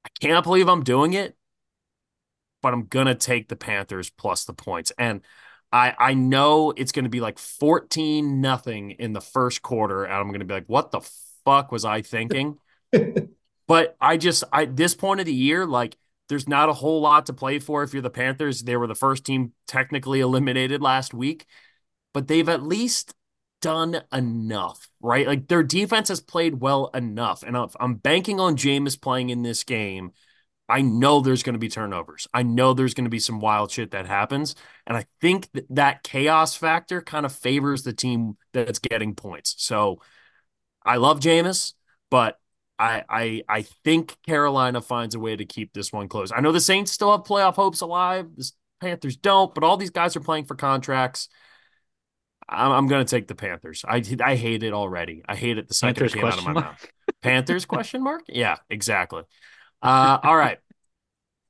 I 0.05 0.09
can't 0.19 0.43
believe 0.43 0.67
I'm 0.69 0.83
doing 0.83 1.13
it, 1.13 1.37
but 2.61 2.73
I'm 2.73 2.85
gonna 2.85 3.15
take 3.15 3.47
the 3.49 3.55
Panthers 3.55 4.09
plus 4.09 4.45
the 4.45 4.53
points. 4.53 4.91
And 4.97 5.21
I 5.71 5.93
I 5.97 6.13
know 6.13 6.71
it's 6.75 6.91
gonna 6.91 7.09
be 7.09 7.21
like 7.21 7.39
14 7.39 8.41
nothing 8.41 8.91
in 8.91 9.13
the 9.13 9.21
first 9.21 9.61
quarter, 9.61 10.05
and 10.05 10.13
I'm 10.13 10.31
gonna 10.31 10.45
be 10.45 10.53
like, 10.53 10.67
what 10.67 10.91
the 10.91 11.01
fuck 11.47 11.71
was 11.71 11.85
I 11.85 12.01
thinking? 12.01 12.57
but 13.67 13.95
I 14.01 14.17
just 14.17 14.43
I 14.51 14.65
this 14.65 14.93
point 14.93 15.21
of 15.21 15.25
the 15.25 15.33
year, 15.33 15.65
like 15.65 15.97
there's 16.27 16.47
not 16.47 16.67
a 16.67 16.73
whole 16.73 16.99
lot 16.99 17.27
to 17.27 17.33
play 17.33 17.59
for 17.59 17.83
if 17.83 17.93
you're 17.93 18.01
the 18.01 18.09
Panthers. 18.09 18.63
They 18.63 18.75
were 18.75 18.87
the 18.87 18.95
first 18.95 19.23
team 19.23 19.53
technically 19.65 20.19
eliminated 20.19 20.81
last 20.81 21.13
week, 21.13 21.45
but 22.13 22.27
they've 22.27 22.49
at 22.49 22.63
least 22.63 23.13
done 23.61 24.01
enough, 24.11 24.89
right? 25.01 25.25
Like 25.25 25.47
their 25.47 25.63
defense 25.63 26.09
has 26.09 26.19
played 26.19 26.59
well 26.59 26.89
enough. 26.93 27.43
And 27.43 27.55
if 27.55 27.75
I'm 27.79 27.95
banking 27.95 28.41
on 28.41 28.57
Jameis 28.57 28.99
playing 28.99 29.29
in 29.29 29.41
this 29.41 29.63
game, 29.63 30.11
I 30.69 30.81
know 30.81 31.21
there's 31.21 31.43
going 31.43 31.53
to 31.53 31.59
be 31.59 31.69
turnovers. 31.69 32.27
I 32.33 32.43
know 32.43 32.73
there's 32.73 32.93
going 32.93 33.05
to 33.05 33.09
be 33.09 33.19
some 33.19 33.39
wild 33.39 33.71
shit 33.71 33.91
that 33.91 34.05
happens. 34.05 34.53
And 34.85 34.97
I 34.97 35.05
think 35.21 35.49
that, 35.53 35.65
that 35.69 36.03
chaos 36.03 36.57
factor 36.57 37.01
kind 37.01 37.25
of 37.25 37.31
favors 37.31 37.83
the 37.83 37.93
team 37.93 38.35
that's 38.51 38.79
getting 38.79 39.15
points. 39.15 39.55
So 39.59 40.01
I 40.87 40.97
love 40.97 41.19
Jameis, 41.19 41.73
but 42.09 42.39
I, 42.79 43.03
I 43.09 43.43
I 43.49 43.61
think 43.83 44.17
Carolina 44.25 44.81
finds 44.81 45.15
a 45.15 45.19
way 45.19 45.35
to 45.35 45.45
keep 45.45 45.73
this 45.73 45.91
one 45.91 46.07
close. 46.07 46.31
I 46.35 46.41
know 46.41 46.51
the 46.51 46.61
Saints 46.61 46.91
still 46.91 47.11
have 47.11 47.25
playoff 47.25 47.55
hopes 47.55 47.81
alive. 47.81 48.27
The 48.35 48.49
Panthers 48.79 49.17
don't, 49.17 49.53
but 49.53 49.63
all 49.63 49.77
these 49.77 49.89
guys 49.89 50.15
are 50.15 50.21
playing 50.21 50.45
for 50.45 50.55
contracts. 50.55 51.29
I'm, 52.49 52.71
I'm 52.71 52.87
going 52.87 53.05
to 53.05 53.09
take 53.09 53.27
the 53.27 53.35
Panthers. 53.35 53.83
I 53.87 54.03
I 54.23 54.35
hate 54.35 54.63
it 54.63 54.73
already. 54.73 55.23
I 55.27 55.35
hate 55.35 55.57
it 55.57 55.67
the 55.67 55.73
second 55.73 56.07
Panthers 56.07 56.13
it 56.13 56.17
came 56.17 56.27
out 56.27 56.37
of 56.37 56.45
my 56.45 56.53
mark? 56.53 56.65
mouth. 56.65 56.85
Panthers 57.21 57.65
question 57.65 58.03
mark? 58.03 58.23
Yeah, 58.29 58.57
exactly. 58.69 59.23
Uh, 59.81 60.19
all 60.23 60.37
right. 60.37 60.59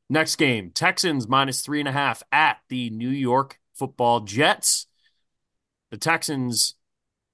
Next 0.09 0.37
game: 0.37 0.71
Texans 0.71 1.27
minus 1.27 1.61
three 1.61 1.79
and 1.79 1.87
a 1.87 1.91
half 1.91 2.23
at 2.31 2.57
the 2.69 2.89
New 2.89 3.09
York 3.09 3.59
Football 3.75 4.21
Jets. 4.21 4.87
The 5.91 5.97
Texans, 5.97 6.75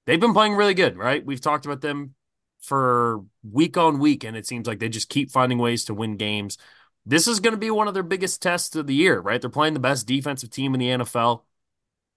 they've 0.06 0.20
been 0.20 0.34
playing 0.34 0.54
really 0.54 0.74
good, 0.74 0.96
right? 0.96 1.24
We've 1.24 1.40
talked 1.40 1.66
about 1.66 1.80
them 1.80 2.14
for 2.60 3.24
week 3.48 3.76
on 3.76 3.98
week, 3.98 4.24
and 4.24 4.36
it 4.36 4.46
seems 4.46 4.66
like 4.66 4.78
they 4.78 4.88
just 4.88 5.08
keep 5.08 5.30
finding 5.30 5.58
ways 5.58 5.84
to 5.86 5.94
win 5.94 6.16
games. 6.16 6.58
This 7.06 7.28
is 7.28 7.40
going 7.40 7.52
to 7.52 7.58
be 7.58 7.70
one 7.70 7.88
of 7.88 7.94
their 7.94 8.02
biggest 8.02 8.40
tests 8.40 8.74
of 8.76 8.86
the 8.86 8.94
year, 8.94 9.20
right? 9.20 9.40
They're 9.40 9.50
playing 9.50 9.74
the 9.74 9.80
best 9.80 10.06
defensive 10.06 10.50
team 10.50 10.74
in 10.74 10.80
the 10.80 10.88
NFL. 10.88 11.44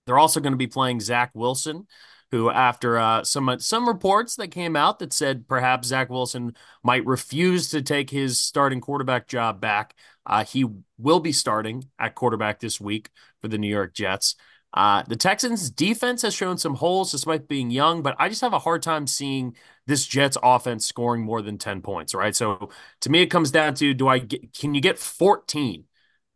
They're 0.06 0.18
also 0.18 0.40
going 0.40 0.54
to 0.54 0.58
be 0.58 0.68
playing 0.68 1.02
Zach 1.02 1.32
Wilson, 1.34 1.88
who, 2.32 2.50
after 2.50 2.98
uh, 2.98 3.24
some 3.26 3.60
some 3.60 3.88
reports 3.88 4.36
that 4.38 4.50
came 4.50 4.76
out 4.78 5.00
that 5.00 5.12
said 5.12 5.48
perhaps 5.48 5.90
Zach 5.90 6.10
Wilson 6.10 6.56
might 6.84 7.06
refuse 7.06 7.70
to 7.72 7.82
take 7.82 8.10
his 8.10 8.40
starting 8.40 8.80
quarterback 8.80 9.28
job 9.28 9.60
back, 9.60 9.96
uh, 10.26 10.46
he 10.46 10.66
will 10.98 11.20
be 11.20 11.34
starting 11.34 11.86
at 12.00 12.16
quarterback 12.16 12.60
this 12.60 12.80
week 12.80 13.10
for 13.42 13.50
the 13.50 13.58
New 13.58 13.70
York 13.70 13.94
Jets. 13.94 14.36
Uh, 14.74 15.02
the 15.08 15.16
Texans' 15.16 15.70
defense 15.70 16.22
has 16.22 16.34
shown 16.34 16.58
some 16.58 16.76
holes 16.76 17.12
despite 17.12 17.48
being 17.48 17.72
young, 17.72 18.02
but 18.04 18.16
I 18.20 18.30
just 18.30 18.42
have 18.42 18.54
a 18.54 18.60
hard 18.60 18.84
time 18.84 19.08
seeing 19.08 19.56
this 19.88 20.06
Jets 20.06 20.38
offense 20.44 20.86
scoring 20.86 21.24
more 21.24 21.42
than 21.42 21.58
10 21.58 21.82
points, 21.82 22.14
right? 22.14 22.36
So 22.36 22.70
to 23.02 23.10
me, 23.10 23.22
it 23.22 23.28
comes 23.28 23.50
down 23.50 23.76
to 23.76 23.94
do 23.94 24.08
I 24.08 24.20
get, 24.20 24.54
can 24.54 24.74
you 24.74 24.82
get 24.82 25.00
14 25.00 25.86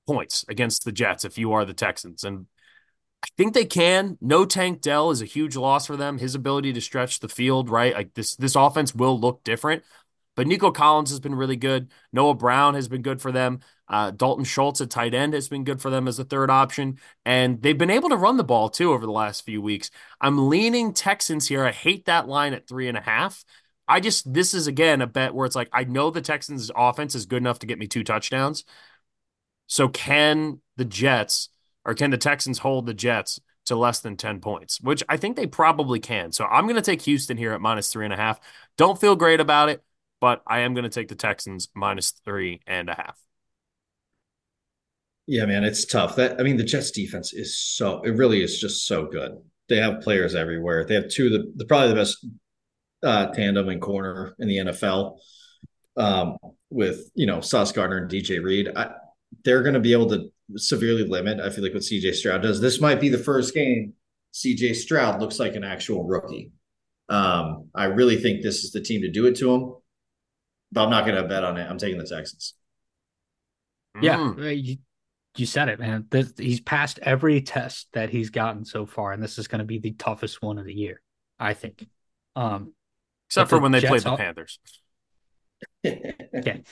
points 0.07 0.45
against 0.47 0.85
the 0.85 0.91
Jets 0.91 1.25
if 1.25 1.37
you 1.37 1.51
are 1.53 1.65
the 1.65 1.73
Texans? 1.73 2.23
And 2.23 2.47
I 3.23 3.27
think 3.37 3.53
they 3.53 3.65
can. 3.65 4.17
No 4.21 4.45
Tank 4.45 4.81
Dell 4.81 5.11
is 5.11 5.21
a 5.21 5.25
huge 5.25 5.55
loss 5.55 5.85
for 5.85 5.95
them. 5.97 6.17
His 6.17 6.33
ability 6.33 6.73
to 6.73 6.81
stretch 6.81 7.19
the 7.19 7.29
field, 7.29 7.69
right? 7.69 7.93
Like 7.93 8.13
this, 8.15 8.35
this 8.35 8.55
offense 8.55 8.95
will 8.95 9.19
look 9.19 9.43
different. 9.43 9.83
But 10.35 10.47
Nico 10.47 10.71
Collins 10.71 11.09
has 11.09 11.19
been 11.19 11.35
really 11.35 11.55
good. 11.55 11.91
Noah 12.13 12.35
Brown 12.35 12.75
has 12.75 12.87
been 12.87 13.01
good 13.01 13.21
for 13.21 13.31
them. 13.31 13.59
Uh, 13.87 14.11
Dalton 14.11 14.45
Schultz 14.45 14.79
at 14.79 14.89
tight 14.89 15.13
end 15.13 15.33
has 15.33 15.49
been 15.49 15.65
good 15.65 15.81
for 15.81 15.89
them 15.89 16.07
as 16.07 16.19
a 16.19 16.23
third 16.23 16.49
option. 16.49 16.99
And 17.25 17.61
they've 17.61 17.77
been 17.77 17.89
able 17.89 18.09
to 18.09 18.15
run 18.15 18.37
the 18.37 18.43
ball 18.43 18.69
too 18.69 18.93
over 18.93 19.05
the 19.05 19.11
last 19.11 19.43
few 19.43 19.61
weeks. 19.61 19.91
I'm 20.21 20.49
leaning 20.49 20.93
Texans 20.93 21.47
here. 21.47 21.65
I 21.65 21.71
hate 21.71 22.05
that 22.05 22.27
line 22.27 22.53
at 22.53 22.67
three 22.67 22.87
and 22.87 22.97
a 22.97 23.01
half. 23.01 23.43
I 23.87 23.99
just, 23.99 24.31
this 24.33 24.53
is 24.53 24.67
again 24.67 25.01
a 25.01 25.07
bet 25.07 25.33
where 25.33 25.45
it's 25.45 25.55
like, 25.55 25.69
I 25.73 25.83
know 25.83 26.11
the 26.11 26.21
Texans' 26.21 26.71
offense 26.73 27.13
is 27.13 27.25
good 27.25 27.41
enough 27.41 27.59
to 27.59 27.65
get 27.65 27.79
me 27.79 27.87
two 27.87 28.05
touchdowns. 28.05 28.63
So 29.67 29.89
can 29.89 30.61
the 30.77 30.85
Jets 30.85 31.49
or 31.83 31.93
can 31.93 32.11
the 32.11 32.17
Texans 32.17 32.59
hold 32.59 32.85
the 32.85 32.93
Jets 32.93 33.39
to 33.65 33.75
less 33.75 33.99
than 33.99 34.17
10 34.17 34.39
points, 34.39 34.79
which 34.81 35.03
I 35.07 35.17
think 35.17 35.35
they 35.35 35.47
probably 35.47 35.99
can. 35.99 36.31
So 36.31 36.45
I'm 36.45 36.65
going 36.65 36.75
to 36.75 36.81
take 36.81 37.01
Houston 37.03 37.37
here 37.37 37.53
at 37.53 37.61
minus 37.61 37.91
three 37.91 38.05
and 38.05 38.13
a 38.13 38.17
half. 38.17 38.39
Don't 38.77 38.99
feel 38.99 39.15
great 39.15 39.39
about 39.39 39.69
it, 39.69 39.83
but 40.21 40.41
I 40.47 40.59
am 40.59 40.73
going 40.73 40.83
to 40.83 40.89
take 40.89 41.09
the 41.09 41.15
Texans 41.15 41.67
minus 41.75 42.11
three 42.23 42.61
and 42.65 42.89
a 42.89 42.93
half. 42.93 43.19
Yeah, 45.27 45.45
man, 45.45 45.63
it's 45.63 45.85
tough. 45.85 46.15
That 46.15 46.39
I 46.39 46.43
mean, 46.43 46.57
the 46.57 46.63
Jets 46.63 46.91
defense 46.91 47.33
is 47.33 47.57
so 47.57 48.01
it 48.03 48.11
really 48.11 48.41
is 48.41 48.59
just 48.59 48.87
so 48.87 49.05
good. 49.05 49.33
They 49.67 49.77
have 49.77 50.01
players 50.01 50.35
everywhere. 50.35 50.85
They 50.85 50.95
have 50.95 51.09
two 51.09 51.27
of 51.27 51.31
the, 51.33 51.53
the 51.57 51.65
probably 51.65 51.89
the 51.89 51.95
best 51.95 52.25
uh, 53.03 53.27
tandem 53.27 53.69
and 53.69 53.81
corner 53.81 54.35
in 54.39 54.47
the 54.47 54.57
NFL. 54.57 55.17
Um, 55.97 56.37
with 56.69 57.11
you 57.15 57.25
know 57.25 57.41
Sauce 57.41 57.71
Gardner 57.71 57.97
and 57.97 58.09
DJ 58.09 58.41
Reed, 58.41 58.69
I, 58.75 58.91
they're 59.43 59.61
going 59.61 59.73
to 59.73 59.79
be 59.79 59.93
able 59.93 60.09
to 60.09 60.31
severely 60.55 61.03
limit. 61.03 61.39
I 61.39 61.49
feel 61.49 61.63
like 61.63 61.73
what 61.73 61.83
CJ 61.83 62.15
Stroud 62.15 62.41
does. 62.41 62.61
This 62.61 62.79
might 62.79 62.99
be 62.99 63.09
the 63.09 63.17
first 63.17 63.53
game 63.53 63.93
CJ 64.33 64.75
Stroud 64.75 65.19
looks 65.19 65.39
like 65.39 65.55
an 65.55 65.63
actual 65.63 66.05
rookie. 66.05 66.51
Um, 67.09 67.69
I 67.75 67.85
really 67.85 68.17
think 68.17 68.41
this 68.41 68.63
is 68.63 68.71
the 68.71 68.81
team 68.81 69.01
to 69.01 69.11
do 69.11 69.25
it 69.25 69.35
to 69.37 69.53
him, 69.53 69.75
but 70.71 70.83
I'm 70.83 70.89
not 70.89 71.05
going 71.05 71.21
to 71.21 71.27
bet 71.27 71.43
on 71.43 71.57
it. 71.57 71.69
I'm 71.69 71.77
taking 71.77 71.97
the 71.97 72.07
Texans. 72.07 72.53
Yeah, 74.01 74.17
mm 74.17 74.79
you 75.37 75.45
said 75.45 75.69
it, 75.69 75.79
man. 75.79 76.05
This, 76.09 76.33
he's 76.37 76.59
passed 76.59 76.99
every 77.01 77.41
test 77.41 77.87
that 77.93 78.09
he's 78.09 78.29
gotten 78.29 78.65
so 78.65 78.85
far, 78.85 79.13
and 79.13 79.23
this 79.23 79.37
is 79.37 79.47
going 79.47 79.59
to 79.59 79.65
be 79.65 79.79
the 79.79 79.91
toughest 79.91 80.41
one 80.41 80.57
of 80.57 80.65
the 80.65 80.73
year, 80.73 81.01
I 81.39 81.53
think. 81.53 81.87
Um, 82.35 82.73
Except 83.29 83.49
for 83.49 83.55
the 83.55 83.61
when 83.61 83.71
they 83.71 83.79
Jets 83.79 84.03
played 84.03 84.13
the 84.13 84.17
Panthers. 84.17 84.59
okay. 85.85 86.63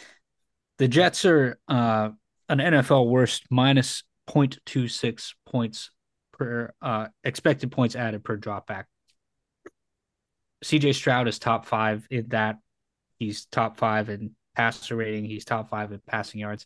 The 0.77 0.87
Jets 0.87 1.25
are 1.25 1.57
uh, 1.67 2.09
an 2.49 2.57
NFL 2.57 3.07
worst 3.07 3.45
minus 3.49 4.03
0.26 4.29 5.35
points 5.45 5.91
per 6.33 6.73
uh, 6.81 7.07
expected 7.23 7.71
points 7.71 7.95
added 7.95 8.23
per 8.23 8.37
dropback. 8.37 8.85
CJ 10.65 10.95
Stroud 10.95 11.27
is 11.27 11.39
top 11.39 11.65
five 11.65 12.05
in 12.09 12.27
that. 12.29 12.57
He's 13.19 13.45
top 13.45 13.77
five 13.77 14.09
in 14.09 14.31
passer 14.55 14.95
rating. 14.95 15.25
He's 15.25 15.45
top 15.45 15.69
five 15.69 15.91
in 15.91 16.01
passing 16.07 16.41
yards 16.41 16.65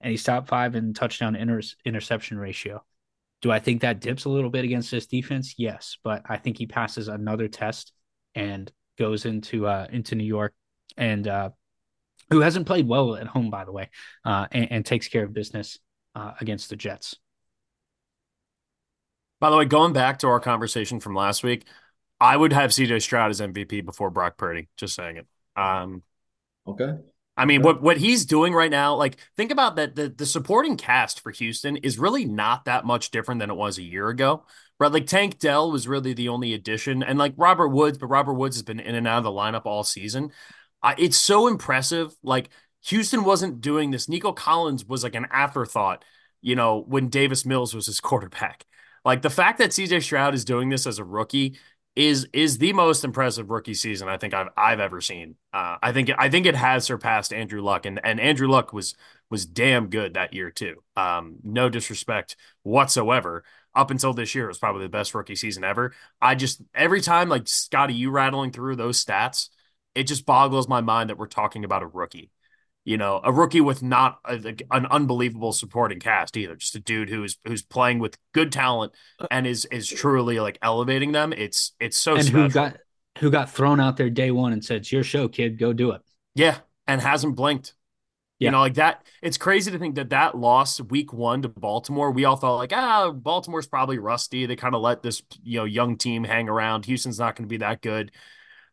and 0.00 0.10
he's 0.10 0.24
top 0.24 0.48
five 0.48 0.74
in 0.74 0.94
touchdown 0.94 1.36
inter- 1.36 1.60
interception 1.84 2.38
ratio. 2.38 2.84
Do 3.40 3.50
I 3.52 3.58
think 3.60 3.82
that 3.82 4.00
dips 4.00 4.24
a 4.24 4.28
little 4.28 4.50
bit 4.50 4.64
against 4.64 4.90
this 4.90 5.06
defense? 5.06 5.54
Yes, 5.58 5.96
but 6.02 6.22
I 6.28 6.36
think 6.38 6.58
he 6.58 6.66
passes 6.66 7.08
another 7.08 7.48
test 7.48 7.92
and 8.34 8.70
goes 8.98 9.26
into 9.26 9.66
uh, 9.66 9.86
into 9.90 10.16
New 10.16 10.24
York 10.24 10.54
and 10.96 11.26
uh, 11.28 11.50
who 12.30 12.40
hasn't 12.40 12.66
played 12.66 12.88
well 12.88 13.16
at 13.16 13.28
home, 13.28 13.50
by 13.50 13.64
the 13.64 13.72
way, 13.72 13.90
uh, 14.24 14.46
and, 14.50 14.72
and, 14.72 14.86
takes 14.86 15.06
care 15.08 15.24
of 15.24 15.32
business 15.32 15.78
uh, 16.16 16.32
against 16.40 16.68
the 16.68 16.76
Jets. 16.76 17.16
By 19.40 19.50
the 19.50 19.56
way, 19.56 19.64
going 19.66 19.92
back 19.92 20.18
to 20.18 20.26
our 20.26 20.40
conversation 20.40 20.98
from 20.98 21.14
last 21.14 21.44
week, 21.44 21.64
I 22.20 22.36
would 22.36 22.52
have 22.52 22.70
CJ 22.70 23.00
Stroud 23.02 23.30
as 23.30 23.40
MVP 23.40 23.84
before 23.84 24.10
Brock 24.10 24.36
Purdy. 24.36 24.68
Just 24.76 24.96
saying 24.96 25.16
it. 25.16 25.26
Um, 25.58 26.02
okay. 26.66 26.94
I 27.36 27.44
mean, 27.44 27.62
what 27.62 27.80
what 27.80 27.98
he's 27.98 28.26
doing 28.26 28.52
right 28.52 28.70
now, 28.70 28.96
like 28.96 29.16
think 29.36 29.52
about 29.52 29.76
that 29.76 29.94
the 29.94 30.08
the 30.08 30.26
supporting 30.26 30.76
cast 30.76 31.20
for 31.20 31.30
Houston 31.30 31.76
is 31.76 31.98
really 31.98 32.24
not 32.24 32.64
that 32.64 32.84
much 32.84 33.10
different 33.10 33.40
than 33.40 33.50
it 33.50 33.56
was 33.56 33.78
a 33.78 33.82
year 33.82 34.08
ago. 34.08 34.44
Right? 34.80 34.90
Like 34.90 35.06
Tank 35.06 35.38
Dell 35.38 35.70
was 35.70 35.86
really 35.86 36.14
the 36.14 36.28
only 36.28 36.54
addition, 36.54 37.02
and 37.02 37.18
like 37.18 37.34
Robert 37.36 37.68
Woods, 37.68 37.98
but 37.98 38.08
Robert 38.08 38.34
Woods 38.34 38.56
has 38.56 38.62
been 38.62 38.80
in 38.80 38.94
and 38.94 39.06
out 39.06 39.18
of 39.18 39.24
the 39.24 39.30
lineup 39.30 39.66
all 39.66 39.84
season. 39.84 40.32
Uh, 40.82 40.94
it's 40.98 41.16
so 41.16 41.46
impressive. 41.46 42.12
Like 42.22 42.50
Houston 42.86 43.24
wasn't 43.24 43.60
doing 43.60 43.90
this. 43.90 44.08
Nico 44.08 44.32
Collins 44.32 44.84
was 44.84 45.02
like 45.04 45.14
an 45.14 45.26
afterthought, 45.30 46.04
you 46.40 46.56
know, 46.56 46.84
when 46.86 47.08
Davis 47.08 47.44
Mills 47.46 47.74
was 47.74 47.86
his 47.86 48.00
quarterback. 48.00 48.64
Like 49.04 49.22
the 49.22 49.30
fact 49.30 49.58
that 49.58 49.70
CJ 49.70 50.02
Stroud 50.02 50.34
is 50.34 50.44
doing 50.44 50.68
this 50.68 50.86
as 50.86 50.98
a 50.98 51.04
rookie 51.04 51.56
is 51.98 52.28
is 52.32 52.58
the 52.58 52.72
most 52.72 53.02
impressive 53.02 53.50
rookie 53.50 53.74
season 53.74 54.08
I 54.08 54.18
think 54.18 54.32
I've 54.32 54.46
I've 54.56 54.78
ever 54.78 55.00
seen. 55.00 55.34
Uh, 55.52 55.78
I 55.82 55.90
think 55.90 56.10
I 56.16 56.28
think 56.28 56.46
it 56.46 56.54
has 56.54 56.84
surpassed 56.84 57.32
Andrew 57.32 57.60
Luck, 57.60 57.86
and 57.86 58.00
and 58.04 58.20
Andrew 58.20 58.46
Luck 58.46 58.72
was 58.72 58.94
was 59.30 59.44
damn 59.44 59.88
good 59.88 60.14
that 60.14 60.32
year 60.32 60.52
too. 60.52 60.76
Um, 60.96 61.38
no 61.42 61.68
disrespect 61.68 62.36
whatsoever. 62.62 63.42
Up 63.74 63.90
until 63.90 64.12
this 64.12 64.34
year, 64.34 64.44
it 64.44 64.48
was 64.48 64.58
probably 64.58 64.84
the 64.84 64.88
best 64.88 65.12
rookie 65.12 65.34
season 65.34 65.64
ever. 65.64 65.92
I 66.20 66.36
just 66.36 66.62
every 66.72 67.00
time 67.00 67.28
like 67.28 67.48
Scotty, 67.48 67.94
you 67.94 68.10
rattling 68.12 68.52
through 68.52 68.76
those 68.76 69.04
stats, 69.04 69.48
it 69.96 70.04
just 70.04 70.24
boggles 70.24 70.68
my 70.68 70.80
mind 70.80 71.10
that 71.10 71.18
we're 71.18 71.26
talking 71.26 71.64
about 71.64 71.82
a 71.82 71.86
rookie 71.88 72.30
you 72.88 72.96
know, 72.96 73.20
a 73.22 73.30
rookie 73.30 73.60
with 73.60 73.82
not 73.82 74.18
a, 74.24 74.54
an 74.70 74.86
unbelievable 74.86 75.52
supporting 75.52 76.00
cast 76.00 76.38
either. 76.38 76.56
Just 76.56 76.74
a 76.74 76.80
dude 76.80 77.10
who's 77.10 77.36
who's 77.44 77.60
playing 77.60 77.98
with 77.98 78.16
good 78.32 78.50
talent 78.50 78.94
and 79.30 79.46
is 79.46 79.66
is 79.66 79.86
truly 79.86 80.40
like 80.40 80.58
elevating 80.62 81.12
them. 81.12 81.34
It's 81.34 81.74
it's 81.78 81.98
so 81.98 82.14
and 82.14 82.24
special. 82.24 82.44
who 82.44 82.48
got 82.48 82.78
who 83.18 83.30
got 83.30 83.50
thrown 83.50 83.78
out 83.78 83.98
there 83.98 84.08
day 84.08 84.30
one 84.30 84.54
and 84.54 84.64
said, 84.64 84.78
"It's 84.78 84.90
your 84.90 85.04
show, 85.04 85.28
kid. 85.28 85.58
Go 85.58 85.74
do 85.74 85.90
it." 85.90 86.00
Yeah, 86.34 86.60
and 86.86 87.02
hasn't 87.02 87.36
blinked. 87.36 87.74
Yeah. 88.38 88.46
You 88.46 88.52
know, 88.52 88.60
like 88.60 88.74
that. 88.74 89.06
It's 89.20 89.36
crazy 89.36 89.70
to 89.70 89.78
think 89.78 89.96
that 89.96 90.08
that 90.08 90.38
loss 90.38 90.80
week 90.80 91.12
one 91.12 91.42
to 91.42 91.50
Baltimore, 91.50 92.10
we 92.10 92.24
all 92.24 92.36
thought 92.36 92.56
like, 92.56 92.72
ah, 92.72 93.10
Baltimore's 93.10 93.66
probably 93.66 93.98
rusty. 93.98 94.46
They 94.46 94.56
kind 94.56 94.74
of 94.74 94.80
let 94.80 95.02
this 95.02 95.22
you 95.42 95.58
know 95.58 95.66
young 95.66 95.98
team 95.98 96.24
hang 96.24 96.48
around. 96.48 96.86
Houston's 96.86 97.18
not 97.18 97.36
going 97.36 97.46
to 97.46 97.52
be 97.52 97.58
that 97.58 97.82
good. 97.82 98.12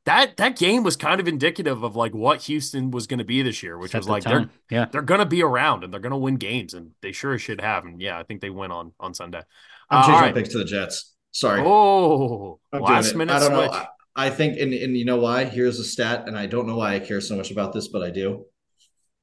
That 0.06 0.38
that 0.38 0.56
game 0.58 0.84
was 0.84 0.96
kind 0.96 1.20
of 1.20 1.28
indicative 1.28 1.82
of 1.84 1.96
like 1.96 2.14
what 2.14 2.44
Houston 2.44 2.92
was 2.92 3.08
going 3.08 3.18
to 3.18 3.24
be 3.26 3.42
this 3.42 3.64
year, 3.64 3.78
which 3.78 3.92
Set 3.92 4.00
was 4.00 4.06
the 4.06 4.12
like 4.12 4.24
tone. 4.24 4.50
they're 4.70 4.80
Yeah. 4.80 4.86
they're 4.92 5.02
going 5.02 5.20
to 5.20 5.26
be 5.26 5.42
around 5.42 5.84
and 5.84 5.92
they're 5.92 6.00
going 6.00 6.12
to 6.12 6.18
win 6.18 6.36
games, 6.36 6.74
and 6.76 6.92
they 7.02 7.12
sure 7.12 7.38
should 7.40 7.60
have. 7.62 7.86
And 7.86 8.00
yeah, 8.00 8.20
I 8.20 8.24
think 8.24 8.42
they 8.42 8.50
win 8.52 8.72
on 8.72 8.92
on 9.00 9.14
Sunday. 9.14 9.42
I'm 9.90 10.00
Uh, 10.00 10.02
changing 10.02 10.14
all 10.16 10.20
my 10.22 10.26
right. 10.28 10.36
picks 10.36 10.50
to 10.50 10.58
the 10.60 10.66
Jets. 10.66 11.14
Sorry. 11.32 11.62
Oh, 11.66 12.60
I'm 12.72 12.82
last 12.82 13.16
minute 13.16 13.34
I 13.34 13.40
don't 13.40 13.56
switch. 13.56 13.72
know. 13.72 13.86
I, 14.16 14.28
I 14.28 14.30
think, 14.30 14.58
and, 14.60 14.74
and 14.74 14.96
you 14.96 15.04
know 15.06 15.18
why? 15.18 15.44
Here's 15.46 15.80
a 15.80 15.84
stat, 15.84 16.28
and 16.28 16.38
I 16.38 16.46
don't 16.46 16.68
know 16.68 16.78
why 16.78 16.96
I 16.96 17.00
care 17.00 17.20
so 17.20 17.36
much 17.36 17.52
about 17.52 17.74
this, 17.74 17.90
but 17.90 18.02
I 18.04 18.10
do. 18.12 18.46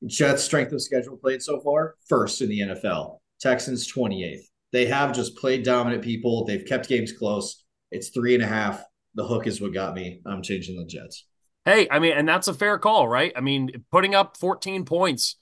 Jets' 0.06 0.42
strength 0.42 0.72
of 0.72 0.82
schedule 0.82 1.16
played 1.16 1.42
so 1.42 1.60
far, 1.60 1.94
first 2.08 2.42
in 2.42 2.48
the 2.48 2.60
NFL. 2.60 3.18
Texans, 3.40 3.90
28th. 3.90 4.42
They 4.72 4.86
have 4.86 5.14
just 5.14 5.36
played 5.36 5.62
dominant 5.64 6.02
people. 6.02 6.44
They've 6.44 6.64
kept 6.66 6.88
games 6.88 7.12
close. 7.12 7.64
It's 7.90 8.08
three 8.08 8.34
and 8.34 8.42
a 8.42 8.46
half. 8.46 8.82
The 9.14 9.26
hook 9.26 9.46
is 9.46 9.60
what 9.60 9.74
got 9.74 9.94
me. 9.94 10.20
I'm 10.26 10.42
changing 10.42 10.76
the 10.76 10.84
Jets. 10.84 11.26
Hey, 11.64 11.86
I 11.90 11.98
mean, 11.98 12.12
and 12.12 12.28
that's 12.28 12.48
a 12.48 12.54
fair 12.54 12.78
call, 12.78 13.06
right? 13.06 13.32
I 13.36 13.40
mean, 13.40 13.84
putting 13.90 14.14
up 14.14 14.36
14 14.36 14.84
points 14.84 15.36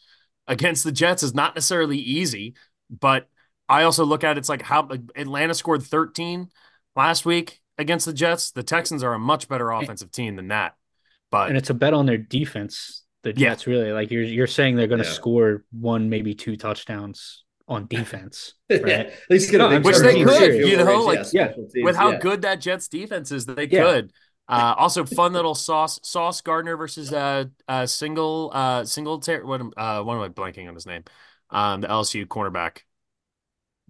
against 0.47 0.85
the 0.85 0.93
Jets 0.93 1.23
is 1.23 1.35
not 1.35 1.55
necessarily 1.55 1.99
easy, 1.99 2.55
but 2.91 3.29
I 3.69 3.85
also 3.85 4.05
look 4.05 4.25
at 4.25 4.37
it, 4.37 4.39
it's 4.39 4.49
like 4.49 4.63
how 4.63 4.89
Atlanta 5.15 5.55
scored 5.55 5.83
13 5.83 6.49
last 6.97 7.25
week 7.25 7.61
against 7.79 8.05
the 8.05 8.13
Jets. 8.13 8.51
The 8.51 8.63
Texans 8.65 9.03
are 9.03 9.15
a 9.15 9.19
much 9.19 9.49
better 9.49 9.71
offensive 9.71 10.11
team 10.11 10.37
than 10.37 10.49
that. 10.49 10.75
But 11.31 11.49
And 11.49 11.57
it's 11.57 11.71
a 11.71 11.75
bet 11.75 11.95
on 11.95 12.07
their 12.07 12.19
defense. 12.19 13.05
The 13.23 13.31
Yeah. 13.31 13.51
Jets 13.51 13.67
really 13.67 13.93
like 13.93 14.11
you're 14.11 14.25
you're 14.25 14.47
saying 14.47 14.77
they're 14.77 14.89
going 14.89 15.03
to 15.03 15.07
Yeah. 15.07 15.13
score 15.15 15.65
one, 15.71 16.09
maybe 16.11 16.35
two 16.35 16.57
touchdowns 16.57 17.45
on 17.71 17.87
defense, 17.87 18.55
right? 18.71 18.83
At 18.87 19.13
least 19.31 19.51
get 19.51 19.59
No, 19.59 19.81
Which 19.81 19.97
they 19.99 20.23
could, 20.25 20.55
you 20.69 20.77
know, 20.77 21.03
like, 21.03 21.33
yeah, 21.33 21.53
with 21.77 21.97
how 21.97 22.11
yeah. 22.11 22.19
good 22.19 22.43
that 22.43 22.61
Jets 22.61 22.89
defense 22.89 23.33
is, 23.33 23.47
they 23.47 23.67
Yeah. 23.69 23.85
could. 23.85 24.13
Uh, 24.49 24.75
also, 24.77 25.05
fun 25.05 25.33
little 25.33 25.55
sauce 25.55 26.01
Sauce 26.03 26.41
Gardner 26.41 26.77
versus 26.77 27.13
uh, 27.13 27.45
uh 27.69 27.87
single 27.87 28.51
uh 28.53 28.85
single 28.85 29.21
ter- 29.21 29.45
what 29.45 29.61
am- 29.61 29.73
uh 29.77 30.03
what 30.03 30.17
am 30.17 30.23
I 30.23 30.29
blanking 30.29 30.67
on 30.67 30.75
his 30.75 30.87
name? 30.87 31.05
Um, 31.51 31.81
the 31.83 31.87
LSU 31.89 32.27
cornerback 32.27 32.79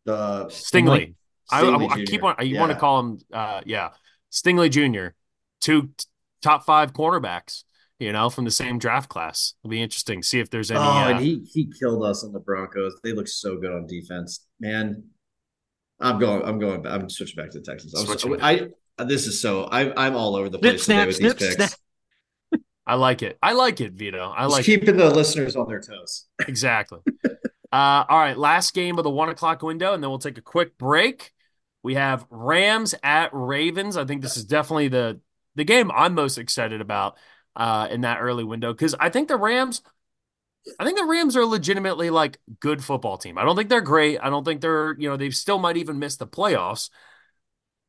the 0.05 0.47
Stingley. 0.51 1.15
I, 1.51 1.63
I, 1.63 1.87
I 1.87 2.05
keep 2.05 2.23
on. 2.23 2.37
You 2.47 2.59
want 2.59 2.73
to 2.73 2.79
call 2.79 3.01
him? 3.01 3.19
Uh, 3.33 3.63
yeah, 3.65 3.91
Stingley 4.31 4.71
Jr. 4.71 5.15
Two 5.61 5.89
t- 5.97 6.07
top 6.43 6.65
five 6.65 6.93
cornerbacks. 6.93 7.65
You 8.01 8.13
know, 8.13 8.31
from 8.31 8.47
the 8.47 8.51
same 8.51 8.79
draft 8.79 9.11
class. 9.11 9.55
It'll 9.63 9.71
be 9.71 9.83
interesting. 9.83 10.23
See 10.23 10.41
if 10.41 10.49
there's 10.51 10.71
any. 10.71 10.81
Oh, 10.81 10.83
uh, 10.83 11.09
and 11.11 11.21
he 11.21 11.47
he 11.53 11.71
killed 11.79 12.03
us 12.03 12.25
on 12.25 12.33
the 12.33 12.41
Broncos. 12.41 12.99
They 13.05 13.13
look 13.13 13.29
so 13.29 13.59
good 13.59 13.71
on 13.73 13.87
defense, 13.87 14.47
man. 14.59 15.05
I'm 16.01 16.19
going. 16.19 16.43
I'm 16.43 16.59
going. 16.59 16.87
I'm 16.87 17.11
switching 17.11 17.37
back 17.37 17.51
to 17.51 17.59
the 17.61 17.65
Texans. 17.65 17.95
I'm 17.95 18.07
Switching 18.07 18.39
so, 18.39 18.39
I 18.41 18.69
this 19.05 19.27
is 19.27 19.41
so. 19.41 19.69
I'm 19.71 19.93
I'm 19.97 20.17
all 20.17 20.35
over 20.35 20.49
the 20.49 20.59
Snip, 20.59 20.73
place 20.73 20.85
today 20.87 20.95
snap, 20.95 21.07
with 21.07 21.17
snip, 21.17 21.39
these 21.39 21.49
picks. 21.57 21.57
snap. 21.57 21.81
I 22.87 22.95
like 22.95 23.23
it. 23.23 23.39
I 23.43 23.53
like 23.53 23.81
it, 23.81 23.93
Vito. 23.93 24.33
I 24.35 24.45
Just 24.45 24.53
like 24.53 24.63
it. 24.63 24.67
keeping 24.67 24.97
the 24.97 25.11
listeners 25.11 25.55
on 25.55 25.69
their 25.69 25.81
toes. 25.81 26.27
exactly. 26.49 27.01
Uh, 27.73 28.05
all 28.09 28.19
right, 28.19 28.37
last 28.37 28.75
game 28.75 28.99
of 28.99 29.05
the 29.05 29.11
one 29.11 29.29
o'clock 29.29 29.63
window, 29.63 29.93
and 29.93 30.03
then 30.03 30.11
we'll 30.11 30.19
take 30.19 30.39
a 30.39 30.43
quick 30.43 30.77
break. 30.77 31.33
We 31.83 31.95
have 31.95 32.27
Rams 32.31 32.95
at 33.03 33.31
Ravens. 33.33 33.97
I 33.97 34.05
think 34.07 34.23
this 34.23 34.37
is 34.37 34.45
definitely 34.45 34.89
the 34.89 35.21
the 35.55 35.65
game 35.65 35.91
I'm 35.91 36.15
most 36.15 36.39
excited 36.39 36.81
about 36.81 37.17
uh, 37.57 37.89
in 37.91 38.03
that 38.03 38.21
early 38.21 38.45
window 38.45 38.73
because 38.73 38.95
I 38.99 39.11
think 39.11 39.29
the 39.29 39.37
Rams, 39.37 39.83
I 40.79 40.85
think 40.85 40.99
the 40.99 41.05
Rams 41.05 41.37
are 41.37 41.45
legitimately 41.45 42.11
like 42.11 42.39
good 42.61 42.85
football 42.85 43.19
team. 43.19 43.39
I 43.39 43.45
don't 43.45 43.57
think 43.57 43.69
they're 43.69 43.81
great. 43.81 44.19
I 44.23 44.31
don't 44.31 44.45
think 44.45 44.61
they're 44.61 44.95
you 44.99 45.09
know 45.09 45.17
they 45.17 45.31
still 45.31 45.59
might 45.59 45.77
even 45.77 45.99
miss 45.99 46.17
the 46.17 46.27
playoffs, 46.27 46.91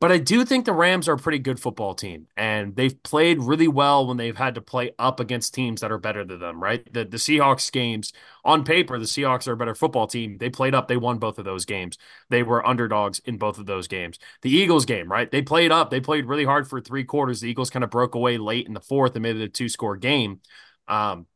but 0.02 0.12
I 0.12 0.18
do 0.18 0.43
think 0.43 0.66
the 0.66 0.74
Rams 0.74 1.08
are 1.08 1.14
a 1.14 1.18
pretty 1.18 1.39
good 1.39 1.60
football 1.62 1.95
team, 1.95 2.28
and 2.36 2.76
they've 2.76 3.02
played 3.04 3.39
really 3.41 3.70
well 3.70 4.08
when 4.08 4.18
they've 4.18 4.36
had 4.36 4.56
to 4.56 4.62
play 4.62 4.91
up 4.99 5.22
against 5.22 5.54
teams 5.54 5.82
that 5.82 5.91
are 5.91 5.99
better 5.99 6.26
than 6.26 6.39
them. 6.39 6.62
Right, 6.62 6.91
the 6.91 7.06
the 7.06 7.18
Seahawks 7.18 7.72
games 7.72 8.12
on 8.43 8.66
paper, 8.66 8.99
the 8.99 9.06
Seahawks 9.06 9.47
are 9.47 9.54
a 9.54 9.58
better 9.58 9.76
football 9.76 10.08
team. 10.08 10.38
They 10.39 10.49
played 10.49 10.76
up, 10.76 10.89
they 10.89 10.97
won 10.97 11.20
both 11.20 11.39
of 11.39 11.45
those 11.45 11.66
games. 11.66 11.97
They 12.30 12.43
were 12.43 12.68
underdogs 12.68 13.20
in 13.20 13.38
both 13.38 13.60
of 13.60 13.68
those 13.68 13.88
games. 13.88 14.20
The 14.41 14.49
Eagles 14.49 14.86
game, 14.86 15.10
right? 15.12 15.32
They 15.32 15.43
played 15.43 15.72
up, 15.72 15.91
they 15.91 16.02
played 16.02 16.26
really 16.26 16.45
hard 16.45 16.68
for 16.68 16.82
three 16.82 17.06
quarters. 17.06 17.39
The 17.41 17.49
Eagles 17.49 17.70
kind 17.70 17.84
of 17.84 17.91
broke 17.91 18.16
away 18.16 18.38
late 18.39 18.68
in 18.68 18.74
the 18.74 18.82
fourth 18.82 19.16
and 19.16 19.24
made 19.24 19.38
it 19.38 19.43
a 19.43 19.49
two 19.49 19.70
score 19.70 19.97
game. 19.97 20.41
Um, 20.88 21.28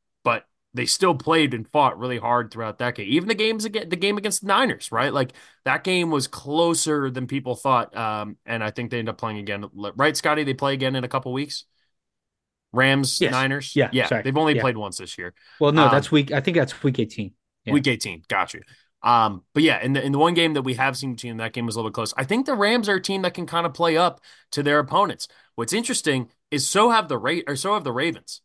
they 0.75 0.85
still 0.85 1.15
played 1.15 1.53
and 1.53 1.67
fought 1.69 1.97
really 1.97 2.17
hard 2.19 2.51
throughout 2.51 2.77
that 2.79 2.95
game. 2.95 3.07
Even 3.09 3.27
the 3.29 3.33
games 3.33 3.65
against 3.65 3.89
the 3.89 3.95
game 3.95 4.17
against 4.17 4.41
the 4.41 4.47
Niners, 4.47 4.91
right? 4.91 5.11
Like 5.13 5.31
that 5.63 5.83
game 5.83 6.11
was 6.11 6.27
closer 6.27 7.09
than 7.09 7.25
people 7.27 7.55
thought. 7.55 7.95
Um, 7.95 8.37
and 8.45 8.63
I 8.63 8.71
think 8.71 8.91
they 8.91 8.99
end 8.99 9.09
up 9.09 9.17
playing 9.17 9.39
again, 9.39 9.65
right, 9.73 10.15
Scotty? 10.15 10.43
They 10.43 10.53
play 10.53 10.73
again 10.73 10.95
in 10.95 11.03
a 11.03 11.07
couple 11.07 11.31
weeks. 11.33 11.63
Rams, 12.73 13.21
Yes. 13.21 13.31
Niners, 13.31 13.75
Yeah, 13.75 13.89
yeah. 13.93 14.07
sorry. 14.07 14.23
They've 14.23 14.37
only 14.37 14.55
Yeah. 14.55 14.61
played 14.61 14.77
once 14.77 14.97
this 14.97 15.17
year. 15.17 15.33
Well, 15.59 15.71
no, 15.71 15.85
Um, 15.85 15.91
that's 15.91 16.11
week. 16.11 16.31
I 16.31 16.41
think 16.41 16.57
that's 16.57 16.83
week 16.83 16.99
18. 16.99 17.33
Yeah. 17.63 17.73
Week 17.73 17.87
18. 17.87 18.23
Got 18.27 18.53
you. 18.53 18.61
Um, 19.01 19.43
but 19.53 19.63
yeah, 19.63 19.81
in 19.81 19.93
the 19.93 20.03
in 20.03 20.11
the 20.11 20.17
one 20.17 20.33
game 20.33 20.55
that 20.55 20.63
we 20.63 20.73
have 20.73 20.97
seen 20.97 21.13
between 21.13 21.37
that 21.37 21.53
game 21.53 21.65
was 21.65 21.75
a 21.75 21.79
little 21.79 21.91
bit 21.91 21.95
close. 21.95 22.13
I 22.17 22.23
think 22.25 22.45
the 22.45 22.55
Rams 22.55 22.89
are 22.89 22.95
a 22.95 23.01
team 23.01 23.21
that 23.21 23.33
can 23.33 23.45
kind 23.45 23.65
of 23.65 23.73
play 23.73 23.95
up 23.97 24.19
to 24.51 24.63
their 24.63 24.79
opponents. 24.79 25.27
What's 25.53 25.73
interesting 25.73 26.29
is 26.51 26.67
so 26.67 26.89
have 26.89 27.07
the 27.07 27.17
Ra- 27.17 27.41
or 27.47 27.55
so 27.55 27.75
have 27.75 27.83
the 27.83 27.91
Ravens. 27.93 28.41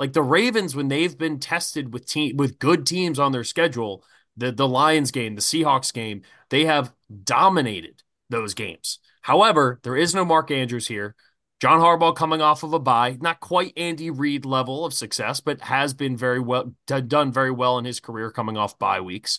Like 0.00 0.14
the 0.14 0.22
Ravens, 0.22 0.74
when 0.74 0.88
they've 0.88 1.16
been 1.16 1.38
tested 1.38 1.92
with 1.92 2.06
team 2.06 2.38
with 2.38 2.58
good 2.58 2.86
teams 2.86 3.18
on 3.18 3.32
their 3.32 3.44
schedule, 3.44 4.02
the 4.36 4.50
the 4.50 4.66
Lions 4.66 5.10
game, 5.10 5.34
the 5.34 5.42
Seahawks 5.42 5.92
game, 5.92 6.22
they 6.48 6.64
have 6.64 6.92
dominated 7.22 8.02
those 8.30 8.54
games. 8.54 8.98
However, 9.20 9.78
there 9.82 9.96
is 9.96 10.14
no 10.14 10.24
Mark 10.24 10.50
Andrews 10.50 10.88
here. 10.88 11.14
John 11.60 11.80
Harbaugh 11.80 12.16
coming 12.16 12.40
off 12.40 12.62
of 12.62 12.72
a 12.72 12.78
bye, 12.78 13.18
not 13.20 13.40
quite 13.40 13.74
Andy 13.76 14.08
Reid 14.08 14.46
level 14.46 14.86
of 14.86 14.94
success, 14.94 15.40
but 15.40 15.60
has 15.60 15.92
been 15.92 16.16
very 16.16 16.40
well 16.40 16.74
done 16.86 17.30
very 17.30 17.50
well 17.50 17.76
in 17.76 17.84
his 17.84 18.00
career 18.00 18.30
coming 18.30 18.56
off 18.56 18.78
bye 18.78 19.02
weeks. 19.02 19.38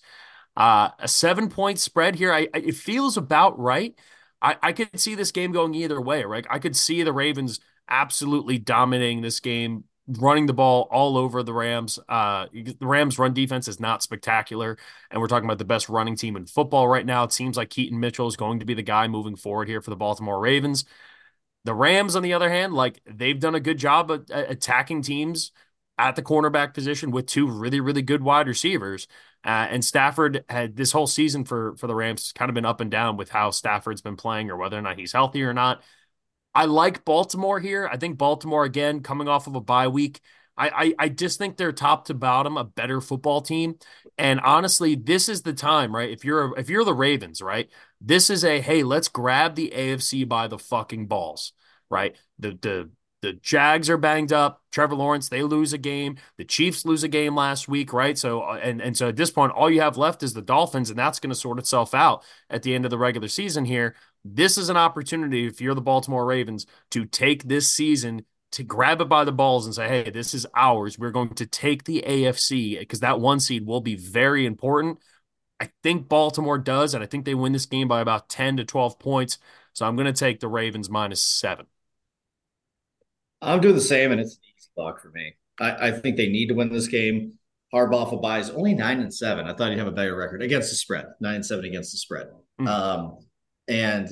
Uh, 0.55 0.89
a 0.99 1.07
seven 1.07 1.49
point 1.49 1.79
spread 1.79 2.15
here, 2.15 2.31
I, 2.31 2.47
I 2.53 2.59
it 2.59 2.75
feels 2.75 3.17
about 3.17 3.57
right. 3.57 3.95
I, 4.43 4.57
I 4.61 4.73
could 4.73 4.99
see 4.99 5.15
this 5.15 5.31
game 5.31 5.51
going 5.51 5.73
either 5.73 5.99
way, 5.99 6.23
right? 6.23 6.45
I 6.49 6.59
could 6.59 6.75
see 6.75 7.01
the 7.01 7.13
Ravens 7.13 7.59
absolutely 7.89 8.59
dominating 8.59 9.21
this 9.21 9.39
game, 9.39 9.85
running 10.07 10.45
the 10.45 10.53
ball 10.53 10.87
all 10.91 11.17
over 11.17 11.43
the 11.43 11.53
Rams. 11.53 11.99
Uh, 12.09 12.47
the 12.53 12.75
Rams' 12.81 13.19
run 13.19 13.33
defense 13.33 13.67
is 13.67 13.79
not 13.79 14.03
spectacular, 14.03 14.77
and 15.09 15.21
we're 15.21 15.27
talking 15.27 15.45
about 15.45 15.57
the 15.57 15.65
best 15.65 15.89
running 15.89 16.15
team 16.15 16.35
in 16.35 16.45
football 16.45 16.87
right 16.87 17.05
now. 17.05 17.23
It 17.23 17.33
seems 17.33 17.57
like 17.57 17.69
Keaton 17.69 17.99
Mitchell 17.99 18.27
is 18.27 18.35
going 18.35 18.59
to 18.59 18.65
be 18.65 18.73
the 18.73 18.81
guy 18.81 19.07
moving 19.07 19.35
forward 19.35 19.67
here 19.67 19.81
for 19.81 19.89
the 19.89 19.95
Baltimore 19.95 20.39
Ravens. 20.39 20.85
The 21.63 21.73
Rams, 21.75 22.15
on 22.15 22.23
the 22.23 22.33
other 22.33 22.49
hand, 22.49 22.73
like 22.73 23.01
they've 23.05 23.39
done 23.39 23.55
a 23.55 23.59
good 23.59 23.77
job 23.77 24.09
of 24.09 24.25
attacking 24.31 25.03
teams 25.03 25.51
at 25.97 26.15
the 26.15 26.23
cornerback 26.23 26.73
position 26.73 27.11
with 27.11 27.27
two 27.27 27.47
really, 27.47 27.79
really 27.79 28.01
good 28.01 28.23
wide 28.23 28.47
receivers. 28.47 29.07
Uh, 29.43 29.67
and 29.69 29.85
Stafford 29.85 30.43
had 30.49 30.75
this 30.75 30.91
whole 30.91 31.07
season 31.07 31.45
for 31.45 31.75
for 31.75 31.87
the 31.87 31.95
Rams 31.95 32.31
kind 32.33 32.49
of 32.49 32.55
been 32.55 32.65
up 32.65 32.81
and 32.81 32.91
down 32.91 33.17
with 33.17 33.29
how 33.29 33.51
Stafford's 33.51 34.01
been 34.01 34.15
playing 34.15 34.49
or 34.49 34.57
whether 34.57 34.77
or 34.77 34.81
not 34.81 34.97
he's 34.97 35.11
healthy 35.11 35.43
or 35.43 35.53
not. 35.53 35.83
I 36.53 36.65
like 36.65 37.05
Baltimore 37.05 37.59
here. 37.59 37.87
I 37.91 37.97
think 37.97 38.17
Baltimore 38.17 38.65
again 38.65 39.01
coming 39.01 39.27
off 39.27 39.47
of 39.47 39.55
a 39.55 39.61
bye 39.61 39.87
week. 39.87 40.21
I, 40.57 40.69
I 40.69 41.05
I 41.05 41.09
just 41.09 41.37
think 41.37 41.55
they're 41.57 41.71
top 41.71 42.05
to 42.05 42.13
bottom 42.13 42.57
a 42.57 42.63
better 42.63 42.99
football 43.01 43.41
team. 43.41 43.75
And 44.17 44.39
honestly, 44.41 44.95
this 44.95 45.29
is 45.29 45.41
the 45.43 45.53
time, 45.53 45.95
right? 45.95 46.09
If 46.09 46.25
you're 46.25 46.57
if 46.59 46.69
you're 46.69 46.83
the 46.83 46.93
Ravens, 46.93 47.41
right? 47.41 47.69
This 48.01 48.29
is 48.29 48.43
a 48.43 48.59
hey, 48.59 48.83
let's 48.83 49.07
grab 49.07 49.55
the 49.55 49.71
AFC 49.73 50.25
by 50.25 50.47
the 50.47 50.59
fucking 50.59 51.07
balls, 51.07 51.53
right? 51.89 52.15
The 52.39 52.57
the 52.61 52.91
the 53.21 53.33
Jags 53.33 53.87
are 53.89 53.97
banged 53.97 54.33
up. 54.33 54.61
Trevor 54.71 54.95
Lawrence, 54.95 55.29
they 55.29 55.43
lose 55.43 55.73
a 55.73 55.77
game. 55.77 56.17
The 56.37 56.43
Chiefs 56.45 56.85
lose 56.85 57.03
a 57.03 57.07
game 57.07 57.35
last 57.35 57.67
week, 57.67 57.93
right? 57.93 58.17
So 58.17 58.41
uh, 58.41 58.59
and 58.61 58.81
and 58.81 58.97
so 58.97 59.09
at 59.09 59.15
this 59.15 59.31
point, 59.31 59.53
all 59.53 59.69
you 59.69 59.81
have 59.81 59.97
left 59.97 60.23
is 60.23 60.33
the 60.33 60.41
Dolphins, 60.41 60.89
and 60.89 60.97
that's 60.99 61.19
going 61.19 61.29
to 61.29 61.35
sort 61.35 61.59
itself 61.59 61.93
out 61.93 62.23
at 62.49 62.63
the 62.63 62.73
end 62.75 62.83
of 62.85 62.91
the 62.91 62.97
regular 62.97 63.27
season 63.27 63.65
here. 63.65 63.95
This 64.23 64.57
is 64.57 64.69
an 64.69 64.77
opportunity 64.77 65.47
if 65.47 65.61
you're 65.61 65.75
the 65.75 65.81
Baltimore 65.81 66.25
Ravens 66.25 66.65
to 66.91 67.05
take 67.05 67.43
this 67.43 67.71
season 67.71 68.25
to 68.51 68.63
grab 68.63 69.01
it 69.01 69.09
by 69.09 69.23
the 69.23 69.31
balls 69.31 69.65
and 69.65 69.73
say, 69.73 69.87
"Hey, 69.87 70.09
this 70.09 70.33
is 70.33 70.45
ours. 70.55 70.99
We're 70.99 71.11
going 71.11 71.35
to 71.35 71.45
take 71.45 71.85
the 71.85 72.03
AFC 72.05 72.77
because 72.77 72.99
that 72.99 73.19
one 73.19 73.39
seed 73.39 73.65
will 73.65 73.81
be 73.81 73.95
very 73.95 74.45
important." 74.45 74.99
I 75.59 75.69
think 75.83 76.09
Baltimore 76.09 76.57
does, 76.57 76.93
and 76.93 77.03
I 77.03 77.07
think 77.07 77.23
they 77.23 77.35
win 77.35 77.53
this 77.53 77.67
game 77.67 77.87
by 77.87 78.01
about 78.01 78.29
10 78.29 78.57
to 78.57 78.65
12 78.65 78.97
points. 78.97 79.37
So 79.73 79.85
I'm 79.85 79.95
going 79.95 80.11
to 80.11 80.13
take 80.13 80.39
the 80.39 80.47
Ravens 80.47 80.89
minus 80.89 81.21
seven. 81.21 81.67
I'm 83.41 83.61
doing 83.61 83.75
the 83.75 83.81
same, 83.81 84.11
and 84.11 84.19
it's 84.19 84.33
an 84.33 84.41
easy 84.43 84.69
lock 84.75 85.01
for 85.01 85.09
me. 85.09 85.35
I, 85.59 85.89
I 85.89 85.91
think 85.91 86.17
they 86.17 86.29
need 86.29 86.47
to 86.47 86.55
win 86.55 86.73
this 86.73 86.87
game. 86.87 87.33
Harbaugh 87.73 88.09
for 88.09 88.19
buys 88.19 88.49
only 88.49 88.73
nine 88.73 88.99
and 88.99 89.13
seven. 89.13 89.47
I 89.47 89.53
thought 89.53 89.69
he'd 89.69 89.77
have 89.77 89.87
a 89.87 89.91
better 89.91 90.15
record 90.15 90.41
against 90.41 90.69
the 90.69 90.75
spread. 90.75 91.05
Nine 91.19 91.35
and 91.35 91.45
seven 91.45 91.63
against 91.63 91.91
the 91.91 91.97
spread. 91.97 92.27
Mm. 92.59 92.67
Um, 92.67 93.17
and 93.71 94.09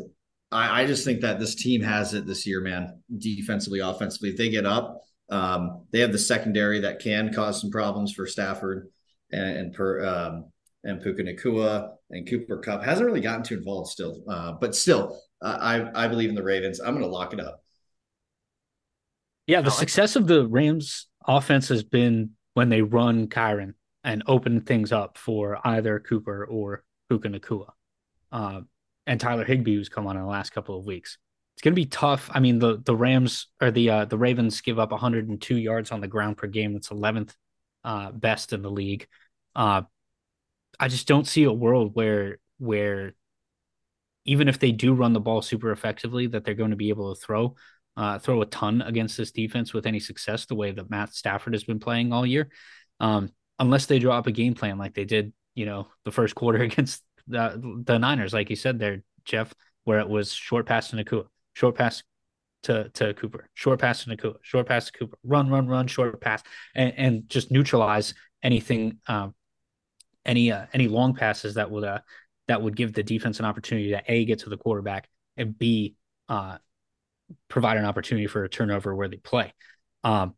I, 0.52 0.82
I 0.82 0.86
just 0.86 1.06
think 1.06 1.22
that 1.22 1.40
this 1.40 1.56
team 1.56 1.82
has 1.82 2.14
it 2.14 2.26
this 2.26 2.48
year, 2.48 2.62
man. 2.62 3.02
Defensively, 3.18 3.80
offensively, 3.80 4.30
if 4.30 4.38
they 4.38 4.50
get 4.50 4.66
up, 4.66 5.02
um, 5.30 5.86
they 5.92 6.00
have 6.00 6.12
the 6.12 6.18
secondary 6.18 6.80
that 6.80 7.00
can 7.00 7.34
cause 7.34 7.62
some 7.62 7.70
problems 7.70 8.14
for 8.14 8.26
Stafford. 8.26 8.90
and, 9.32 9.58
and 9.58 9.74
per 9.74 10.06
um, 10.06 10.46
and 10.84 11.02
Puka 11.02 11.24
Nacua 11.24 11.92
and 12.10 12.28
Cooper 12.28 12.58
Kupp 12.58 12.84
hasn't 12.84 13.06
really 13.06 13.22
gotten 13.22 13.44
too 13.44 13.58
involved 13.58 13.90
still, 13.92 14.24
uh, 14.30 14.54
but 14.54 14.76
still, 14.76 15.20
uh, 15.42 15.58
I 15.60 16.06
I 16.06 16.08
believe 16.08 16.30
in 16.30 16.36
the 16.36 16.44
Ravens. 16.44 16.80
I'm 16.80 16.94
going 16.94 17.06
to 17.06 17.12
lock 17.12 17.34
it 17.34 17.40
up. 17.40 17.64
Yeah, 19.46 19.62
the 19.62 19.70
like 19.70 19.80
success 19.80 20.14
that. 20.14 20.22
of 20.22 20.28
the 20.28 20.48
Rams 20.48 21.08
offense 21.28 21.68
has 21.70 21.84
been 21.84 22.32
when 22.54 22.70
they 22.70 22.82
run 22.82 23.28
Kyren 23.28 23.74
and 24.04 24.24
open 24.26 24.62
things 24.62 24.92
up 24.92 25.18
for 25.18 25.60
either 25.66 26.00
Cooper 26.00 26.46
or 26.46 26.84
Puka 27.10 27.30
Nacua. 27.30 27.72
Uh, 28.32 28.62
and 29.10 29.20
Tyler 29.20 29.44
Higbee, 29.44 29.74
who's 29.74 29.90
come 29.90 30.06
on 30.06 30.16
in 30.16 30.22
the 30.22 30.30
last 30.30 30.52
couple 30.52 30.78
of 30.78 30.86
weeks. 30.86 31.18
It's 31.56 31.64
going 31.64 31.74
to 31.74 31.82
be 31.82 31.88
tough. 31.88 32.30
I 32.32 32.40
mean, 32.40 32.60
the 32.60 32.78
the 32.78 32.96
Rams 32.96 33.48
or 33.60 33.72
the 33.72 33.90
uh, 33.90 34.06
the 34.06 34.18
Ravens 34.18 34.62
give 34.62 34.78
up 34.78 34.92
102 34.92 35.58
yards 35.58 35.92
on 35.92 36.00
the 36.00 36.08
ground 36.08 36.38
per 36.38 36.48
game. 36.48 36.74
That's 36.74 36.90
11th 36.90 37.34
uh, 37.84 38.12
best 38.12 38.54
in 38.54 38.62
the 38.62 38.70
league. 38.70 39.08
Uh, 39.56 39.82
I 40.80 40.88
just 40.88 41.08
don't 41.08 41.28
see 41.28 41.44
a 41.44 41.52
world 41.52 41.96
where 41.96 42.38
where 42.60 43.16
even 44.26 44.48
if 44.48 44.60
they 44.60 44.72
do 44.72 44.94
run 44.94 45.14
the 45.14 45.20
ball 45.20 45.42
super 45.42 45.72
effectively, 45.72 46.28
that 46.28 46.46
they're 46.46 46.54
going 46.54 46.70
to 46.70 46.78
be 46.78 46.90
able 46.90 47.14
to 47.14 47.20
throw 47.20 47.56
uh, 47.98 48.20
throw 48.20 48.44
a 48.44 48.46
ton 48.46 48.84
against 48.84 49.18
this 49.18 49.32
defense 49.32 49.74
with 49.74 49.88
any 49.88 50.00
success, 50.00 50.46
the 50.46 50.56
way 50.56 50.72
that 50.72 50.92
Matt 50.92 51.16
Stafford 51.16 51.54
has 51.54 51.64
been 51.64 51.80
playing 51.80 52.14
all 52.14 52.28
year. 52.28 52.50
Um, 53.00 53.32
unless 53.58 53.88
they 53.88 53.98
draw 53.98 54.20
up 54.20 54.28
a 54.28 54.32
game 54.32 54.54
plan 54.54 54.78
like 54.78 54.94
they 54.94 55.04
did, 55.04 55.34
you 55.56 55.66
know, 55.66 55.88
the 56.06 56.12
first 56.12 56.36
quarter 56.36 56.62
against 56.64 57.04
the, 57.30 57.84
the 57.86 57.98
Niners, 57.98 58.34
like 58.34 58.50
you 58.50 58.56
said 58.56 58.80
there, 58.80 59.04
Jeff, 59.24 59.54
where 59.86 60.00
it 60.00 60.10
was 60.10 60.34
short 60.34 60.66
pass 60.66 60.90
to 60.90 60.98
Nacua, 60.98 61.26
short 61.54 61.76
pass 61.76 62.04
to, 62.64 62.90
to 62.90 63.14
Cooper, 63.14 63.50
short 63.54 63.80
pass 63.80 64.04
to 64.04 64.10
Nacua, 64.10 64.36
short 64.42 64.68
pass 64.68 64.88
to 64.88 64.92
Cooper, 64.92 65.18
run, 65.24 65.50
run, 65.50 65.68
run, 65.68 65.88
short 65.88 66.20
pass, 66.20 66.44
and, 66.76 66.94
and 66.98 67.30
just 67.30 67.52
neutralize 67.52 68.14
anything, 68.44 68.98
um, 69.08 69.34
any 70.26 70.52
uh, 70.52 70.66
any 70.74 70.88
long 70.88 71.16
passes 71.16 71.56
that 71.56 71.72
would 71.72 71.84
uh, 71.84 72.00
that 72.48 72.62
would 72.62 72.76
give 72.76 72.94
the 72.94 73.04
defense 73.04 73.40
an 73.40 73.46
opportunity 73.46 73.92
to 73.92 74.02
a 74.08 74.26
get 74.26 74.40
to 74.40 74.50
the 74.50 74.58
quarterback 74.58 75.08
and 75.38 75.58
b 75.58 75.96
uh, 76.28 76.58
provide 77.48 77.78
an 77.78 77.86
opportunity 77.86 78.28
for 78.28 78.44
a 78.44 78.50
turnover 78.50 78.96
where 78.96 79.08
they 79.08 79.18
play. 79.18 79.54
Um, 80.04 80.36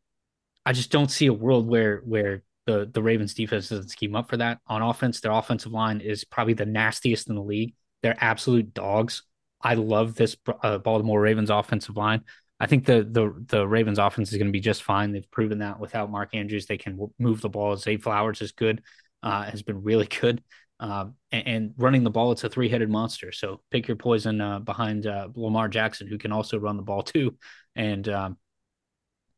I 0.66 0.74
just 0.74 0.92
don't 0.92 1.10
see 1.10 1.28
a 1.28 1.34
world 1.34 1.68
where 1.68 1.98
where 2.06 2.44
the 2.66 2.90
the 2.92 3.02
Ravens 3.02 3.34
defense 3.34 3.70
doesn't 3.70 3.90
scheme 3.90 4.16
up 4.16 4.30
for 4.30 4.38
that. 4.38 4.60
On 4.68 4.82
offense, 4.82 5.20
their 5.20 5.32
offensive 5.32 5.72
line 5.72 6.02
is 6.02 6.24
probably 6.24 6.54
the 6.54 6.66
nastiest 6.66 7.30
in 7.30 7.36
the 7.36 7.42
league. 7.42 7.74
They're 8.04 8.18
absolute 8.20 8.74
dogs. 8.74 9.24
I 9.62 9.76
love 9.76 10.16
this 10.16 10.36
uh, 10.64 10.80
Baltimore 10.80 11.22
Ravens 11.22 11.50
offensive 11.50 11.98
line. 11.98 12.24
I 12.60 12.68
think 12.68 12.86
the 12.86 13.04
the 13.04 13.34
the 13.48 13.68
Ravens 13.68 14.00
offense 14.00 14.32
is 14.32 14.38
going 14.38 14.48
to 14.48 14.52
be 14.52 14.60
just 14.60 14.84
fine. 14.84 15.12
They've 15.12 15.32
proven 15.32 15.60
that 15.60 15.80
without 15.80 16.12
Mark 16.12 16.36
Andrews, 16.36 16.66
they 16.66 16.78
can 16.78 17.12
move 17.20 17.42
the 17.42 17.50
ball. 17.50 17.76
Zay 17.76 17.98
Flowers 17.98 18.42
is 18.42 18.52
good, 18.52 18.82
uh, 19.24 19.44
has 19.44 19.64
been 19.64 19.82
really 19.82 20.08
good, 20.22 20.44
uh, 20.82 21.06
and, 21.32 21.48
and, 21.48 21.74
running 21.78 22.04
the 22.04 22.10
ball, 22.10 22.32
it's 22.32 22.44
a 22.44 22.50
three 22.50 22.68
headed 22.68 22.90
monster. 22.90 23.32
So 23.32 23.62
pick 23.70 23.88
your 23.88 23.98
poison 23.98 24.42
uh, 24.42 24.60
behind 24.60 25.06
uh, 25.06 25.28
Lamar 25.36 25.68
Jackson, 25.68 26.08
who 26.08 26.18
can 26.18 26.32
also 26.32 26.58
run 26.58 26.76
the 26.76 26.82
ball 26.82 27.04
too. 27.04 27.38
And 27.76 28.10
um, 28.10 28.38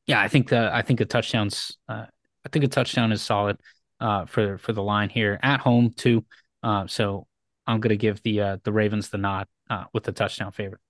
yeah, 0.08 0.22
I 0.22 0.30
think 0.30 0.48
the 0.48 0.70
I 0.74 0.84
think 0.84 1.00
the 1.00 1.06
touchdowns 1.06 1.78
uh, 1.90 2.06
I 2.46 2.50
think 2.50 2.66
a 2.66 2.68
touchdown 2.68 3.12
is 3.12 3.22
solid 3.22 3.60
uh, 4.00 4.26
for 4.26 4.58
for 4.58 4.74
the 4.74 4.84
line 4.84 5.10
here 5.10 5.40
at 5.42 5.60
home 5.60 5.94
too. 5.96 6.26
Uh, 6.62 6.88
so 6.88 7.28
I'm 7.66 7.80
going 7.80 7.90
to 7.90 7.98
give 7.98 8.22
the 8.24 8.42
uh, 8.42 8.58
the 8.64 8.72
Ravens 8.72 9.10
the 9.10 9.18
nod 9.18 9.48
uh, 9.70 9.86
with 9.94 10.04
the 10.04 10.12
touchdown 10.12 10.52
favorite. 10.52 10.82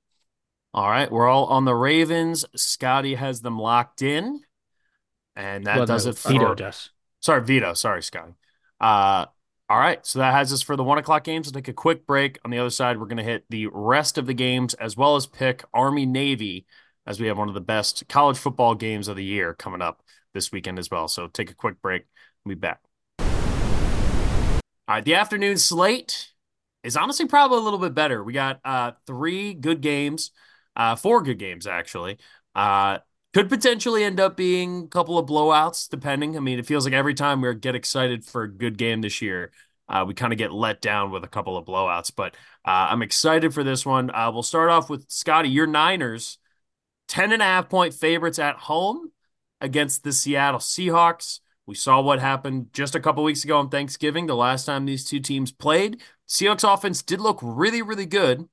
All 0.74 0.90
right, 0.90 1.12
we're 1.12 1.28
all 1.28 1.46
on 1.46 1.66
the 1.66 1.76
Ravens. 1.76 2.46
Scotty 2.56 3.16
has 3.16 3.42
them 3.42 3.60
locked 3.60 4.02
in, 4.02 4.42
and 5.36 5.66
that 5.66 5.78
well, 5.78 5.86
does 5.86 6.06
no, 6.06 6.12
it. 6.12 6.18
For... 6.18 6.30
Vito 6.30 6.56
does. 6.56 6.90
Sorry, 7.22 7.44
Vito. 7.44 7.74
Sorry, 7.74 8.02
Scotty. 8.02 8.34
Uh, 8.82 9.26
all 9.70 9.80
right, 9.80 10.06
so 10.06 10.20
that 10.20 10.34
has 10.34 10.52
us 10.52 10.62
for 10.62 10.76
the 10.76 10.84
one 10.84 10.98
o'clock 10.98 11.24
games. 11.24 11.48
We'll 11.48 11.54
take 11.54 11.68
a 11.68 11.74
quick 11.74 12.06
break. 12.06 12.40
On 12.44 12.52
the 12.52 12.60
other 12.60 12.70
side, 12.70 13.00
we're 13.00 13.06
going 13.06 13.18
to 13.18 13.24
hit 13.24 13.46
the 13.50 13.68
rest 13.68 14.18
of 14.18 14.26
the 14.26 14.34
games 14.34 14.74
as 14.74 14.98
well 14.98 15.16
as 15.16 15.26
pick 15.26 15.64
Army 15.74 16.06
Navy 16.06 16.66
as 17.06 17.20
we 17.20 17.28
have 17.28 17.38
one 17.38 17.48
of 17.48 17.54
the 17.54 17.62
best 17.62 18.08
college 18.08 18.38
football 18.38 18.76
games 18.76 19.08
of 19.08 19.16
the 19.16 19.24
year 19.24 19.54
coming 19.54 19.82
up 19.82 20.03
this 20.34 20.52
weekend 20.52 20.80
as 20.80 20.90
well. 20.90 21.08
So 21.08 21.28
take 21.28 21.52
a 21.52 21.56
quick 21.56 21.82
break. 21.82 22.06
We'll 22.44 22.56
be 22.56 22.60
back. 22.60 22.80
All 23.20 24.96
right, 24.96 25.06
the 25.06 25.16
afternoon 25.16 25.58
slate 25.58 26.32
is 26.84 26.98
honestly 26.98 27.26
probably 27.26 27.60
a 27.60 27.62
little 27.62 27.80
bit 27.80 27.94
better. 27.94 28.24
We 28.24 28.34
got 28.34 28.60
uh, 28.66 28.92
three 29.08 29.54
good 29.54 29.82
games, 29.82 30.32
uh, 30.76 30.96
four 30.96 31.22
good 31.22 31.40
games 31.40 31.66
actually. 31.66 32.18
Uh, 32.54 33.00
could 33.34 33.50
potentially 33.50 34.04
end 34.04 34.20
up 34.20 34.38
being 34.38 34.84
a 34.84 34.88
couple 34.88 35.18
of 35.18 35.26
blowouts, 35.26 35.90
depending. 35.90 36.38
I 36.38 36.40
mean, 36.40 36.60
it 36.60 36.68
feels 36.68 36.86
like 36.86 36.94
every 36.94 37.16
time 37.16 37.42
we 37.42 37.54
get 37.56 37.74
excited 37.76 38.24
for 38.24 38.44
a 38.44 38.52
good 38.52 38.78
game 38.78 39.02
this 39.02 39.22
year, 39.22 39.52
uh, 39.90 40.06
we 40.08 40.14
kind 40.14 40.32
of 40.32 40.38
get 40.38 40.54
let 40.54 40.82
down 40.82 41.10
with 41.12 41.24
a 41.24 41.28
couple 41.28 41.58
of 41.58 41.66
blowouts. 41.66 42.12
But 42.16 42.36
uh, 42.64 42.88
I'm 42.92 43.02
excited 43.02 43.54
for 43.54 43.64
this 43.64 43.86
one. 43.86 44.12
Uh, 44.14 44.32
we'll 44.32 44.44
start 44.44 44.70
off 44.70 44.90
with 44.90 45.06
Scotty. 45.10 45.50
Your 45.50 45.66
Niners, 45.66 46.38
10 47.08 47.32
and 47.32 47.42
a 47.42 47.46
half 47.46 47.70
point 47.70 47.94
favorites 47.94 48.38
at 48.38 48.56
home 48.58 49.12
against 49.64 50.04
the 50.04 50.12
Seattle 50.12 50.60
Seahawks. 50.60 51.40
We 51.66 51.76
saw 51.76 52.02
what 52.02 52.20
happened 52.20 52.68
just 52.74 52.94
a 52.94 53.00
couple 53.00 53.24
weeks 53.24 53.46
ago 53.46 53.58
on 53.58 53.70
Thanksgiving, 53.70 54.28
the 54.28 54.36
last 54.36 54.66
time 54.66 54.86
these 54.86 55.06
two 55.06 55.22
teams 55.22 55.52
played. 55.52 56.02
Seahawks 56.28 56.72
offense 56.72 57.02
did 57.02 57.22
look 57.22 57.40
really, 57.42 57.82
really 57.82 58.06
good 58.06 58.48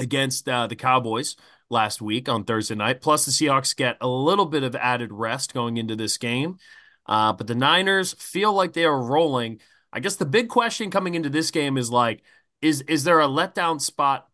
against 0.00 0.48
uh, 0.48 0.66
the 0.66 0.76
Cowboys 0.76 1.36
last 1.70 2.02
week 2.02 2.28
on 2.28 2.44
Thursday 2.44 2.74
night. 2.74 3.00
Plus, 3.00 3.24
the 3.24 3.30
Seahawks 3.30 3.76
get 3.76 3.96
a 4.00 4.08
little 4.08 4.46
bit 4.46 4.64
of 4.64 4.74
added 4.74 5.12
rest 5.12 5.54
going 5.54 5.76
into 5.76 5.94
this 5.94 6.18
game. 6.18 6.58
Uh, 7.06 7.32
but 7.32 7.46
the 7.46 7.54
Niners 7.54 8.14
feel 8.14 8.52
like 8.52 8.72
they 8.72 8.84
are 8.84 9.00
rolling. 9.00 9.60
I 9.92 10.00
guess 10.00 10.16
the 10.16 10.26
big 10.26 10.48
question 10.48 10.90
coming 10.90 11.14
into 11.14 11.30
this 11.30 11.52
game 11.52 11.78
is 11.78 11.90
like, 11.90 12.22
is 12.60 12.80
is 12.82 13.04
there 13.04 13.20
a 13.20 13.28
letdown 13.28 13.80
spot? 13.80 14.28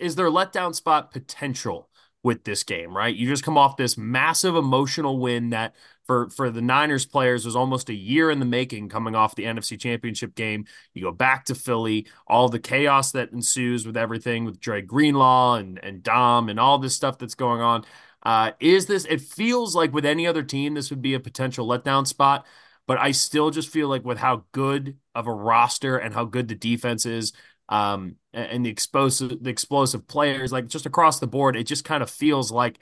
Is 0.00 0.16
there 0.16 0.26
a 0.26 0.30
letdown 0.30 0.74
spot 0.74 1.12
potential 1.12 1.88
with 2.22 2.44
this 2.44 2.64
game, 2.64 2.94
right? 2.94 3.14
You 3.14 3.28
just 3.28 3.44
come 3.44 3.56
off 3.56 3.76
this 3.76 3.96
massive 3.96 4.54
emotional 4.54 5.18
win 5.18 5.50
that 5.50 5.74
for 6.04 6.28
for 6.30 6.50
the 6.50 6.60
Niners 6.60 7.06
players 7.06 7.46
was 7.46 7.56
almost 7.56 7.88
a 7.88 7.94
year 7.94 8.30
in 8.30 8.40
the 8.40 8.44
making 8.44 8.88
coming 8.88 9.14
off 9.14 9.34
the 9.34 9.44
NFC 9.44 9.80
Championship 9.80 10.34
game. 10.34 10.66
You 10.92 11.02
go 11.02 11.12
back 11.12 11.46
to 11.46 11.54
Philly, 11.54 12.06
all 12.26 12.48
the 12.48 12.58
chaos 12.58 13.12
that 13.12 13.32
ensues 13.32 13.86
with 13.86 13.96
everything 13.96 14.44
with 14.44 14.60
Dre 14.60 14.82
Greenlaw 14.82 15.54
and 15.54 15.78
and 15.82 16.02
Dom 16.02 16.48
and 16.48 16.60
all 16.60 16.78
this 16.78 16.94
stuff 16.94 17.18
that's 17.18 17.34
going 17.34 17.60
on. 17.60 17.84
Uh, 18.22 18.52
is 18.60 18.86
this 18.86 19.06
it 19.06 19.20
feels 19.22 19.74
like 19.74 19.92
with 19.94 20.04
any 20.04 20.26
other 20.26 20.42
team 20.42 20.74
this 20.74 20.90
would 20.90 21.00
be 21.00 21.14
a 21.14 21.20
potential 21.20 21.66
letdown 21.66 22.06
spot, 22.06 22.46
but 22.86 22.98
I 22.98 23.12
still 23.12 23.50
just 23.50 23.70
feel 23.70 23.88
like 23.88 24.04
with 24.04 24.18
how 24.18 24.44
good 24.52 24.98
of 25.14 25.26
a 25.26 25.32
roster 25.32 25.96
and 25.96 26.12
how 26.12 26.24
good 26.26 26.48
the 26.48 26.54
defense 26.54 27.06
is, 27.06 27.32
um, 27.70 28.16
and 28.32 28.64
the 28.64 28.70
explosive 28.70 29.42
the 29.42 29.50
explosive 29.50 30.06
players 30.06 30.52
like 30.52 30.68
just 30.68 30.86
across 30.86 31.18
the 31.18 31.26
board 31.26 31.56
it 31.56 31.64
just 31.64 31.84
kind 31.84 32.02
of 32.02 32.10
feels 32.10 32.52
like 32.52 32.78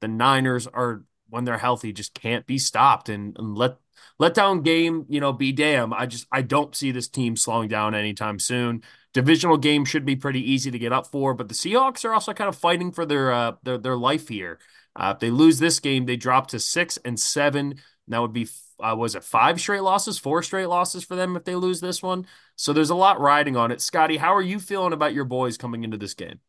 the 0.00 0.08
Niners 0.08 0.66
are 0.66 1.04
when 1.28 1.44
they're 1.44 1.58
healthy 1.58 1.92
just 1.92 2.14
can't 2.14 2.46
be 2.46 2.58
stopped 2.58 3.08
and, 3.08 3.36
and 3.38 3.56
let 3.56 3.76
let 4.18 4.34
down 4.34 4.62
game 4.62 5.06
you 5.08 5.20
know 5.20 5.32
be 5.32 5.52
damn 5.52 5.92
I 5.92 6.06
just 6.06 6.26
I 6.32 6.42
don't 6.42 6.74
see 6.74 6.90
this 6.90 7.08
team 7.08 7.36
slowing 7.36 7.68
down 7.68 7.94
anytime 7.94 8.38
soon. 8.38 8.82
Divisional 9.14 9.56
game 9.56 9.84
should 9.84 10.04
be 10.04 10.16
pretty 10.16 10.50
easy 10.52 10.70
to 10.70 10.78
get 10.78 10.92
up 10.92 11.06
for 11.06 11.34
but 11.34 11.48
the 11.48 11.54
Seahawks 11.54 12.04
are 12.04 12.12
also 12.12 12.32
kind 12.32 12.48
of 12.48 12.56
fighting 12.56 12.92
for 12.92 13.06
their 13.06 13.32
uh 13.32 13.52
their 13.62 13.78
their 13.78 13.96
life 13.96 14.28
here. 14.28 14.58
Uh, 14.96 15.12
if 15.14 15.20
they 15.20 15.30
lose 15.30 15.58
this 15.58 15.78
game 15.80 16.06
they 16.06 16.16
drop 16.16 16.48
to 16.48 16.58
6 16.58 16.98
and 17.04 17.18
7 17.20 17.74
that 18.08 18.20
would 18.20 18.32
be 18.32 18.48
uh, 18.80 18.94
was 18.96 19.14
it 19.14 19.24
five 19.24 19.60
straight 19.60 19.82
losses, 19.82 20.18
four 20.18 20.42
straight 20.42 20.66
losses 20.66 21.04
for 21.04 21.16
them 21.16 21.36
if 21.36 21.44
they 21.44 21.54
lose 21.54 21.80
this 21.80 22.02
one. 22.02 22.26
So 22.58 22.72
there's 22.72 22.90
a 22.90 22.96
lot 22.96 23.20
riding 23.20 23.56
on 23.56 23.70
it. 23.70 23.80
Scotty, 23.80 24.16
how 24.16 24.34
are 24.34 24.42
you 24.42 24.58
feeling 24.58 24.92
about 24.92 25.14
your 25.14 25.24
boys 25.24 25.56
coming 25.56 25.84
into 25.84 25.96
this 25.96 26.14
game? 26.14 26.40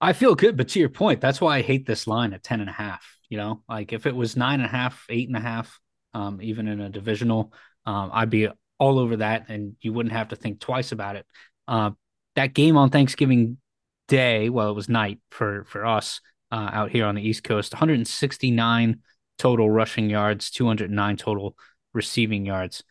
I 0.00 0.12
feel 0.12 0.36
good, 0.36 0.56
but 0.56 0.68
to 0.68 0.78
your 0.78 0.88
point, 0.88 1.20
that's 1.20 1.40
why 1.40 1.58
I 1.58 1.62
hate 1.62 1.86
this 1.86 2.06
line 2.06 2.32
at 2.32 2.44
10 2.44 2.60
and 2.60 2.70
a 2.70 2.72
half. 2.72 3.04
You 3.28 3.38
know, 3.38 3.62
like 3.68 3.92
if 3.92 4.06
it 4.06 4.14
was 4.14 4.36
nine 4.36 4.60
and 4.60 4.66
a 4.66 4.68
half, 4.68 5.04
eight 5.08 5.26
and 5.26 5.36
a 5.36 5.40
half, 5.40 5.80
um, 6.14 6.40
even 6.40 6.68
in 6.68 6.80
a 6.80 6.88
divisional, 6.88 7.52
um, 7.84 8.10
I'd 8.12 8.30
be 8.30 8.48
all 8.78 9.00
over 9.00 9.16
that 9.16 9.48
and 9.48 9.74
you 9.80 9.92
wouldn't 9.92 10.12
have 10.12 10.28
to 10.28 10.36
think 10.36 10.60
twice 10.60 10.92
about 10.92 11.16
it. 11.16 11.26
Uh, 11.66 11.90
that 12.36 12.54
game 12.54 12.76
on 12.76 12.90
Thanksgiving 12.90 13.58
Day, 14.06 14.50
well, 14.50 14.70
it 14.70 14.74
was 14.74 14.88
night 14.88 15.18
for 15.30 15.64
for 15.64 15.84
us 15.84 16.20
uh, 16.52 16.70
out 16.72 16.90
here 16.90 17.06
on 17.06 17.16
the 17.16 17.26
East 17.26 17.42
Coast, 17.42 17.72
169 17.72 19.00
total 19.38 19.68
rushing 19.68 20.10
yards, 20.10 20.50
209 20.50 21.16
total 21.16 21.56
receiving 21.92 22.46
yards. 22.46 22.84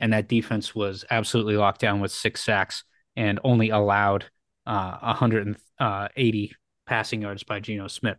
And 0.00 0.12
that 0.12 0.28
defense 0.28 0.74
was 0.74 1.04
absolutely 1.10 1.56
locked 1.56 1.80
down 1.80 2.00
with 2.00 2.10
six 2.10 2.42
sacks 2.42 2.84
and 3.16 3.38
only 3.44 3.70
allowed 3.70 4.26
uh, 4.66 4.98
180 4.98 6.52
passing 6.86 7.22
yards 7.22 7.44
by 7.44 7.60
Geno 7.60 7.86
Smith. 7.88 8.16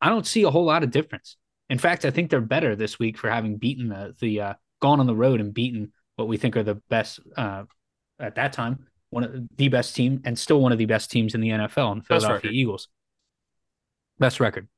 I 0.00 0.08
don't 0.08 0.26
see 0.26 0.44
a 0.44 0.50
whole 0.50 0.64
lot 0.64 0.82
of 0.82 0.90
difference. 0.90 1.36
In 1.68 1.78
fact, 1.78 2.04
I 2.04 2.10
think 2.10 2.30
they're 2.30 2.40
better 2.40 2.74
this 2.74 2.98
week 2.98 3.18
for 3.18 3.30
having 3.30 3.56
beaten 3.56 3.88
the, 3.88 4.14
the 4.18 4.40
uh, 4.40 4.54
gone 4.80 4.98
on 4.98 5.06
the 5.06 5.14
road 5.14 5.40
and 5.40 5.52
beaten 5.52 5.92
what 6.16 6.26
we 6.26 6.36
think 6.36 6.56
are 6.56 6.62
the 6.62 6.76
best 6.88 7.20
uh, 7.36 7.64
at 8.18 8.34
that 8.36 8.52
time, 8.52 8.86
one 9.10 9.24
of 9.24 9.32
the 9.56 9.68
best 9.68 9.94
team 9.94 10.22
and 10.24 10.38
still 10.38 10.60
one 10.60 10.72
of 10.72 10.78
the 10.78 10.86
best 10.86 11.10
teams 11.10 11.34
in 11.34 11.40
the 11.40 11.50
NFL, 11.50 11.96
the 11.98 12.02
Philadelphia 12.02 12.50
Eagles. 12.50 12.88
Best 14.18 14.40
record 14.40 14.68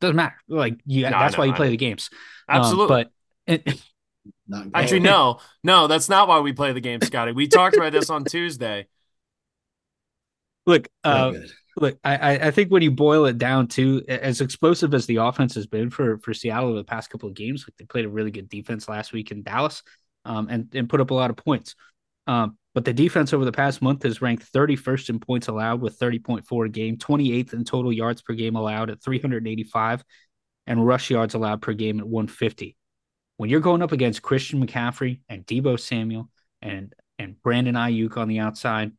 doesn't 0.00 0.16
matter. 0.16 0.36
Like 0.48 0.80
you, 0.86 1.04
no, 1.04 1.10
that's 1.10 1.38
why 1.38 1.44
you 1.44 1.52
play 1.52 1.68
the 1.68 1.76
games. 1.76 2.10
Um, 2.48 2.60
Absolutely. 2.60 3.02
Um, 3.48 3.58
but 3.66 3.84
Not 4.46 4.66
Actually, 4.74 5.00
no, 5.00 5.38
no, 5.62 5.86
that's 5.86 6.08
not 6.08 6.28
why 6.28 6.40
we 6.40 6.52
play 6.52 6.72
the 6.72 6.80
game, 6.80 7.00
Scotty. 7.00 7.32
We 7.32 7.48
talked 7.48 7.76
about 7.76 7.92
this 7.92 8.10
on 8.10 8.24
Tuesday. 8.24 8.86
Look, 10.66 10.88
uh, 11.04 11.32
look, 11.76 11.98
I, 12.04 12.16
I 12.16 12.46
I 12.48 12.50
think 12.50 12.70
when 12.70 12.82
you 12.82 12.90
boil 12.90 13.26
it 13.26 13.38
down 13.38 13.68
to 13.68 14.02
as 14.08 14.40
explosive 14.40 14.92
as 14.92 15.06
the 15.06 15.16
offense 15.16 15.54
has 15.54 15.66
been 15.66 15.90
for 15.90 16.18
for 16.18 16.34
Seattle 16.34 16.70
over 16.70 16.78
the 16.78 16.84
past 16.84 17.10
couple 17.10 17.28
of 17.28 17.34
games, 17.34 17.64
like 17.66 17.76
they 17.76 17.84
played 17.86 18.04
a 18.04 18.10
really 18.10 18.30
good 18.30 18.48
defense 18.48 18.88
last 18.88 19.12
week 19.12 19.30
in 19.30 19.42
Dallas, 19.42 19.82
um, 20.24 20.48
and 20.50 20.68
and 20.74 20.88
put 20.88 21.00
up 21.00 21.10
a 21.10 21.14
lot 21.14 21.30
of 21.30 21.36
points. 21.36 21.74
Um, 22.26 22.58
but 22.74 22.84
the 22.84 22.92
defense 22.92 23.32
over 23.32 23.44
the 23.44 23.52
past 23.52 23.82
month 23.82 24.04
has 24.04 24.22
ranked 24.22 24.52
31st 24.52 25.10
in 25.10 25.20
points 25.20 25.48
allowed 25.48 25.80
with 25.80 25.98
30.4 25.98 26.66
a 26.66 26.68
game, 26.68 26.96
28th 26.96 27.52
in 27.52 27.64
total 27.64 27.92
yards 27.92 28.22
per 28.22 28.34
game 28.34 28.54
allowed 28.54 28.90
at 28.90 29.02
385, 29.02 30.04
and 30.66 30.86
rush 30.86 31.10
yards 31.10 31.34
allowed 31.34 31.62
per 31.62 31.72
game 31.72 31.98
at 31.98 32.06
150. 32.06 32.76
When 33.40 33.48
you're 33.48 33.60
going 33.60 33.80
up 33.80 33.92
against 33.92 34.20
Christian 34.20 34.62
McCaffrey 34.62 35.20
and 35.30 35.46
Deebo 35.46 35.80
Samuel 35.80 36.28
and 36.60 36.94
and 37.18 37.42
Brandon 37.42 37.74
Aiyuk 37.74 38.18
on 38.18 38.28
the 38.28 38.38
outside, 38.38 38.92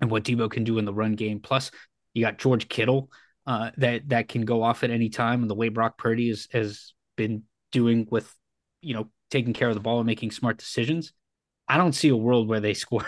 and 0.00 0.10
what 0.10 0.24
Deebo 0.24 0.50
can 0.50 0.64
do 0.64 0.78
in 0.78 0.84
the 0.84 0.92
run 0.92 1.12
game, 1.12 1.38
plus 1.38 1.70
you 2.12 2.24
got 2.24 2.36
George 2.36 2.68
Kittle 2.68 3.12
uh, 3.46 3.70
that 3.76 4.08
that 4.08 4.28
can 4.28 4.44
go 4.44 4.64
off 4.64 4.82
at 4.82 4.90
any 4.90 5.08
time, 5.08 5.42
and 5.42 5.48
the 5.48 5.54
way 5.54 5.68
Brock 5.68 5.98
Purdy 5.98 6.30
has 6.30 6.48
has 6.50 6.94
been 7.16 7.44
doing 7.70 8.08
with 8.10 8.34
you 8.82 8.92
know 8.92 9.08
taking 9.30 9.52
care 9.52 9.68
of 9.68 9.74
the 9.74 9.80
ball 9.80 10.00
and 10.00 10.06
making 10.08 10.32
smart 10.32 10.58
decisions. 10.58 11.12
I 11.68 11.76
don't 11.76 11.94
see 11.94 12.08
a 12.08 12.16
world 12.16 12.48
where 12.48 12.58
they 12.58 12.74
score 12.84 13.06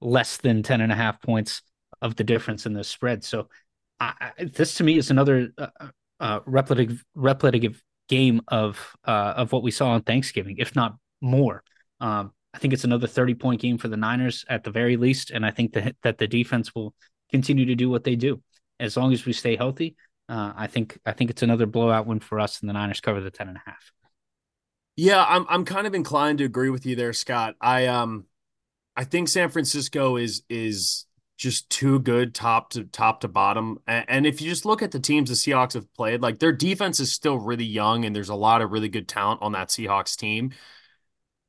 less 0.00 0.38
than 0.38 0.64
10 0.64 0.80
and 0.80 0.90
a 0.90 0.96
half 0.96 1.22
points 1.22 1.62
of 2.02 2.16
the 2.16 2.24
difference 2.24 2.66
in 2.66 2.72
the 2.72 2.82
spread. 2.82 3.22
So 3.22 3.48
I, 4.00 4.32
this 4.38 4.74
to 4.74 4.82
me 4.82 4.98
is 4.98 5.12
another 5.12 5.52
uh, 5.56 5.68
uh, 6.18 6.40
replicative, 6.40 7.00
replicative 7.16 7.76
game 8.08 8.40
of 8.48 8.96
uh, 9.06 9.34
of 9.36 9.52
what 9.52 9.62
we 9.62 9.70
saw 9.70 9.90
on 9.90 10.02
Thanksgiving, 10.02 10.56
if 10.58 10.74
not 10.74 10.96
more. 11.20 11.62
Um, 12.00 12.32
I 12.54 12.58
think 12.58 12.72
it's 12.72 12.84
another 12.84 13.06
30 13.06 13.34
point 13.34 13.60
game 13.60 13.78
for 13.78 13.88
the 13.88 13.96
Niners 13.96 14.44
at 14.48 14.64
the 14.64 14.70
very 14.70 14.96
least. 14.96 15.30
And 15.30 15.44
I 15.44 15.50
think 15.50 15.74
that, 15.74 15.96
that 16.02 16.18
the 16.18 16.26
defense 16.26 16.74
will 16.74 16.94
continue 17.30 17.66
to 17.66 17.74
do 17.74 17.90
what 17.90 18.04
they 18.04 18.16
do. 18.16 18.42
As 18.80 18.96
long 18.96 19.12
as 19.12 19.26
we 19.26 19.32
stay 19.32 19.56
healthy, 19.56 19.96
uh, 20.28 20.52
I 20.56 20.66
think 20.66 20.98
I 21.04 21.12
think 21.12 21.30
it's 21.30 21.42
another 21.42 21.66
blowout 21.66 22.06
win 22.06 22.20
for 22.20 22.40
us 22.40 22.60
and 22.60 22.68
the 22.68 22.72
Niners 22.72 23.00
cover 23.00 23.20
the 23.20 23.30
10 23.30 23.48
and 23.48 23.56
a 23.56 23.62
half. 23.64 23.92
Yeah, 24.96 25.24
I'm 25.24 25.46
I'm 25.48 25.64
kind 25.64 25.86
of 25.86 25.94
inclined 25.94 26.38
to 26.38 26.44
agree 26.44 26.70
with 26.70 26.84
you 26.84 26.96
there, 26.96 27.12
Scott. 27.12 27.54
I 27.60 27.86
um 27.86 28.26
I 28.96 29.04
think 29.04 29.28
San 29.28 29.48
Francisco 29.48 30.16
is 30.16 30.42
is 30.48 31.06
just 31.38 31.70
too 31.70 32.00
good 32.00 32.34
top 32.34 32.70
to 32.70 32.84
top 32.84 33.20
to 33.20 33.28
bottom. 33.28 33.78
And, 33.86 34.26
if 34.26 34.42
you 34.42 34.50
just 34.50 34.66
look 34.66 34.82
at 34.82 34.90
the 34.90 34.98
teams 34.98 35.30
the 35.30 35.36
Seahawks 35.36 35.74
have 35.74 35.92
played, 35.94 36.20
like 36.20 36.40
their 36.40 36.52
defense 36.52 36.98
is 36.98 37.12
still 37.12 37.38
really 37.38 37.64
young 37.64 38.04
and 38.04 38.14
there's 38.14 38.28
a 38.28 38.34
lot 38.34 38.60
of 38.60 38.72
really 38.72 38.88
good 38.88 39.08
talent 39.08 39.40
on 39.40 39.52
that 39.52 39.68
Seahawks 39.68 40.16
team, 40.16 40.50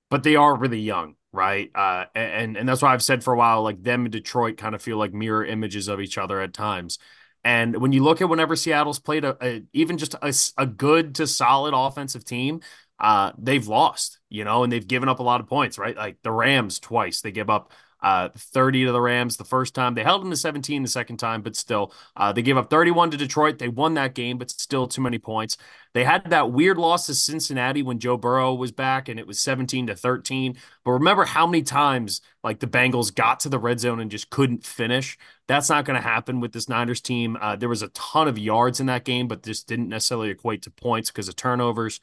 but 0.09 0.21
they 0.23 0.35
are 0.35 0.55
really 0.55 0.79
young, 0.79 1.15
right? 1.33 1.71
Uh 1.73 2.05
and 2.15 2.55
and 2.55 2.69
that's 2.69 2.83
why 2.83 2.93
I've 2.93 3.03
said 3.03 3.23
for 3.23 3.33
a 3.33 3.37
while 3.37 3.63
like 3.63 3.81
them 3.81 4.05
and 4.05 4.11
Detroit 4.11 4.57
kind 4.57 4.75
of 4.75 4.81
feel 4.81 4.97
like 4.97 5.11
mirror 5.11 5.43
images 5.43 5.87
of 5.87 5.99
each 5.99 6.19
other 6.19 6.39
at 6.39 6.53
times. 6.53 6.99
And 7.43 7.77
when 7.81 7.91
you 7.91 8.03
look 8.03 8.21
at 8.21 8.29
whenever 8.29 8.55
Seattle's 8.55 8.99
played 8.99 9.25
a, 9.25 9.37
a 9.41 9.63
even 9.73 9.97
just 9.97 10.13
a, 10.13 10.33
a 10.57 10.67
good 10.67 11.15
to 11.15 11.25
solid 11.25 11.73
offensive 11.75 12.25
team, 12.25 12.61
uh, 12.99 13.31
they've 13.39 13.67
lost, 13.67 14.19
you 14.29 14.43
know, 14.43 14.63
and 14.63 14.71
they've 14.71 14.87
given 14.87 15.09
up 15.09 15.19
a 15.19 15.23
lot 15.23 15.39
of 15.41 15.47
points, 15.47 15.79
right? 15.79 15.95
Like 15.95 16.17
the 16.21 16.31
Rams 16.31 16.79
twice, 16.79 17.21
they 17.21 17.31
give 17.31 17.49
up 17.49 17.71
uh 18.01 18.29
30 18.35 18.85
to 18.85 18.91
the 18.91 19.01
Rams 19.01 19.37
the 19.37 19.43
first 19.43 19.75
time. 19.75 19.93
They 19.93 20.03
held 20.03 20.21
them 20.21 20.29
to 20.31 20.37
17 20.37 20.83
the 20.83 20.89
second 20.89 21.17
time, 21.17 21.41
but 21.41 21.55
still, 21.55 21.93
uh, 22.15 22.31
they 22.31 22.41
gave 22.41 22.57
up 22.57 22.69
31 22.69 23.11
to 23.11 23.17
Detroit. 23.17 23.59
They 23.59 23.67
won 23.67 23.93
that 23.95 24.15
game, 24.15 24.37
but 24.37 24.51
still 24.51 24.87
too 24.87 25.01
many 25.01 25.17
points. 25.17 25.57
They 25.93 26.03
had 26.03 26.29
that 26.29 26.51
weird 26.51 26.77
loss 26.77 27.07
to 27.07 27.15
Cincinnati 27.15 27.81
when 27.81 27.99
Joe 27.99 28.15
Burrow 28.15 28.53
was 28.53 28.71
back 28.71 29.09
and 29.09 29.19
it 29.19 29.25
was 29.25 29.39
17 29.39 29.87
to 29.87 29.95
13. 29.95 30.55
But 30.83 30.91
remember 30.91 31.25
how 31.25 31.47
many 31.47 31.63
times 31.63 32.21
like 32.43 32.59
the 32.59 32.67
Bengals 32.67 33.13
got 33.13 33.39
to 33.41 33.49
the 33.49 33.57
red 33.59 33.79
zone 33.79 33.99
and 33.99 34.11
just 34.11 34.29
couldn't 34.29 34.65
finish? 34.65 35.17
That's 35.47 35.69
not 35.69 35.85
going 35.85 35.99
to 35.99 36.07
happen 36.07 36.39
with 36.39 36.51
this 36.51 36.69
Niners 36.69 37.01
team. 37.01 37.37
Uh, 37.41 37.55
there 37.55 37.69
was 37.69 37.81
a 37.81 37.87
ton 37.89 38.27
of 38.27 38.37
yards 38.37 38.79
in 38.79 38.85
that 38.85 39.03
game, 39.03 39.27
but 39.27 39.41
this 39.41 39.63
didn't 39.63 39.89
necessarily 39.89 40.29
equate 40.29 40.61
to 40.63 40.71
points 40.71 41.09
because 41.09 41.27
of 41.27 41.35
turnovers. 41.35 41.99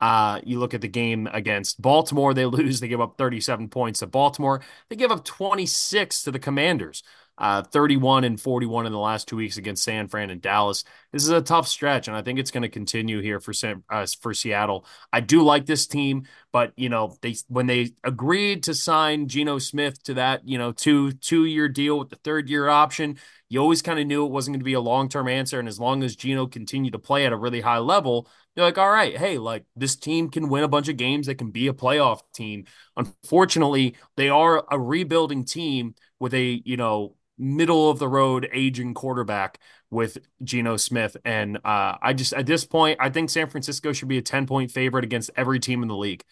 Uh, 0.00 0.40
you 0.44 0.58
look 0.58 0.74
at 0.74 0.82
the 0.82 0.88
game 0.88 1.28
against 1.32 1.80
Baltimore, 1.80 2.34
they 2.34 2.44
lose. 2.46 2.80
They 2.80 2.88
give 2.88 3.00
up 3.00 3.16
37 3.16 3.68
points 3.68 4.00
to 4.00 4.06
Baltimore. 4.06 4.62
They 4.88 4.96
give 4.96 5.10
up 5.10 5.24
26 5.24 6.22
to 6.24 6.30
the 6.30 6.38
Commanders, 6.38 7.02
uh, 7.38 7.62
31 7.62 8.24
and 8.24 8.40
41 8.40 8.86
in 8.86 8.92
the 8.92 8.98
last 8.98 9.28
two 9.28 9.36
weeks 9.36 9.56
against 9.56 9.84
San 9.84 10.08
Fran 10.08 10.30
and 10.30 10.40
Dallas. 10.40 10.84
This 11.12 11.22
is 11.22 11.30
a 11.30 11.40
tough 11.40 11.66
stretch, 11.66 12.08
and 12.08 12.16
I 12.16 12.22
think 12.22 12.38
it's 12.38 12.50
going 12.50 12.62
to 12.62 12.68
continue 12.68 13.20
here 13.20 13.40
for 13.40 13.52
uh, 13.90 14.06
for 14.20 14.34
Seattle. 14.34 14.84
I 15.12 15.20
do 15.20 15.42
like 15.42 15.66
this 15.66 15.86
team, 15.86 16.26
but 16.52 16.72
you 16.76 16.88
know 16.88 17.16
they 17.22 17.36
when 17.48 17.66
they 17.66 17.92
agreed 18.04 18.64
to 18.64 18.74
sign 18.74 19.28
Geno 19.28 19.58
Smith 19.58 20.02
to 20.04 20.14
that 20.14 20.46
you 20.46 20.58
know 20.58 20.72
two 20.72 21.12
two 21.12 21.46
year 21.46 21.68
deal 21.68 21.98
with 21.98 22.10
the 22.10 22.16
third 22.16 22.50
year 22.50 22.68
option, 22.68 23.18
you 23.48 23.60
always 23.60 23.82
kind 23.82 23.98
of 23.98 24.06
knew 24.06 24.26
it 24.26 24.32
wasn't 24.32 24.54
going 24.54 24.60
to 24.60 24.64
be 24.64 24.74
a 24.74 24.80
long 24.80 25.08
term 25.08 25.28
answer. 25.28 25.58
And 25.58 25.68
as 25.68 25.80
long 25.80 26.02
as 26.02 26.16
Geno 26.16 26.46
continued 26.46 26.92
to 26.92 26.98
play 26.98 27.26
at 27.26 27.32
a 27.32 27.36
really 27.36 27.60
high 27.60 27.78
level 27.78 28.28
you're 28.56 28.64
like, 28.64 28.78
all 28.78 28.90
right, 28.90 29.16
hey, 29.16 29.38
like 29.38 29.64
this 29.76 29.96
team 29.96 30.30
can 30.30 30.48
win 30.48 30.64
a 30.64 30.68
bunch 30.68 30.88
of 30.88 30.96
games. 30.96 31.26
They 31.26 31.34
can 31.34 31.50
be 31.50 31.68
a 31.68 31.74
playoff 31.74 32.20
team. 32.34 32.64
Unfortunately, 32.96 33.96
they 34.16 34.30
are 34.30 34.64
a 34.70 34.80
rebuilding 34.80 35.44
team 35.44 35.94
with 36.18 36.32
a, 36.32 36.62
you 36.64 36.78
know, 36.78 37.16
middle 37.38 37.90
of 37.90 37.98
the 37.98 38.08
road 38.08 38.48
aging 38.50 38.94
quarterback 38.94 39.60
with 39.90 40.16
Geno 40.42 40.78
Smith. 40.78 41.18
And 41.24 41.58
uh, 41.58 41.96
I 42.00 42.14
just, 42.14 42.32
at 42.32 42.46
this 42.46 42.64
point, 42.64 42.98
I 42.98 43.10
think 43.10 43.28
San 43.28 43.48
Francisco 43.48 43.92
should 43.92 44.08
be 44.08 44.18
a 44.18 44.22
10 44.22 44.46
point 44.46 44.70
favorite 44.70 45.04
against 45.04 45.30
every 45.36 45.60
team 45.60 45.82
in 45.82 45.88
the 45.88 45.96
league. 45.96 46.24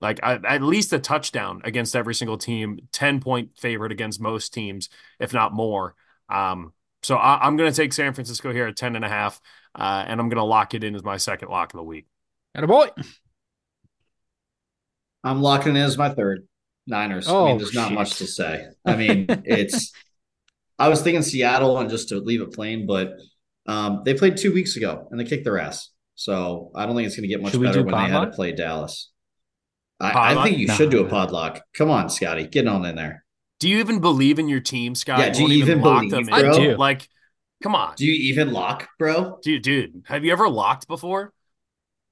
Like 0.00 0.18
at 0.24 0.62
least 0.62 0.92
a 0.92 0.98
touchdown 0.98 1.60
against 1.62 1.94
every 1.94 2.14
single 2.16 2.36
team, 2.36 2.80
10 2.90 3.20
point 3.20 3.56
favorite 3.56 3.92
against 3.92 4.20
most 4.20 4.52
teams, 4.52 4.88
if 5.20 5.32
not 5.32 5.52
more. 5.52 5.94
Um, 6.28 6.72
so 7.04 7.16
I, 7.16 7.46
am 7.46 7.56
going 7.56 7.70
to 7.70 7.76
take 7.76 7.92
San 7.92 8.12
Francisco 8.12 8.52
here 8.52 8.66
at 8.66 8.76
10 8.76 8.96
and 8.96 9.04
a 9.04 9.08
half, 9.08 9.40
uh, 9.74 10.04
and 10.06 10.20
I'm 10.20 10.28
going 10.28 10.36
to 10.36 10.44
lock 10.44 10.74
it 10.74 10.84
in 10.84 10.94
as 10.94 11.02
my 11.02 11.16
second 11.16 11.48
lock 11.48 11.72
of 11.72 11.78
the 11.78 11.84
week. 11.84 12.06
And 12.54 12.64
a 12.64 12.68
boy. 12.68 12.88
I'm 15.24 15.40
locking 15.40 15.76
in 15.76 15.82
as 15.82 15.96
my 15.96 16.10
third. 16.10 16.46
Niners. 16.86 17.28
Oh, 17.28 17.44
I 17.44 17.48
mean, 17.50 17.58
there's 17.58 17.74
not 17.74 17.88
shit. 17.88 17.94
much 17.94 18.14
to 18.16 18.26
say. 18.26 18.66
I 18.84 18.96
mean, 18.96 19.26
it's. 19.44 19.92
I 20.78 20.88
was 20.88 21.00
thinking 21.02 21.22
Seattle 21.22 21.78
and 21.78 21.88
just 21.88 22.08
to 22.08 22.16
leave 22.16 22.40
it 22.42 22.52
plain, 22.52 22.86
but 22.86 23.12
um, 23.66 24.02
they 24.04 24.14
played 24.14 24.36
two 24.36 24.52
weeks 24.52 24.76
ago 24.76 25.06
and 25.10 25.20
they 25.20 25.24
kicked 25.24 25.44
their 25.44 25.58
ass. 25.58 25.90
So 26.16 26.72
I 26.74 26.86
don't 26.86 26.96
think 26.96 27.06
it's 27.06 27.16
going 27.16 27.22
to 27.22 27.28
get 27.28 27.40
much 27.40 27.52
better 27.52 27.84
when 27.84 27.94
they 27.94 28.00
had 28.00 28.10
podlock? 28.10 28.30
to 28.30 28.36
play 28.36 28.52
Dallas. 28.52 29.10
I, 30.00 30.34
I 30.34 30.44
think 30.44 30.58
you 30.58 30.66
Nah. 30.66 30.74
should 30.74 30.90
do 30.90 31.04
a 31.06 31.08
podlock. 31.08 31.60
Come 31.74 31.88
on, 31.88 32.10
Scotty, 32.10 32.48
get 32.48 32.66
on 32.66 32.84
in 32.84 32.96
there. 32.96 33.24
Do 33.60 33.68
you 33.68 33.78
even 33.78 34.00
believe 34.00 34.40
in 34.40 34.48
your 34.48 34.58
team, 34.58 34.96
Scott? 34.96 35.20
Yeah, 35.20 35.30
do 35.30 35.38
you 35.38 35.44
won't 35.44 35.52
even 35.52 35.80
lock 35.80 36.00
believe, 36.00 36.26
them 36.26 36.28
in? 36.28 36.34
I 36.34 36.52
do. 36.52 36.76
Like, 36.76 37.08
come 37.62 37.74
on, 37.74 37.94
Do 37.96 38.04
you 38.06 38.12
even 38.32 38.52
lock, 38.52 38.88
bro? 38.98 39.38
dude, 39.42 39.62
dude. 39.62 40.02
Have 40.06 40.24
you 40.24 40.32
ever 40.32 40.48
locked 40.48 40.86
before? 40.88 41.32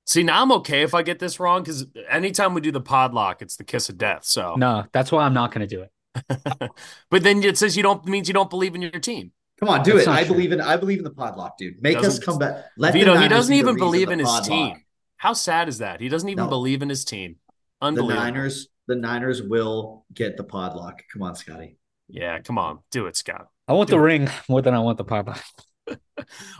See, 0.07 0.23
now 0.23 0.43
I'm 0.43 0.51
okay 0.53 0.83
if 0.83 0.95
I 0.95 1.03
get 1.03 1.19
this 1.19 1.39
wrong 1.39 1.63
because 1.63 1.87
anytime 2.09 2.55
we 2.55 2.61
do 2.61 2.73
the 2.73 2.81
pod 2.81 3.15
lock, 3.15 3.43
it's 3.43 3.57
the 3.57 3.65
kiss 3.65 3.89
of 3.89 3.99
death. 3.99 4.25
So, 4.25 4.55
No, 4.57 4.85
that's 4.93 5.13
why 5.13 5.25
I'm 5.25 5.35
not 5.35 5.53
going 5.55 5.67
to 5.69 5.77
do 5.77 5.83
it. 5.83 5.91
but 7.11 7.23
then 7.23 7.43
it 7.45 7.57
says 7.59 7.77
you 7.77 7.83
don't 7.83 8.05
means 8.07 8.27
you 8.27 8.35
don't 8.35 8.51
believe 8.51 8.75
in 8.75 8.83
your 8.83 8.91
team. 8.93 9.33
Come 9.61 9.69
on, 9.69 9.83
do 9.85 9.93
That's 9.95 10.07
it. 10.07 10.11
I 10.11 10.25
true. 10.25 10.35
believe 10.35 10.53
in. 10.53 10.61
I 10.61 10.77
believe 10.79 10.99
in 10.99 11.05
the 11.05 11.11
podlock, 11.11 11.53
dude. 11.59 11.81
Make 11.83 11.99
us 11.99 12.05
Doesn't- 12.05 12.25
come 12.25 12.39
back. 12.39 12.65
Let 12.79 12.93
the 12.95 13.01
Vito, 13.01 13.17
he 13.17 13.29
doesn't 13.29 13.55
even 13.55 13.77
believe 13.77 14.09
in 14.11 14.19
his 14.19 14.27
podlock. 14.29 14.45
team. 14.47 14.77
How 15.19 15.35
sad 15.35 15.69
is 15.69 15.79
that? 15.79 16.01
He 16.01 16.09
doesn't 16.09 16.29
even 16.29 16.45
No. 16.45 16.51
believe 16.51 16.81
in 16.83 16.89
his 16.89 17.05
team. 17.05 17.37
The 17.83 17.91
Niners, 17.93 18.69
the 18.89 18.97
Niners 18.97 19.43
will 19.43 20.07
get 20.13 20.37
the 20.39 20.45
podlock. 20.45 21.01
Come 21.13 21.23
on, 21.23 21.35
Scotty. 21.37 21.77
Yeah, 22.09 22.39
come 22.41 22.59
on, 22.59 22.81
do 22.91 23.07
it, 23.07 23.17
Scott. 23.17 23.47
I 23.71 23.73
want 23.73 23.89
the 23.89 24.01
ring 24.01 24.29
more 24.49 24.61
than 24.61 24.75
I 24.75 24.81
want 24.81 24.99
the 24.99 25.05
podlock. 25.05 25.41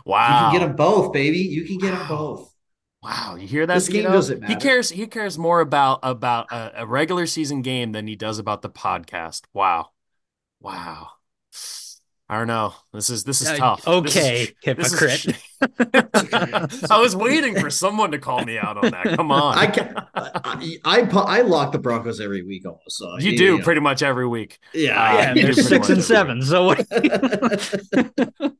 Wow. 0.05 0.27
You 0.27 0.59
can 0.59 0.59
get 0.59 0.67
them 0.67 0.75
both, 0.75 1.13
baby. 1.13 1.37
You 1.37 1.63
can 1.63 1.77
get 1.77 1.91
them 1.91 2.07
both. 2.07 2.53
Wow, 3.03 3.35
you 3.39 3.47
hear 3.47 3.65
that? 3.65 3.75
This 3.75 3.87
game 3.87 4.03
Vito? 4.03 4.11
doesn't 4.11 4.39
matter. 4.39 4.53
He 4.53 4.59
cares. 4.59 4.89
He 4.89 5.07
cares 5.07 5.37
more 5.37 5.59
about 5.61 5.99
about 6.03 6.51
a, 6.51 6.81
a 6.81 6.85
regular 6.85 7.27
season 7.27 7.61
game 7.61 7.91
than 7.91 8.07
he 8.07 8.15
does 8.15 8.39
about 8.39 8.63
the 8.63 8.69
podcast. 8.69 9.43
Wow, 9.53 9.89
wow. 10.59 11.09
I 12.31 12.37
don't 12.37 12.47
know. 12.47 12.73
This 12.93 13.09
is 13.09 13.25
this 13.25 13.41
is 13.41 13.49
Uh, 13.49 13.57
tough. 13.57 13.85
okay, 13.85 14.53
This 14.65 14.93
is- 14.93 14.99
hypocrite. 15.01 16.89
I 16.89 16.97
was 16.97 17.13
waiting 17.13 17.59
for 17.59 17.69
someone 17.69 18.11
to 18.11 18.19
call 18.19 18.45
me 18.45 18.57
out 18.57 18.77
on 18.77 18.91
that. 18.91 19.17
Come 19.17 19.31
on. 19.33 19.57
I 19.57 19.67
can 19.67 19.93
I, 20.15 20.79
I 20.85 21.01
I 21.01 21.41
lock 21.41 21.73
the 21.73 21.77
Broncos 21.77 22.21
every 22.21 22.41
week 22.41 22.65
almost. 22.65 22.97
So 22.97 23.17
you 23.19 23.31
yeah, 23.31 23.37
do 23.37 23.57
yeah. 23.57 23.63
pretty 23.65 23.81
much 23.81 24.01
every 24.01 24.27
week. 24.29 24.59
Yeah, 24.73 24.91
Uh, 25.03 25.13
yeah, 25.17 25.33
you 25.35 25.41
they're 25.43 25.53
six 25.53 25.89
and 25.89 26.01
seven. 26.01 26.41
So 26.41 26.63
what? 26.67 26.87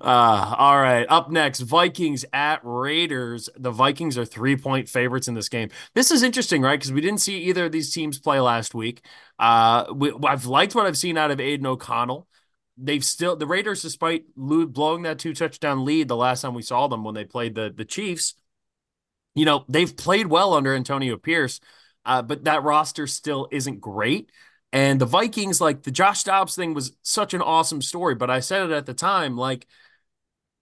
Uh, 0.00 0.54
all 0.58 0.80
right. 0.80 1.06
Up 1.08 1.28
next, 1.28 1.58
Vikings 1.60 2.24
at 2.32 2.60
Raiders. 2.62 3.48
The 3.58 3.72
Vikings 3.72 4.16
are 4.16 4.24
three 4.24 4.54
point 4.56 4.88
favorites 4.88 5.26
in 5.26 5.34
this 5.34 5.48
game. 5.48 5.70
This 5.96 6.12
is 6.12 6.22
interesting, 6.22 6.62
right? 6.62 6.78
Because 6.78 6.92
we 6.92 7.00
didn't 7.00 7.20
see 7.20 7.38
either 7.42 7.64
of 7.64 7.72
these 7.72 7.92
teams 7.92 8.16
play 8.20 8.38
last 8.38 8.76
week. 8.76 9.04
Uh, 9.40 9.86
we, 9.92 10.12
I've 10.24 10.46
liked 10.46 10.76
what 10.76 10.86
I've 10.86 10.96
seen 10.96 11.18
out 11.18 11.32
of 11.32 11.40
Aidan 11.40 11.66
O'Connell. 11.66 12.28
They've 12.76 13.04
still 13.04 13.36
the 13.36 13.46
Raiders, 13.46 13.82
despite 13.82 14.24
blowing 14.34 15.02
that 15.02 15.18
two 15.18 15.34
touchdown 15.34 15.84
lead 15.84 16.08
the 16.08 16.16
last 16.16 16.40
time 16.40 16.54
we 16.54 16.62
saw 16.62 16.88
them 16.88 17.04
when 17.04 17.14
they 17.14 17.24
played 17.24 17.54
the 17.54 17.72
the 17.74 17.84
Chiefs, 17.84 18.34
you 19.34 19.44
know, 19.44 19.64
they've 19.68 19.96
played 19.96 20.26
well 20.26 20.54
under 20.54 20.74
Antonio 20.74 21.16
Pierce, 21.16 21.60
uh, 22.04 22.22
but 22.22 22.44
that 22.44 22.62
roster 22.62 23.06
still 23.06 23.48
isn't 23.50 23.80
great. 23.80 24.30
And 24.72 25.00
the 25.00 25.06
Vikings, 25.06 25.60
like 25.60 25.82
the 25.82 25.90
Josh 25.90 26.24
Dobbs 26.24 26.56
thing 26.56 26.72
was 26.74 26.96
such 27.02 27.34
an 27.34 27.42
awesome 27.42 27.82
story, 27.82 28.14
but 28.14 28.30
I 28.30 28.40
said 28.40 28.70
it 28.70 28.72
at 28.72 28.86
the 28.86 28.94
time, 28.94 29.36
like 29.36 29.66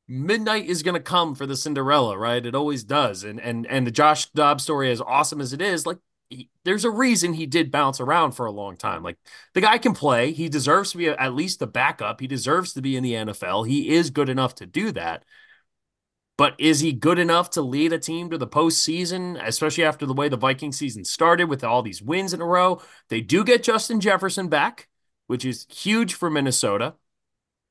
midnight 0.09 0.67
is 0.67 0.83
going 0.83 0.95
to 0.95 1.01
come 1.01 1.37
for 1.37 1.47
the 1.47 1.57
Cinderella, 1.57 2.19
right? 2.19 2.45
It 2.45 2.57
always 2.57 2.83
does. 2.85 3.23
And 3.23 3.41
and 3.41 3.67
and 3.67 3.87
the 3.87 3.93
Josh 3.93 4.27
Dobbs 4.31 4.65
story, 4.65 4.91
as 4.91 5.01
awesome 5.01 5.41
as 5.41 5.53
it 5.53 5.63
is, 5.63 5.87
like 5.87 5.99
he, 6.31 6.49
there's 6.65 6.85
a 6.85 6.91
reason 6.91 7.35
he 7.35 7.47
did 7.47 7.71
bounce 7.71 8.01
around 8.01 8.33
for 8.33 8.47
a 8.47 8.53
long 8.53 8.77
time. 8.77 9.03
Like 9.03 9.19
the 9.53 9.61
guy 9.61 9.79
can 9.79 9.93
play. 9.93 10.33
He 10.33 10.49
deserves 10.49 10.93
to 10.93 10.99
be 10.99 11.09
at 11.09 11.35
least 11.35 11.61
a 11.61 11.67
backup. 11.67 12.21
He 12.21 12.27
deserves 12.27 12.73
to 12.75 12.83
be 12.83 12.97
in 12.97 13.03
the 13.03 13.15
NFL. 13.15 13.65
He 13.65 13.91
is 13.91 14.11
good 14.11 14.29
enough 14.29 14.55
to 14.57 14.67
do 14.67 14.93
that. 14.93 15.25
But 16.39 16.55
is 16.59 16.81
he 16.81 16.95
good 16.95 17.19
enough 17.19 17.51
to 17.51 17.61
lead 17.61 17.93
a 17.93 17.99
team 17.99 18.31
to 18.31 18.39
the 18.39 18.47
postseason, 18.47 19.39
especially 19.45 19.85
after 19.85 20.07
the 20.07 20.15
way 20.15 20.31
the 20.31 20.39
Viking 20.39 20.73
season 20.73 21.05
started 21.05 21.51
with 21.51 21.63
all 21.63 21.83
these 21.83 22.01
wins 22.01 22.33
in 22.33 22.41
a 22.41 22.47
row? 22.47 22.81
They 23.11 23.21
do 23.21 23.45
get 23.45 23.63
Justin 23.63 24.01
Jefferson 24.01 24.49
back, 24.49 24.89
which 25.27 25.45
is 25.45 25.67
huge 25.69 26.15
for 26.15 26.31
Minnesota. 26.31 26.95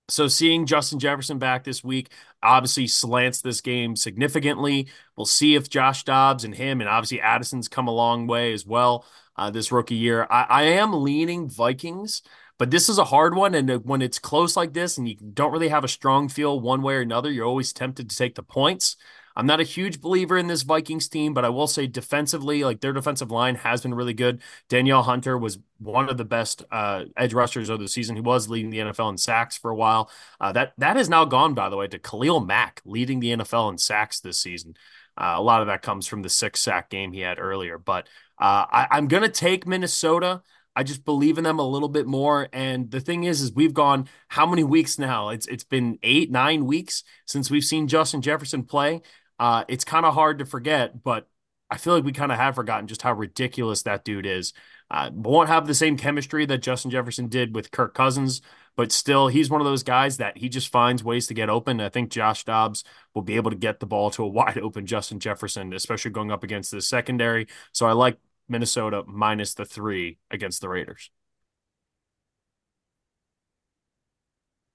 So 0.09 0.27
seeing 0.27 0.65
Justin 0.65 0.99
Jefferson 0.99 1.39
back 1.39 1.63
this 1.63 1.83
week 1.83 2.09
obviously 2.41 2.87
slants 2.87 3.41
this 3.41 3.61
game 3.61 3.95
significantly. 3.95 4.87
We'll 5.15 5.25
see 5.25 5.55
if 5.55 5.69
Josh 5.69 6.03
Dobbs 6.03 6.43
and 6.43 6.55
him 6.55 6.81
and 6.81 6.89
obviously 6.89 7.21
Addison's 7.21 7.67
come 7.67 7.87
a 7.87 7.93
long 7.93 8.27
way 8.27 8.53
as 8.53 8.65
well 8.65 9.05
uh, 9.35 9.49
this 9.49 9.71
rookie 9.71 9.95
year. 9.95 10.27
I, 10.29 10.45
I 10.49 10.63
am 10.63 11.03
leaning 11.03 11.49
Vikings, 11.49 12.21
but 12.57 12.71
this 12.71 12.89
is 12.89 12.97
a 12.97 13.05
hard 13.05 13.35
one. 13.35 13.55
And 13.55 13.85
when 13.85 14.01
it's 14.01 14.19
close 14.19 14.57
like 14.57 14.73
this 14.73 14.97
and 14.97 15.07
you 15.07 15.15
don't 15.15 15.51
really 15.51 15.69
have 15.69 15.83
a 15.83 15.89
strong 15.89 16.27
feel 16.27 16.59
one 16.59 16.81
way 16.81 16.95
or 16.95 17.01
another, 17.01 17.31
you're 17.31 17.45
always 17.45 17.71
tempted 17.71 18.09
to 18.09 18.15
take 18.15 18.35
the 18.35 18.43
points. 18.43 18.97
I'm 19.35 19.45
not 19.45 19.59
a 19.59 19.63
huge 19.63 20.01
believer 20.01 20.37
in 20.37 20.47
this 20.47 20.63
Vikings 20.63 21.07
team, 21.07 21.33
but 21.33 21.45
I 21.45 21.49
will 21.49 21.67
say 21.67 21.87
defensively, 21.87 22.63
like 22.63 22.81
their 22.81 22.93
defensive 22.93 23.31
line 23.31 23.55
has 23.55 23.81
been 23.81 23.93
really 23.93 24.13
good. 24.13 24.41
Danielle 24.67 25.03
Hunter 25.03 25.37
was 25.37 25.59
one 25.77 26.09
of 26.09 26.17
the 26.17 26.25
best 26.25 26.63
uh, 26.71 27.05
edge 27.15 27.33
rushers 27.33 27.69
of 27.69 27.79
the 27.79 27.87
season. 27.87 28.15
He 28.15 28.21
was 28.21 28.49
leading 28.49 28.69
the 28.69 28.79
NFL 28.79 29.11
in 29.11 29.17
sacks 29.17 29.57
for 29.57 29.71
a 29.71 29.75
while. 29.75 30.09
Uh, 30.39 30.51
that 30.51 30.73
that 30.77 30.97
has 30.97 31.09
now 31.09 31.25
gone, 31.25 31.53
by 31.53 31.69
the 31.69 31.77
way, 31.77 31.87
to 31.87 31.99
Khalil 31.99 32.39
Mack 32.41 32.81
leading 32.85 33.19
the 33.19 33.31
NFL 33.31 33.71
in 33.71 33.77
sacks 33.77 34.19
this 34.19 34.39
season. 34.39 34.75
Uh, 35.17 35.33
a 35.35 35.41
lot 35.41 35.61
of 35.61 35.67
that 35.67 35.81
comes 35.81 36.07
from 36.07 36.21
the 36.21 36.29
six 36.29 36.61
sack 36.61 36.89
game 36.89 37.11
he 37.11 37.19
had 37.19 37.39
earlier. 37.39 37.77
But 37.77 38.07
uh, 38.39 38.65
I, 38.71 38.87
I'm 38.91 39.07
going 39.07 39.23
to 39.23 39.29
take 39.29 39.67
Minnesota. 39.67 40.41
I 40.75 40.83
just 40.83 41.03
believe 41.03 41.37
in 41.37 41.43
them 41.43 41.59
a 41.59 41.67
little 41.67 41.89
bit 41.89 42.07
more. 42.07 42.47
And 42.53 42.89
the 42.89 43.01
thing 43.01 43.23
is, 43.23 43.41
is 43.41 43.53
we've 43.53 43.73
gone 43.73 44.07
how 44.27 44.45
many 44.45 44.63
weeks 44.63 44.97
now? 44.97 45.29
It's 45.29 45.47
it's 45.47 45.63
been 45.63 45.99
eight, 46.03 46.31
nine 46.31 46.65
weeks 46.65 47.03
since 47.25 47.51
we've 47.51 47.63
seen 47.63 47.87
Justin 47.87 48.21
Jefferson 48.21 48.63
play. 48.63 49.01
Uh, 49.39 49.63
it's 49.67 49.83
kind 49.83 50.05
of 50.05 50.13
hard 50.13 50.39
to 50.39 50.45
forget, 50.45 51.03
but 51.03 51.27
I 51.69 51.77
feel 51.77 51.93
like 51.93 52.03
we 52.03 52.11
kind 52.11 52.31
of 52.31 52.37
have 52.37 52.55
forgotten 52.55 52.87
just 52.87 53.01
how 53.01 53.13
ridiculous 53.13 53.83
that 53.83 54.03
dude 54.03 54.25
is. 54.25 54.53
Uh, 54.91 55.11
won't 55.13 55.49
have 55.49 55.67
the 55.67 55.75
same 55.75 55.97
chemistry 55.97 56.45
that 56.47 56.59
Justin 56.59 56.89
Jefferson 56.89 57.27
did 57.27 57.53
with 57.53 57.69
Kirk 57.69 57.93
Cousins, 57.93 58.41
but 58.75 58.91
still, 58.91 59.27
he's 59.27 59.49
one 59.49 59.61
of 59.61 59.65
those 59.65 59.83
guys 59.83 60.17
that 60.17 60.37
he 60.37 60.49
just 60.49 60.69
finds 60.69 61.03
ways 61.03 61.27
to 61.27 61.35
get 61.35 61.49
open. 61.49 61.79
I 61.79 61.89
think 61.89 62.09
Josh 62.09 62.43
Dobbs 62.43 62.83
will 63.13 63.21
be 63.21 63.35
able 63.35 63.51
to 63.51 63.57
get 63.57 63.79
the 63.79 63.85
ball 63.85 64.09
to 64.11 64.23
a 64.23 64.27
wide 64.29 64.57
open 64.57 64.85
Justin 64.87 65.19
Jefferson, 65.19 65.73
especially 65.73 66.11
going 66.11 66.31
up 66.31 66.43
against 66.43 66.71
the 66.71 66.81
secondary. 66.81 67.47
So 67.71 67.85
I 67.85 67.91
like 67.91 68.17
Minnesota 68.49 69.03
minus 69.07 69.53
the 69.53 69.65
three 69.65 70.17
against 70.31 70.61
the 70.61 70.69
Raiders. 70.69 71.11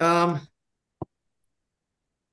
Um, 0.01 0.47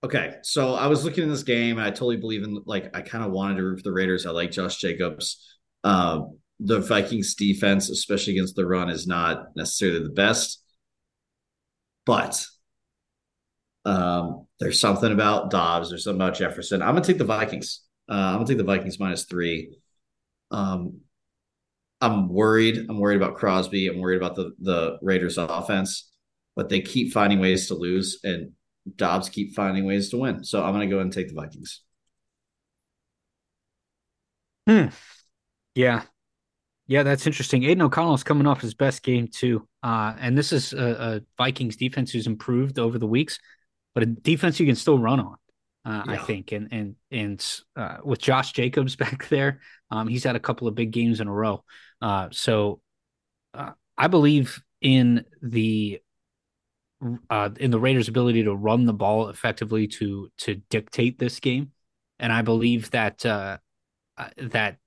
Okay, 0.04 0.38
so 0.42 0.74
I 0.74 0.88
was 0.88 1.06
looking 1.06 1.24
in 1.26 1.30
this 1.30 1.44
game, 1.44 1.78
and 1.78 1.86
I 1.86 1.92
totally 1.92 2.18
believe 2.18 2.42
in 2.44 2.60
like 2.66 2.96
I 2.96 3.02
kind 3.02 3.24
of 3.24 3.32
wanted 3.32 3.58
to 3.58 3.64
root 3.64 3.78
for 3.78 3.84
the 3.84 3.92
Raiders. 3.92 4.26
I 4.26 4.32
like 4.32 4.50
Josh 4.50 4.78
Jacobs. 4.78 5.48
Uh, 5.84 6.22
the 6.60 6.80
Vikings 6.80 7.36
defense, 7.36 7.90
especially 7.90 8.34
against 8.34 8.56
the 8.56 8.66
run, 8.66 8.90
is 8.90 9.06
not 9.06 9.56
necessarily 9.56 10.04
the 10.04 10.10
best, 10.10 10.64
but 12.06 12.46
um, 13.86 14.48
there's 14.60 14.80
something 14.80 15.12
about 15.12 15.50
Dobbs. 15.50 15.90
There's 15.90 16.04
something 16.04 16.22
about 16.22 16.36
Jefferson. 16.36 16.82
I'm 16.82 16.94
gonna 16.94 17.06
take 17.06 17.18
the 17.18 17.24
Vikings. 17.24 17.82
Uh, 18.10 18.14
I'm 18.14 18.36
gonna 18.36 18.48
take 18.48 18.58
the 18.58 18.64
Vikings 18.64 19.00
minus 19.00 19.26
three. 19.26 19.76
Um, 20.52 21.02
I'm 22.02 22.28
worried. 22.28 22.86
I'm 22.90 23.00
worried 23.00 23.22
about 23.22 23.38
Crosby. 23.38 23.88
I'm 23.88 24.00
worried 24.00 24.18
about 24.18 24.36
the 24.36 24.52
the 24.60 24.98
Raiders 25.02 25.38
offense, 25.38 26.12
but 26.56 26.70
they 26.70 26.82
keep 26.82 27.14
finding 27.14 27.40
ways 27.40 27.68
to 27.68 27.76
lose 27.76 28.20
and 28.24 28.52
Dobbs 28.96 29.30
keep 29.30 29.54
finding 29.54 29.86
ways 29.86 30.10
to 30.10 30.18
win. 30.18 30.44
So 30.44 30.64
I'm 30.64 30.74
going 30.74 30.90
to 30.90 30.96
go 30.96 31.02
and 31.02 31.14
take 31.14 31.30
the 31.30 31.36
Vikings. 31.36 31.82
Hmm. 34.68 34.88
Yeah. 35.76 36.04
Yeah, 36.88 37.04
that's 37.04 37.26
interesting. 37.26 37.64
Aidan 37.64 37.84
O'Connell 37.84 38.16
is 38.16 38.24
coming 38.24 38.48
off 38.48 38.60
his 38.60 38.74
best 38.74 39.02
game 39.02 39.28
too, 39.28 39.66
uh, 39.82 40.14
and 40.20 40.38
this 40.38 40.52
is 40.52 40.74
a, 40.74 40.78
a, 40.78 41.22
Vikings 41.38 41.78
defense 41.78 42.12
who's 42.12 42.28
improved 42.28 42.80
over 42.80 43.00
the 43.00 43.08
weeks, 43.08 43.40
but 43.94 44.04
a 44.04 44.08
defense 44.08 44.60
you 44.60 44.66
can 44.66 44.76
still 44.76 45.00
run 45.00 45.22
on, 45.22 45.36
uh, 45.86 46.04
yeah. 46.06 46.12
I 46.12 46.18
think. 46.18 46.52
And 46.52 46.68
and 46.72 46.96
and 47.10 47.62
uh, 47.78 47.98
with 48.04 48.20
Josh 48.20 48.52
Jacobs 48.52 48.96
back 48.98 49.30
there, 49.30 49.62
um, 49.92 50.08
he's 50.08 50.24
had 50.24 50.36
a 50.36 50.40
couple 50.40 50.68
of 50.68 50.76
big 50.76 50.92
games 50.92 51.20
in 51.20 51.28
a 51.28 51.34
row. 51.34 51.64
Uh, 52.02 52.30
so 52.32 52.82
uh, 53.54 53.72
I 53.98 54.08
believe 54.08 54.62
in 54.82 55.26
the 55.42 56.00
uh, 57.30 57.50
in 57.60 57.72
the 57.72 57.80
Raiders' 57.80 58.08
ability 58.08 58.44
to 58.44 58.56
run 58.56 58.86
the 58.86 58.94
ball 58.94 59.30
effectively 59.30 59.88
to 59.88 60.30
to 60.40 60.56
dictate 60.70 61.20
this 61.20 61.40
game, 61.40 61.72
and 62.20 62.32
I 62.32 62.42
believe 62.42 62.92
that 62.92 63.26
uh, 63.26 63.58
uh, 64.18 64.30
that 64.38 64.78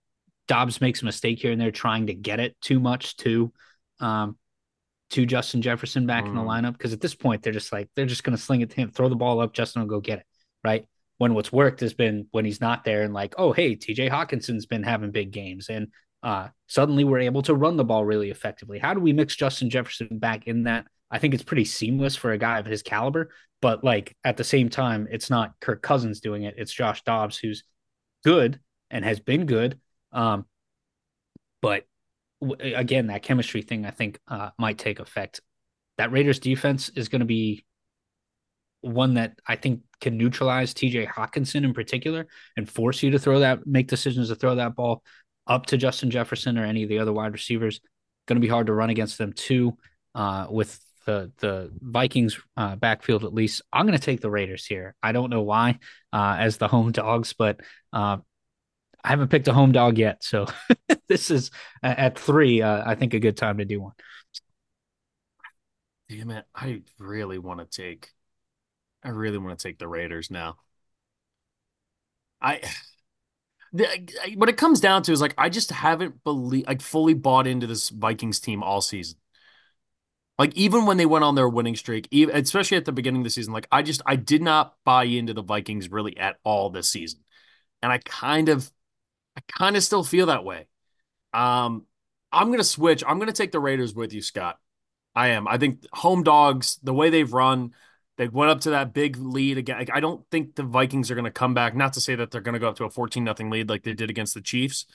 Dobbs 0.48 0.80
makes 0.80 1.02
a 1.02 1.04
mistake 1.04 1.40
here 1.40 1.52
and 1.52 1.60
there 1.60 1.70
trying 1.70 2.06
to 2.06 2.14
get 2.14 2.40
it 2.40 2.56
too 2.60 2.80
much 2.80 3.16
to 3.18 3.52
um, 4.00 4.36
to 5.10 5.26
Justin 5.26 5.62
Jefferson 5.62 6.06
back 6.06 6.24
mm. 6.24 6.28
in 6.28 6.34
the 6.34 6.40
mm. 6.40 6.46
lineup 6.46 6.72
because 6.72 6.92
at 6.92 7.00
this 7.00 7.14
point 7.14 7.42
they're 7.42 7.52
just 7.52 7.72
like 7.72 7.88
they're 7.94 8.06
just 8.06 8.24
going 8.24 8.36
to 8.36 8.42
sling 8.42 8.62
it 8.62 8.70
to 8.70 8.76
him, 8.76 8.90
throw 8.90 9.08
the 9.08 9.16
ball 9.16 9.40
up, 9.40 9.52
Justin 9.52 9.82
will 9.82 9.88
go 9.88 10.00
get 10.00 10.20
it, 10.20 10.26
right? 10.62 10.86
When 11.18 11.34
what's 11.34 11.52
worked 11.52 11.80
has 11.80 11.94
been 11.94 12.26
when 12.32 12.44
he's 12.44 12.60
not 12.60 12.84
there 12.84 13.02
and 13.02 13.14
like, 13.14 13.34
oh 13.38 13.52
hey, 13.52 13.74
T.J. 13.76 14.08
Hockenson's 14.08 14.66
been 14.66 14.82
having 14.82 15.10
big 15.10 15.30
games 15.30 15.68
and 15.68 15.88
uh, 16.24 16.48
suddenly 16.68 17.04
we're 17.04 17.20
able 17.20 17.42
to 17.42 17.54
run 17.54 17.76
the 17.76 17.84
ball 17.84 18.04
really 18.04 18.30
effectively. 18.30 18.78
How 18.78 18.94
do 18.94 19.00
we 19.00 19.12
mix 19.12 19.36
Justin 19.36 19.68
Jefferson 19.68 20.18
back 20.18 20.46
in 20.46 20.64
that? 20.64 20.86
I 21.10 21.18
think 21.18 21.34
it's 21.34 21.42
pretty 21.42 21.66
seamless 21.66 22.16
for 22.16 22.32
a 22.32 22.38
guy 22.38 22.58
of 22.58 22.66
his 22.66 22.82
caliber. 22.82 23.30
But 23.60 23.84
like 23.84 24.16
at 24.24 24.36
the 24.36 24.44
same 24.44 24.70
time, 24.70 25.06
it's 25.10 25.30
not 25.30 25.52
Kirk 25.60 25.82
Cousins 25.82 26.20
doing 26.20 26.42
it. 26.42 26.54
It's 26.56 26.72
Josh 26.72 27.02
Dobbs 27.04 27.36
who's 27.36 27.62
good 28.24 28.58
and 28.90 29.04
has 29.04 29.20
been 29.20 29.46
good. 29.46 29.78
Um, 30.12 30.46
but 31.60 31.84
w- 32.40 32.74
again, 32.74 33.08
that 33.08 33.22
chemistry 33.22 33.62
thing 33.62 33.84
I 33.84 33.90
think 33.90 34.18
uh, 34.26 34.50
might 34.58 34.78
take 34.78 35.00
effect. 35.00 35.40
That 35.98 36.10
Raiders 36.10 36.40
defense 36.40 36.88
is 36.88 37.08
going 37.08 37.20
to 37.20 37.26
be 37.26 37.64
one 38.84 39.14
that 39.14 39.38
I 39.46 39.56
think 39.56 39.80
can 40.00 40.16
neutralize 40.16 40.74
TJ 40.74 41.08
Hockenson 41.08 41.64
in 41.64 41.74
particular 41.74 42.26
and 42.56 42.68
force 42.68 43.02
you 43.02 43.10
to 43.12 43.18
throw 43.18 43.40
that, 43.40 43.66
make 43.66 43.88
decisions 43.88 44.28
to 44.28 44.36
throw 44.36 44.56
that 44.56 44.74
ball 44.74 45.02
up 45.46 45.66
to 45.66 45.76
Justin 45.76 46.10
Jefferson 46.10 46.58
or 46.58 46.64
any 46.64 46.82
of 46.82 46.88
the 46.88 46.98
other 46.98 47.12
wide 47.12 47.32
receivers. 47.32 47.80
Going 48.26 48.36
to 48.36 48.46
be 48.46 48.50
hard 48.50 48.66
to 48.68 48.74
run 48.74 48.90
against 48.90 49.18
them 49.18 49.32
too. 49.32 49.76
Uh, 50.14 50.46
with 50.48 50.78
the 51.04 51.32
the 51.38 51.70
Vikings 51.80 52.38
uh, 52.56 52.76
backfield 52.76 53.24
at 53.24 53.34
least. 53.34 53.62
I'm 53.72 53.86
going 53.86 53.98
to 53.98 54.04
take 54.04 54.20
the 54.20 54.30
Raiders 54.30 54.64
here. 54.64 54.94
I 55.02 55.12
don't 55.12 55.30
know 55.30 55.42
why 55.42 55.78
uh, 56.12 56.36
as 56.38 56.56
the 56.56 56.68
home 56.68 56.92
dogs, 56.92 57.32
but 57.32 57.60
uh, 57.92 58.18
I 59.02 59.08
haven't 59.08 59.28
picked 59.28 59.48
a 59.48 59.52
home 59.52 59.72
dog 59.72 59.98
yet. 59.98 60.24
So 60.24 60.46
this 61.08 61.30
is 61.30 61.50
at 61.82 62.18
three. 62.18 62.62
Uh, 62.62 62.82
I 62.86 62.94
think 62.94 63.14
a 63.14 63.20
good 63.20 63.36
time 63.36 63.58
to 63.58 63.64
do 63.64 63.80
one. 63.80 63.92
Damn 66.08 66.30
it! 66.30 66.44
I 66.54 66.82
really 66.98 67.38
want 67.38 67.60
to 67.60 67.82
take. 67.82 68.10
I 69.04 69.10
really 69.10 69.38
want 69.38 69.58
to 69.58 69.68
take 69.68 69.78
the 69.78 69.88
Raiders 69.88 70.30
now. 70.30 70.56
I. 72.40 72.60
what 74.36 74.48
it 74.48 74.56
comes 74.56 74.80
down 74.80 75.02
to 75.04 75.12
is 75.12 75.20
like 75.20 75.34
I 75.38 75.48
just 75.48 75.70
haven't 75.70 76.22
believe 76.24 76.66
like 76.66 76.80
fully 76.80 77.14
bought 77.14 77.46
into 77.46 77.66
this 77.66 77.90
Vikings 77.90 78.40
team 78.40 78.62
all 78.62 78.80
season. 78.80 79.18
Like 80.38 80.54
even 80.56 80.86
when 80.86 80.96
they 80.96 81.06
went 81.06 81.24
on 81.24 81.36
their 81.36 81.48
winning 81.48 81.76
streak, 81.76 82.08
even, 82.10 82.34
especially 82.36 82.76
at 82.76 82.84
the 82.84 82.92
beginning 82.92 83.20
of 83.20 83.24
the 83.24 83.30
season, 83.30 83.52
like 83.52 83.68
I 83.70 83.82
just 83.82 84.02
I 84.04 84.16
did 84.16 84.42
not 84.42 84.74
buy 84.84 85.04
into 85.04 85.32
the 85.32 85.42
Vikings 85.42 85.90
really 85.90 86.16
at 86.16 86.36
all 86.44 86.70
this 86.70 86.88
season, 86.90 87.20
and 87.82 87.92
I 87.92 87.98
kind 87.98 88.48
of, 88.48 88.70
I 89.36 89.42
kind 89.46 89.76
of 89.76 89.84
still 89.84 90.02
feel 90.02 90.26
that 90.26 90.44
way. 90.44 90.66
Um, 91.32 91.86
I'm 92.32 92.50
gonna 92.50 92.64
switch. 92.64 93.04
I'm 93.06 93.20
gonna 93.20 93.32
take 93.32 93.52
the 93.52 93.60
Raiders 93.60 93.94
with 93.94 94.12
you, 94.12 94.22
Scott. 94.22 94.58
I 95.14 95.28
am. 95.28 95.46
I 95.46 95.58
think 95.58 95.84
home 95.92 96.24
dogs, 96.24 96.78
the 96.82 96.94
way 96.94 97.10
they've 97.10 97.32
run, 97.32 97.72
they 98.16 98.28
went 98.28 98.50
up 98.50 98.60
to 98.60 98.70
that 98.70 98.92
big 98.92 99.16
lead 99.16 99.58
again. 99.58 99.86
I 99.92 100.00
don't 100.00 100.24
think 100.30 100.54
the 100.54 100.62
Vikings 100.62 101.10
are 101.10 101.14
going 101.14 101.24
to 101.24 101.30
come 101.30 101.54
back. 101.54 101.74
Not 101.74 101.94
to 101.94 102.00
say 102.00 102.14
that 102.14 102.30
they're 102.30 102.40
going 102.40 102.54
to 102.54 102.60
go 102.60 102.68
up 102.68 102.76
to 102.76 102.84
a 102.84 102.90
14 102.90 103.24
nothing 103.24 103.50
lead 103.50 103.68
like 103.68 103.82
they 103.82 103.94
did 103.94 104.10
against 104.10 104.34
the 104.34 104.40
Chiefs, 104.40 104.86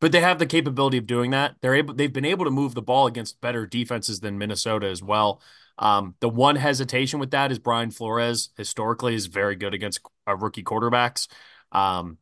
but 0.00 0.12
they 0.12 0.20
have 0.20 0.38
the 0.38 0.46
capability 0.46 0.96
of 0.96 1.06
doing 1.06 1.32
that. 1.32 1.56
They're 1.60 1.74
able. 1.74 1.94
They've 1.94 2.12
been 2.12 2.24
able 2.24 2.44
to 2.46 2.50
move 2.50 2.74
the 2.74 2.82
ball 2.82 3.06
against 3.06 3.40
better 3.40 3.66
defenses 3.66 4.20
than 4.20 4.38
Minnesota 4.38 4.88
as 4.88 5.02
well. 5.02 5.42
Um, 5.78 6.14
the 6.20 6.28
one 6.28 6.56
hesitation 6.56 7.20
with 7.20 7.30
that 7.32 7.50
is 7.50 7.58
Brian 7.58 7.90
Flores 7.90 8.50
historically 8.56 9.14
is 9.14 9.26
very 9.26 9.56
good 9.56 9.74
against 9.74 10.00
uh, 10.28 10.36
rookie 10.36 10.62
quarterbacks. 10.62 11.28
Um, 11.72 12.18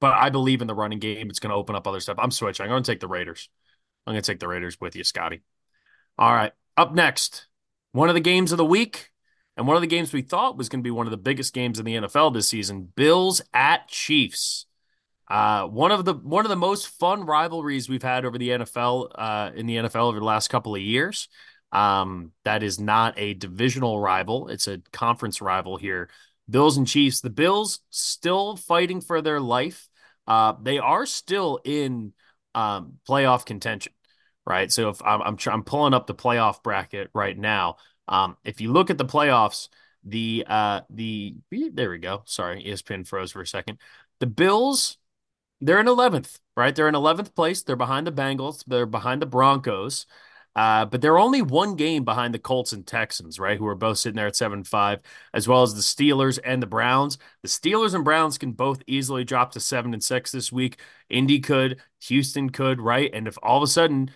but 0.00 0.14
I 0.14 0.30
believe 0.30 0.60
in 0.62 0.66
the 0.66 0.74
running 0.74 0.98
game. 0.98 1.30
It's 1.30 1.38
going 1.38 1.50
to 1.50 1.56
open 1.56 1.76
up 1.76 1.86
other 1.86 2.00
stuff. 2.00 2.18
I'm 2.18 2.32
switching. 2.32 2.64
I'm 2.64 2.70
going 2.70 2.82
to 2.82 2.90
take 2.90 3.00
the 3.00 3.08
Raiders. 3.08 3.48
I'm 4.06 4.14
going 4.14 4.22
to 4.22 4.26
take 4.26 4.40
the 4.40 4.48
Raiders 4.48 4.80
with 4.80 4.96
you, 4.96 5.04
Scotty. 5.04 5.42
All 6.18 6.32
right. 6.32 6.52
Up 6.76 6.92
next, 6.92 7.46
one 7.92 8.08
of 8.08 8.14
the 8.14 8.20
games 8.20 8.50
of 8.50 8.58
the 8.58 8.64
week 8.64 9.11
and 9.56 9.66
one 9.66 9.76
of 9.76 9.82
the 9.82 9.86
games 9.88 10.12
we 10.12 10.22
thought 10.22 10.56
was 10.56 10.68
going 10.68 10.80
to 10.80 10.86
be 10.86 10.90
one 10.90 11.06
of 11.06 11.10
the 11.10 11.16
biggest 11.16 11.52
games 11.52 11.78
in 11.78 11.84
the 11.84 11.94
NFL 11.94 12.32
this 12.32 12.48
season 12.48 12.90
Bills 12.94 13.42
at 13.52 13.88
Chiefs. 13.88 14.66
Uh, 15.28 15.66
one 15.66 15.92
of 15.92 16.04
the 16.04 16.14
one 16.14 16.44
of 16.44 16.50
the 16.50 16.56
most 16.56 16.88
fun 16.98 17.24
rivalries 17.24 17.88
we've 17.88 18.02
had 18.02 18.24
over 18.24 18.38
the 18.38 18.50
NFL 18.50 19.10
uh, 19.14 19.50
in 19.54 19.66
the 19.66 19.76
NFL 19.76 20.08
over 20.08 20.18
the 20.18 20.24
last 20.24 20.48
couple 20.48 20.74
of 20.74 20.80
years. 20.80 21.28
Um, 21.70 22.32
that 22.44 22.62
is 22.62 22.78
not 22.78 23.14
a 23.18 23.34
divisional 23.34 23.98
rival; 23.98 24.48
it's 24.48 24.68
a 24.68 24.82
conference 24.92 25.40
rival 25.40 25.76
here. 25.76 26.10
Bills 26.50 26.76
and 26.76 26.86
Chiefs. 26.86 27.20
The 27.20 27.30
Bills 27.30 27.80
still 27.90 28.56
fighting 28.56 29.00
for 29.00 29.22
their 29.22 29.40
life. 29.40 29.88
Uh, 30.26 30.54
they 30.62 30.78
are 30.78 31.06
still 31.06 31.60
in 31.64 32.12
um, 32.54 32.98
playoff 33.08 33.46
contention, 33.46 33.92
right? 34.46 34.70
So 34.70 34.90
if 34.90 35.02
I'm 35.02 35.22
I'm, 35.22 35.38
I'm 35.46 35.64
pulling 35.64 35.94
up 35.94 36.06
the 36.06 36.14
playoff 36.14 36.62
bracket 36.62 37.10
right 37.14 37.38
now, 37.38 37.76
um, 38.08 38.36
if 38.44 38.60
you 38.60 38.72
look 38.72 38.90
at 38.90 38.98
the 38.98 39.04
playoffs, 39.04 39.68
the 40.04 40.44
uh 40.48 40.80
the 40.90 41.36
there 41.50 41.90
we 41.90 41.98
go. 41.98 42.22
Sorry, 42.26 42.64
ESPN 42.64 43.06
froze 43.06 43.32
for 43.32 43.40
a 43.40 43.46
second. 43.46 43.78
The 44.18 44.26
Bills 44.26 44.98
they're 45.62 45.78
in 45.78 45.86
11th, 45.86 46.40
right? 46.56 46.74
They're 46.74 46.88
in 46.88 46.96
11th 46.96 47.34
place. 47.36 47.62
They're 47.62 47.76
behind 47.76 48.06
the 48.06 48.12
Bengals. 48.12 48.64
They're 48.66 48.84
behind 48.84 49.22
the 49.22 49.26
Broncos. 49.26 50.06
Uh, 50.54 50.84
but 50.84 51.00
they're 51.00 51.18
only 51.18 51.40
one 51.40 51.76
game 51.76 52.04
behind 52.04 52.34
the 52.34 52.38
Colts 52.38 52.72
and 52.74 52.86
Texans, 52.86 53.38
right? 53.38 53.56
Who 53.56 53.66
are 53.66 53.74
both 53.74 53.98
sitting 53.98 54.16
there 54.16 54.26
at 54.26 54.36
7 54.36 54.64
5, 54.64 55.00
as 55.32 55.48
well 55.48 55.62
as 55.62 55.74
the 55.74 55.80
Steelers 55.80 56.38
and 56.44 56.62
the 56.62 56.66
Browns. 56.66 57.16
The 57.42 57.48
Steelers 57.48 57.94
and 57.94 58.04
Browns 58.04 58.36
can 58.36 58.52
both 58.52 58.82
easily 58.86 59.24
drop 59.24 59.52
to 59.52 59.60
7 59.60 59.94
and 59.94 60.04
6 60.04 60.30
this 60.30 60.52
week. 60.52 60.78
Indy 61.08 61.40
could, 61.40 61.80
Houston 62.02 62.50
could, 62.50 62.80
right? 62.80 63.10
And 63.14 63.26
if 63.26 63.38
all 63.42 63.56
of 63.56 63.62
a 63.62 63.66
sudden 63.66 64.10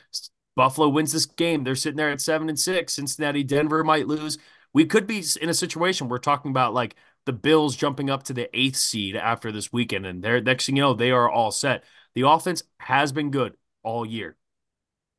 Buffalo 0.56 0.88
wins 0.88 1.12
this 1.12 1.26
game, 1.26 1.64
they're 1.64 1.76
sitting 1.76 1.96
there 1.98 2.10
at 2.10 2.20
7 2.20 2.48
and 2.48 2.58
6. 2.58 2.92
Cincinnati, 2.94 3.44
Denver 3.44 3.84
might 3.84 4.08
lose. 4.08 4.38
We 4.72 4.86
could 4.86 5.06
be 5.06 5.22
in 5.40 5.48
a 5.48 5.54
situation 5.54 6.08
we're 6.08 6.18
talking 6.18 6.50
about 6.50 6.74
like 6.74 6.96
the 7.26 7.32
Bills 7.32 7.76
jumping 7.76 8.10
up 8.10 8.24
to 8.24 8.32
the 8.32 8.48
eighth 8.58 8.76
seed 8.76 9.16
after 9.16 9.52
this 9.52 9.72
weekend, 9.72 10.06
and 10.06 10.22
they're 10.22 10.40
next 10.40 10.66
thing 10.66 10.76
you 10.76 10.82
know, 10.82 10.94
they 10.94 11.10
are 11.10 11.30
all 11.30 11.50
set. 11.50 11.84
The 12.14 12.28
offense 12.28 12.62
has 12.78 13.12
been 13.12 13.30
good 13.30 13.56
all 13.82 14.06
year. 14.06 14.36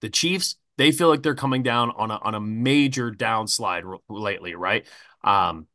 The 0.01 0.09
Chiefs, 0.09 0.55
they 0.77 0.91
feel 0.91 1.09
like 1.09 1.23
they're 1.23 1.35
coming 1.35 1.63
down 1.63 1.91
on 1.91 2.11
a 2.11 2.15
on 2.17 2.35
a 2.35 2.39
major 2.39 3.11
downslide 3.11 3.99
lately, 4.09 4.55
right? 4.55 4.85
Um, 5.23 5.67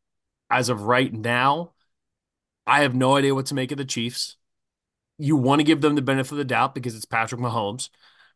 as 0.51 0.69
of 0.69 0.83
right 0.83 1.13
now, 1.13 1.73
I 2.67 2.83
have 2.83 2.95
no 2.95 3.17
idea 3.17 3.35
what 3.35 3.47
to 3.47 3.55
make 3.55 3.73
of 3.73 3.79
the 3.79 3.85
Chiefs. 3.85 4.37
You 5.19 5.37
want 5.37 5.61
to 5.61 5.65
give 5.65 5.81
them 5.81 5.95
the 5.95 6.03
benefit 6.03 6.33
of 6.33 6.39
the 6.39 6.45
doubt 6.45 6.75
because 6.75 6.95
it's 6.97 7.05
Patrick 7.05 7.41
Mahomes. 7.41 7.91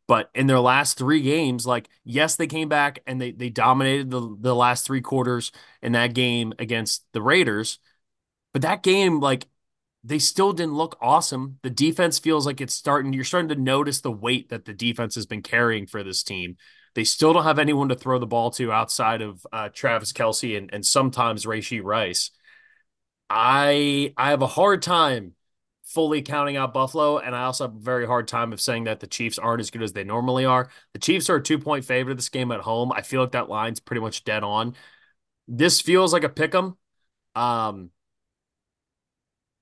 But 0.08 0.30
in 0.34 0.46
their 0.46 0.60
last 0.60 0.98
three 0.98 1.20
games, 1.22 1.66
like 1.66 1.88
yes, 2.04 2.36
they 2.36 2.46
came 2.46 2.68
back 2.68 3.00
and 3.06 3.20
they 3.20 3.32
they 3.32 3.50
dominated 3.50 4.10
the 4.10 4.36
the 4.40 4.54
last 4.54 4.86
three 4.86 5.00
quarters 5.00 5.50
in 5.82 5.92
that 5.92 6.14
game 6.14 6.52
against 6.58 7.04
the 7.12 7.22
Raiders. 7.22 7.78
But 8.52 8.62
that 8.62 8.82
game, 8.82 9.20
like 9.20 9.48
they 10.04 10.18
still 10.18 10.52
didn't 10.52 10.74
look 10.74 10.96
awesome. 11.00 11.58
The 11.62 11.70
defense 11.70 12.18
feels 12.18 12.46
like 12.46 12.60
it's 12.60 12.74
starting. 12.74 13.12
You're 13.12 13.24
starting 13.24 13.48
to 13.50 13.56
notice 13.56 14.00
the 14.00 14.12
weight 14.12 14.50
that 14.50 14.64
the 14.64 14.74
defense 14.74 15.16
has 15.16 15.26
been 15.26 15.42
carrying 15.42 15.86
for 15.86 16.04
this 16.04 16.22
team. 16.22 16.56
They 16.94 17.04
still 17.04 17.32
don't 17.32 17.44
have 17.44 17.58
anyone 17.58 17.88
to 17.90 17.96
throw 17.96 18.18
the 18.18 18.26
ball 18.26 18.50
to 18.52 18.72
outside 18.72 19.22
of 19.22 19.46
uh, 19.52 19.68
Travis 19.70 20.12
Kelce 20.12 20.56
and, 20.56 20.72
and 20.72 20.86
sometimes 20.86 21.44
Rashee 21.46 21.82
Rice. 21.82 22.30
I 23.30 24.12
I 24.16 24.30
have 24.30 24.42
a 24.42 24.46
hard 24.48 24.82
time 24.82 25.35
fully 25.86 26.20
counting 26.20 26.56
out 26.56 26.74
Buffalo, 26.74 27.18
and 27.18 27.34
I 27.34 27.44
also 27.44 27.66
have 27.66 27.76
a 27.76 27.78
very 27.78 28.06
hard 28.06 28.26
time 28.28 28.52
of 28.52 28.60
saying 28.60 28.84
that 28.84 29.00
the 29.00 29.06
Chiefs 29.06 29.38
aren't 29.38 29.60
as 29.60 29.70
good 29.70 29.82
as 29.82 29.92
they 29.92 30.04
normally 30.04 30.44
are. 30.44 30.68
The 30.92 30.98
Chiefs 30.98 31.30
are 31.30 31.36
a 31.36 31.42
two 31.42 31.58
point 31.58 31.84
favorite 31.84 32.12
of 32.12 32.18
this 32.18 32.28
game 32.28 32.50
at 32.52 32.60
home. 32.60 32.92
I 32.92 33.02
feel 33.02 33.20
like 33.20 33.32
that 33.32 33.48
line's 33.48 33.80
pretty 33.80 34.00
much 34.00 34.24
dead 34.24 34.42
on. 34.42 34.74
This 35.48 35.80
feels 35.80 36.12
like 36.12 36.24
a 36.24 36.28
pick 36.28 36.54
'em. 36.54 36.76
Um, 37.34 37.90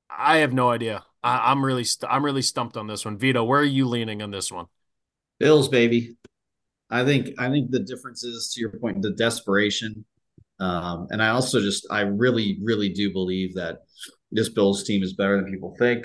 I 0.08 0.38
have 0.38 0.52
no 0.52 0.70
idea. 0.70 1.04
I, 1.22 1.52
am 1.52 1.64
really 1.64 1.84
st- 1.84 2.10
I'm 2.10 2.24
really 2.24 2.42
stumped 2.42 2.76
on 2.76 2.86
this 2.86 3.04
one. 3.04 3.18
Vito, 3.18 3.44
where 3.44 3.60
are 3.60 3.64
you 3.64 3.86
leaning 3.86 4.22
on 4.22 4.30
this 4.30 4.50
one? 4.50 4.66
Bills, 5.38 5.68
baby. 5.68 6.16
I 6.90 7.04
think 7.04 7.30
I 7.38 7.50
think 7.50 7.70
the 7.70 7.80
difference 7.80 8.24
is 8.24 8.52
to 8.54 8.60
your 8.60 8.70
point, 8.70 9.02
the 9.02 9.12
desperation. 9.12 10.04
Um, 10.60 11.08
and 11.10 11.22
I 11.22 11.28
also 11.28 11.60
just 11.60 11.86
I 11.90 12.02
really, 12.02 12.58
really 12.62 12.88
do 12.88 13.12
believe 13.12 13.54
that 13.54 13.83
this 14.34 14.48
Bills 14.50 14.84
team 14.84 15.02
is 15.02 15.14
better 15.14 15.36
than 15.36 15.50
people 15.50 15.74
think. 15.78 16.04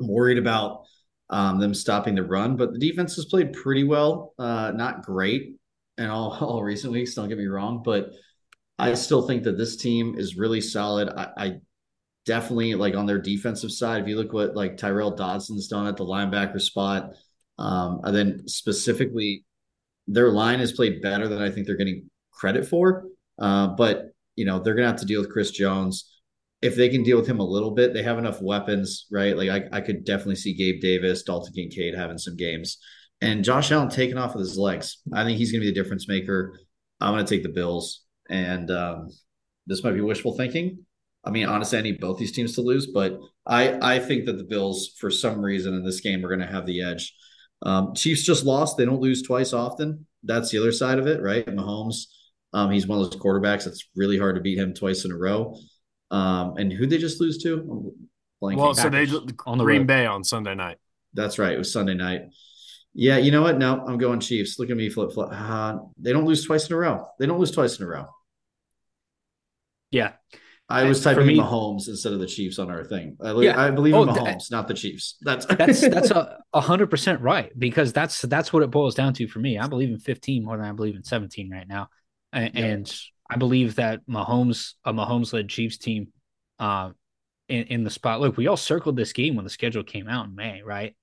I'm 0.00 0.08
worried 0.08 0.38
about 0.38 0.84
um, 1.30 1.58
them 1.58 1.74
stopping 1.74 2.14
the 2.14 2.22
run, 2.22 2.56
but 2.56 2.72
the 2.72 2.78
defense 2.78 3.16
has 3.16 3.24
played 3.24 3.52
pretty 3.52 3.84
well. 3.84 4.34
Uh, 4.38 4.72
not 4.74 5.02
great 5.02 5.56
in 5.98 6.06
all, 6.06 6.36
all 6.40 6.62
recent 6.62 6.92
weeks, 6.92 7.14
don't 7.14 7.28
get 7.28 7.38
me 7.38 7.46
wrong, 7.46 7.82
but 7.84 8.10
I 8.78 8.94
still 8.94 9.26
think 9.26 9.44
that 9.44 9.56
this 9.56 9.76
team 9.76 10.16
is 10.18 10.36
really 10.36 10.60
solid. 10.60 11.08
I, 11.08 11.28
I 11.36 11.52
definitely 12.26 12.74
like 12.74 12.94
on 12.94 13.06
their 13.06 13.20
defensive 13.20 13.72
side. 13.72 14.02
If 14.02 14.08
you 14.08 14.16
look 14.16 14.32
what 14.32 14.54
like 14.54 14.76
Tyrel 14.76 15.16
Dodson's 15.16 15.68
done 15.68 15.86
at 15.86 15.96
the 15.96 16.04
linebacker 16.04 16.60
spot, 16.60 17.12
um, 17.58 18.00
and 18.04 18.14
then 18.14 18.48
specifically, 18.48 19.44
their 20.06 20.30
line 20.30 20.58
has 20.58 20.72
played 20.72 21.00
better 21.00 21.26
than 21.26 21.40
I 21.40 21.50
think 21.50 21.66
they're 21.66 21.76
getting 21.76 22.10
credit 22.32 22.66
for. 22.66 23.04
Uh, 23.38 23.68
but 23.68 24.12
you 24.34 24.44
know 24.44 24.58
they're 24.58 24.74
gonna 24.74 24.88
have 24.88 25.00
to 25.00 25.06
deal 25.06 25.20
with 25.20 25.32
Chris 25.32 25.50
Jones. 25.50 26.12
If 26.66 26.76
they 26.76 26.88
can 26.88 27.02
deal 27.02 27.16
with 27.16 27.26
him 27.26 27.40
a 27.40 27.44
little 27.44 27.70
bit, 27.70 27.94
they 27.94 28.02
have 28.02 28.18
enough 28.18 28.42
weapons, 28.42 29.06
right? 29.10 29.36
Like 29.36 29.48
I, 29.48 29.78
I 29.78 29.80
could 29.80 30.04
definitely 30.04 30.36
see 30.36 30.54
Gabe 30.54 30.80
Davis, 30.80 31.22
Dalton 31.22 31.52
Kincaid 31.52 31.94
having 31.94 32.18
some 32.18 32.36
games, 32.36 32.78
and 33.20 33.44
Josh 33.44 33.72
Allen 33.72 33.88
taking 33.88 34.18
off 34.18 34.34
with 34.34 34.46
his 34.46 34.58
legs. 34.58 34.98
I 35.12 35.24
think 35.24 35.38
he's 35.38 35.52
gonna 35.52 35.62
be 35.62 35.72
the 35.72 35.80
difference 35.80 36.08
maker. 36.08 36.58
I'm 37.00 37.12
gonna 37.12 37.24
take 37.24 37.42
the 37.42 37.48
Bills, 37.48 38.04
and 38.28 38.70
um, 38.70 39.08
this 39.66 39.82
might 39.82 39.92
be 39.92 40.00
wishful 40.00 40.36
thinking, 40.36 40.84
I 41.26 41.30
mean, 41.30 41.46
honestly, 41.46 41.78
I 41.78 41.82
need 41.82 42.00
both 42.00 42.18
these 42.18 42.30
teams 42.32 42.54
to 42.54 42.60
lose, 42.60 42.86
but 42.86 43.18
I 43.44 43.96
I 43.96 43.98
think 43.98 44.26
that 44.26 44.38
the 44.38 44.44
Bills, 44.44 44.94
for 44.98 45.10
some 45.10 45.40
reason, 45.42 45.74
in 45.74 45.84
this 45.84 46.00
game, 46.00 46.24
are 46.24 46.28
going 46.28 46.40
to 46.40 46.46
have 46.46 46.66
the 46.66 46.82
edge. 46.82 47.14
Um, 47.62 47.94
Chiefs 47.94 48.22
just 48.22 48.44
lost; 48.44 48.76
they 48.76 48.84
don't 48.84 49.00
lose 49.00 49.22
twice 49.22 49.52
often. 49.52 50.06
That's 50.22 50.50
the 50.50 50.58
other 50.58 50.72
side 50.72 51.00
of 51.00 51.08
it, 51.08 51.20
right? 51.20 51.44
Mahomes, 51.44 52.06
um, 52.52 52.70
he's 52.70 52.86
one 52.86 53.00
of 53.00 53.10
those 53.10 53.20
quarterbacks 53.20 53.64
that's 53.64 53.88
really 53.96 54.18
hard 54.18 54.36
to 54.36 54.40
beat 54.40 54.58
him 54.58 54.72
twice 54.72 55.04
in 55.04 55.10
a 55.10 55.16
row. 55.16 55.58
Um, 56.10 56.56
and 56.56 56.72
who 56.72 56.86
they 56.86 56.98
just 56.98 57.20
lose 57.20 57.38
to? 57.42 57.92
Well, 58.40 58.74
so 58.74 58.90
they 58.90 59.06
on 59.46 59.58
the 59.58 59.64
Green 59.64 59.80
road. 59.80 59.86
Bay 59.86 60.06
on 60.06 60.22
Sunday 60.24 60.54
night. 60.54 60.78
That's 61.14 61.38
right. 61.38 61.52
It 61.52 61.58
was 61.58 61.72
Sunday 61.72 61.94
night. 61.94 62.22
Yeah, 62.94 63.18
you 63.18 63.30
know 63.30 63.42
what? 63.42 63.58
No, 63.58 63.84
I'm 63.86 63.98
going 63.98 64.20
Chiefs. 64.20 64.58
Look 64.58 64.70
at 64.70 64.76
me 64.76 64.88
flip 64.88 65.12
flop. 65.12 65.30
Uh, 65.32 65.78
they 65.98 66.12
don't 66.12 66.24
lose 66.24 66.44
twice 66.44 66.68
in 66.68 66.74
a 66.74 66.78
row. 66.78 67.08
They 67.18 67.26
don't 67.26 67.38
lose 67.38 67.50
twice 67.50 67.78
in 67.78 67.84
a 67.84 67.88
row. 67.88 68.06
Yeah. 69.90 70.12
I 70.68 70.84
was 70.84 71.02
typing 71.02 71.26
me, 71.26 71.38
Mahomes 71.38 71.86
instead 71.88 72.12
of 72.12 72.18
the 72.18 72.26
Chiefs 72.26 72.58
on 72.58 72.70
our 72.70 72.84
thing. 72.84 73.16
I, 73.22 73.32
yeah. 73.34 73.60
I 73.60 73.70
believe 73.70 73.94
oh, 73.94 74.02
in 74.02 74.08
Mahomes, 74.08 74.50
not 74.50 74.66
the 74.66 74.74
Chiefs. 74.74 75.16
That's 75.20 75.46
that's 75.58 75.80
that's 75.80 76.10
a 76.10 76.60
hundred 76.60 76.90
percent 76.90 77.20
right 77.20 77.56
because 77.56 77.92
that's 77.92 78.22
that's 78.22 78.52
what 78.52 78.64
it 78.64 78.70
boils 78.70 78.94
down 78.94 79.14
to 79.14 79.28
for 79.28 79.38
me. 79.38 79.58
I 79.58 79.68
believe 79.68 79.90
in 79.90 79.98
15 79.98 80.44
more 80.44 80.56
than 80.56 80.66
I 80.66 80.72
believe 80.72 80.96
in 80.96 81.04
17 81.04 81.50
right 81.50 81.68
now, 81.68 81.88
and, 82.32 82.54
yeah. 82.54 82.64
and 82.64 83.00
I 83.28 83.36
believe 83.36 83.76
that 83.76 84.06
Mahomes, 84.06 84.74
a 84.84 84.92
Mahomes 84.92 85.32
led 85.32 85.48
Chiefs 85.48 85.78
team, 85.78 86.08
uh, 86.58 86.90
in 87.48 87.64
in 87.64 87.84
the 87.84 87.90
spot. 87.90 88.20
Look, 88.20 88.36
we 88.36 88.46
all 88.46 88.56
circled 88.56 88.96
this 88.96 89.12
game 89.12 89.36
when 89.36 89.44
the 89.44 89.50
schedule 89.50 89.84
came 89.84 90.08
out 90.08 90.26
in 90.26 90.34
May, 90.34 90.62
right? 90.62 90.94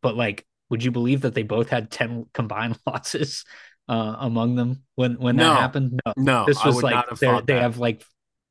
But 0.00 0.16
like, 0.16 0.46
would 0.70 0.84
you 0.84 0.90
believe 0.90 1.22
that 1.22 1.34
they 1.34 1.42
both 1.42 1.68
had 1.68 1.90
10 1.90 2.26
combined 2.32 2.78
losses? 2.86 3.44
Uh, 3.86 4.16
among 4.20 4.54
them 4.54 4.82
when 4.94 5.20
when 5.20 5.36
no, 5.36 5.50
that 5.50 5.60
happened. 5.60 6.00
No, 6.06 6.14
no 6.16 6.44
this 6.46 6.64
was 6.64 6.82
like 6.82 7.04
they 7.18 7.58
have 7.58 7.76
like 7.76 8.02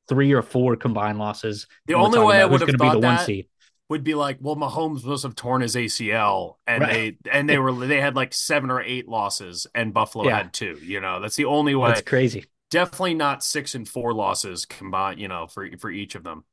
three 0.08 0.32
or 0.32 0.42
four 0.42 0.76
combined 0.76 1.18
losses. 1.18 1.66
The 1.86 1.94
only 1.94 2.20
way 2.20 2.40
I 2.40 2.44
would 2.44 2.60
have 2.60 2.70
thought 2.70 2.94
be 2.94 3.00
the 3.00 3.00
that 3.00 3.26
seed. 3.26 3.48
would 3.88 4.04
be 4.04 4.14
like, 4.14 4.38
well, 4.40 4.54
Mahomes 4.54 5.04
must 5.04 5.24
have 5.24 5.34
torn 5.34 5.62
his 5.62 5.74
ACL, 5.74 6.54
and 6.68 6.82
right. 6.82 7.16
they 7.24 7.30
and 7.32 7.48
they 7.48 7.58
were 7.58 7.72
they 7.72 8.00
had 8.00 8.14
like 8.14 8.32
seven 8.32 8.70
or 8.70 8.80
eight 8.80 9.08
losses, 9.08 9.66
and 9.74 9.92
Buffalo 9.92 10.26
yeah. 10.26 10.36
had 10.36 10.52
two. 10.52 10.78
You 10.80 11.00
know, 11.00 11.18
that's 11.20 11.34
the 11.34 11.46
only 11.46 11.74
way. 11.74 11.88
That's 11.88 12.02
crazy. 12.02 12.44
Definitely 12.70 13.14
not 13.14 13.44
six 13.44 13.74
and 13.74 13.88
four 13.88 14.12
losses 14.12 14.66
combined. 14.66 15.20
You 15.20 15.28
know, 15.28 15.46
for 15.46 15.68
for 15.78 15.90
each 15.90 16.14
of 16.14 16.24
them. 16.24 16.44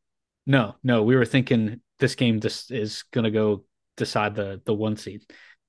No, 0.46 0.76
no, 0.84 1.04
we 1.04 1.16
were 1.16 1.26
thinking 1.26 1.82
this 2.00 2.16
game 2.16 2.40
just 2.40 2.72
is 2.72 3.04
going 3.12 3.26
to 3.26 3.32
go 3.32 3.64
decide 3.98 4.36
the 4.36 4.62
the 4.66 4.74
one 4.74 4.98
seed, 4.98 5.22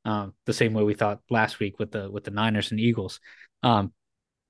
um, 0.05 0.35
the 0.47 0.53
same 0.53 0.73
way 0.73 0.83
we 0.83 0.95
thought 0.95 1.21
last 1.31 1.59
week 1.61 1.79
with 1.79 1.91
the 1.93 2.11
with 2.11 2.25
the 2.25 2.31
Niners 2.31 2.71
and 2.71 2.81
Eagles. 2.81 3.21
Um, 3.63 3.93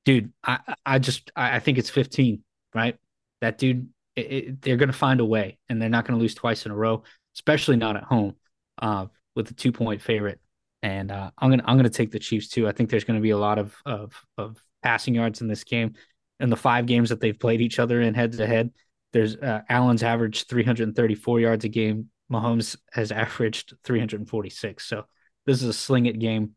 dude, 0.05 0.33
I 0.45 0.59
I 0.87 0.99
just 0.99 1.31
I 1.37 1.59
think 1.59 1.79
it's 1.79 1.91
fifteen, 1.91 2.43
right? 2.75 2.97
that 3.43 3.59
dude, 3.59 3.89
it, 4.17 4.21
it, 4.21 4.63
they're 4.63 4.77
going 4.79 4.89
to 4.89 4.95
find 4.95 5.21
a 5.21 5.25
way, 5.25 5.59
and 5.69 5.83
they're 5.83 5.91
not 5.91 6.07
going 6.07 6.17
to 6.17 6.23
lose 6.23 6.35
twice 6.35 6.65
in 6.65 6.73
a 6.73 6.77
row, 6.77 7.03
especially 7.35 7.77
not 7.77 7.97
at 7.97 8.05
home 8.05 8.37
uh, 8.81 9.07
with 9.35 9.51
a 9.51 9.55
two 9.55 9.73
point 9.73 10.01
favorite. 10.01 10.41
And 10.83 11.13
uh, 11.13 11.31
I'm 11.39 11.51
gonna 11.51 11.63
I'm 11.67 11.77
gonna 11.77 11.91
take 11.91 12.11
the 12.11 12.19
Chiefs 12.19 12.49
too. 12.49 12.67
I 12.67 12.73
think 12.73 12.89
there's 12.89 13.05
going 13.05 13.19
to 13.19 13.23
be 13.23 13.31
a 13.31 13.39
lot 13.39 13.59
of 13.59 13.77
of 13.85 14.15
of 14.39 14.57
passing 14.83 15.15
yards 15.15 15.41
in 15.41 15.49
this 15.49 15.65
game. 15.65 15.95
In 16.41 16.51
the 16.51 16.57
five 16.57 16.87
games 16.87 17.11
that 17.11 17.21
they've 17.21 17.39
played 17.39 17.61
each 17.61 17.79
other 17.79 18.01
in 18.01 18.15
head 18.15 18.33
to 18.33 18.47
head, 18.47 18.71
there's 19.13 19.37
uh, 19.37 19.61
Allen's 19.69 20.03
averaged 20.03 20.49
334 20.49 21.41
yards 21.41 21.65
a 21.65 21.69
game. 21.69 22.11
Mahomes 22.33 22.77
has 22.93 23.13
averaged 23.13 23.75
346. 23.85 24.85
So 24.85 25.05
this 25.47 25.63
is 25.63 25.69
a 25.69 25.73
sling 25.73 26.07
it 26.07 26.19
game. 26.19 26.57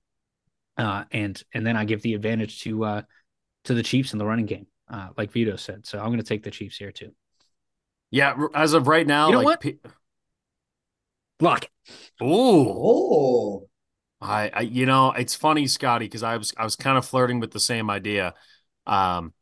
Uh, 0.77 1.03
and 1.11 1.41
and 1.53 1.65
then 1.65 1.77
I 1.77 1.85
give 1.85 2.01
the 2.01 2.15
advantage 2.15 2.61
to 2.63 2.83
uh, 2.83 3.01
to 3.65 3.73
the 3.73 3.83
Chiefs 3.83 4.11
in 4.13 4.19
the 4.19 4.25
running 4.25 4.45
game, 4.45 4.67
uh, 4.89 5.09
like 5.17 5.31
Vito 5.31 5.55
said. 5.55 5.85
So 5.85 5.99
I'm 5.99 6.07
going 6.07 6.17
to 6.17 6.23
take 6.23 6.43
the 6.43 6.51
Chiefs 6.51 6.77
here 6.77 6.91
too. 6.91 7.11
Yeah, 8.11 8.35
as 8.53 8.73
of 8.73 8.87
right 8.87 9.05
now, 9.07 9.27
You 9.27 9.31
know 9.33 9.37
like 9.39 9.45
what? 9.45 9.59
P- 9.61 9.79
Lock 11.39 11.65
it. 11.65 11.69
Ooh, 12.23 12.67
Oh, 12.69 13.69
I, 14.25 14.51
I, 14.53 14.61
you 14.61 14.85
know, 14.85 15.11
it's 15.11 15.35
funny, 15.35 15.67
Scotty, 15.67 16.05
because 16.05 16.23
I 16.23 16.37
was, 16.37 16.53
I 16.57 16.63
was 16.63 16.75
kind 16.75 16.97
of 16.97 17.05
flirting 17.05 17.39
with 17.39 17.51
the 17.51 17.59
same 17.59 17.89
idea. 17.89 18.33
Um, 18.85 19.33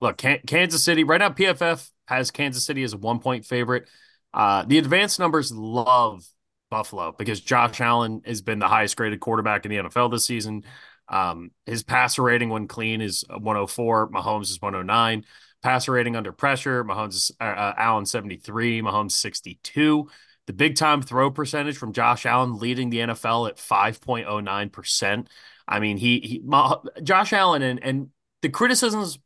look, 0.00 0.16
Kansas 0.16 0.84
City 0.84 1.04
right 1.04 1.18
now, 1.18 1.30
PFF 1.30 1.90
has 2.06 2.30
Kansas 2.30 2.64
City 2.64 2.82
as 2.82 2.92
a 2.92 2.98
one 2.98 3.18
point 3.20 3.44
favorite. 3.44 3.88
Uh, 4.32 4.64
the 4.64 4.78
advanced 4.78 5.18
numbers 5.18 5.52
love 5.52 6.24
Buffalo 6.70 7.14
because 7.16 7.40
Josh 7.40 7.80
Allen 7.80 8.22
has 8.24 8.42
been 8.42 8.58
the 8.58 8.68
highest 8.68 8.96
graded 8.96 9.20
quarterback 9.20 9.64
in 9.64 9.70
the 9.70 9.78
NFL 9.78 10.10
this 10.10 10.24
season. 10.24 10.64
Um, 11.08 11.50
his 11.66 11.82
passer 11.82 12.22
rating 12.22 12.50
when 12.50 12.68
clean 12.68 13.00
is 13.00 13.24
104. 13.28 14.10
Mahomes 14.10 14.50
is 14.50 14.60
109. 14.60 15.24
Passer 15.62 15.92
rating 15.92 16.14
under 16.14 16.30
pressure, 16.30 16.84
Mahomes 16.84 17.14
is 17.14 17.32
uh, 17.40 17.44
uh, 17.44 17.74
Allen 17.76 18.06
73, 18.06 18.80
Mahomes 18.80 19.12
62. 19.12 20.08
The 20.48 20.54
big 20.54 20.76
time 20.76 21.02
throw 21.02 21.30
percentage 21.30 21.76
from 21.76 21.92
Josh 21.92 22.24
Allen 22.24 22.56
leading 22.56 22.88
the 22.88 23.00
NFL 23.00 23.50
at 23.50 23.58
5.09%. 23.58 25.28
I 25.68 25.78
mean, 25.78 25.98
he, 25.98 26.20
he 26.20 26.40
Ma- 26.42 26.80
Josh 27.02 27.34
Allen 27.34 27.60
and 27.60 27.78
and 27.84 28.08
the 28.40 28.48
criticisms 28.48 29.18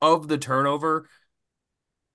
of 0.00 0.28
the 0.28 0.38
turnover, 0.38 1.08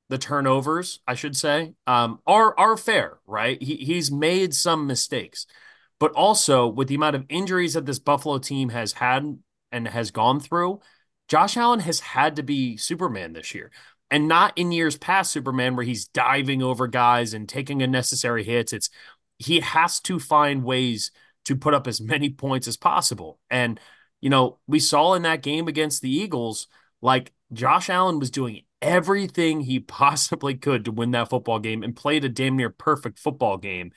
the 0.08 0.18
turnovers, 0.18 1.02
I 1.06 1.14
should 1.14 1.36
say, 1.36 1.74
um, 1.88 2.22
are 2.26 2.58
are 2.58 2.78
fair, 2.78 3.20
right? 3.28 3.62
He 3.62 3.76
he's 3.76 4.10
made 4.12 4.54
some 4.54 4.88
mistakes, 4.88 5.46
but 6.00 6.14
also 6.14 6.70
with 6.70 6.88
the 6.88 6.96
amount 6.96 7.18
of 7.18 7.26
injuries 7.28 7.74
that 7.74 7.86
this 7.86 8.00
Buffalo 8.00 8.38
team 8.38 8.70
has 8.70 8.94
had 8.94 9.40
and 9.74 9.90
has 9.90 10.10
gone 10.10 10.40
through, 10.40 10.80
Josh 11.28 11.58
Allen 11.58 11.82
has 11.82 12.00
had 12.00 12.38
to 12.38 12.44
be 12.44 12.78
Superman 12.78 13.34
this 13.34 13.54
year. 13.54 13.72
And 14.10 14.28
not 14.28 14.54
in 14.56 14.72
years 14.72 14.98
past 14.98 15.32
Superman 15.32 15.76
where 15.76 15.86
he's 15.86 16.08
diving 16.08 16.64
over 16.64 16.88
guys 16.88 17.34
and 17.34 17.48
taking 17.48 17.82
unnecessary 17.82 18.44
hits. 18.44 18.72
It's 18.72 18.90
he 19.38 19.60
has 19.60 20.00
to 20.02 20.20
find 20.20 20.64
ways 20.64 21.12
to 21.46 21.56
put 21.56 21.74
up 21.74 21.88
as 21.88 22.02
many 22.02 22.30
points 22.30 22.68
as 22.68 22.78
possible. 22.78 23.40
And 23.50 23.80
you 24.22 24.30
know, 24.30 24.60
we 24.68 24.80
saw 24.80 25.14
in 25.14 25.22
that 25.24 25.44
game 25.44 25.68
against 25.68 26.02
the 26.02 26.12
Eagles, 26.12 26.68
like 27.02 27.34
Josh 27.54 27.90
Allen 27.90 28.20
was 28.20 28.32
doing 28.32 28.64
everything 28.82 29.62
he 29.62 29.80
possibly 29.80 30.56
could 30.56 30.86
to 30.86 30.92
win 30.92 31.12
that 31.12 31.30
football 31.30 31.60
game 31.60 31.84
and 31.84 31.96
played 31.96 32.26
a 32.26 32.30
damn 32.30 32.58
near 32.58 32.70
perfect 32.70 33.20
football 33.20 33.58
game. 33.58 33.92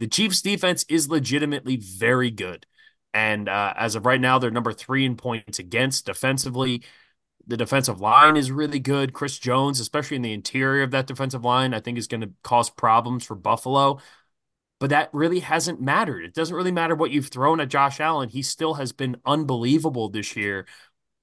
The 0.00 0.08
Chiefs 0.08 0.42
defense 0.42 0.84
is 0.88 1.08
legitimately 1.08 1.76
very 1.76 2.30
good. 2.30 2.66
And 3.14 3.48
uh, 3.48 3.74
as 3.76 3.94
of 3.94 4.06
right 4.06 4.20
now, 4.20 4.38
they're 4.38 4.50
number 4.50 4.72
three 4.72 5.04
in 5.04 5.16
points 5.16 5.58
against 5.58 6.06
defensively. 6.06 6.82
The 7.46 7.56
defensive 7.56 8.00
line 8.00 8.36
is 8.36 8.52
really 8.52 8.78
good. 8.78 9.12
Chris 9.12 9.38
Jones, 9.38 9.80
especially 9.80 10.16
in 10.16 10.22
the 10.22 10.32
interior 10.32 10.82
of 10.82 10.92
that 10.92 11.06
defensive 11.06 11.44
line, 11.44 11.74
I 11.74 11.80
think 11.80 11.98
is 11.98 12.06
going 12.06 12.20
to 12.20 12.30
cause 12.42 12.70
problems 12.70 13.24
for 13.24 13.34
Buffalo. 13.34 13.98
But 14.78 14.90
that 14.90 15.10
really 15.12 15.40
hasn't 15.40 15.80
mattered. 15.80 16.24
It 16.24 16.34
doesn't 16.34 16.54
really 16.54 16.72
matter 16.72 16.94
what 16.94 17.10
you've 17.10 17.28
thrown 17.28 17.60
at 17.60 17.68
Josh 17.68 18.00
Allen. 18.00 18.28
He 18.28 18.42
still 18.42 18.74
has 18.74 18.92
been 18.92 19.16
unbelievable 19.24 20.08
this 20.08 20.36
year, 20.36 20.66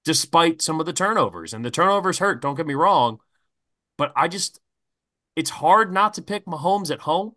despite 0.06 0.62
some 0.62 0.80
of 0.80 0.86
the 0.86 0.94
turnovers. 0.94 1.54
And 1.54 1.66
the 1.66 1.72
turnovers 1.72 2.20
hurt, 2.20 2.42
don't 2.42 2.56
get 2.56 2.68
me 2.68 2.74
wrong. 2.74 3.20
But 3.98 4.14
I 4.16 4.28
just, 4.30 4.60
it's 5.36 5.50
hard 5.50 5.94
not 5.94 6.14
to 6.14 6.22
pick 6.22 6.46
Mahomes 6.46 6.92
at 6.92 7.02
home. 7.02 7.36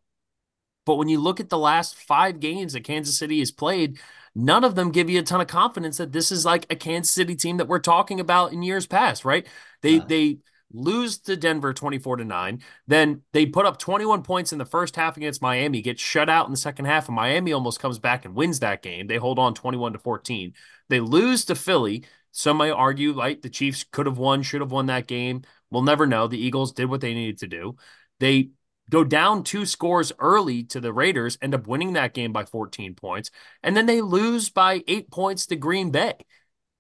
But 0.84 0.96
when 0.96 1.08
you 1.08 1.20
look 1.20 1.40
at 1.40 1.48
the 1.48 1.58
last 1.58 1.94
five 1.94 2.40
games 2.40 2.72
that 2.72 2.84
Kansas 2.84 3.18
City 3.18 3.38
has 3.38 3.50
played, 3.50 3.98
none 4.34 4.64
of 4.64 4.74
them 4.74 4.90
give 4.90 5.10
you 5.10 5.20
a 5.20 5.22
ton 5.22 5.40
of 5.40 5.46
confidence 5.46 5.98
that 5.98 6.12
this 6.12 6.32
is 6.32 6.44
like 6.44 6.66
a 6.70 6.76
Kansas 6.76 7.14
City 7.14 7.36
team 7.36 7.58
that 7.58 7.68
we're 7.68 7.78
talking 7.78 8.20
about 8.20 8.52
in 8.52 8.62
years 8.62 8.86
past, 8.86 9.24
right? 9.24 9.46
They 9.82 9.96
Yeah. 9.96 10.04
they 10.06 10.38
lose 10.74 11.18
to 11.18 11.36
Denver 11.36 11.74
24 11.74 12.16
to 12.16 12.24
9. 12.24 12.62
Then 12.86 13.22
they 13.32 13.44
put 13.44 13.66
up 13.66 13.78
21 13.78 14.22
points 14.22 14.52
in 14.52 14.58
the 14.58 14.64
first 14.64 14.96
half 14.96 15.18
against 15.18 15.42
Miami, 15.42 15.82
get 15.82 16.00
shut 16.00 16.30
out 16.30 16.46
in 16.46 16.50
the 16.50 16.56
second 16.56 16.86
half, 16.86 17.08
and 17.08 17.14
Miami 17.16 17.52
almost 17.52 17.78
comes 17.78 17.98
back 17.98 18.24
and 18.24 18.34
wins 18.34 18.60
that 18.60 18.80
game. 18.80 19.06
They 19.06 19.18
hold 19.18 19.38
on 19.38 19.52
21 19.52 19.92
to 19.92 19.98
14. 19.98 20.54
They 20.88 21.00
lose 21.00 21.44
to 21.46 21.54
Philly. 21.54 22.04
Some 22.30 22.56
may 22.56 22.70
argue 22.70 23.12
like 23.12 23.42
the 23.42 23.50
Chiefs 23.50 23.84
could 23.84 24.06
have 24.06 24.16
won, 24.16 24.42
should 24.42 24.62
have 24.62 24.72
won 24.72 24.86
that 24.86 25.06
game. 25.06 25.42
We'll 25.70 25.82
never 25.82 26.06
know. 26.06 26.26
The 26.26 26.42
Eagles 26.42 26.72
did 26.72 26.86
what 26.86 27.02
they 27.02 27.12
needed 27.12 27.38
to 27.38 27.48
do. 27.48 27.76
They 28.18 28.50
go 28.90 29.04
down 29.04 29.44
two 29.44 29.66
scores 29.66 30.12
early 30.18 30.64
to 30.64 30.80
the 30.80 30.92
Raiders, 30.92 31.38
end 31.40 31.54
up 31.54 31.66
winning 31.66 31.94
that 31.94 32.14
game 32.14 32.32
by 32.32 32.44
14 32.44 32.94
points, 32.94 33.30
and 33.62 33.76
then 33.76 33.86
they 33.86 34.00
lose 34.00 34.50
by 34.50 34.82
eight 34.86 35.10
points 35.10 35.46
to 35.46 35.56
Green 35.56 35.90
Bay. 35.90 36.14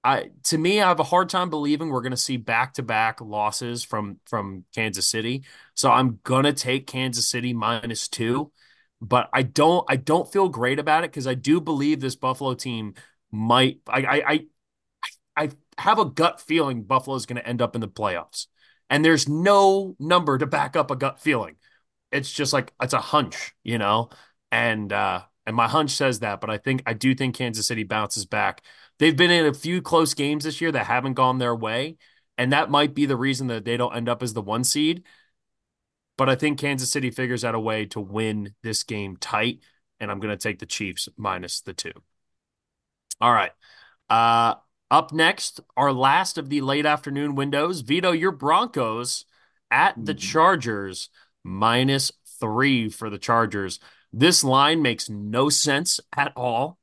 I 0.04 0.30
to 0.44 0.58
me, 0.58 0.80
I 0.80 0.88
have 0.88 0.98
a 1.00 1.04
hard 1.04 1.28
time 1.28 1.48
believing 1.48 1.88
we're 1.88 2.00
going 2.02 2.10
to 2.10 2.16
see 2.16 2.36
back-to-back 2.36 3.20
losses 3.20 3.84
from 3.84 4.18
from 4.26 4.64
Kansas 4.74 5.06
City. 5.08 5.44
So 5.74 5.90
I'm 5.90 6.18
gonna 6.24 6.52
take 6.52 6.86
Kansas 6.88 7.28
City 7.28 7.52
minus 7.52 8.08
two, 8.08 8.50
but 9.00 9.28
I 9.32 9.42
don't 9.42 9.84
I 9.88 9.96
don't 9.96 10.30
feel 10.30 10.48
great 10.48 10.80
about 10.80 11.04
it 11.04 11.12
because 11.12 11.26
I 11.28 11.34
do 11.34 11.60
believe 11.60 12.00
this 12.00 12.16
Buffalo 12.16 12.54
team 12.54 12.94
might 13.30 13.78
I 13.86 14.00
I 14.00 14.22
I, 14.32 14.46
I 15.36 15.50
have 15.78 15.98
a 15.98 16.04
gut 16.04 16.40
feeling 16.40 16.82
Buffalo's 16.82 17.26
going 17.26 17.36
to 17.40 17.46
end 17.46 17.62
up 17.62 17.74
in 17.74 17.80
the 17.80 17.88
playoffs. 17.88 18.46
And 18.90 19.04
there's 19.04 19.28
no 19.28 19.96
number 19.98 20.36
to 20.36 20.46
back 20.46 20.76
up 20.76 20.90
a 20.90 20.96
gut 20.96 21.18
feeling 21.20 21.56
it's 22.12 22.32
just 22.32 22.52
like 22.52 22.72
it's 22.82 22.94
a 22.94 23.00
hunch, 23.00 23.54
you 23.64 23.78
know? 23.78 24.10
And 24.50 24.92
uh 24.92 25.22
and 25.46 25.56
my 25.56 25.68
hunch 25.68 25.90
says 25.92 26.20
that, 26.20 26.40
but 26.40 26.50
I 26.50 26.58
think 26.58 26.82
I 26.86 26.92
do 26.94 27.14
think 27.14 27.34
Kansas 27.36 27.66
City 27.66 27.84
bounces 27.84 28.26
back. 28.26 28.62
They've 28.98 29.16
been 29.16 29.30
in 29.30 29.46
a 29.46 29.54
few 29.54 29.82
close 29.82 30.14
games 30.14 30.44
this 30.44 30.60
year 30.60 30.72
that 30.72 30.86
haven't 30.86 31.14
gone 31.14 31.38
their 31.38 31.54
way, 31.54 31.96
and 32.38 32.52
that 32.52 32.70
might 32.70 32.94
be 32.94 33.06
the 33.06 33.16
reason 33.16 33.48
that 33.48 33.64
they 33.64 33.76
don't 33.76 33.94
end 33.96 34.08
up 34.08 34.22
as 34.22 34.34
the 34.34 34.42
one 34.42 34.64
seed. 34.64 35.04
But 36.16 36.28
I 36.28 36.34
think 36.36 36.58
Kansas 36.58 36.90
City 36.90 37.10
figures 37.10 37.44
out 37.44 37.54
a 37.54 37.60
way 37.60 37.86
to 37.86 38.00
win 38.00 38.54
this 38.62 38.82
game 38.82 39.16
tight, 39.16 39.60
and 39.98 40.10
I'm 40.10 40.20
going 40.20 40.36
to 40.36 40.42
take 40.42 40.58
the 40.58 40.66
Chiefs 40.66 41.08
minus 41.16 41.60
the 41.60 41.72
two. 41.72 41.92
All 43.20 43.32
right. 43.32 43.52
Uh 44.10 44.56
up 44.90 45.12
next, 45.12 45.60
our 45.76 45.92
last 45.92 46.36
of 46.36 46.50
the 46.50 46.60
late 46.60 46.84
afternoon 46.84 47.34
windows. 47.34 47.80
Vito, 47.80 48.12
your 48.12 48.32
Broncos 48.32 49.24
at 49.70 49.94
the 50.04 50.14
Mhm. 50.14 50.18
Chargers 50.18 51.08
minus 51.44 52.12
three 52.40 52.88
for 52.88 53.10
the 53.10 53.18
Chargers. 53.18 53.78
This 54.12 54.44
line 54.44 54.82
makes 54.82 55.08
no 55.08 55.48
sense 55.48 56.00
at 56.16 56.32
all. 56.36 56.78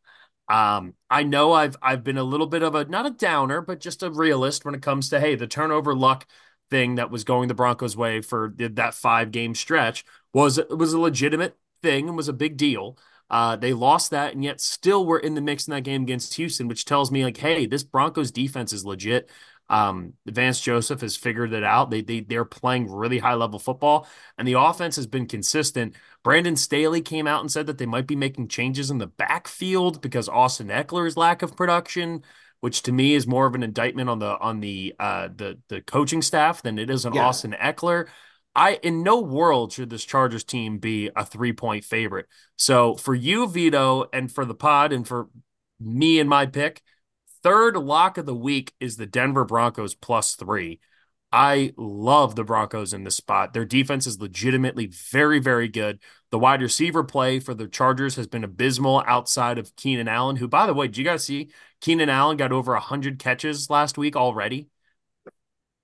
Um, 0.47 0.95
I 1.09 1.23
know 1.23 1.53
I've 1.53 1.77
I've 1.81 2.03
been 2.03 2.17
a 2.17 2.23
little 2.23 2.47
bit 2.47 2.63
of 2.63 2.73
a 2.73 2.85
not 2.85 3.05
a 3.05 3.11
downer, 3.11 3.61
but 3.61 3.79
just 3.79 4.01
a 4.01 4.09
realist 4.09 4.65
when 4.65 4.73
it 4.73 4.81
comes 4.81 5.09
to 5.09 5.19
hey, 5.19 5.35
the 5.35 5.47
turnover 5.47 5.93
luck 5.95 6.25
thing 6.71 6.95
that 6.95 7.11
was 7.11 7.23
going 7.23 7.47
the 7.47 7.53
Broncos' 7.53 7.95
way 7.97 8.21
for 8.21 8.53
that 8.57 8.93
five 8.95 9.31
game 9.31 9.53
stretch 9.53 10.03
was 10.33 10.59
was 10.69 10.93
a 10.93 10.99
legitimate 10.99 11.57
thing 11.83 12.07
and 12.07 12.17
was 12.17 12.27
a 12.27 12.33
big 12.33 12.57
deal. 12.57 12.97
Uh, 13.29 13.55
they 13.55 13.73
lost 13.73 14.09
that 14.09 14.33
and 14.33 14.43
yet 14.43 14.59
still 14.59 15.05
were 15.05 15.19
in 15.19 15.35
the 15.35 15.41
mix 15.41 15.67
in 15.67 15.71
that 15.71 15.83
game 15.83 16.01
against 16.01 16.33
Houston, 16.35 16.67
which 16.67 16.85
tells 16.85 17.11
me 17.11 17.23
like, 17.23 17.37
hey, 17.37 17.67
this 17.67 17.83
Broncos 17.83 18.31
defense 18.31 18.73
is 18.73 18.85
legit. 18.85 19.29
Um, 19.69 20.13
Vance 20.25 20.59
Joseph 20.59 21.01
has 21.01 21.15
figured 21.15 21.53
it 21.53 21.63
out. 21.63 21.91
They 21.91 22.01
they 22.01 22.21
they're 22.21 22.45
playing 22.45 22.91
really 22.91 23.19
high 23.19 23.35
level 23.35 23.59
football, 23.59 24.07
and 24.37 24.47
the 24.47 24.59
offense 24.59 24.95
has 24.95 25.07
been 25.07 25.27
consistent. 25.27 25.95
Brandon 26.23 26.55
Staley 26.55 27.01
came 27.01 27.27
out 27.27 27.41
and 27.41 27.51
said 27.51 27.67
that 27.67 27.77
they 27.77 27.85
might 27.85 28.07
be 28.07 28.15
making 28.15 28.47
changes 28.47 28.89
in 28.89 28.97
the 28.97 29.07
backfield 29.07 30.01
because 30.01 30.27
Austin 30.27 30.67
Ekeler's 30.67 31.15
lack 31.17 31.41
of 31.41 31.55
production, 31.55 32.23
which 32.61 32.81
to 32.83 32.91
me 32.91 33.13
is 33.13 33.27
more 33.27 33.45
of 33.45 33.55
an 33.55 33.63
indictment 33.63 34.09
on 34.09 34.19
the 34.19 34.37
on 34.39 34.59
the 34.59 34.95
uh 34.99 35.29
the 35.35 35.59
the 35.69 35.81
coaching 35.81 36.21
staff 36.21 36.61
than 36.61 36.79
it 36.79 36.89
is 36.89 37.05
on 37.05 37.13
Yeah. 37.13 37.25
Austin 37.27 37.55
Ekeler. 37.59 38.07
I 38.55 38.79
in 38.81 39.03
no 39.03 39.21
world 39.21 39.71
should 39.71 39.89
this 39.89 40.03
Chargers 40.03 40.43
team 40.43 40.79
be 40.79 41.09
a 41.15 41.23
three 41.25 41.53
point 41.53 41.85
favorite. 41.85 42.25
So 42.57 42.95
for 42.95 43.13
you, 43.13 43.47
Vito, 43.47 44.07
and 44.11 44.31
for 44.31 44.45
the 44.45 44.55
pod, 44.55 44.91
and 44.91 45.07
for 45.07 45.29
me 45.79 46.19
and 46.19 46.29
my 46.29 46.45
pick, 46.45 46.81
third 47.43 47.75
lock 47.77 48.17
of 48.17 48.25
the 48.25 48.35
week 48.35 48.73
is 48.79 48.97
the 48.97 49.05
Denver 49.05 49.45
Broncos 49.45 49.95
plus 49.95 50.35
three. 50.35 50.79
I 51.31 51.73
love 51.77 52.35
the 52.35 52.43
Broncos 52.43 52.91
in 52.93 53.03
this 53.03 53.15
spot. 53.15 53.53
Their 53.53 53.65
defense 53.65 54.07
is 54.07 54.19
legitimately 54.19 54.87
very, 55.11 55.39
very 55.39 55.67
good. 55.67 55.99
The 56.31 56.39
wide 56.39 56.61
receiver 56.61 57.03
play 57.03 57.39
for 57.39 57.53
the 57.53 57.67
Chargers 57.67 58.15
has 58.15 58.25
been 58.27 58.43
abysmal 58.43 59.03
outside 59.05 59.59
of 59.59 59.75
Keenan 59.75 60.07
Allen, 60.07 60.37
who, 60.37 60.47
by 60.47 60.65
the 60.65 60.73
way, 60.73 60.87
did 60.87 60.97
you 60.97 61.03
guys 61.03 61.23
see 61.23 61.51
Keenan 61.81 62.09
Allen 62.09 62.37
got 62.37 62.51
over 62.51 62.73
100 62.73 63.19
catches 63.19 63.69
last 63.69 63.97
week 63.97 64.15
already? 64.15 64.69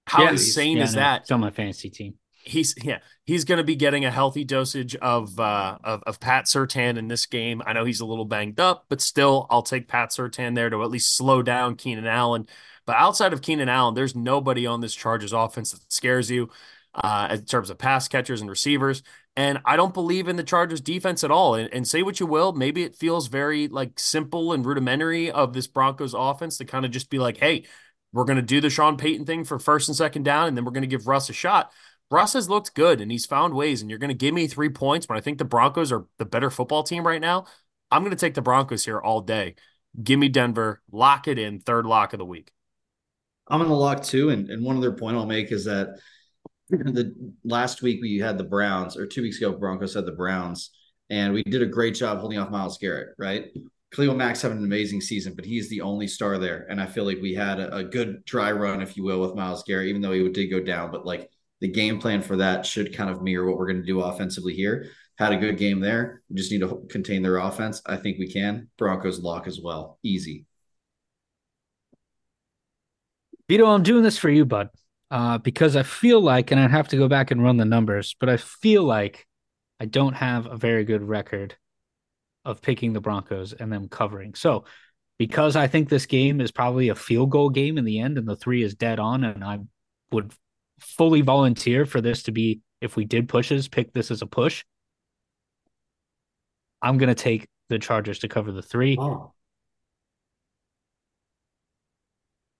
How 0.07 0.23
Yeah, 0.23 0.31
insane 0.31 0.77
yeah, 0.77 0.83
is 0.83 0.93
no, 0.93 0.99
that? 0.99 1.21
It's 1.21 1.31
on 1.31 1.39
my 1.41 1.51
fantasy 1.51 1.89
team. 1.89 2.15
He's 2.47 2.75
yeah 2.83 2.99
he's 3.25 3.43
going 3.43 3.57
to 3.57 3.63
be 3.63 3.75
getting 3.75 4.05
a 4.05 4.11
healthy 4.11 4.43
dosage 4.43 4.95
of 4.95 5.39
uh 5.39 5.79
of, 5.83 6.03
of 6.03 6.19
Pat 6.19 6.45
Surtain 6.45 6.97
in 6.97 7.07
this 7.07 7.25
game. 7.25 7.61
I 7.65 7.73
know 7.73 7.85
he's 7.85 8.01
a 8.01 8.05
little 8.05 8.25
banged 8.25 8.59
up, 8.59 8.85
but 8.87 9.01
still 9.01 9.47
I'll 9.49 9.63
take 9.63 9.87
Pat 9.87 10.09
Surtain 10.11 10.53
there 10.53 10.69
to 10.69 10.83
at 10.83 10.91
least 10.91 11.15
slow 11.15 11.41
down 11.41 11.75
Keenan 11.75 12.05
Allen. 12.05 12.47
But 12.85 12.97
outside 12.97 13.33
of 13.33 13.41
Keenan 13.41 13.67
Allen, 13.67 13.95
there's 13.95 14.15
nobody 14.15 14.67
on 14.67 14.79
this 14.79 14.93
Chargers 14.93 15.33
offense 15.33 15.71
that 15.71 15.91
scares 15.91 16.29
you 16.29 16.49
uh 16.93 17.29
in 17.31 17.45
terms 17.45 17.69
of 17.71 17.79
pass 17.79 18.07
catchers 18.07 18.41
and 18.41 18.49
receivers. 18.49 19.01
And 19.35 19.59
I 19.65 19.75
don't 19.75 19.93
believe 19.93 20.27
in 20.27 20.35
the 20.35 20.43
Chargers 20.43 20.79
defense 20.79 21.23
at 21.23 21.31
all. 21.31 21.55
And, 21.55 21.73
and 21.73 21.87
say 21.87 22.03
what 22.03 22.19
you 22.19 22.25
will, 22.25 22.53
maybe 22.53 22.83
it 22.83 22.95
feels 22.95 23.27
very 23.27 23.67
like 23.67 23.99
simple 23.99 24.53
and 24.53 24.65
rudimentary 24.65 25.31
of 25.31 25.51
this 25.51 25.67
Broncos 25.67 26.13
offense 26.13 26.57
to 26.59 26.65
kind 26.65 26.85
of 26.85 26.91
just 26.91 27.09
be 27.09 27.19
like, 27.19 27.37
hey, 27.37 27.65
we're 28.13 28.23
going 28.23 28.37
to 28.37 28.41
do 28.41 28.61
the 28.61 28.69
Sean 28.69 28.95
Payton 28.95 29.25
thing 29.25 29.43
for 29.43 29.59
first 29.59 29.89
and 29.89 29.97
second 29.97 30.23
down, 30.23 30.47
and 30.47 30.55
then 30.55 30.63
we're 30.63 30.71
going 30.71 30.83
to 30.83 30.87
give 30.87 31.05
Russ 31.05 31.29
a 31.29 31.33
shot. 31.33 31.73
Russ 32.11 32.33
has 32.33 32.49
looked 32.49 32.75
good 32.75 33.01
and 33.01 33.11
he's 33.11 33.25
found 33.25 33.53
ways, 33.53 33.81
and 33.81 33.89
you're 33.89 33.99
going 33.99 34.09
to 34.09 34.13
give 34.13 34.33
me 34.33 34.47
three 34.47 34.69
points 34.69 35.09
when 35.09 35.17
I 35.17 35.21
think 35.21 35.37
the 35.37 35.45
Broncos 35.45 35.91
are 35.91 36.05
the 36.17 36.25
better 36.25 36.49
football 36.49 36.83
team 36.83 37.05
right 37.05 37.21
now. 37.21 37.45
I'm 37.91 38.03
going 38.03 38.11
to 38.11 38.17
take 38.17 38.33
the 38.33 38.41
Broncos 38.41 38.85
here 38.85 38.99
all 38.99 39.21
day. 39.21 39.55
Give 40.01 40.19
me 40.19 40.29
Denver, 40.29 40.81
lock 40.91 41.27
it 41.27 41.39
in, 41.39 41.59
third 41.59 41.85
lock 41.85 42.13
of 42.13 42.19
the 42.19 42.25
week. 42.25 42.51
I'm 43.47 43.59
going 43.59 43.69
to 43.69 43.75
lock 43.75 44.03
two. 44.03 44.29
And, 44.29 44.49
and 44.49 44.63
one 44.63 44.77
other 44.77 44.91
point 44.91 45.17
I'll 45.17 45.25
make 45.25 45.51
is 45.51 45.65
that 45.65 45.99
the 46.69 47.13
last 47.43 47.81
week 47.81 48.01
we 48.01 48.17
had 48.17 48.37
the 48.37 48.43
Browns, 48.43 48.97
or 48.97 49.05
two 49.05 49.21
weeks 49.21 49.37
ago, 49.37 49.53
Broncos 49.53 49.93
had 49.93 50.05
the 50.05 50.11
Browns, 50.11 50.71
and 51.09 51.33
we 51.33 51.43
did 51.43 51.61
a 51.61 51.67
great 51.67 51.95
job 51.95 52.19
holding 52.19 52.39
off 52.39 52.49
Myles 52.49 52.77
Garrett, 52.77 53.09
right? 53.17 53.51
Khalil 53.93 54.15
Mack's 54.15 54.41
having 54.41 54.57
an 54.57 54.65
amazing 54.65 54.99
season, 54.99 55.35
but 55.35 55.45
he's 55.45 55.69
the 55.69 55.81
only 55.81 56.07
star 56.07 56.37
there. 56.37 56.65
And 56.69 56.81
I 56.81 56.85
feel 56.85 57.05
like 57.05 57.19
we 57.21 57.33
had 57.33 57.59
a, 57.59 57.77
a 57.77 57.83
good 57.83 58.25
dry 58.25 58.51
run, 58.51 58.81
if 58.81 58.97
you 58.97 59.03
will, 59.03 59.21
with 59.21 59.35
Myles 59.35 59.63
Garrett, 59.63 59.87
even 59.87 60.01
though 60.01 60.11
he 60.11 60.27
did 60.29 60.47
go 60.47 60.59
down. 60.59 60.91
But 60.91 61.05
like 61.05 61.29
the 61.61 61.67
game 61.67 61.99
plan 61.99 62.21
for 62.21 62.37
that 62.37 62.65
should 62.65 62.95
kind 62.95 63.09
of 63.09 63.21
mirror 63.21 63.47
what 63.47 63.57
we're 63.57 63.67
going 63.67 63.81
to 63.81 63.85
do 63.85 64.01
offensively 64.01 64.53
here. 64.53 64.87
Had 65.17 65.31
a 65.31 65.37
good 65.37 65.57
game 65.57 65.79
there. 65.79 66.21
We 66.29 66.35
just 66.35 66.51
need 66.51 66.59
to 66.59 66.85
contain 66.89 67.21
their 67.21 67.37
offense. 67.37 67.81
I 67.85 67.95
think 67.95 68.19
we 68.19 68.31
can. 68.31 68.69
Broncos 68.77 69.19
lock 69.19 69.47
as 69.47 69.61
well. 69.61 69.97
Easy. 70.03 70.45
Vito, 73.47 73.65
I'm 73.67 73.83
doing 73.83 74.03
this 74.03 74.17
for 74.17 74.29
you, 74.29 74.43
bud, 74.43 74.69
uh, 75.11 75.37
because 75.37 75.75
I 75.75 75.83
feel 75.83 76.19
like, 76.19 76.51
and 76.51 76.59
I'd 76.59 76.71
have 76.71 76.87
to 76.89 76.97
go 76.97 77.07
back 77.07 77.31
and 77.31 77.43
run 77.43 77.57
the 77.57 77.65
numbers, 77.65 78.15
but 78.19 78.27
I 78.27 78.37
feel 78.37 78.83
like 78.83 79.27
I 79.79 79.85
don't 79.85 80.13
have 80.13 80.47
a 80.47 80.57
very 80.57 80.83
good 80.83 81.03
record 81.03 81.55
of 82.43 82.61
picking 82.61 82.93
the 82.93 83.01
Broncos 83.01 83.53
and 83.53 83.71
them 83.71 83.87
covering. 83.87 84.33
So, 84.33 84.65
because 85.17 85.55
I 85.55 85.67
think 85.67 85.87
this 85.87 86.05
game 86.05 86.41
is 86.41 86.51
probably 86.51 86.89
a 86.89 86.95
field 86.95 87.29
goal 87.29 87.49
game 87.49 87.77
in 87.77 87.85
the 87.85 87.99
end 87.99 88.17
and 88.17 88.27
the 88.27 88.35
three 88.35 88.63
is 88.63 88.75
dead 88.75 88.99
on, 88.99 89.23
and 89.23 89.43
I 89.43 89.59
would 90.11 90.33
fully 90.79 91.21
volunteer 91.21 91.85
for 91.85 92.01
this 92.01 92.23
to 92.23 92.31
be, 92.31 92.61
if 92.81 92.95
we 92.95 93.05
did 93.05 93.29
pushes, 93.29 93.67
pick 93.67 93.93
this 93.93 94.11
as 94.11 94.21
a 94.21 94.27
push. 94.27 94.63
I'm 96.81 96.97
going 96.97 97.09
to 97.09 97.15
take 97.15 97.47
the 97.69 97.79
Chargers 97.79 98.19
to 98.19 98.27
cover 98.27 98.51
the 98.51 98.61
three. 98.61 98.97
Oh. 98.99 99.33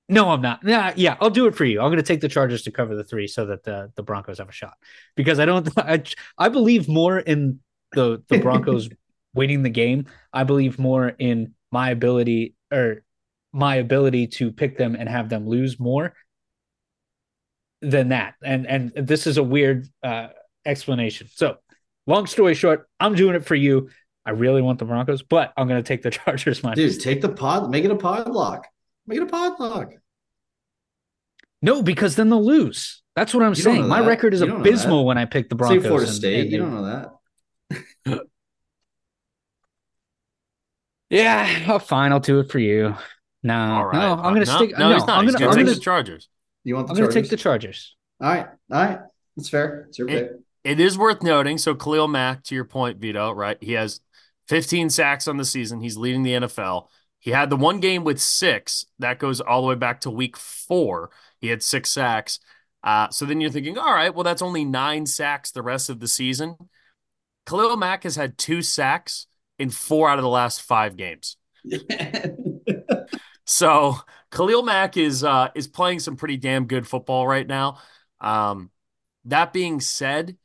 No, 0.07 0.29
I'm 0.29 0.41
not. 0.41 0.59
Yeah, 0.63 0.93
yeah, 0.95 1.17
I'll 1.19 1.31
do 1.31 1.47
it 1.47 1.55
for 1.55 1.65
you. 1.65 1.81
I'm 1.81 1.87
going 1.87 1.97
to 1.97 2.03
take 2.03 2.21
the 2.21 2.29
Chargers 2.29 2.63
to 2.63 2.71
cover 2.71 2.95
the 2.95 3.03
three 3.03 3.27
so 3.27 3.47
that 3.47 3.63
the 3.63 3.91
the 3.95 4.03
Broncos 4.03 4.37
have 4.37 4.49
a 4.49 4.51
shot 4.51 4.75
because 5.15 5.39
I 5.39 5.45
don't. 5.45 5.67
I, 5.77 6.03
I 6.37 6.49
believe 6.49 6.87
more 6.87 7.17
in 7.17 7.59
the 7.93 8.23
the 8.29 8.37
Broncos 8.37 8.89
winning 9.33 9.63
the 9.63 9.69
game. 9.69 10.05
I 10.31 10.43
believe 10.43 10.77
more 10.77 11.07
in 11.07 11.53
my 11.71 11.89
ability 11.89 12.53
or 12.71 13.03
my 13.51 13.77
ability 13.77 14.27
to 14.27 14.51
pick 14.51 14.77
them 14.77 14.95
and 14.95 15.09
have 15.09 15.29
them 15.29 15.47
lose 15.47 15.79
more 15.79 16.13
than 17.89 18.09
that. 18.09 18.35
And 18.43 18.65
and 18.65 18.91
this 18.95 19.27
is 19.27 19.37
a 19.37 19.43
weird 19.43 19.87
uh, 20.03 20.29
explanation. 20.65 21.27
So, 21.33 21.57
long 22.07 22.27
story 22.27 22.53
short, 22.53 22.89
I'm 22.99 23.15
doing 23.15 23.35
it 23.35 23.45
for 23.45 23.55
you. 23.55 23.89
I 24.25 24.31
really 24.31 24.61
want 24.61 24.79
the 24.79 24.85
Broncos, 24.85 25.21
but 25.21 25.53
I'm 25.55 25.67
going 25.67 25.81
to 25.81 25.87
take 25.87 26.01
the 26.01 26.09
Chargers. 26.11 26.63
money. 26.63 26.75
Dude, 26.75 26.99
take 26.99 27.21
the 27.21 27.29
pod, 27.29 27.69
make 27.69 27.85
it 27.85 27.91
a 27.91 27.95
pod 27.95 28.29
lock. 28.29 28.67
Make 29.05 29.17
it 29.17 29.23
a 29.23 29.27
pod 29.27 29.59
lock. 29.59 29.91
No, 31.61 31.81
because 31.81 32.15
then 32.15 32.29
they'll 32.29 32.43
lose. 32.43 33.01
That's 33.15 33.33
what 33.33 33.43
I'm 33.43 33.51
you 33.51 33.61
saying. 33.61 33.87
My 33.87 34.01
record 34.01 34.33
is 34.33 34.41
abysmal 34.41 35.05
when 35.05 35.17
I 35.17 35.25
pick 35.25 35.49
the 35.49 35.55
Broncos. 35.55 35.81
Say 35.81 35.87
Florida 35.87 36.07
and, 36.07 36.15
State. 36.15 36.39
And 36.41 36.51
you 36.51 36.57
don't 36.57 36.73
know 36.73 37.09
that. 38.05 38.21
yeah, 41.09 41.65
oh, 41.69 41.79
fine. 41.79 42.11
I'll 42.11 42.19
do 42.19 42.39
it 42.39 42.51
for 42.51 42.59
you. 42.59 42.95
No, 43.41 43.91
no, 43.91 44.13
I'm 44.15 44.33
going 44.33 44.45
to 44.45 44.51
no, 44.51 44.57
stick. 44.57 44.71
No, 44.71 44.89
no, 44.89 44.95
he's 44.95 45.05
not. 45.05 45.19
I'm 45.19 45.27
going 45.27 45.37
to 45.37 45.55
take 45.55 45.75
the 45.75 45.79
Chargers. 45.79 46.29
You 46.65 46.75
want? 46.75 46.89
I'm 46.89 46.95
going 46.97 47.07
to 47.07 47.13
take 47.13 47.29
the 47.29 47.37
Chargers. 47.37 47.95
All 48.19 48.29
right, 48.29 48.47
all 48.71 48.85
right. 48.85 48.99
That's 49.37 49.49
fair. 49.49 49.85
It's 49.87 49.99
your 49.99 50.07
pick. 50.07 50.31
It 50.63 50.79
is 50.79 50.97
worth 50.97 51.21
noting. 51.21 51.59
So 51.59 51.75
Khalil 51.75 52.07
Mack, 52.07 52.43
to 52.45 52.55
your 52.55 52.65
point, 52.65 52.97
Vito, 52.97 53.31
right? 53.31 53.57
He 53.61 53.73
has 53.73 54.01
15 54.47 54.89
sacks 54.89 55.27
on 55.27 55.37
the 55.37 55.45
season. 55.45 55.79
He's 55.79 55.95
leading 55.95 56.23
the 56.23 56.31
NFL. 56.31 56.87
He 57.19 57.31
had 57.31 57.49
the 57.49 57.55
one 57.55 57.79
game 57.79 58.03
with 58.03 58.19
six. 58.19 58.85
That 58.99 59.19
goes 59.19 59.41
all 59.41 59.61
the 59.61 59.67
way 59.67 59.75
back 59.75 60.01
to 60.01 60.09
week 60.09 60.37
four. 60.37 61.11
He 61.39 61.49
had 61.49 61.61
six 61.61 61.91
sacks. 61.91 62.39
Uh, 62.83 63.09
so 63.09 63.25
then 63.25 63.41
you're 63.41 63.51
thinking, 63.51 63.77
all 63.77 63.93
right, 63.93 64.13
well, 64.13 64.23
that's 64.23 64.41
only 64.41 64.65
nine 64.65 65.05
sacks 65.05 65.51
the 65.51 65.61
rest 65.61 65.89
of 65.89 65.99
the 65.99 66.07
season. 66.07 66.55
Khalil 67.45 67.77
Mack 67.77 68.03
has 68.03 68.15
had 68.15 68.37
two 68.37 68.61
sacks 68.63 69.27
in 69.59 69.69
four 69.69 70.09
out 70.09 70.17
of 70.17 70.23
the 70.23 70.29
last 70.29 70.61
five 70.61 70.95
games. 70.95 71.37
so 73.45 73.97
Khalil 74.35 74.63
Mack 74.63 74.97
is 74.97 75.23
uh, 75.23 75.49
is 75.55 75.67
playing 75.67 75.99
some 75.99 76.17
pretty 76.17 76.37
damn 76.37 76.65
good 76.65 76.87
football 76.87 77.25
right 77.25 77.47
now. 77.47 77.79
Um, 78.19 78.69
that 79.25 79.53
being 79.53 79.79
said, 79.79 80.37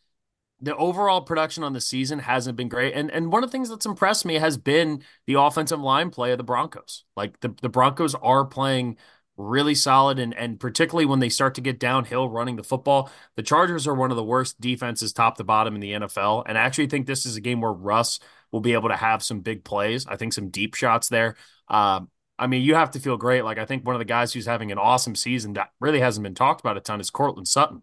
the 0.60 0.76
overall 0.76 1.22
production 1.22 1.64
on 1.64 1.72
the 1.72 1.80
season 1.80 2.20
hasn't 2.20 2.56
been 2.56 2.68
great. 2.68 2.94
And 2.94 3.10
and 3.10 3.32
one 3.32 3.42
of 3.42 3.50
the 3.50 3.52
things 3.52 3.68
that's 3.68 3.86
impressed 3.86 4.24
me 4.24 4.34
has 4.34 4.56
been 4.56 5.02
the 5.26 5.34
offensive 5.34 5.80
line 5.80 6.10
play 6.10 6.30
of 6.30 6.38
the 6.38 6.44
Broncos. 6.44 7.04
Like 7.16 7.40
the, 7.40 7.54
the 7.62 7.68
Broncos 7.68 8.14
are 8.14 8.44
playing 8.44 8.96
really 9.36 9.74
solid 9.74 10.18
and 10.18 10.34
and 10.34 10.60
particularly 10.60 11.06
when 11.06 11.18
they 11.18 11.28
start 11.28 11.54
to 11.56 11.60
get 11.60 11.80
downhill 11.80 12.28
running 12.28 12.54
the 12.54 12.62
football. 12.62 13.10
The 13.34 13.42
Chargers 13.42 13.88
are 13.88 13.94
one 13.94 14.12
of 14.12 14.16
the 14.16 14.24
worst 14.24 14.60
defenses 14.60 15.12
top 15.12 15.36
to 15.38 15.44
bottom 15.44 15.74
in 15.74 15.80
the 15.80 15.92
NFL. 15.92 16.44
And 16.46 16.56
I 16.56 16.62
actually 16.62 16.86
think 16.86 17.06
this 17.06 17.26
is 17.26 17.34
a 17.36 17.40
game 17.40 17.60
where 17.60 17.72
Russ 17.72 18.20
will 18.52 18.60
be 18.60 18.74
able 18.74 18.90
to 18.90 18.96
have 18.96 19.22
some 19.24 19.40
big 19.40 19.64
plays. 19.64 20.06
I 20.06 20.14
think 20.16 20.32
some 20.32 20.50
deep 20.50 20.74
shots 20.76 21.08
there. 21.08 21.34
Um, 21.66 22.08
I 22.40 22.46
mean, 22.46 22.62
you 22.62 22.74
have 22.74 22.92
to 22.92 23.00
feel 23.00 23.16
great. 23.16 23.44
Like 23.44 23.58
I 23.58 23.66
think 23.66 23.86
one 23.86 23.94
of 23.94 24.00
the 24.00 24.04
guys 24.06 24.32
who's 24.32 24.46
having 24.46 24.72
an 24.72 24.78
awesome 24.78 25.14
season 25.14 25.52
that 25.52 25.70
really 25.78 26.00
hasn't 26.00 26.24
been 26.24 26.34
talked 26.34 26.60
about 26.60 26.76
a 26.76 26.80
ton 26.80 27.00
is 27.00 27.10
Courtland 27.10 27.46
Sutton 27.46 27.82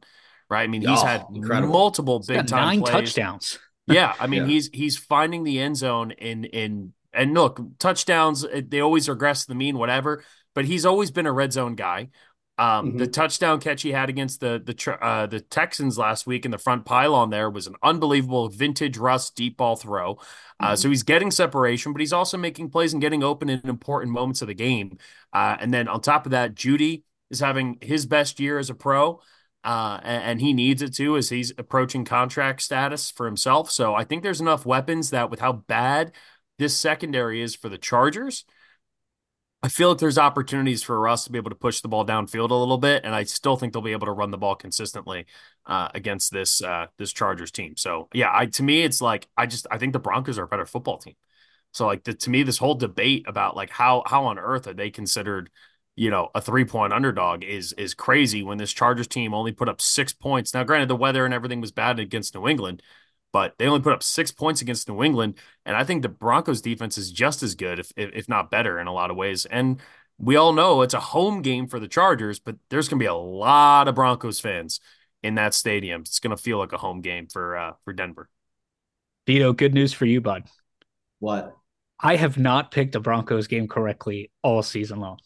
right? 0.49 0.63
I 0.63 0.67
mean, 0.67 0.81
he's 0.81 1.01
oh, 1.01 1.05
had 1.05 1.25
incredible. 1.33 1.73
multiple 1.73 2.19
big 2.19 2.47
time 2.47 2.59
nine 2.59 2.81
plays. 2.81 2.93
touchdowns. 2.93 3.59
yeah, 3.87 4.13
I 4.19 4.27
mean, 4.27 4.43
yeah. 4.43 4.47
he's 4.47 4.69
he's 4.73 4.97
finding 4.97 5.43
the 5.43 5.59
end 5.59 5.77
zone 5.77 6.11
in 6.11 6.45
in 6.45 6.93
and 7.13 7.33
look, 7.33 7.59
touchdowns 7.79 8.45
eh, 8.45 8.61
they 8.67 8.79
always 8.81 9.09
regress 9.09 9.43
to 9.43 9.47
the 9.49 9.55
mean, 9.55 9.77
whatever. 9.77 10.23
But 10.53 10.65
he's 10.65 10.85
always 10.85 11.11
been 11.11 11.27
a 11.27 11.31
red 11.31 11.53
zone 11.53 11.75
guy. 11.75 12.09
Um, 12.59 12.87
mm-hmm. 12.89 12.97
The 12.97 13.07
touchdown 13.07 13.59
catch 13.59 13.83
he 13.83 13.91
had 13.91 14.09
against 14.09 14.39
the 14.39 14.61
the 14.63 14.97
uh, 15.01 15.27
the 15.27 15.41
Texans 15.41 15.97
last 15.97 16.25
week 16.25 16.45
in 16.45 16.51
the 16.51 16.57
front 16.57 16.85
pylon 16.85 17.29
there 17.29 17.49
was 17.49 17.67
an 17.67 17.75
unbelievable 17.83 18.49
vintage 18.49 18.97
Russ 18.97 19.29
deep 19.29 19.57
ball 19.57 19.75
throw. 19.75 20.17
Uh, 20.59 20.67
mm-hmm. 20.67 20.75
So 20.75 20.89
he's 20.89 21.03
getting 21.03 21.29
separation, 21.29 21.93
but 21.93 21.99
he's 21.99 22.13
also 22.13 22.37
making 22.37 22.69
plays 22.69 22.93
and 22.93 23.01
getting 23.01 23.23
open 23.23 23.49
in 23.49 23.61
important 23.65 24.11
moments 24.11 24.41
of 24.41 24.47
the 24.47 24.55
game. 24.55 24.97
Uh, 25.31 25.57
and 25.59 25.73
then 25.73 25.87
on 25.87 26.01
top 26.01 26.25
of 26.25 26.31
that, 26.31 26.55
Jeudy 26.55 27.03
is 27.29 27.39
having 27.39 27.77
his 27.81 28.05
best 28.05 28.39
year 28.39 28.57
as 28.57 28.69
a 28.69 28.75
pro 28.75 29.21
uh, 29.63 29.99
and, 30.03 30.23
and, 30.23 30.41
he 30.41 30.53
needs 30.53 30.81
it 30.81 30.93
too 30.93 31.17
as 31.17 31.29
he's 31.29 31.51
approaching 31.57 32.05
contract 32.05 32.61
status 32.61 33.11
for 33.11 33.25
himself. 33.25 33.69
So 33.69 33.93
I 33.93 34.05
think 34.05 34.23
there's 34.23 34.39
enough 34.39 34.65
weapons 34.65 35.09
that 35.09 35.29
with 35.29 35.41
how 35.41 35.51
bad 35.51 36.13
this 36.57 36.77
secondary 36.77 37.41
is 37.41 37.53
for 37.53 37.67
the 37.67 37.77
Chargers, 37.77 38.45
I 39.63 39.69
feel 39.69 39.89
like 39.89 39.97
there's 39.97 40.19
opportunities 40.19 40.83
for 40.83 41.07
us 41.07 41.23
to 41.23 41.31
be 41.31 41.37
able 41.37 41.49
to 41.49 41.55
push 41.55 41.81
the 41.81 41.87
ball 41.87 42.05
downfield 42.05 42.51
a 42.51 42.55
little 42.55 42.77
bit, 42.77 43.03
and 43.03 43.15
I 43.15 43.23
still 43.23 43.55
think 43.55 43.73
they'll 43.73 43.81
be 43.81 43.91
able 43.91 44.05
to 44.05 44.11
run 44.11 44.29
the 44.29 44.37
ball 44.37 44.55
consistently 44.55 45.25
uh, 45.65 45.89
against 45.95 46.31
this 46.31 46.61
uh, 46.61 46.87
this 46.97 47.11
Chargers 47.11 47.51
team. 47.51 47.75
So 47.75 48.07
yeah, 48.13 48.29
I 48.31 48.45
to 48.47 48.63
me 48.63 48.83
it's 48.83 49.01
like 49.01 49.27
I 49.35 49.47
just 49.47 49.65
I 49.71 49.77
think 49.77 49.93
the 49.93 49.99
Broncos 49.99 50.37
are 50.37 50.43
a 50.43 50.47
better 50.47 50.65
football 50.65 50.99
team. 50.99 51.15
So 51.73 51.87
like 51.87 52.03
the, 52.03 52.13
to 52.13 52.29
me, 52.29 52.43
this 52.43 52.59
whole 52.59 52.75
debate 52.75 53.25
about 53.27 53.55
like 53.55 53.71
how 53.71 54.03
how 54.05 54.25
on 54.25 54.37
earth 54.37 54.67
are 54.67 54.73
they 54.73 54.89
considered 54.91 55.49
you 55.97 56.11
know, 56.11 56.29
a 56.35 56.39
three 56.41 56.63
point 56.63 56.93
underdog 56.93 57.43
is 57.43 57.73
is 57.73 57.95
crazy 57.95 58.43
when 58.43 58.59
this 58.59 58.71
Chargers 58.71 59.07
team 59.07 59.33
only 59.33 59.51
put 59.51 59.67
up 59.67 59.81
six 59.81 60.13
points. 60.13 60.53
Now, 60.53 60.63
granted, 60.63 60.89
the 60.89 60.95
weather 60.95 61.25
and 61.25 61.33
everything 61.33 61.59
was 61.59 61.71
bad 61.71 61.99
against 61.99 62.35
New 62.35 62.47
England, 62.47 62.83
but 63.31 63.53
they 63.57 63.67
only 63.67 63.81
put 63.81 63.93
up 63.93 64.03
six 64.03 64.31
points 64.31 64.61
against 64.61 64.87
New 64.87 65.03
England. 65.03 65.35
And 65.65 65.75
I 65.75 65.83
think 65.83 66.01
the 66.01 66.09
Broncos 66.09 66.61
defense 66.61 66.97
is 66.97 67.11
just 67.11 67.43
as 67.43 67.55
good, 67.55 67.79
if 67.79 67.91
if 67.95 68.29
not 68.29 68.51
better, 68.51 68.79
in 68.79 68.87
a 68.87 68.93
lot 68.93 69.11
of 69.11 69.17
ways. 69.17 69.45
And 69.45 69.81
we 70.17 70.35
all 70.35 70.53
know 70.53 70.81
it's 70.81 70.93
a 70.93 70.99
home 70.99 71.41
game 71.41 71.67
for 71.67 71.79
the 71.79 71.87
Chargers, 71.87 72.39
but 72.39 72.55
there's 72.69 72.87
going 72.87 72.99
to 72.99 73.03
be 73.03 73.07
a 73.07 73.13
lot 73.13 73.87
of 73.87 73.95
Broncos 73.95 74.39
fans 74.39 74.79
in 75.23 75.35
that 75.35 75.53
stadium. 75.53 76.01
It's 76.01 76.19
going 76.19 76.35
to 76.35 76.41
feel 76.41 76.57
like 76.57 76.73
a 76.73 76.77
home 76.77 77.01
game 77.01 77.27
for 77.27 77.57
uh, 77.57 77.73
for 77.83 77.93
Denver. 77.93 78.29
Vito, 79.25 79.53
good 79.53 79.73
news 79.73 79.93
for 79.93 80.05
you, 80.05 80.21
bud. 80.21 80.43
What? 81.19 81.55
I 81.99 82.15
have 82.15 82.37
not 82.37 82.71
picked 82.71 82.95
a 82.95 82.99
Broncos 82.99 83.47
game 83.47 83.67
correctly 83.67 84.31
all 84.43 84.61
season 84.63 84.99
long. 84.99 85.19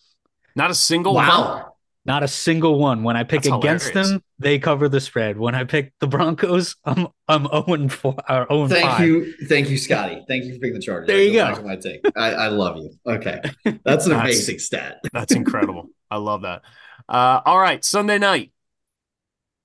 Not 0.55 0.71
a 0.71 0.75
single 0.75 1.13
wow. 1.13 1.53
one. 1.53 1.70
Not 2.03 2.23
a 2.23 2.27
single 2.27 2.79
one. 2.79 3.03
When 3.03 3.15
I 3.15 3.23
pick 3.23 3.43
That's 3.43 3.55
against 3.55 3.89
hilarious. 3.89 4.11
them, 4.11 4.23
they 4.39 4.57
cover 4.57 4.89
the 4.89 4.99
spread. 4.99 5.37
When 5.37 5.53
I 5.53 5.65
pick 5.65 5.93
the 5.99 6.07
Broncos, 6.07 6.75
I'm 6.85 7.07
I'm 7.27 7.47
0 7.47 7.89
4 7.89 8.15
or 8.27 8.47
0 8.49 8.67
Thank 8.67 8.89
5. 8.89 9.07
you. 9.07 9.33
Thank 9.47 9.69
you, 9.69 9.77
Scotty. 9.77 10.23
Thank 10.27 10.45
you 10.45 10.53
for 10.53 10.59
picking 10.59 10.73
the 10.75 10.81
Chargers. 10.81 11.07
There 11.07 11.21
you 11.21 11.33
go. 11.33 11.61
My 11.61 11.75
take. 11.75 12.01
I, 12.15 12.33
I 12.33 12.47
love 12.47 12.77
you. 12.77 12.91
Okay. 13.05 13.39
That's 13.85 14.07
an 14.07 14.13
amazing 14.13 14.59
stat. 14.59 15.01
that's 15.13 15.33
incredible. 15.33 15.89
I 16.09 16.17
love 16.17 16.41
that. 16.41 16.63
Uh, 17.07 17.41
all 17.45 17.59
right. 17.59 17.83
Sunday 17.85 18.17
night. 18.17 18.51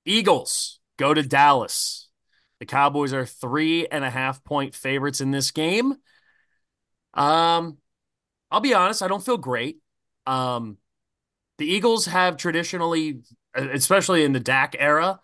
Eagles 0.05 0.79
go 0.99 1.15
to 1.15 1.23
Dallas. 1.23 2.09
The 2.61 2.67
Cowboys 2.67 3.13
are 3.13 3.27
three 3.27 3.87
and 3.87 4.05
a 4.05 4.11
half 4.11 4.45
point 4.45 4.75
favorites 4.75 5.21
in 5.21 5.31
this 5.31 5.51
game. 5.51 5.95
Um, 7.15 7.79
I'll 8.51 8.61
be 8.61 8.75
honest, 8.75 9.03
I 9.03 9.09
don't 9.09 9.25
feel 9.25 9.37
great. 9.37 9.79
Um, 10.27 10.79
the 11.59 11.67
Eagles 11.67 12.07
have 12.07 12.37
traditionally, 12.37 13.21
especially 13.55 14.25
in 14.25 14.33
the 14.33 14.41
Dak 14.41 14.77
era, 14.79 15.21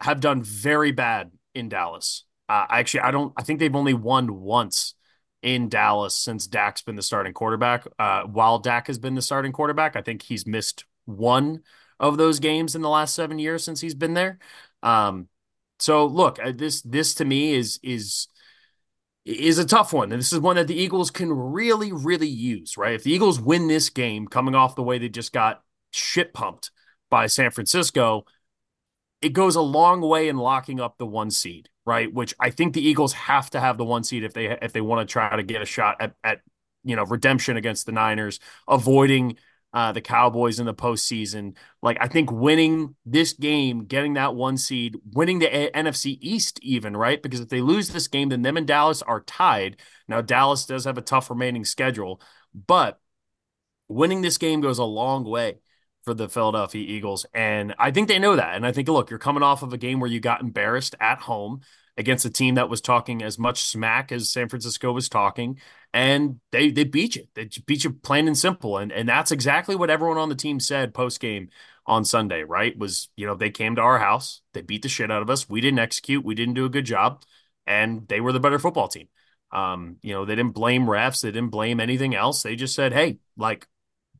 have 0.00 0.20
done 0.20 0.42
very 0.42 0.92
bad 0.92 1.30
in 1.54 1.68
Dallas. 1.68 2.24
Uh, 2.48 2.66
actually, 2.68 3.00
I 3.00 3.10
don't. 3.10 3.32
I 3.36 3.42
think 3.42 3.60
they've 3.60 3.74
only 3.74 3.94
won 3.94 4.40
once 4.40 4.94
in 5.42 5.68
Dallas 5.68 6.16
since 6.16 6.46
Dak's 6.46 6.82
been 6.82 6.96
the 6.96 7.02
starting 7.02 7.32
quarterback. 7.32 7.86
Uh, 7.98 8.22
while 8.22 8.58
Dak 8.58 8.86
has 8.86 8.98
been 8.98 9.14
the 9.14 9.22
starting 9.22 9.52
quarterback, 9.52 9.96
I 9.96 10.02
think 10.02 10.22
he's 10.22 10.46
missed 10.46 10.84
one 11.04 11.62
of 11.98 12.16
those 12.16 12.40
games 12.40 12.74
in 12.74 12.82
the 12.82 12.88
last 12.88 13.14
seven 13.14 13.38
years 13.38 13.64
since 13.64 13.80
he's 13.80 13.94
been 13.94 14.14
there. 14.14 14.38
Um, 14.82 15.28
so 15.78 16.06
look, 16.06 16.38
uh, 16.42 16.52
this 16.54 16.82
this 16.82 17.14
to 17.14 17.24
me 17.24 17.54
is 17.54 17.80
is 17.82 18.28
is 19.24 19.58
a 19.58 19.64
tough 19.64 19.92
one. 19.92 20.12
And 20.12 20.20
this 20.20 20.32
is 20.32 20.40
one 20.40 20.56
that 20.56 20.66
the 20.66 20.74
Eagles 20.74 21.10
can 21.10 21.32
really, 21.32 21.92
really 21.92 22.28
use, 22.28 22.76
right? 22.76 22.94
If 22.94 23.04
the 23.04 23.12
Eagles 23.12 23.40
win 23.40 23.68
this 23.68 23.88
game 23.88 24.26
coming 24.26 24.54
off 24.54 24.74
the 24.74 24.82
way 24.82 24.98
they 24.98 25.08
just 25.08 25.32
got 25.32 25.62
shit 25.92 26.34
pumped 26.34 26.70
by 27.10 27.26
San 27.26 27.50
Francisco, 27.50 28.24
it 29.20 29.32
goes 29.32 29.54
a 29.54 29.60
long 29.62 30.00
way 30.00 30.28
in 30.28 30.36
locking 30.36 30.80
up 30.80 30.98
the 30.98 31.06
one 31.06 31.30
seed, 31.30 31.68
right? 31.86 32.12
Which 32.12 32.34
I 32.40 32.50
think 32.50 32.74
the 32.74 32.86
Eagles 32.86 33.12
have 33.12 33.48
to 33.50 33.60
have 33.60 33.78
the 33.78 33.84
one 33.84 34.02
seed 34.02 34.24
if 34.24 34.34
they 34.34 34.46
if 34.60 34.72
they 34.72 34.80
want 34.80 35.06
to 35.06 35.12
try 35.12 35.34
to 35.34 35.42
get 35.42 35.62
a 35.62 35.66
shot 35.66 35.96
at 36.00 36.14
at 36.24 36.40
you 36.84 36.96
know 36.96 37.04
redemption 37.04 37.56
against 37.56 37.86
the 37.86 37.92
Niners, 37.92 38.40
avoiding 38.68 39.36
uh, 39.72 39.92
the 39.92 40.00
Cowboys 40.00 40.58
in 40.58 40.66
the 40.66 40.74
postseason. 40.74 41.56
Like 41.82 41.96
I 42.00 42.08
think 42.08 42.32
winning 42.32 42.96
this 43.06 43.32
game, 43.32 43.84
getting 43.84 44.14
that 44.14 44.34
one 44.34 44.56
seed, 44.56 44.96
winning 45.12 45.38
the 45.38 45.54
A- 45.54 45.70
NFC 45.70 46.18
East, 46.20 46.58
even 46.62 46.96
right, 46.96 47.22
because 47.22 47.40
if 47.40 47.48
they 47.48 47.60
lose 47.60 47.88
this 47.88 48.08
game, 48.08 48.28
then 48.28 48.42
them 48.42 48.56
and 48.56 48.66
Dallas 48.66 49.02
are 49.02 49.20
tied. 49.20 49.76
Now 50.08 50.20
Dallas 50.20 50.66
does 50.66 50.84
have 50.84 50.98
a 50.98 51.02
tough 51.02 51.30
remaining 51.30 51.64
schedule, 51.64 52.20
but 52.54 53.00
winning 53.88 54.22
this 54.22 54.38
game 54.38 54.60
goes 54.60 54.78
a 54.78 54.84
long 54.84 55.24
way 55.24 55.58
for 56.04 56.14
the 56.14 56.28
Philadelphia 56.28 56.84
Eagles. 56.86 57.26
And 57.32 57.74
I 57.78 57.90
think 57.90 58.08
they 58.08 58.18
know 58.18 58.36
that. 58.36 58.56
And 58.56 58.66
I 58.66 58.72
think, 58.72 58.88
look, 58.88 59.10
you're 59.10 59.18
coming 59.18 59.42
off 59.42 59.62
of 59.62 59.72
a 59.72 59.78
game 59.78 60.00
where 60.00 60.10
you 60.10 60.20
got 60.20 60.40
embarrassed 60.40 60.94
at 61.00 61.20
home 61.20 61.60
against 61.96 62.24
a 62.24 62.30
team 62.30 62.54
that 62.54 62.68
was 62.68 62.80
talking 62.80 63.22
as 63.22 63.38
much 63.38 63.62
smack 63.62 64.12
as 64.12 64.30
San 64.30 64.48
Francisco 64.48 64.92
was 64.92 65.08
talking. 65.08 65.58
And 65.92 66.40
they 66.50 66.70
they 66.70 66.84
beat 66.84 67.16
you. 67.16 67.26
They 67.34 67.48
beat 67.66 67.84
you 67.84 67.92
plain 67.92 68.26
and 68.26 68.36
simple. 68.36 68.78
And 68.78 68.90
and 68.90 69.08
that's 69.08 69.30
exactly 69.30 69.76
what 69.76 69.90
everyone 69.90 70.18
on 70.18 70.28
the 70.28 70.34
team 70.34 70.58
said 70.58 70.94
post 70.94 71.20
game 71.20 71.50
on 71.86 72.04
Sunday, 72.04 72.42
right? 72.44 72.76
Was, 72.78 73.08
you 73.16 73.26
know, 73.26 73.34
they 73.34 73.50
came 73.50 73.76
to 73.76 73.82
our 73.82 73.98
house, 73.98 74.40
they 74.52 74.62
beat 74.62 74.82
the 74.82 74.88
shit 74.88 75.10
out 75.10 75.22
of 75.22 75.30
us. 75.30 75.48
We 75.48 75.60
didn't 75.60 75.80
execute, 75.80 76.24
we 76.24 76.34
didn't 76.34 76.54
do 76.54 76.64
a 76.64 76.70
good 76.70 76.86
job, 76.86 77.24
and 77.66 78.06
they 78.08 78.20
were 78.20 78.32
the 78.32 78.40
better 78.40 78.58
football 78.58 78.88
team. 78.88 79.08
Um, 79.50 79.96
you 80.02 80.14
know, 80.14 80.24
they 80.24 80.34
didn't 80.34 80.54
blame 80.54 80.86
refs, 80.86 81.22
they 81.22 81.30
didn't 81.30 81.50
blame 81.50 81.80
anything 81.80 82.14
else. 82.14 82.42
They 82.42 82.56
just 82.56 82.74
said, 82.74 82.92
hey, 82.92 83.18
like 83.36 83.66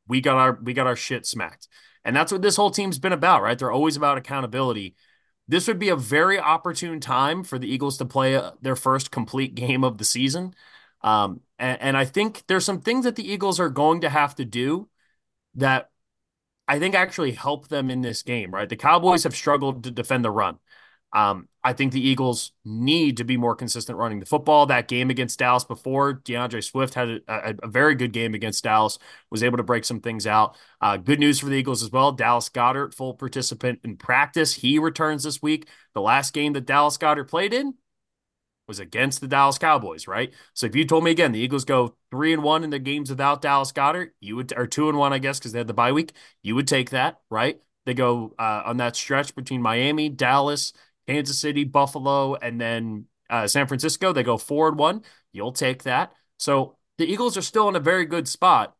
we 0.09 0.21
got 0.21 0.37
our 0.37 0.59
we 0.63 0.73
got 0.73 0.87
our 0.87 0.97
shit 0.97 1.27
smacked. 1.27 1.69
And 2.05 2.17
that's 2.17 2.33
what 2.33 2.43
this 2.43 2.57
whole 2.57 2.71
team's 2.71 2.99
been 2.99 3.13
about, 3.13 3.43
right? 3.43 3.59
They're 3.59 3.71
always 3.71 3.97
about 3.97 4.19
accountability. 4.19 4.97
This 5.47 5.69
would 5.69 5.79
be 5.79 5.89
a 5.89 5.97
very 5.97 6.39
opportune 6.39 7.01
time 7.01 7.45
for 7.45 7.59
the 7.59 7.73
Eagles 7.73 7.99
to 7.99 8.05
play 8.05 8.37
uh, 8.37 8.53
their 8.61 8.77
first 8.77 9.11
complete 9.11 9.55
game 9.55 9.85
of 9.85 9.99
the 9.99 10.05
season. 10.05 10.55
Um, 11.03 11.41
and, 11.59 11.81
and 11.81 11.97
I 11.97 12.05
think 12.05 12.45
there's 12.47 12.65
some 12.65 12.81
things 12.81 13.05
that 13.05 13.17
the 13.17 13.31
Eagles 13.31 13.61
are 13.61 13.69
going 13.69 14.01
to 14.01 14.09
have 14.09 14.35
to 14.37 14.45
do 14.45 14.89
that 15.57 15.91
I 16.67 16.79
think 16.79 16.95
actually 16.95 17.33
help 17.33 17.69
them 17.69 17.91
in 17.91 18.01
this 18.01 18.23
game, 18.23 18.53
right? 18.53 18.69
The 18.69 18.77
Cowboys 18.77 19.25
have 19.25 19.35
struggled 19.35 19.85
to 19.85 19.91
defend 19.91 20.25
the 20.25 20.31
run. 20.31 20.59
Um, 21.13 21.49
I 21.65 21.73
think 21.73 21.93
the 21.93 22.07
Eagles 22.07 22.53
need 22.65 23.19
to 23.19 23.25
be 23.25 23.37
more 23.37 23.55
consistent 23.55 23.97
running 23.97 24.19
the 24.19 24.27
football. 24.27 24.67
That 24.67 24.89
game 24.89 25.11
against 25.11 25.39
Dallas 25.39 25.65
before, 25.65 26.15
D'Andre 26.15 26.61
Swift 26.61 26.95
had 26.95 27.09
a, 27.09 27.21
a, 27.29 27.55
a 27.63 27.69
very 27.69 27.95
good 27.95 28.13
game 28.13 28.35
against 28.35 28.65
Dallas, 28.65 28.99
was 29.31 29.43
able 29.45 29.59
to 29.59 29.63
break 29.63 29.85
some 29.85 30.01
things 30.01 30.27
out. 30.27 30.57
Uh, 30.81 30.97
good 30.97 31.21
news 31.21 31.39
for 31.39 31.47
the 31.47 31.55
Eagles 31.55 31.83
as 31.83 31.91
well. 31.93 32.11
Dallas 32.13 32.49
Goedert, 32.49 32.95
full 32.95 33.15
participant 33.15 33.81
in 33.85 33.97
practice. 33.97 34.55
He 34.55 34.79
returns 34.79 35.23
this 35.23 35.41
week. 35.41 35.69
The 35.95 36.01
last 36.01 36.33
game 36.33 36.53
that 36.55 36.67
Dallas 36.67 36.99
Goedert 36.99 37.29
played 37.29 37.55
in 37.55 37.75
was 38.69 38.81
against 38.81 39.21
the 39.21 39.29
Dallas 39.29 39.59
Cowboys, 39.59 40.07
right? 40.09 40.33
So 40.55 40.67
if 40.67 40.75
you 40.75 40.85
told 40.85 41.05
me 41.05 41.11
again 41.11 41.33
the 41.33 41.41
Eagles 41.41 41.65
go 41.65 41.97
three 42.11 42.33
and 42.33 42.43
one 42.43 42.65
in 42.65 42.71
their 42.71 42.79
games 42.79 43.11
without 43.11 43.43
Dallas 43.43 43.73
Goedert, 43.73 44.11
you 44.21 44.37
would 44.37 44.53
or 44.57 44.67
two 44.67 44.89
and 44.89 44.99
one, 44.99 45.13
I 45.13 45.19
guess, 45.19 45.39
because 45.39 45.53
they 45.53 45.59
had 45.59 45.67
the 45.67 45.75
bye 45.75 45.93
week, 45.93 46.13
you 46.43 46.55
would 46.55 46.69
take 46.69 46.91
that, 46.91 47.21
right? 47.31 47.61
They 47.85 47.95
go 47.95 48.35
uh, 48.39 48.63
on 48.65 48.77
that 48.79 48.97
stretch 48.97 49.35
between 49.35 49.61
Miami, 49.61 50.09
Dallas, 50.09 50.73
Kansas 51.07 51.41
City, 51.41 51.65
Buffalo, 51.65 52.35
and 52.35 52.61
then 52.61 53.07
uh, 53.31 53.47
San 53.47 53.67
Francisco. 53.67 54.13
They 54.13 54.23
go 54.23 54.39
forward 54.39 54.79
one. 54.79 55.03
You'll 55.33 55.53
take 55.53 55.85
that. 55.85 56.13
So 56.39 56.77
the 56.99 57.07
Eagles 57.07 57.37
are 57.37 57.43
still 57.43 57.69
in 57.69 57.77
a 57.77 57.81
very 57.81 58.05
good 58.05 58.29
spot, 58.29 58.75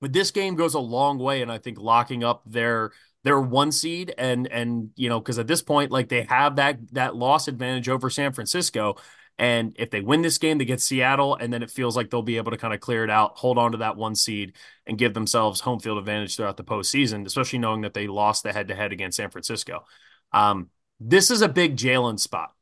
but 0.00 0.12
this 0.12 0.30
game 0.30 0.56
goes 0.56 0.74
a 0.74 0.80
long 0.80 1.18
way, 1.18 1.42
and 1.42 1.50
I 1.50 1.58
think 1.58 1.78
locking 1.78 2.24
up 2.24 2.42
their 2.46 2.92
their 3.24 3.40
one 3.40 3.70
seed 3.70 4.12
and 4.18 4.48
and 4.48 4.90
you 4.96 5.08
know 5.08 5.20
because 5.20 5.38
at 5.38 5.46
this 5.46 5.62
point 5.62 5.92
like 5.92 6.08
they 6.08 6.22
have 6.24 6.56
that 6.56 6.78
that 6.92 7.14
loss 7.14 7.48
advantage 7.48 7.88
over 7.88 8.10
San 8.10 8.32
Francisco. 8.32 8.96
And 9.38 9.74
if 9.78 9.90
they 9.90 10.02
win 10.02 10.20
this 10.20 10.36
game, 10.38 10.58
they 10.58 10.66
get 10.66 10.80
Seattle, 10.80 11.36
and 11.36 11.50
then 11.52 11.62
it 11.62 11.70
feels 11.70 11.96
like 11.96 12.10
they'll 12.10 12.22
be 12.22 12.36
able 12.36 12.50
to 12.50 12.58
kind 12.58 12.74
of 12.74 12.80
clear 12.80 13.02
it 13.02 13.10
out, 13.10 13.38
hold 13.38 13.56
on 13.58 13.72
to 13.72 13.78
that 13.78 13.96
one 13.96 14.14
seed, 14.14 14.54
and 14.86 14.98
give 14.98 15.14
themselves 15.14 15.58
home 15.58 15.80
field 15.80 15.98
advantage 15.98 16.36
throughout 16.36 16.58
the 16.58 16.64
postseason, 16.64 17.24
especially 17.26 17.58
knowing 17.58 17.80
that 17.80 17.94
they 17.94 18.06
lost 18.06 18.42
the 18.42 18.52
head 18.52 18.68
to 18.68 18.74
head 18.74 18.92
against 18.92 19.16
San 19.16 19.30
Francisco. 19.30 19.84
Um, 20.32 20.68
this 21.08 21.30
is 21.30 21.42
a 21.42 21.48
big 21.48 21.76
Jalen 21.76 22.18
spot, 22.18 22.54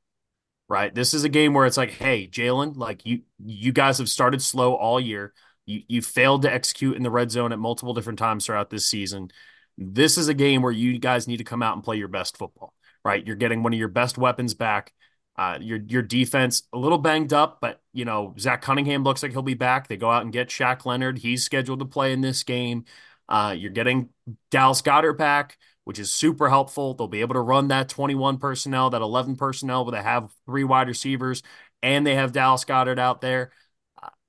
right? 0.69 0.95
This 0.95 1.15
is 1.15 1.25
a 1.25 1.29
game 1.29 1.55
where 1.55 1.67
it's 1.67 1.77
like, 1.77 1.91
hey, 1.91 2.27
Jalen, 2.27 2.77
like 2.77 3.05
you 3.05 3.23
you 3.45 3.73
guys 3.73 3.99
have 3.99 4.09
started 4.09 4.43
slow 4.43 4.75
all 4.75 5.01
year. 5.01 5.33
You 5.67 5.83
you 5.89 6.03
failed 6.03 6.43
to 6.43 6.53
execute 6.53 6.97
in 6.97 7.03
the 7.03 7.11
red 7.11 7.31
zone 7.31 7.53
at 7.53 7.59
multiple 7.59 7.95
different 7.95 8.19
times 8.19 8.47
throughout 8.47 8.71
this 8.71 8.87
season. 8.87 9.31
This 9.77 10.19
is 10.19 10.29
a 10.29 10.35
game 10.35 10.63
where 10.63 10.73
you 10.73 10.99
guys 10.99 11.29
need 11.29 11.39
to 11.39 11.45
come 11.45 11.63
out 11.63 11.75
and 11.75 11.85
play 11.85 11.97
your 11.97 12.09
best 12.09 12.37
football, 12.37 12.75
right? 13.05 13.27
You're 13.27 13.37
getting 13.37 13.63
one 13.63 13.73
of 13.73 13.79
your 13.79 13.89
best 13.89 14.19
weapons 14.19 14.55
back. 14.55 14.93
Uh, 15.37 15.59
your 15.61 15.79
your 15.89 16.03
defense 16.03 16.65
a 16.73 16.79
little 16.79 16.99
banged 16.99 17.33
up, 17.33 17.59
but 17.61 17.81
you 17.93 18.05
know 18.05 18.35
Zach 18.39 18.63
Cunningham 18.63 19.05
looks 19.05 19.23
like 19.23 19.33
he'll 19.33 19.43
be 19.43 19.55
back. 19.55 19.89
They 19.89 19.97
go 19.97 20.11
out 20.11 20.23
and 20.23 20.33
get 20.33 20.49
Shaq 20.49 20.85
Leonard. 20.87 21.19
He's 21.19 21.45
scheduled 21.45 21.79
to 21.81 21.87
play 21.87 22.13
in 22.13 22.21
this 22.21 22.43
game. 22.43 22.85
Uh, 23.29 23.55
you're 23.57 23.71
getting 23.71 24.11
Dallas 24.51 24.83
Goedert 24.83 25.17
back 25.17 25.57
which 25.85 25.99
is 25.99 26.13
super 26.13 26.49
helpful. 26.49 26.95
They'll 26.95 27.09
be 27.09 27.21
able 27.21 27.35
to 27.35 27.41
run 27.41 27.69
that 27.69 27.89
21 27.89 28.39
personnel, 28.39 28.91
that 28.91 29.03
11 29.03 29.37
personnel, 29.37 29.85
where 29.85 29.93
they 29.93 30.03
have 30.03 30.31
three 30.47 30.65
wide 30.65 30.89
receivers 30.89 31.43
and 31.83 32.07
they 32.07 32.15
have 32.15 32.33
Dallas 32.33 32.65
Goedert 32.65 32.99
out 32.99 33.21
there. 33.21 33.53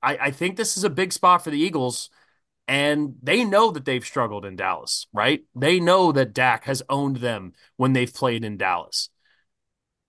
I, 0.01 0.17
I 0.17 0.31
think 0.31 0.55
this 0.55 0.77
is 0.77 0.83
a 0.83 0.89
big 0.89 1.13
spot 1.13 1.43
for 1.43 1.51
the 1.51 1.59
Eagles. 1.59 2.09
And 2.67 3.15
they 3.21 3.43
know 3.43 3.71
that 3.71 3.83
they've 3.83 4.05
struggled 4.05 4.45
in 4.45 4.55
Dallas, 4.55 5.07
right? 5.11 5.43
They 5.55 5.79
know 5.79 6.13
that 6.13 6.33
Dak 6.33 6.63
has 6.65 6.81
owned 6.89 7.17
them 7.17 7.53
when 7.75 7.91
they've 7.91 8.13
played 8.13 8.45
in 8.45 8.55
Dallas. 8.55 9.09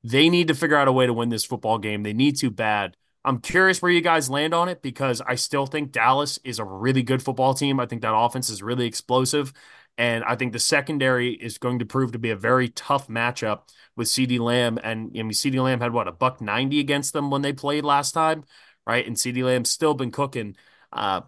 They 0.04 0.28
need 0.28 0.48
to 0.48 0.54
figure 0.54 0.76
out 0.76 0.86
a 0.86 0.92
way 0.92 1.06
to 1.06 1.12
win 1.12 1.28
this 1.28 1.44
football 1.44 1.78
game. 1.78 2.02
They 2.02 2.12
need 2.12 2.36
to 2.38 2.50
bad. 2.50 2.96
I'm 3.24 3.40
curious 3.40 3.80
where 3.80 3.90
you 3.90 4.00
guys 4.00 4.30
land 4.30 4.52
on 4.52 4.68
it 4.68 4.82
because 4.82 5.20
I 5.20 5.36
still 5.36 5.66
think 5.66 5.92
Dallas 5.92 6.38
is 6.44 6.58
a 6.58 6.64
really 6.64 7.02
good 7.02 7.22
football 7.22 7.54
team. 7.54 7.78
I 7.80 7.86
think 7.86 8.02
that 8.02 8.14
offense 8.14 8.50
is 8.50 8.62
really 8.62 8.86
explosive. 8.86 9.52
And 9.98 10.24
I 10.24 10.36
think 10.36 10.52
the 10.52 10.58
secondary 10.58 11.32
is 11.32 11.58
going 11.58 11.78
to 11.80 11.84
prove 11.84 12.12
to 12.12 12.18
be 12.18 12.30
a 12.30 12.36
very 12.36 12.68
tough 12.68 13.08
matchup 13.08 13.68
with 13.94 14.08
CeeDee 14.08 14.40
Lamb. 14.40 14.78
And 14.82 15.10
I 15.10 15.22
mean, 15.22 15.30
CeeDee 15.30 15.62
Lamb 15.62 15.80
had 15.80 15.92
what, 15.92 16.08
a 16.08 16.12
buck 16.12 16.40
90 16.40 16.80
against 16.80 17.12
them 17.12 17.30
when 17.30 17.42
they 17.42 17.52
played 17.52 17.84
last 17.84 18.12
time, 18.12 18.44
right? 18.86 19.06
And 19.06 19.16
CeeDee 19.16 19.44
Lamb's 19.44 19.70
still 19.70 19.94
been 19.94 20.10
cooking. 20.10 20.56
Uh, 20.92 21.22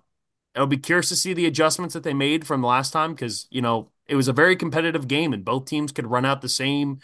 I'll 0.56 0.66
be 0.66 0.78
curious 0.78 1.08
to 1.08 1.16
see 1.16 1.34
the 1.34 1.46
adjustments 1.46 1.94
that 1.94 2.04
they 2.04 2.14
made 2.14 2.46
from 2.46 2.62
last 2.62 2.92
time 2.92 3.12
because, 3.12 3.46
you 3.50 3.60
know, 3.60 3.90
it 4.06 4.16
was 4.16 4.28
a 4.28 4.32
very 4.32 4.56
competitive 4.56 5.08
game 5.08 5.32
and 5.32 5.44
both 5.44 5.66
teams 5.66 5.92
could 5.92 6.06
run 6.06 6.24
out 6.24 6.42
the 6.42 6.48
same 6.48 7.00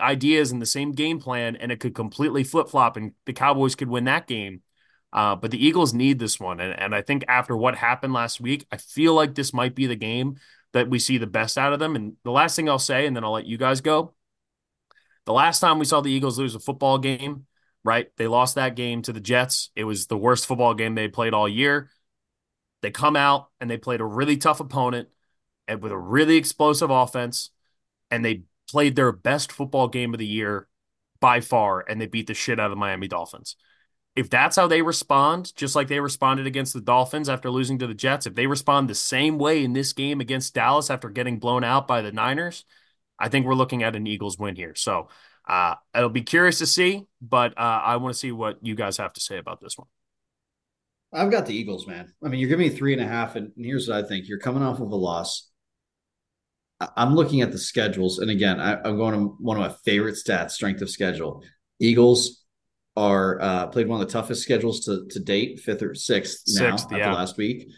ideas 0.00 0.50
and 0.50 0.60
the 0.60 0.66
same 0.66 0.92
game 0.92 1.20
plan 1.20 1.56
and 1.56 1.70
it 1.70 1.80
could 1.80 1.94
completely 1.94 2.44
flip 2.44 2.68
flop 2.68 2.96
and 2.96 3.12
the 3.26 3.32
Cowboys 3.32 3.74
could 3.74 3.88
win 3.88 4.04
that 4.04 4.26
game. 4.26 4.62
Uh, 5.12 5.36
but 5.36 5.50
the 5.52 5.64
Eagles 5.64 5.94
need 5.94 6.18
this 6.18 6.40
one. 6.40 6.58
And, 6.60 6.78
and 6.78 6.94
I 6.94 7.02
think 7.02 7.24
after 7.28 7.56
what 7.56 7.76
happened 7.76 8.12
last 8.12 8.40
week, 8.40 8.66
I 8.72 8.78
feel 8.78 9.14
like 9.14 9.34
this 9.34 9.52
might 9.52 9.74
be 9.74 9.86
the 9.86 9.94
game 9.94 10.38
that 10.74 10.90
we 10.90 10.98
see 10.98 11.16
the 11.18 11.26
best 11.26 11.56
out 11.56 11.72
of 11.72 11.78
them. 11.78 11.96
And 11.96 12.16
the 12.24 12.30
last 12.30 12.56
thing 12.56 12.68
I'll 12.68 12.78
say, 12.78 13.06
and 13.06 13.16
then 13.16 13.24
I'll 13.24 13.32
let 13.32 13.46
you 13.46 13.56
guys 13.56 13.80
go. 13.80 14.12
The 15.24 15.32
last 15.32 15.60
time 15.60 15.78
we 15.78 15.86
saw 15.86 16.02
the 16.02 16.10
Eagles 16.10 16.38
lose 16.38 16.54
a 16.54 16.60
football 16.60 16.98
game, 16.98 17.46
right? 17.84 18.08
They 18.18 18.26
lost 18.26 18.56
that 18.56 18.76
game 18.76 19.00
to 19.02 19.12
the 19.12 19.20
Jets. 19.20 19.70
It 19.74 19.84
was 19.84 20.06
the 20.06 20.18
worst 20.18 20.46
football 20.46 20.74
game 20.74 20.94
they 20.94 21.08
played 21.08 21.32
all 21.32 21.48
year. 21.48 21.90
They 22.82 22.90
come 22.90 23.16
out 23.16 23.48
and 23.60 23.70
they 23.70 23.78
played 23.78 24.00
a 24.00 24.04
really 24.04 24.36
tough 24.36 24.60
opponent 24.60 25.08
and 25.66 25.80
with 25.80 25.92
a 25.92 25.98
really 25.98 26.36
explosive 26.36 26.90
offense, 26.90 27.48
and 28.10 28.22
they 28.22 28.42
played 28.68 28.96
their 28.96 29.12
best 29.12 29.50
football 29.50 29.88
game 29.88 30.12
of 30.12 30.18
the 30.18 30.26
year 30.26 30.68
by 31.20 31.40
far, 31.40 31.82
and 31.88 31.98
they 31.98 32.06
beat 32.06 32.26
the 32.26 32.34
shit 32.34 32.60
out 32.60 32.66
of 32.66 32.70
the 32.70 32.76
Miami 32.76 33.08
Dolphins 33.08 33.56
if 34.16 34.30
that's 34.30 34.56
how 34.56 34.66
they 34.68 34.82
respond, 34.82 35.52
just 35.56 35.74
like 35.74 35.88
they 35.88 36.00
responded 36.00 36.46
against 36.46 36.72
the 36.72 36.80
Dolphins 36.80 37.28
after 37.28 37.50
losing 37.50 37.78
to 37.80 37.86
the 37.86 37.94
Jets, 37.94 38.26
if 38.26 38.34
they 38.34 38.46
respond 38.46 38.88
the 38.88 38.94
same 38.94 39.38
way 39.38 39.64
in 39.64 39.72
this 39.72 39.92
game 39.92 40.20
against 40.20 40.54
Dallas 40.54 40.90
after 40.90 41.08
getting 41.10 41.38
blown 41.38 41.64
out 41.64 41.88
by 41.88 42.00
the 42.02 42.12
Niners, 42.12 42.64
I 43.18 43.28
think 43.28 43.46
we're 43.46 43.54
looking 43.54 43.82
at 43.82 43.96
an 43.96 44.06
Eagles 44.06 44.38
win 44.38 44.56
here. 44.56 44.74
So 44.74 45.08
Uh, 45.46 45.74
it'll 45.94 46.08
be 46.08 46.22
curious 46.22 46.58
to 46.58 46.66
see, 46.66 47.06
but 47.20 47.52
uh, 47.58 47.80
I 47.84 47.96
want 47.96 48.14
to 48.14 48.18
see 48.18 48.32
what 48.32 48.58
you 48.62 48.74
guys 48.74 48.96
have 48.96 49.12
to 49.12 49.20
say 49.20 49.36
about 49.36 49.60
this 49.60 49.76
one. 49.76 49.88
I've 51.12 51.30
got 51.30 51.46
the 51.46 51.54
Eagles, 51.54 51.86
man. 51.86 52.12
I 52.24 52.28
mean, 52.28 52.40
you're 52.40 52.48
giving 52.48 52.68
me 52.68 52.74
three 52.74 52.92
and 52.92 53.02
a 53.02 53.06
half, 53.06 53.36
and 53.36 53.52
here's 53.56 53.88
what 53.88 54.02
I 54.02 54.08
think: 54.08 54.26
you're 54.26 54.38
coming 54.38 54.62
off 54.62 54.80
of 54.80 54.90
a 54.90 54.96
loss. 54.96 55.50
I'm 56.96 57.14
looking 57.14 57.40
at 57.42 57.52
the 57.52 57.58
schedules, 57.58 58.18
and 58.18 58.30
again, 58.30 58.58
I, 58.58 58.88
am 58.88 58.96
going 58.96 59.14
to 59.14 59.36
one 59.38 59.56
of 59.56 59.62
my 59.62 59.76
favorite 59.84 60.16
stats: 60.16 60.52
strength 60.52 60.80
of 60.82 60.90
schedule. 60.90 61.42
Eagles 61.78 62.43
are 62.96 63.40
uh, 63.40 63.66
played 63.68 63.88
one 63.88 64.00
of 64.00 64.06
the 64.06 64.12
toughest 64.12 64.42
schedules 64.42 64.84
to 64.86 65.06
to 65.10 65.20
date, 65.20 65.60
fifth 65.60 65.82
or 65.82 65.94
sixth, 65.94 66.42
sixth 66.46 66.90
now 66.90 66.96
yeah. 66.96 67.06
after 67.06 67.18
last 67.18 67.36
week. 67.36 67.68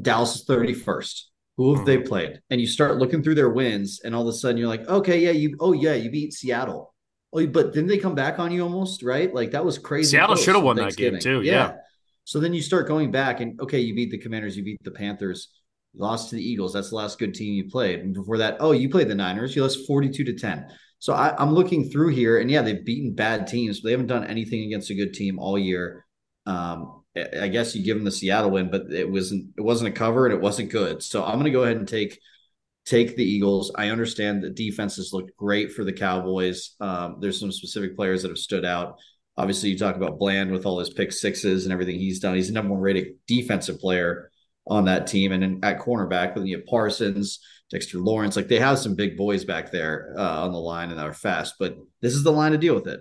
Dallas 0.00 0.36
is 0.36 0.46
31st. 0.46 1.22
Who 1.56 1.70
have 1.70 1.78
mm-hmm. 1.78 1.86
they 1.86 1.98
played? 1.98 2.40
And 2.50 2.60
you 2.60 2.66
start 2.66 2.96
looking 2.96 3.22
through 3.22 3.36
their 3.36 3.50
wins, 3.50 4.00
and 4.04 4.14
all 4.14 4.22
of 4.22 4.28
a 4.28 4.32
sudden 4.32 4.56
you're 4.56 4.68
like, 4.68 4.86
okay, 4.88 5.20
yeah, 5.20 5.30
you, 5.30 5.56
oh 5.60 5.72
yeah, 5.72 5.94
you 5.94 6.10
beat 6.10 6.32
Seattle. 6.32 6.92
Oh, 7.32 7.46
but 7.46 7.72
didn't 7.72 7.88
they 7.88 7.98
come 7.98 8.14
back 8.14 8.38
on 8.38 8.52
you 8.52 8.62
almost? 8.62 9.02
Right? 9.02 9.32
Like 9.32 9.52
that 9.52 9.64
was 9.64 9.78
crazy. 9.78 10.10
Seattle 10.10 10.36
should 10.36 10.54
have 10.54 10.64
won 10.64 10.76
that 10.76 10.96
game 10.96 11.18
too. 11.18 11.42
Yeah. 11.42 11.52
yeah. 11.52 11.74
So 12.24 12.40
then 12.40 12.54
you 12.54 12.62
start 12.62 12.88
going 12.88 13.10
back, 13.10 13.40
and 13.40 13.60
okay, 13.60 13.80
you 13.80 13.94
beat 13.94 14.10
the 14.10 14.18
Commanders, 14.18 14.56
you 14.56 14.64
beat 14.64 14.82
the 14.82 14.90
Panthers, 14.90 15.48
lost 15.94 16.30
to 16.30 16.36
the 16.36 16.42
Eagles. 16.42 16.72
That's 16.72 16.90
the 16.90 16.96
last 16.96 17.18
good 17.18 17.34
team 17.34 17.54
you 17.54 17.70
played. 17.70 18.00
And 18.00 18.14
before 18.14 18.38
that, 18.38 18.56
oh, 18.60 18.72
you 18.72 18.88
played 18.88 19.08
the 19.08 19.14
Niners. 19.14 19.54
You 19.54 19.62
lost 19.62 19.86
42 19.86 20.24
to 20.24 20.34
10. 20.34 20.66
So 21.04 21.12
I, 21.12 21.34
am 21.42 21.52
looking 21.52 21.90
through 21.90 22.14
here, 22.14 22.38
and 22.38 22.50
yeah, 22.50 22.62
they've 22.62 22.82
beaten 22.82 23.12
bad 23.12 23.46
teams, 23.46 23.80
but 23.80 23.88
they 23.88 23.90
haven't 23.92 24.06
done 24.06 24.24
anything 24.24 24.62
against 24.62 24.88
a 24.88 24.94
good 24.94 25.12
team 25.12 25.38
all 25.38 25.58
year. 25.58 26.06
Um, 26.46 27.02
I 27.14 27.48
guess 27.48 27.76
you 27.76 27.84
give 27.84 27.98
them 27.98 28.06
the 28.06 28.10
Seattle 28.10 28.50
win, 28.50 28.70
but 28.70 28.90
it 28.90 29.10
wasn't 29.10 29.52
it 29.58 29.60
wasn't 29.60 29.90
a 29.90 29.92
cover 29.92 30.24
and 30.24 30.34
it 30.34 30.40
wasn't 30.40 30.70
good. 30.70 31.02
So 31.02 31.22
I'm 31.22 31.34
going 31.34 31.44
to 31.44 31.50
go 31.50 31.64
ahead 31.64 31.76
and 31.76 31.86
take 31.86 32.18
take 32.86 33.16
the 33.16 33.22
Eagles. 33.22 33.70
I 33.74 33.90
understand 33.90 34.44
that 34.44 34.54
defenses 34.54 35.12
looked 35.12 35.36
great 35.36 35.72
for 35.72 35.84
the 35.84 35.92
Cowboys. 35.92 36.70
Um, 36.80 37.18
there's 37.20 37.38
some 37.38 37.52
specific 37.52 37.96
players 37.96 38.22
that 38.22 38.30
have 38.30 38.38
stood 38.38 38.64
out. 38.64 38.96
Obviously, 39.36 39.68
you 39.68 39.78
talk 39.78 39.96
about 39.96 40.18
Bland 40.18 40.52
with 40.52 40.64
all 40.64 40.78
his 40.78 40.94
pick 40.94 41.12
sixes 41.12 41.64
and 41.64 41.72
everything 41.74 41.96
he's 41.96 42.20
done. 42.20 42.34
He's 42.34 42.48
the 42.48 42.54
number 42.54 42.72
one 42.72 42.80
rated 42.80 43.08
defensive 43.26 43.78
player 43.78 44.30
on 44.66 44.86
that 44.86 45.06
team. 45.06 45.32
And 45.32 45.42
then 45.42 45.60
at 45.64 45.80
cornerback, 45.80 46.34
then 46.34 46.46
you 46.46 46.56
have 46.56 46.66
Parsons, 46.66 47.40
Dexter 47.74 47.98
Lawrence. 47.98 48.36
Like 48.36 48.48
they 48.48 48.60
have 48.60 48.78
some 48.78 48.94
big 48.94 49.16
boys 49.16 49.44
back 49.44 49.72
there 49.72 50.14
uh, 50.16 50.44
on 50.44 50.52
the 50.52 50.58
line 50.58 50.90
and 50.90 50.98
that 50.98 51.06
are 51.06 51.12
fast. 51.12 51.56
But 51.58 51.76
this 52.00 52.14
is 52.14 52.22
the 52.22 52.32
line 52.32 52.52
to 52.52 52.58
deal 52.58 52.74
with 52.74 52.86
it. 52.86 53.00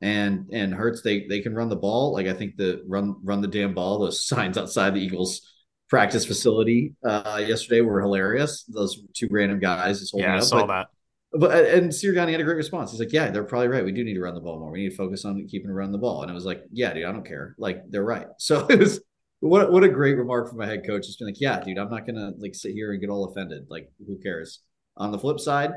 And 0.00 0.48
and 0.52 0.74
Hurts, 0.74 1.02
they 1.02 1.26
they 1.26 1.40
can 1.40 1.54
run 1.54 1.68
the 1.68 1.76
ball. 1.76 2.12
Like 2.12 2.26
I 2.26 2.34
think 2.34 2.56
the 2.56 2.82
run 2.86 3.16
run 3.22 3.40
the 3.40 3.48
damn 3.48 3.74
ball. 3.74 4.00
Those 4.00 4.26
signs 4.26 4.58
outside 4.58 4.94
the 4.94 5.00
Eagles 5.00 5.40
practice 5.88 6.26
facility 6.26 6.94
uh, 7.04 7.42
yesterday 7.46 7.80
were 7.80 8.00
hilarious. 8.00 8.64
Those 8.64 9.00
two 9.14 9.28
random 9.30 9.60
guys 9.60 10.00
just 10.00 10.12
holding 10.12 10.28
yeah, 10.28 10.36
I 10.36 10.40
saw 10.40 10.66
but, 10.66 10.66
that. 10.66 10.86
But 11.32 11.64
and 11.66 11.90
Sirianni 11.90 12.32
had 12.32 12.40
a 12.40 12.44
great 12.44 12.56
response. 12.56 12.90
He's 12.90 13.00
like, 13.00 13.12
"Yeah, 13.12 13.30
they're 13.30 13.44
probably 13.44 13.68
right. 13.68 13.84
We 13.84 13.92
do 13.92 14.04
need 14.04 14.14
to 14.14 14.20
run 14.20 14.34
the 14.34 14.40
ball 14.40 14.58
more. 14.58 14.70
We 14.70 14.84
need 14.84 14.90
to 14.90 14.96
focus 14.96 15.24
on 15.24 15.46
keeping 15.46 15.70
run 15.70 15.92
the 15.92 15.98
ball." 15.98 16.22
And 16.22 16.30
I 16.30 16.34
was 16.34 16.44
like, 16.44 16.64
"Yeah, 16.72 16.92
dude, 16.92 17.04
I 17.04 17.12
don't 17.12 17.26
care. 17.26 17.54
Like 17.58 17.82
they're 17.88 18.04
right." 18.04 18.26
So 18.38 18.66
it 18.66 18.78
was 18.78 19.00
what 19.40 19.72
what 19.72 19.84
a 19.84 19.88
great 19.88 20.16
remark 20.16 20.48
from 20.48 20.58
my 20.58 20.66
head 20.66 20.86
coach. 20.86 21.06
Just 21.06 21.18
been 21.18 21.28
like, 21.28 21.40
"Yeah, 21.40 21.60
dude, 21.60 21.78
I'm 21.78 21.90
not 21.90 22.06
gonna 22.06 22.32
like 22.38 22.54
sit 22.54 22.72
here 22.72 22.92
and 22.92 23.00
get 23.00 23.10
all 23.10 23.24
offended. 23.26 23.66
Like, 23.68 23.90
who 24.06 24.18
cares?" 24.18 24.60
On 24.96 25.12
the 25.12 25.18
flip 25.18 25.38
side, 25.38 25.72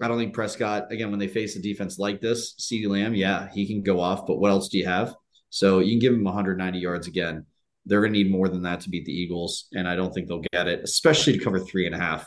I 0.00 0.08
don't 0.08 0.18
think 0.18 0.34
Prescott 0.34 0.90
again 0.90 1.10
when 1.10 1.20
they 1.20 1.28
face 1.28 1.56
a 1.56 1.62
defense 1.62 1.98
like 1.98 2.20
this, 2.20 2.54
CeeDee 2.54 2.88
Lamb, 2.88 3.14
yeah, 3.14 3.48
he 3.52 3.66
can 3.66 3.82
go 3.82 4.00
off. 4.00 4.26
But 4.26 4.38
what 4.38 4.50
else 4.50 4.68
do 4.68 4.78
you 4.78 4.86
have? 4.86 5.14
So 5.50 5.78
you 5.78 5.92
can 5.92 6.00
give 6.00 6.14
him 6.14 6.24
190 6.24 6.78
yards 6.78 7.06
again. 7.06 7.46
They're 7.84 8.02
to 8.02 8.10
need 8.10 8.30
more 8.30 8.48
than 8.48 8.62
that 8.62 8.80
to 8.80 8.90
beat 8.90 9.04
the 9.04 9.12
Eagles, 9.12 9.68
and 9.72 9.88
I 9.88 9.94
don't 9.94 10.12
think 10.12 10.28
they'll 10.28 10.42
get 10.52 10.66
it, 10.66 10.80
especially 10.82 11.34
to 11.34 11.44
cover 11.44 11.60
three 11.60 11.86
and 11.86 11.94
a 11.94 11.98
half. 11.98 12.26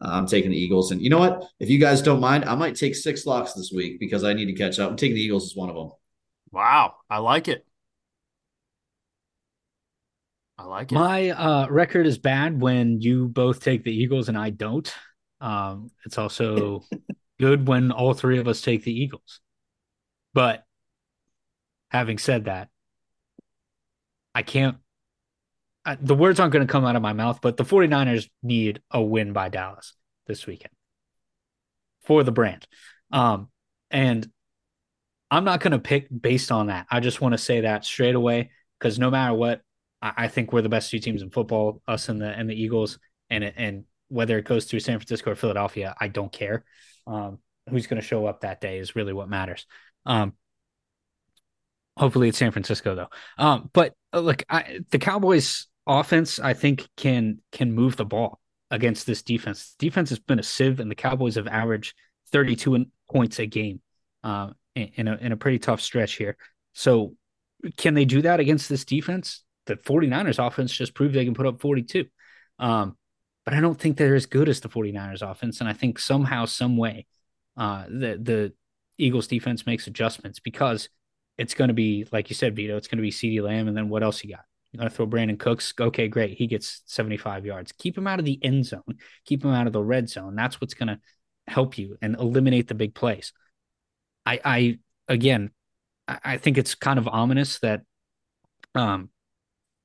Uh, 0.00 0.10
I'm 0.10 0.26
taking 0.26 0.50
the 0.50 0.58
Eagles. 0.58 0.90
And 0.90 1.00
you 1.00 1.10
know 1.10 1.18
what? 1.18 1.44
If 1.60 1.70
you 1.70 1.78
guys 1.78 2.02
don't 2.02 2.20
mind, 2.20 2.44
I 2.44 2.54
might 2.54 2.76
take 2.76 2.94
six 2.94 3.26
locks 3.26 3.52
this 3.52 3.72
week 3.74 3.98
because 4.00 4.24
I 4.24 4.32
need 4.32 4.46
to 4.46 4.52
catch 4.52 4.78
up. 4.78 4.90
I'm 4.90 4.96
taking 4.96 5.14
the 5.14 5.22
Eagles 5.22 5.44
as 5.44 5.56
one 5.56 5.70
of 5.70 5.76
them. 5.76 5.92
Wow. 6.52 6.94
I 7.08 7.18
like 7.18 7.48
it. 7.48 7.65
I 10.58 10.64
like 10.64 10.90
it. 10.90 10.94
My 10.94 11.30
uh, 11.30 11.66
record 11.68 12.06
is 12.06 12.18
bad 12.18 12.60
when 12.60 13.00
you 13.00 13.28
both 13.28 13.60
take 13.60 13.84
the 13.84 13.92
Eagles 13.92 14.28
and 14.28 14.38
I 14.38 14.50
don't. 14.50 14.92
Um, 15.40 15.90
it's 16.04 16.18
also 16.18 16.82
good 17.38 17.68
when 17.68 17.92
all 17.92 18.14
three 18.14 18.38
of 18.38 18.48
us 18.48 18.62
take 18.62 18.84
the 18.84 18.92
Eagles. 18.92 19.40
But 20.32 20.64
having 21.90 22.18
said 22.18 22.46
that, 22.46 22.68
I 24.34 24.42
can't 24.42 24.76
the 26.00 26.14
words 26.14 26.40
aren't 26.40 26.52
going 26.52 26.66
to 26.66 26.70
come 26.70 26.84
out 26.84 26.96
of 26.96 27.02
my 27.02 27.12
mouth, 27.12 27.40
but 27.40 27.56
the 27.56 27.64
49ers 27.64 28.28
need 28.42 28.80
a 28.90 29.00
win 29.00 29.32
by 29.32 29.48
Dallas 29.48 29.94
this 30.26 30.46
weekend 30.46 30.72
for 32.02 32.24
the 32.24 32.32
brand. 32.32 32.66
Um, 33.12 33.48
and 33.90 34.28
I'm 35.30 35.44
not 35.44 35.60
going 35.60 35.72
to 35.72 35.78
pick 35.78 36.08
based 36.10 36.50
on 36.50 36.68
that. 36.68 36.86
I 36.90 37.00
just 37.00 37.20
want 37.20 37.32
to 37.32 37.38
say 37.38 37.62
that 37.62 37.84
straight 37.84 38.14
away 38.14 38.50
because 38.78 38.98
no 38.98 39.10
matter 39.10 39.34
what, 39.34 39.60
I, 40.02 40.12
I, 40.16 40.28
think 40.28 40.52
we're 40.52 40.62
the 40.62 40.68
best 40.68 40.90
two 40.90 40.98
teams 40.98 41.22
in 41.22 41.30
football, 41.30 41.82
us 41.86 42.08
and 42.08 42.20
the 42.20 42.28
and 42.28 42.48
the 42.48 42.60
Eagles, 42.60 42.98
and 43.30 43.44
and 43.44 43.84
whether 44.08 44.38
it 44.38 44.44
goes 44.44 44.66
through 44.66 44.80
San 44.80 44.98
Francisco 44.98 45.32
or 45.32 45.34
Philadelphia, 45.34 45.94
I 46.00 46.08
don't 46.08 46.32
care. 46.32 46.64
Um, 47.06 47.38
who's 47.68 47.86
going 47.86 48.00
to 48.00 48.06
show 48.06 48.26
up 48.26 48.40
that 48.40 48.60
day 48.60 48.78
is 48.78 48.96
really 48.96 49.12
what 49.12 49.28
matters. 49.28 49.66
Um, 50.04 50.34
hopefully 51.96 52.28
it's 52.28 52.38
San 52.38 52.52
Francisco 52.52 52.94
though. 52.94 53.08
Um, 53.38 53.70
but 53.72 53.94
uh, 54.12 54.20
look, 54.20 54.42
I, 54.48 54.80
the 54.90 54.98
Cowboys 54.98 55.66
offense, 55.86 56.38
I 56.38 56.54
think, 56.54 56.86
can 56.96 57.38
can 57.52 57.72
move 57.72 57.96
the 57.96 58.04
ball 58.04 58.40
against 58.70 59.06
this 59.06 59.22
defense. 59.22 59.74
Defense 59.78 60.10
has 60.10 60.18
been 60.18 60.38
a 60.38 60.44
sieve, 60.44 60.80
and 60.80 60.90
the 60.90 60.96
Cowboys 60.96 61.36
have 61.36 61.46
averaged 61.46 61.94
32 62.32 62.86
points 63.10 63.38
a 63.38 63.46
game 63.46 63.80
uh, 64.24 64.50
in, 64.74 65.08
a, 65.08 65.16
in 65.16 65.32
a 65.32 65.36
pretty 65.36 65.58
tough 65.58 65.80
stretch 65.80 66.14
here. 66.14 66.36
So, 66.72 67.14
can 67.76 67.94
they 67.94 68.04
do 68.04 68.22
that 68.22 68.40
against 68.40 68.68
this 68.68 68.84
defense? 68.84 69.42
The 69.66 69.76
49ers 69.76 70.44
offense 70.44 70.72
just 70.72 70.94
proved 70.94 71.14
they 71.14 71.24
can 71.24 71.34
put 71.34 71.46
up 71.46 71.60
42. 71.60 72.06
Um, 72.58 72.96
but 73.44 73.54
I 73.54 73.60
don't 73.60 73.78
think 73.78 73.96
they're 73.96 74.14
as 74.14 74.26
good 74.26 74.48
as 74.48 74.60
the 74.60 74.68
49ers 74.68 75.28
offense. 75.28 75.60
And 75.60 75.68
I 75.68 75.72
think 75.72 75.98
somehow, 75.98 76.46
some 76.46 76.76
way, 76.76 77.06
uh, 77.56 77.84
the, 77.86 78.18
the 78.20 78.52
Eagles 78.98 79.26
defense 79.26 79.66
makes 79.66 79.86
adjustments 79.86 80.40
because 80.40 80.88
it's 81.38 81.54
going 81.54 81.68
to 81.68 81.74
be, 81.74 82.06
like 82.12 82.30
you 82.30 82.34
said, 82.34 82.56
Vito, 82.56 82.76
it's 82.76 82.88
going 82.88 82.98
to 82.98 83.02
be 83.02 83.10
CeeDee 83.10 83.42
Lamb. 83.42 83.68
And 83.68 83.76
then 83.76 83.88
what 83.88 84.02
else 84.02 84.24
you 84.24 84.30
got? 84.30 84.44
You're 84.72 84.80
going 84.80 84.90
to 84.90 84.96
throw 84.96 85.06
Brandin 85.06 85.38
Cooks. 85.38 85.72
Okay, 85.78 86.08
great. 86.08 86.36
He 86.36 86.46
gets 86.46 86.82
75 86.86 87.46
yards. 87.46 87.72
Keep 87.72 87.96
him 87.98 88.06
out 88.06 88.18
of 88.18 88.24
the 88.24 88.38
end 88.42 88.66
zone. 88.66 88.82
Keep 89.24 89.44
him 89.44 89.52
out 89.52 89.66
of 89.66 89.72
the 89.72 89.82
red 89.82 90.08
zone. 90.08 90.34
That's 90.34 90.60
what's 90.60 90.74
going 90.74 90.88
to 90.88 91.00
help 91.46 91.78
you 91.78 91.96
and 92.02 92.16
eliminate 92.16 92.68
the 92.68 92.74
big 92.74 92.94
plays. 92.94 93.32
I, 94.24 94.40
I 94.44 94.78
again, 95.08 95.50
I 96.08 96.38
think 96.38 96.58
it's 96.58 96.74
kind 96.74 96.98
of 96.98 97.08
ominous 97.08 97.58
that, 97.60 97.82
um, 98.74 99.10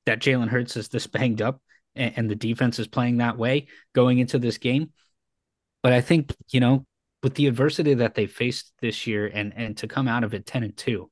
that 0.06 0.20
Jalen 0.20 0.48
Hurts 0.48 0.76
is 0.76 0.88
this 0.88 1.06
banged 1.06 1.42
up 1.42 1.60
and, 1.94 2.12
and 2.16 2.30
the 2.30 2.34
defense 2.34 2.78
is 2.78 2.88
playing 2.88 3.18
that 3.18 3.38
way 3.38 3.68
going 3.94 4.18
into 4.18 4.38
this 4.38 4.58
game. 4.58 4.90
But 5.82 5.92
I 5.92 6.00
think 6.00 6.34
you 6.50 6.60
know, 6.60 6.86
with 7.22 7.34
the 7.34 7.46
adversity 7.46 7.94
that 7.94 8.14
they 8.14 8.26
faced 8.26 8.72
this 8.80 9.06
year 9.06 9.26
and 9.26 9.52
and 9.56 9.76
to 9.78 9.88
come 9.88 10.08
out 10.08 10.24
of 10.24 10.34
it 10.34 10.46
10 10.46 10.64
and 10.64 10.76
2 10.76 11.08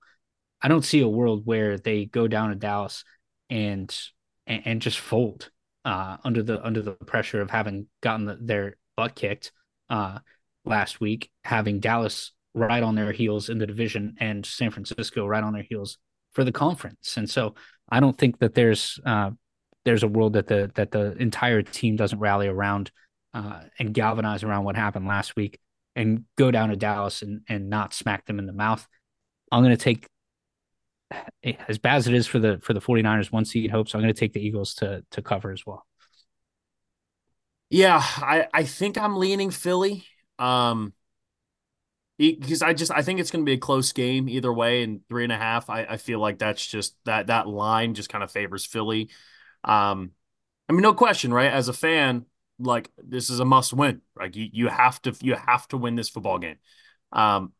i 0.61 0.67
don't 0.67 0.85
see 0.85 1.01
a 1.01 1.09
world 1.09 1.47
where 1.47 1.79
they 1.79 2.05
go 2.05 2.27
down 2.27 2.51
to 2.51 2.57
dallas 2.57 3.05
and 3.49 3.97
and, 4.47 4.62
and 4.67 4.83
just 4.83 4.99
fold 4.99 5.51
uh, 5.85 6.17
under 6.25 6.43
the 6.43 6.65
under 6.65 6.83
the 6.83 6.93
pressure 6.93 7.41
of 7.41 7.51
having 7.51 7.87
gotten 8.03 8.27
the, 8.27 8.39
their 8.41 8.77
butt 8.97 9.15
kicked 9.15 9.53
uh, 9.89 10.19
last 10.65 11.01
week, 11.01 11.31
having 11.45 11.81
Dallas 11.81 12.33
right 12.55 12.83
on 12.83 12.95
their 12.95 13.12
heels 13.12 13.49
in 13.49 13.59
the 13.59 13.67
division 13.67 14.17
and 14.21 14.45
San 14.45 14.71
Francisco 14.71 15.27
right 15.27 15.43
on 15.43 15.53
their 15.53 15.62
heels 15.69 15.99
for 16.33 16.45
the 16.45 16.53
conference. 16.53 17.17
And 17.17 17.29
so 17.29 17.55
I 17.91 18.01
don't 18.01 18.17
think 18.17 18.39
that 18.39 18.55
there's 18.55 18.99
uh, 19.05 19.31
there's 19.85 20.03
a 20.03 20.09
world 20.09 20.35
that 20.35 20.47
the 20.47 20.71
that 20.75 20.91
the 20.91 21.12
entire 21.17 21.62
team 21.62 21.97
doesn't 21.97 22.19
rally 22.19 22.49
around 22.49 22.91
uh, 23.35 23.61
and 23.79 23.95
galvanize 23.95 24.43
around 24.43 24.65
what 24.65 24.77
happened 24.77 25.07
last 25.07 25.37
week 25.37 25.59
and 25.97 26.25
go 26.37 26.51
down 26.51 26.69
to 26.71 26.77
Dallas 26.77 27.23
and 27.23 27.43
and 27.49 27.69
not 27.69 27.95
smack 27.95 28.27
them 28.27 28.39
in 28.39 28.47
the 28.47 28.53
mouth. 28.53 28.87
I'm 29.51 29.62
going 29.62 29.77
to 29.77 29.83
take 29.83 30.07
as 31.69 31.79
bad 31.79 31.97
as 31.97 32.07
it 32.07 32.15
is 32.15 32.27
for 32.27 32.39
the 32.39 32.59
for 32.62 32.73
the 32.73 32.81
49ers 32.81 33.33
one 33.33 33.45
seed 33.45 33.71
hopes 33.71 33.95
i'm 33.95 34.01
going 34.01 34.12
to 34.12 34.19
take 34.19 34.33
the 34.33 34.45
eagles 34.45 34.75
to 34.75 35.05
to 35.11 35.23
cover 35.23 35.51
as 35.51 35.67
well 35.67 35.85
yeah 37.69 38.01
i 38.01 38.47
i 38.55 38.62
think 38.65 38.97
i'm 38.97 39.17
leaning 39.17 39.51
philly 39.51 40.05
um 40.39 40.93
because 42.21 42.63
i 42.63 42.73
just 42.73 42.93
i 42.93 43.03
think 43.03 43.19
it's 43.19 43.31
going 43.31 43.45
to 43.45 43.49
be 43.49 43.55
a 43.55 43.59
close 43.59 43.93
game 43.93 44.29
either 44.29 44.53
way 44.53 44.83
and 44.83 45.01
three 45.09 45.25
and 45.25 45.33
a 45.33 45.37
half 45.37 45.71
i 45.71 45.85
i 45.85 45.97
feel 45.97 46.19
like 46.19 46.39
that's 46.39 46.67
just 46.67 46.95
that 47.05 47.29
that 47.29 47.49
line 47.49 47.95
just 47.95 48.09
kind 48.09 48.23
of 48.23 48.31
favors 48.31 48.65
philly 48.65 49.09
um 49.65 50.11
i 50.69 50.73
mean 50.73 50.83
no 50.83 50.95
question 50.95 51.33
right 51.33 51.53
as 51.53 51.69
a 51.69 51.73
fan 51.73 52.27
like 52.59 52.91
this 52.99 53.31
is 53.31 53.41
a 53.41 53.45
must 53.45 53.73
win 53.73 54.03
like 54.17 54.37
you, 54.37 54.49
you 54.53 54.69
have 54.69 55.01
to 55.01 55.15
you 55.23 55.35
have 55.35 55.67
to 55.69 55.77
win 55.77 55.97
this 55.97 56.11
football 56.11 56.39
game 56.39 56.59
um 57.13 57.53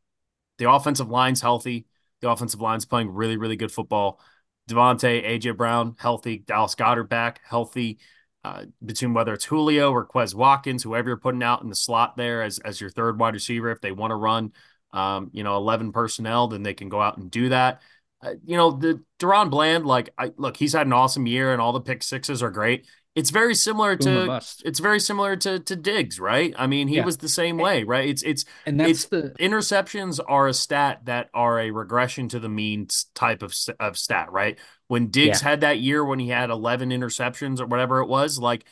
the 0.59 0.71
offensive 0.71 1.09
line's 1.09 1.41
healthy 1.41 1.87
the 2.21 2.31
offensive 2.31 2.61
line's 2.61 2.85
playing 2.85 3.11
really, 3.11 3.37
really 3.37 3.57
good 3.57 3.73
football. 3.73 4.21
DeVonta, 4.69 5.25
AJ 5.25 5.57
Brown, 5.57 5.97
healthy. 5.99 6.39
Dallas 6.39 6.75
Goedert 6.75 7.09
back, 7.09 7.41
healthy. 7.45 7.99
Uh, 8.43 8.65
between 8.83 9.13
whether 9.13 9.35
it's 9.35 9.45
Julio 9.45 9.93
or 9.93 10.07
Quez 10.07 10.35
Watkins, 10.35 10.83
whoever 10.83 11.11
you're 11.11 11.19
putting 11.19 11.43
out 11.43 11.63
in 11.63 11.69
the 11.69 11.75
slot 11.75 12.17
there 12.17 12.43
as 12.43 12.59
as 12.61 12.81
your 12.81 12.89
third 12.89 13.19
wide 13.19 13.35
receiver, 13.35 13.71
if 13.71 13.83
they 13.83 13.93
want 13.93 14.13
to 14.13 14.17
run 14.17 14.53
um, 14.93 15.31
you 15.33 15.45
know, 15.45 15.57
11 15.57 15.93
personnel, 15.93 16.49
then 16.49 16.63
they 16.63 16.75
can 16.75 16.89
go 16.89 17.01
out 17.01 17.19
and 17.19 17.31
do 17.31 17.51
that. 17.51 17.81
Uh, 18.23 18.35
you 18.45 18.57
know, 18.57 18.73
the 18.73 19.03
DaRon 19.19 19.51
Bland, 19.51 19.87
like, 19.87 20.11
I 20.19 20.33
look, 20.37 20.57
he's 20.57 20.73
had 20.73 20.87
an 20.87 20.93
awesome 20.93 21.27
year 21.27 21.53
and 21.53 21.61
all 21.61 21.73
the 21.73 21.81
pick 21.81 22.03
sixes 22.03 22.43
are 22.43 22.51
great. 22.51 22.87
It's 23.21 23.31
very 23.31 23.55
similar 23.55 23.97
to 23.97 24.41
it's 24.65 24.81
very 24.81 24.99
similar 24.99 25.37
to 25.37 25.61
to 25.61 25.77
Diggs, 25.77 26.19
right? 26.19 26.55
I 26.59 26.67
mean, 26.67 26.89
he 26.89 26.97
yeah. 26.97 27.05
was 27.05 27.19
the 27.19 27.29
same 27.29 27.59
way, 27.59 27.85
right? 27.85 28.09
It's 28.09 28.23
it's 28.23 28.47
and 28.65 28.81
that's 28.81 28.91
it's, 28.91 29.05
the 29.07 29.35
interceptions 29.39 30.19
are 30.27 30.49
a 30.49 30.55
stat 30.55 31.03
that 31.05 31.29
are 31.35 31.61
a 31.61 31.71
regression 31.71 32.31
to 32.31 32.41
the 32.41 32.49
mean 32.49 32.89
type 33.15 33.43
of 33.43 33.55
of 33.79 33.99
stat, 33.99 34.33
right? 34.33 34.59
When 34.89 35.09
Diggs 35.09 35.43
yeah. 35.43 35.51
had 35.51 35.61
that 35.61 35.81
year 35.81 36.03
when 36.03 36.19
he 36.19 36.29
had 36.29 36.49
11 36.49 36.89
interceptions 36.91 37.61
or 37.61 37.67
whatever 37.67 38.01
it 38.01 38.09
was, 38.09 38.39
like 38.39 38.65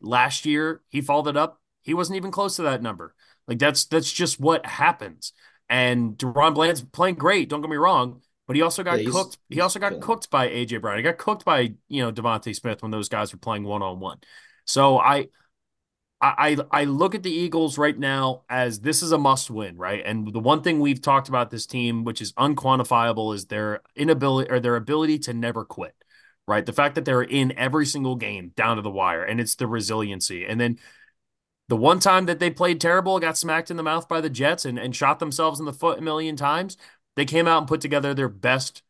last 0.00 0.46
year 0.46 0.80
he 0.88 1.00
followed 1.00 1.26
it 1.26 1.36
up, 1.36 1.60
he 1.82 1.92
wasn't 1.92 2.16
even 2.16 2.30
close 2.30 2.56
to 2.56 2.62
that 2.62 2.82
number. 2.82 3.14
Like 3.48 3.58
that's 3.58 3.84
that's 3.86 4.12
just 4.12 4.38
what 4.38 4.64
happens. 4.64 5.32
And 5.68 6.16
DaRon 6.16 6.54
Bland's 6.54 6.82
playing 6.82 7.16
great, 7.16 7.48
don't 7.48 7.60
get 7.60 7.68
me 7.68 7.76
wrong, 7.76 8.22
but 8.48 8.56
he 8.56 8.62
also 8.62 8.82
got 8.82 9.04
yeah, 9.04 9.10
cooked. 9.10 9.36
He 9.50 9.60
also 9.60 9.78
got 9.78 10.00
cooked 10.00 10.30
by 10.30 10.48
AJ 10.48 10.80
Brown. 10.80 10.96
He 10.96 11.02
got 11.02 11.18
cooked 11.18 11.44
by, 11.44 11.74
you 11.88 12.02
know, 12.02 12.10
DeVonta 12.10 12.56
Smith 12.56 12.80
when 12.80 12.90
those 12.90 13.10
guys 13.10 13.30
were 13.30 13.38
playing 13.38 13.62
one 13.62 13.82
on 13.82 14.00
one. 14.00 14.18
So 14.64 14.98
I 14.98 15.28
I 16.18 16.56
I 16.70 16.84
look 16.84 17.14
at 17.14 17.22
the 17.22 17.30
Eagles 17.30 17.76
right 17.76 17.96
now 17.96 18.44
as 18.48 18.80
this 18.80 19.02
is 19.02 19.12
a 19.12 19.18
must 19.18 19.50
win, 19.50 19.76
right? 19.76 20.02
And 20.02 20.32
the 20.32 20.40
one 20.40 20.62
thing 20.62 20.80
we've 20.80 21.02
talked 21.02 21.28
about 21.28 21.50
this 21.50 21.66
team, 21.66 22.04
which 22.04 22.22
is 22.22 22.32
unquantifiable, 22.32 23.34
is 23.34 23.44
their 23.44 23.82
inability 23.94 24.50
or 24.50 24.60
their 24.60 24.76
ability 24.76 25.18
to 25.20 25.34
never 25.34 25.66
quit. 25.66 25.94
Right. 26.46 26.64
The 26.64 26.72
fact 26.72 26.94
that 26.94 27.04
they're 27.04 27.20
in 27.20 27.52
every 27.58 27.84
single 27.84 28.16
game 28.16 28.52
down 28.56 28.76
to 28.76 28.82
the 28.82 28.90
wire, 28.90 29.22
and 29.22 29.38
it's 29.38 29.56
the 29.56 29.66
resiliency. 29.66 30.46
And 30.46 30.58
then 30.58 30.78
the 31.68 31.76
one 31.76 32.00
time 32.00 32.24
that 32.26 32.38
they 32.38 32.50
played 32.50 32.80
terrible, 32.80 33.20
got 33.20 33.36
smacked 33.36 33.70
in 33.70 33.76
the 33.76 33.82
mouth 33.82 34.08
by 34.08 34.22
the 34.22 34.30
Jets 34.30 34.64
and, 34.64 34.78
and 34.78 34.96
shot 34.96 35.18
themselves 35.18 35.60
in 35.60 35.66
the 35.66 35.72
foot 35.74 35.98
a 35.98 36.02
million 36.02 36.34
times, 36.34 36.78
they 37.18 37.24
came 37.24 37.48
out 37.48 37.58
and 37.58 37.66
put 37.66 37.80
together 37.80 38.14
their 38.14 38.28
best 38.28 38.82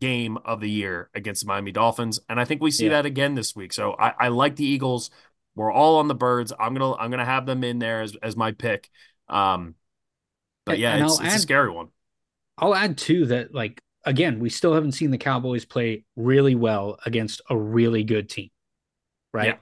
game 0.00 0.38
of 0.38 0.60
the 0.60 0.70
year 0.70 1.10
against 1.14 1.42
the 1.42 1.48
Miami 1.48 1.70
Dolphins. 1.70 2.18
And 2.28 2.40
I 2.40 2.46
think 2.46 2.62
we 2.62 2.70
see 2.70 2.84
yeah. 2.84 2.92
that 2.92 3.06
again 3.06 3.34
this 3.34 3.54
week. 3.54 3.74
So 3.74 3.94
I, 3.98 4.14
I, 4.18 4.28
like 4.28 4.56
the 4.56 4.64
Eagles. 4.64 5.10
We're 5.54 5.70
all 5.70 5.98
on 5.98 6.08
the 6.08 6.14
birds. 6.14 6.50
I'm 6.58 6.72
gonna 6.72 6.94
I'm 6.94 7.10
gonna 7.10 7.24
have 7.24 7.44
them 7.44 7.64
in 7.64 7.78
there 7.78 8.00
as, 8.00 8.16
as 8.22 8.36
my 8.36 8.52
pick. 8.52 8.88
Um 9.28 9.74
but 10.64 10.78
yeah, 10.78 11.04
it's, 11.04 11.18
it's 11.20 11.28
add, 11.28 11.36
a 11.36 11.40
scary 11.40 11.70
one. 11.70 11.88
I'll 12.56 12.74
add 12.74 12.96
too 12.96 13.26
that 13.26 13.52
like 13.52 13.82
again, 14.04 14.38
we 14.38 14.48
still 14.48 14.72
haven't 14.72 14.92
seen 14.92 15.10
the 15.10 15.18
Cowboys 15.18 15.64
play 15.64 16.04
really 16.16 16.54
well 16.54 16.98
against 17.04 17.42
a 17.50 17.56
really 17.56 18.02
good 18.02 18.30
team. 18.30 18.50
Right. 19.34 19.46
Yeah 19.48 19.56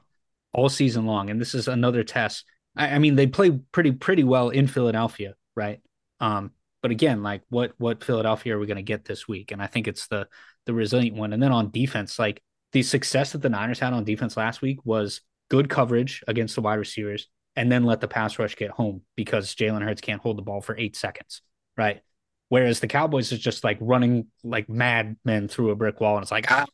all 0.53 0.69
season 0.71 1.05
long. 1.07 1.29
And 1.29 1.41
this 1.41 1.55
is 1.55 1.69
another 1.69 2.03
test. 2.03 2.45
I, 2.77 2.89
I 2.89 2.99
mean, 2.99 3.15
they 3.15 3.27
play 3.27 3.51
pretty 3.51 3.93
pretty 3.93 4.25
well 4.25 4.49
in 4.49 4.67
Philadelphia, 4.67 5.35
right? 5.55 5.81
Um, 6.19 6.53
but 6.87 6.93
again, 6.93 7.21
like 7.21 7.43
what 7.49 7.73
what 7.79 8.05
Philadelphia 8.05 8.55
are 8.55 8.61
we 8.61 8.69
going 8.69 8.77
to 8.77 8.83
get 8.83 9.05
this 9.05 9.27
week? 9.27 9.51
And 9.51 9.61
I 9.61 9.67
think 9.67 9.89
it's 9.89 10.07
the 10.07 10.29
the 10.67 10.73
resilient 10.73 11.17
one. 11.17 11.33
And 11.33 11.43
then 11.43 11.51
on 11.51 11.73
defense, 11.73 12.17
like 12.17 12.41
the 12.71 12.85
success 12.85 13.33
that 13.33 13.43
the 13.43 13.49
Niners 13.49 13.81
had 13.81 13.93
on 13.93 14.05
defense 14.05 14.37
last 14.37 14.63
week 14.63 14.79
was 14.85 15.21
good 15.51 15.69
coverage 15.69 16.23
against 16.29 16.55
the 16.55 16.61
wide 16.61 16.77
receivers, 16.77 17.27
and 17.57 17.73
then 17.73 17.83
let 17.83 18.01
the 18.01 18.07
pass 18.07 18.39
rush 18.39 18.55
get 18.55 18.71
home 18.71 19.03
because 19.17 19.57
Jalen 19.57 19.83
Hurts 19.83 20.01
can't 20.01 20.23
hold 20.23 20.39
the 20.39 20.43
ball 20.43 20.61
for 20.61 20.77
eight 20.79 20.95
seconds, 20.95 21.43
right? 21.77 22.03
Whereas 22.51 22.79
the 22.79 22.87
Cowboys 22.87 23.33
is 23.33 23.41
just 23.41 23.65
like 23.65 23.79
running 23.81 24.29
like 24.45 24.69
madmen 24.69 25.49
through 25.49 25.71
a 25.71 25.75
brick 25.75 26.01
wall, 26.01 26.15
and 26.15 26.23
it's 26.23 26.31
like 26.31 26.47
ah, 26.53 26.67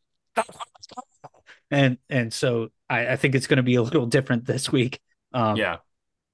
and 1.70 1.96
and 2.10 2.34
so 2.34 2.68
I, 2.90 3.12
I 3.12 3.16
think 3.16 3.34
it's 3.34 3.46
going 3.46 3.56
to 3.56 3.62
be 3.62 3.76
a 3.76 3.82
little 3.82 4.04
different 4.18 4.44
this 4.44 4.70
week. 4.70 5.00
Um, 5.32 5.56
yeah, 5.56 5.78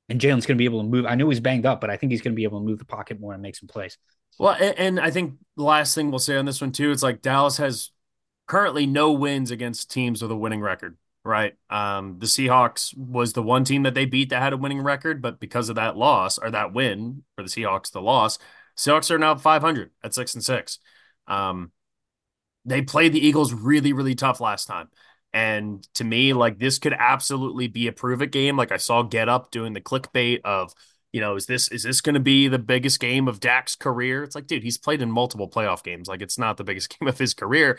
and 0.08 0.20
Jalen's 0.20 0.46
going 0.46 0.56
to 0.56 0.58
be 0.58 0.64
able 0.64 0.82
to 0.82 0.88
move. 0.88 1.06
I 1.06 1.14
know 1.14 1.28
he's 1.28 1.40
banged 1.40 1.66
up, 1.66 1.80
but 1.80 1.90
I 1.90 1.96
think 1.96 2.12
he's 2.12 2.22
going 2.22 2.32
to 2.32 2.36
be 2.36 2.44
able 2.44 2.60
to 2.60 2.66
move 2.66 2.78
the 2.78 2.84
pocket 2.84 3.20
more 3.20 3.32
and 3.32 3.42
make 3.42 3.56
some 3.56 3.68
plays. 3.68 3.98
Well, 4.38 4.56
and, 4.58 4.78
and 4.78 5.00
I 5.00 5.10
think 5.10 5.34
the 5.56 5.64
last 5.64 5.94
thing 5.94 6.10
we'll 6.10 6.18
say 6.18 6.36
on 6.36 6.44
this 6.44 6.60
one 6.60 6.72
too, 6.72 6.90
it's 6.90 7.02
like 7.02 7.22
Dallas 7.22 7.56
has 7.58 7.90
currently 8.46 8.86
no 8.86 9.12
wins 9.12 9.50
against 9.50 9.90
teams 9.90 10.22
with 10.22 10.30
a 10.30 10.36
winning 10.36 10.60
record. 10.60 10.96
Right. 11.24 11.54
Um, 11.68 12.18
the 12.20 12.26
Seahawks 12.26 12.96
was 12.96 13.34
the 13.34 13.42
one 13.42 13.64
team 13.64 13.82
that 13.82 13.94
they 13.94 14.06
beat 14.06 14.30
that 14.30 14.40
had 14.40 14.54
a 14.54 14.56
winning 14.56 14.80
record, 14.80 15.20
but 15.20 15.40
because 15.40 15.68
of 15.68 15.76
that 15.76 15.96
loss 15.96 16.38
or 16.38 16.50
that 16.50 16.72
win 16.72 17.24
for 17.36 17.42
the 17.42 17.50
Seahawks, 17.50 17.92
the 17.92 18.00
loss, 18.00 18.38
Seahawks 18.78 19.10
are 19.10 19.18
now 19.18 19.34
500 19.34 19.90
at 20.02 20.14
six 20.14 20.34
and 20.34 20.42
six. 20.44 20.78
Um, 21.26 21.72
they 22.64 22.80
played 22.80 23.12
the 23.12 23.26
Eagles 23.26 23.52
really, 23.52 23.92
really 23.92 24.14
tough 24.14 24.40
last 24.40 24.66
time. 24.66 24.88
And 25.32 25.86
to 25.94 26.04
me, 26.04 26.32
like 26.32 26.58
this 26.58 26.78
could 26.78 26.94
absolutely 26.94 27.68
be 27.68 27.86
a 27.86 27.92
prove 27.92 28.22
it 28.22 28.32
game. 28.32 28.56
Like 28.56 28.72
I 28.72 28.78
saw 28.78 29.02
Get 29.02 29.28
Up 29.28 29.50
doing 29.50 29.72
the 29.72 29.80
clickbait 29.80 30.40
of, 30.44 30.72
you 31.12 31.20
know, 31.20 31.36
is 31.36 31.46
this 31.46 31.68
is 31.68 31.82
this 31.82 32.00
going 32.00 32.14
to 32.14 32.20
be 32.20 32.48
the 32.48 32.58
biggest 32.58 33.00
game 33.00 33.28
of 33.28 33.40
Dak's 33.40 33.76
career? 33.76 34.22
It's 34.22 34.34
like, 34.34 34.46
dude, 34.46 34.62
he's 34.62 34.78
played 34.78 35.02
in 35.02 35.10
multiple 35.10 35.48
playoff 35.48 35.82
games. 35.82 36.08
Like 36.08 36.22
it's 36.22 36.38
not 36.38 36.56
the 36.56 36.64
biggest 36.64 36.88
game 36.98 37.08
of 37.08 37.18
his 37.18 37.34
career, 37.34 37.78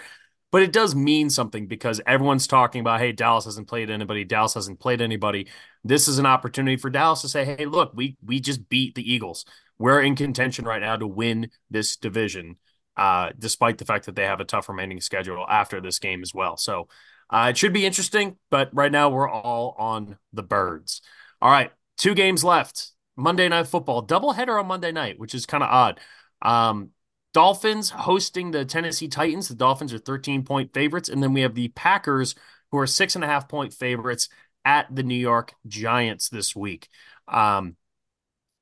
but 0.51 0.63
it 0.63 0.73
does 0.73 0.95
mean 0.95 1.29
something 1.29 1.67
because 1.67 2.01
everyone's 2.07 2.47
talking 2.47 2.81
about, 2.81 2.99
hey, 2.99 3.11
Dallas 3.11 3.45
hasn't 3.45 3.67
played 3.67 3.89
anybody. 3.89 4.23
Dallas 4.23 4.55
hasn't 4.55 4.79
played 4.79 5.01
anybody. 5.01 5.47
This 5.83 6.07
is 6.07 6.19
an 6.19 6.25
opportunity 6.25 6.77
for 6.77 6.89
Dallas 6.89 7.21
to 7.21 7.29
say, 7.29 7.45
hey, 7.45 7.65
look, 7.65 7.91
we 7.95 8.17
we 8.25 8.39
just 8.39 8.67
beat 8.69 8.95
the 8.95 9.11
Eagles. 9.11 9.45
We're 9.77 10.01
in 10.01 10.15
contention 10.15 10.65
right 10.65 10.81
now 10.81 10.97
to 10.97 11.07
win 11.07 11.51
this 11.69 11.95
division, 11.95 12.57
uh, 12.97 13.29
despite 13.37 13.77
the 13.77 13.85
fact 13.85 14.07
that 14.07 14.15
they 14.15 14.25
have 14.25 14.41
a 14.41 14.45
tough 14.45 14.69
remaining 14.69 15.01
schedule 15.01 15.45
after 15.47 15.79
this 15.79 15.99
game 15.99 16.21
as 16.21 16.33
well. 16.33 16.57
So 16.57 16.87
uh, 17.29 17.47
it 17.49 17.57
should 17.57 17.73
be 17.73 17.85
interesting, 17.85 18.37
but 18.49 18.69
right 18.73 18.91
now 18.91 19.09
we're 19.09 19.29
all 19.29 19.75
on 19.77 20.17
the 20.33 20.43
birds. 20.43 21.01
All 21.41 21.51
right, 21.51 21.71
two 21.97 22.15
games 22.15 22.43
left. 22.43 22.91
Monday 23.15 23.49
Night 23.49 23.67
Football, 23.67 24.05
doubleheader 24.05 24.59
on 24.59 24.67
Monday 24.67 24.91
night, 24.91 25.19
which 25.19 25.35
is 25.35 25.45
kind 25.45 25.61
of 25.61 25.69
odd. 25.69 25.99
Um, 26.41 26.91
Dolphins 27.33 27.89
hosting 27.89 28.51
the 28.51 28.65
Tennessee 28.65 29.07
Titans. 29.07 29.47
The 29.47 29.55
Dolphins 29.55 29.93
are 29.93 29.99
13 29.99 30.43
point 30.43 30.73
favorites. 30.73 31.09
And 31.09 31.21
then 31.21 31.33
we 31.33 31.41
have 31.41 31.53
the 31.53 31.67
Packers, 31.69 32.35
who 32.71 32.79
are 32.79 32.87
six 32.87 33.15
and 33.15 33.23
a 33.23 33.27
half 33.27 33.47
point 33.47 33.73
favorites 33.73 34.29
at 34.65 34.93
the 34.93 35.03
New 35.03 35.15
York 35.15 35.53
Giants 35.67 36.29
this 36.29 36.55
week. 36.55 36.89
Um, 37.27 37.75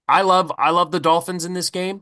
I 0.08 0.22
love 0.22 0.52
I 0.58 0.72
love 0.72 0.92
the 0.92 1.00
Dolphins 1.00 1.46
in 1.46 1.54
this 1.54 1.70
game. 1.70 2.02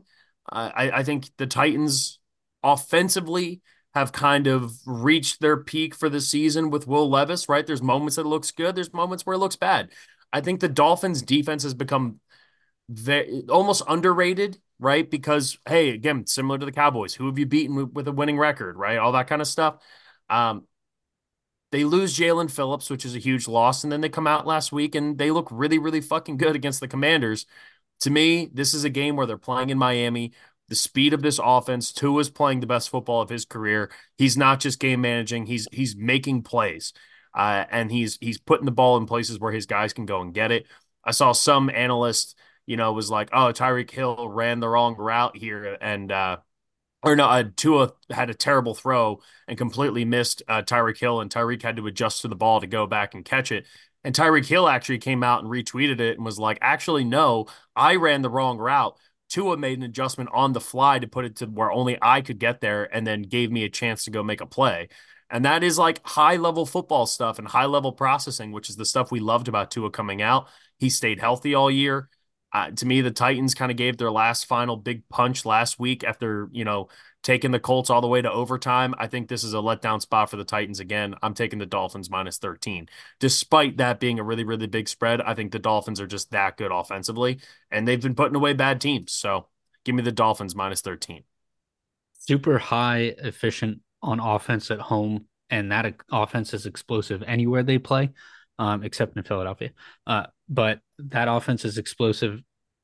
Uh, 0.50 0.70
I, 0.74 0.90
I 0.90 1.02
think 1.02 1.30
the 1.36 1.46
Titans 1.46 2.18
offensively 2.62 3.62
have 3.96 4.12
kind 4.12 4.46
of 4.46 4.74
reached 4.84 5.40
their 5.40 5.56
peak 5.56 5.94
for 5.94 6.10
the 6.10 6.20
season 6.20 6.68
with 6.68 6.86
Will 6.86 7.08
Levis, 7.08 7.48
right? 7.48 7.66
There's 7.66 7.80
moments 7.80 8.16
that 8.16 8.26
looks 8.26 8.50
good, 8.50 8.74
there's 8.74 8.92
moments 8.92 9.24
where 9.24 9.36
it 9.36 9.38
looks 9.38 9.56
bad. 9.56 9.90
I 10.30 10.42
think 10.42 10.60
the 10.60 10.68
Dolphins 10.68 11.22
defense 11.22 11.62
has 11.62 11.72
become 11.72 12.20
very, 12.90 13.44
almost 13.48 13.82
underrated, 13.88 14.58
right? 14.78 15.10
Because 15.10 15.56
hey, 15.66 15.88
again, 15.94 16.26
similar 16.26 16.58
to 16.58 16.66
the 16.66 16.72
Cowboys, 16.72 17.14
who 17.14 17.24
have 17.24 17.38
you 17.38 17.46
beaten 17.46 17.90
with 17.94 18.06
a 18.06 18.12
winning 18.12 18.36
record, 18.36 18.76
right? 18.76 18.98
All 18.98 19.12
that 19.12 19.28
kind 19.28 19.40
of 19.40 19.48
stuff. 19.48 19.78
Um, 20.28 20.66
they 21.72 21.84
lose 21.84 22.18
Jaelan 22.18 22.50
Phillips, 22.50 22.90
which 22.90 23.06
is 23.06 23.16
a 23.16 23.18
huge 23.18 23.48
loss, 23.48 23.82
and 23.82 23.90
then 23.90 24.02
they 24.02 24.10
come 24.10 24.26
out 24.26 24.46
last 24.46 24.72
week 24.72 24.94
and 24.94 25.16
they 25.16 25.30
look 25.30 25.48
really, 25.50 25.78
really 25.78 26.02
fucking 26.02 26.36
good 26.36 26.54
against 26.54 26.80
the 26.80 26.88
Commanders. 26.88 27.46
To 28.00 28.10
me, 28.10 28.50
this 28.52 28.74
is 28.74 28.84
a 28.84 28.90
game 28.90 29.16
where 29.16 29.26
they're 29.26 29.38
playing 29.38 29.70
in 29.70 29.78
Miami 29.78 30.32
the 30.68 30.74
speed 30.74 31.12
of 31.12 31.22
this 31.22 31.40
offense. 31.42 31.92
Tua 31.92 32.20
is 32.20 32.30
playing 32.30 32.60
the 32.60 32.66
best 32.66 32.90
football 32.90 33.22
of 33.22 33.28
his 33.28 33.44
career. 33.44 33.90
He's 34.18 34.36
not 34.36 34.60
just 34.60 34.80
game 34.80 35.00
managing; 35.00 35.46
he's 35.46 35.68
he's 35.72 35.96
making 35.96 36.42
plays, 36.42 36.92
uh, 37.34 37.64
and 37.70 37.90
he's 37.90 38.18
he's 38.20 38.38
putting 38.38 38.66
the 38.66 38.72
ball 38.72 38.96
in 38.96 39.06
places 39.06 39.38
where 39.38 39.52
his 39.52 39.66
guys 39.66 39.92
can 39.92 40.06
go 40.06 40.20
and 40.20 40.34
get 40.34 40.50
it. 40.52 40.66
I 41.04 41.12
saw 41.12 41.32
some 41.32 41.70
analyst, 41.70 42.36
you 42.66 42.76
know, 42.76 42.92
was 42.92 43.10
like, 43.10 43.30
"Oh, 43.32 43.52
Tyreek 43.52 43.90
Hill 43.90 44.28
ran 44.28 44.60
the 44.60 44.68
wrong 44.68 44.96
route 44.96 45.36
here," 45.36 45.76
and 45.80 46.10
uh, 46.10 46.38
or 47.02 47.14
no, 47.16 47.26
uh, 47.26 47.44
Tua 47.56 47.92
had 48.10 48.30
a 48.30 48.34
terrible 48.34 48.74
throw 48.74 49.20
and 49.46 49.56
completely 49.56 50.04
missed 50.04 50.42
uh, 50.48 50.62
Tyreek 50.62 50.98
Hill, 50.98 51.20
and 51.20 51.30
Tyreek 51.30 51.62
had 51.62 51.76
to 51.76 51.86
adjust 51.86 52.22
to 52.22 52.28
the 52.28 52.34
ball 52.36 52.60
to 52.60 52.66
go 52.66 52.86
back 52.86 53.14
and 53.14 53.24
catch 53.24 53.52
it. 53.52 53.66
And 54.02 54.14
Tyreek 54.14 54.46
Hill 54.46 54.68
actually 54.68 54.98
came 54.98 55.22
out 55.22 55.42
and 55.42 55.50
retweeted 55.50 56.00
it 56.00 56.16
and 56.16 56.24
was 56.24 56.38
like, 56.38 56.58
"Actually, 56.60 57.04
no, 57.04 57.46
I 57.76 57.96
ran 57.96 58.22
the 58.22 58.30
wrong 58.30 58.58
route." 58.58 58.96
Tua 59.28 59.56
made 59.56 59.78
an 59.78 59.84
adjustment 59.84 60.30
on 60.32 60.52
the 60.52 60.60
fly 60.60 60.98
to 60.98 61.06
put 61.06 61.24
it 61.24 61.36
to 61.36 61.46
where 61.46 61.72
only 61.72 61.98
I 62.00 62.20
could 62.20 62.38
get 62.38 62.60
there 62.60 62.84
and 62.94 63.06
then 63.06 63.22
gave 63.22 63.50
me 63.50 63.64
a 63.64 63.70
chance 63.70 64.04
to 64.04 64.10
go 64.10 64.22
make 64.22 64.40
a 64.40 64.46
play. 64.46 64.88
And 65.28 65.44
that 65.44 65.64
is 65.64 65.78
like 65.78 66.06
high 66.06 66.36
level 66.36 66.66
football 66.66 67.06
stuff 67.06 67.38
and 67.38 67.48
high 67.48 67.64
level 67.64 67.92
processing, 67.92 68.52
which 68.52 68.70
is 68.70 68.76
the 68.76 68.84
stuff 68.84 69.10
we 69.10 69.20
loved 69.20 69.48
about 69.48 69.70
Tua 69.70 69.90
coming 69.90 70.22
out. 70.22 70.48
He 70.78 70.90
stayed 70.90 71.18
healthy 71.18 71.54
all 71.54 71.70
year. 71.70 72.08
Uh, 72.56 72.70
to 72.70 72.86
me, 72.86 73.02
the 73.02 73.10
Titans 73.10 73.54
kind 73.54 73.70
of 73.70 73.76
gave 73.76 73.98
their 73.98 74.10
last 74.10 74.46
final 74.46 74.78
big 74.78 75.06
punch 75.10 75.44
last 75.44 75.78
week 75.78 76.02
after, 76.02 76.48
you 76.52 76.64
know, 76.64 76.88
taking 77.22 77.50
the 77.50 77.60
Colts 77.60 77.90
all 77.90 78.00
the 78.00 78.08
way 78.08 78.22
to 78.22 78.32
overtime. 78.32 78.94
I 78.96 79.08
think 79.08 79.28
this 79.28 79.44
is 79.44 79.52
a 79.52 79.58
letdown 79.58 80.00
spot 80.00 80.30
for 80.30 80.36
the 80.38 80.44
Titans 80.44 80.80
again. 80.80 81.14
I'm 81.22 81.34
taking 81.34 81.58
the 81.58 81.66
Dolphins 81.66 82.08
minus 82.08 82.38
13. 82.38 82.88
Despite 83.20 83.76
that 83.76 84.00
being 84.00 84.18
a 84.18 84.22
really, 84.22 84.44
really 84.44 84.66
big 84.68 84.88
spread, 84.88 85.20
I 85.20 85.34
think 85.34 85.52
the 85.52 85.58
Dolphins 85.58 86.00
are 86.00 86.06
just 86.06 86.30
that 86.30 86.56
good 86.56 86.72
offensively, 86.72 87.40
and 87.70 87.86
they've 87.86 88.00
been 88.00 88.14
putting 88.14 88.36
away 88.36 88.54
bad 88.54 88.80
teams. 88.80 89.12
So 89.12 89.48
give 89.84 89.94
me 89.94 90.02
the 90.02 90.10
Dolphins 90.10 90.56
minus 90.56 90.80
13. 90.80 91.24
Super 92.20 92.56
high 92.56 93.16
efficient 93.18 93.82
on 94.00 94.18
offense 94.18 94.70
at 94.70 94.80
home, 94.80 95.26
and 95.50 95.70
that 95.72 95.94
offense 96.10 96.54
is 96.54 96.64
explosive 96.64 97.22
anywhere 97.26 97.62
they 97.62 97.76
play, 97.76 98.12
um, 98.58 98.82
except 98.82 99.14
in 99.14 99.24
Philadelphia. 99.24 99.72
Uh, 100.06 100.28
but 100.48 100.80
that 100.98 101.28
offense 101.28 101.64
is 101.64 101.78
explosive 101.78 102.40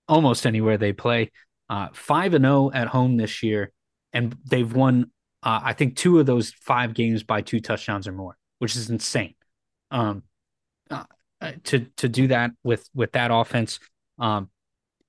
almost 0.08 0.46
anywhere 0.46 0.78
they 0.78 0.92
play. 0.92 1.30
uh, 1.68 1.88
five 1.94 2.34
and 2.34 2.44
zero 2.44 2.70
at 2.74 2.88
home 2.88 3.16
this 3.16 3.42
year, 3.42 3.72
and 4.12 4.36
they've 4.44 4.72
won. 4.74 5.10
Uh, 5.42 5.60
I 5.64 5.72
think 5.72 5.96
two 5.96 6.20
of 6.20 6.26
those 6.26 6.52
five 6.52 6.94
games 6.94 7.22
by 7.22 7.40
two 7.40 7.60
touchdowns 7.60 8.06
or 8.06 8.12
more, 8.12 8.36
which 8.58 8.76
is 8.76 8.90
insane. 8.90 9.34
Um, 9.90 10.22
uh, 10.90 11.04
to 11.64 11.86
to 11.96 12.08
do 12.08 12.28
that 12.28 12.52
with 12.62 12.88
with 12.94 13.12
that 13.12 13.30
offense. 13.32 13.78
Um, 14.18 14.50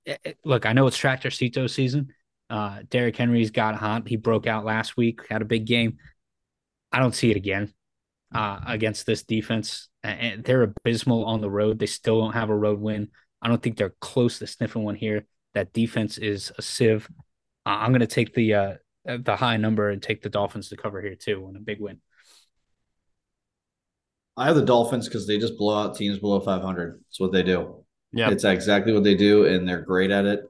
it, 0.06 0.20
it, 0.24 0.38
look, 0.44 0.66
I 0.66 0.72
know 0.72 0.86
it's 0.86 0.96
Tractor 0.96 1.30
Cito 1.30 1.66
season. 1.66 2.14
Uh, 2.50 2.80
Derrick 2.88 3.16
Henry's 3.16 3.50
got 3.50 3.74
hot. 3.74 4.08
He 4.08 4.16
broke 4.16 4.46
out 4.46 4.64
last 4.64 4.96
week, 4.96 5.20
had 5.28 5.42
a 5.42 5.46
big 5.46 5.66
game. 5.66 5.98
I 6.92 6.98
don't 6.98 7.14
see 7.14 7.30
it 7.30 7.36
again 7.36 7.72
uh, 8.34 8.60
against 8.66 9.06
this 9.06 9.22
defense. 9.22 9.88
And 10.02 10.44
they're 10.44 10.62
abysmal 10.62 11.24
on 11.24 11.40
the 11.40 11.50
road. 11.50 11.78
They 11.78 11.86
still 11.86 12.20
don't 12.20 12.34
have 12.34 12.50
a 12.50 12.56
road 12.56 12.80
win. 12.80 13.08
I 13.40 13.48
don't 13.48 13.62
think 13.62 13.76
they're 13.76 13.94
close 14.00 14.38
to 14.38 14.46
sniffing 14.46 14.82
one 14.84 14.96
here. 14.96 15.24
That 15.54 15.72
defense 15.72 16.18
is 16.18 16.52
a 16.58 16.62
sieve. 16.62 17.08
Uh, 17.64 17.78
I'm 17.80 17.90
going 17.90 18.00
to 18.00 18.06
take 18.06 18.34
the 18.34 18.54
uh, 18.54 18.74
the 19.04 19.36
high 19.36 19.56
number 19.56 19.90
and 19.90 20.02
take 20.02 20.22
the 20.22 20.28
Dolphins 20.28 20.68
to 20.70 20.76
cover 20.76 21.00
here 21.00 21.14
too 21.14 21.44
on 21.46 21.56
a 21.56 21.60
big 21.60 21.80
win. 21.80 22.00
I 24.36 24.46
have 24.46 24.56
the 24.56 24.64
Dolphins 24.64 25.08
because 25.08 25.26
they 25.26 25.38
just 25.38 25.56
blow 25.56 25.78
out 25.78 25.96
teams 25.96 26.18
below 26.18 26.40
500. 26.40 27.00
It's 27.08 27.20
what 27.20 27.32
they 27.32 27.42
do. 27.44 27.84
Yeah, 28.12 28.30
it's 28.30 28.44
exactly 28.44 28.92
what 28.92 29.04
they 29.04 29.14
do, 29.14 29.46
and 29.46 29.68
they're 29.68 29.82
great 29.82 30.10
at 30.10 30.24
it. 30.24 30.44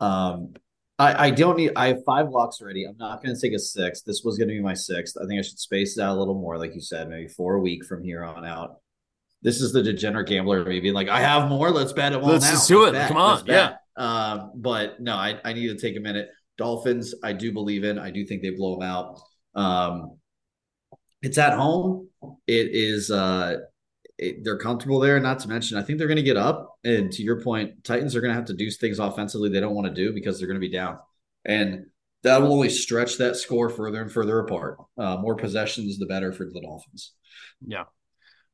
Um, 0.00 0.54
I, 0.98 1.26
I 1.26 1.30
don't 1.30 1.56
need. 1.56 1.72
I 1.76 1.88
have 1.88 2.04
five 2.04 2.30
locks 2.30 2.60
already. 2.60 2.84
I'm 2.84 2.96
not 2.96 3.22
going 3.22 3.34
to 3.34 3.40
take 3.40 3.52
a 3.52 3.58
sixth. 3.58 4.04
This 4.04 4.22
was 4.24 4.38
going 4.38 4.48
to 4.48 4.54
be 4.54 4.62
my 4.62 4.74
sixth. 4.74 5.16
I 5.22 5.26
think 5.26 5.38
I 5.38 5.42
should 5.42 5.58
space 5.58 5.98
it 5.98 6.02
out 6.02 6.16
a 6.16 6.18
little 6.18 6.40
more, 6.40 6.58
like 6.58 6.74
you 6.74 6.80
said, 6.80 7.08
maybe 7.08 7.28
four 7.28 7.56
a 7.56 7.60
week 7.60 7.84
from 7.84 8.02
here 8.02 8.24
on 8.24 8.46
out. 8.46 8.76
This 9.42 9.60
is 9.60 9.72
the 9.72 9.82
degenerate 9.82 10.28
gambler 10.28 10.64
maybe 10.64 10.80
being 10.80 10.94
like, 10.94 11.08
I 11.08 11.20
have 11.20 11.48
more. 11.48 11.70
Let's 11.70 11.92
bet 11.92 12.12
it. 12.12 12.18
Let's 12.18 12.44
now. 12.44 12.50
just 12.52 12.68
do 12.68 12.82
let's 12.82 12.90
it. 12.90 12.92
Bet. 12.94 13.08
Come 13.08 13.16
on, 13.18 13.42
yeah. 13.46 13.74
Um, 13.96 14.52
but 14.54 14.98
no, 15.00 15.14
I, 15.14 15.38
I 15.44 15.52
need 15.52 15.68
to 15.68 15.76
take 15.76 15.96
a 15.96 16.00
minute. 16.00 16.30
Dolphins, 16.56 17.14
I 17.22 17.34
do 17.34 17.52
believe 17.52 17.84
in. 17.84 17.98
I 17.98 18.10
do 18.10 18.24
think 18.24 18.40
they 18.40 18.50
blow 18.50 18.78
them 18.78 18.88
out. 18.88 19.20
Um, 19.54 20.18
it's 21.20 21.36
at 21.36 21.52
home. 21.52 22.08
It 22.46 22.70
is. 22.72 23.10
Uh, 23.10 23.58
it, 24.18 24.44
they're 24.44 24.58
comfortable 24.58 24.98
there. 24.98 25.20
Not 25.20 25.40
to 25.40 25.48
mention, 25.48 25.76
I 25.76 25.82
think 25.82 25.98
they're 25.98 26.08
going 26.08 26.16
to 26.16 26.22
get 26.22 26.36
up. 26.36 26.78
And 26.84 27.12
to 27.12 27.22
your 27.22 27.40
point, 27.40 27.84
Titans 27.84 28.16
are 28.16 28.20
going 28.20 28.30
to 28.30 28.36
have 28.36 28.46
to 28.46 28.54
do 28.54 28.70
things 28.70 28.98
offensively 28.98 29.48
they 29.48 29.60
don't 29.60 29.74
want 29.74 29.88
to 29.88 29.94
do 29.94 30.12
because 30.12 30.38
they're 30.38 30.48
going 30.48 30.60
to 30.60 30.66
be 30.66 30.72
down, 30.72 30.98
and 31.44 31.86
that 32.22 32.40
will 32.40 32.52
only 32.52 32.70
stretch 32.70 33.18
that 33.18 33.36
score 33.36 33.68
further 33.68 34.02
and 34.02 34.10
further 34.10 34.38
apart. 34.40 34.78
Uh, 34.98 35.16
more 35.16 35.36
possessions, 35.36 35.98
the 35.98 36.06
better 36.06 36.32
for 36.32 36.44
the 36.44 36.60
Dolphins. 36.60 37.12
Yeah. 37.66 37.84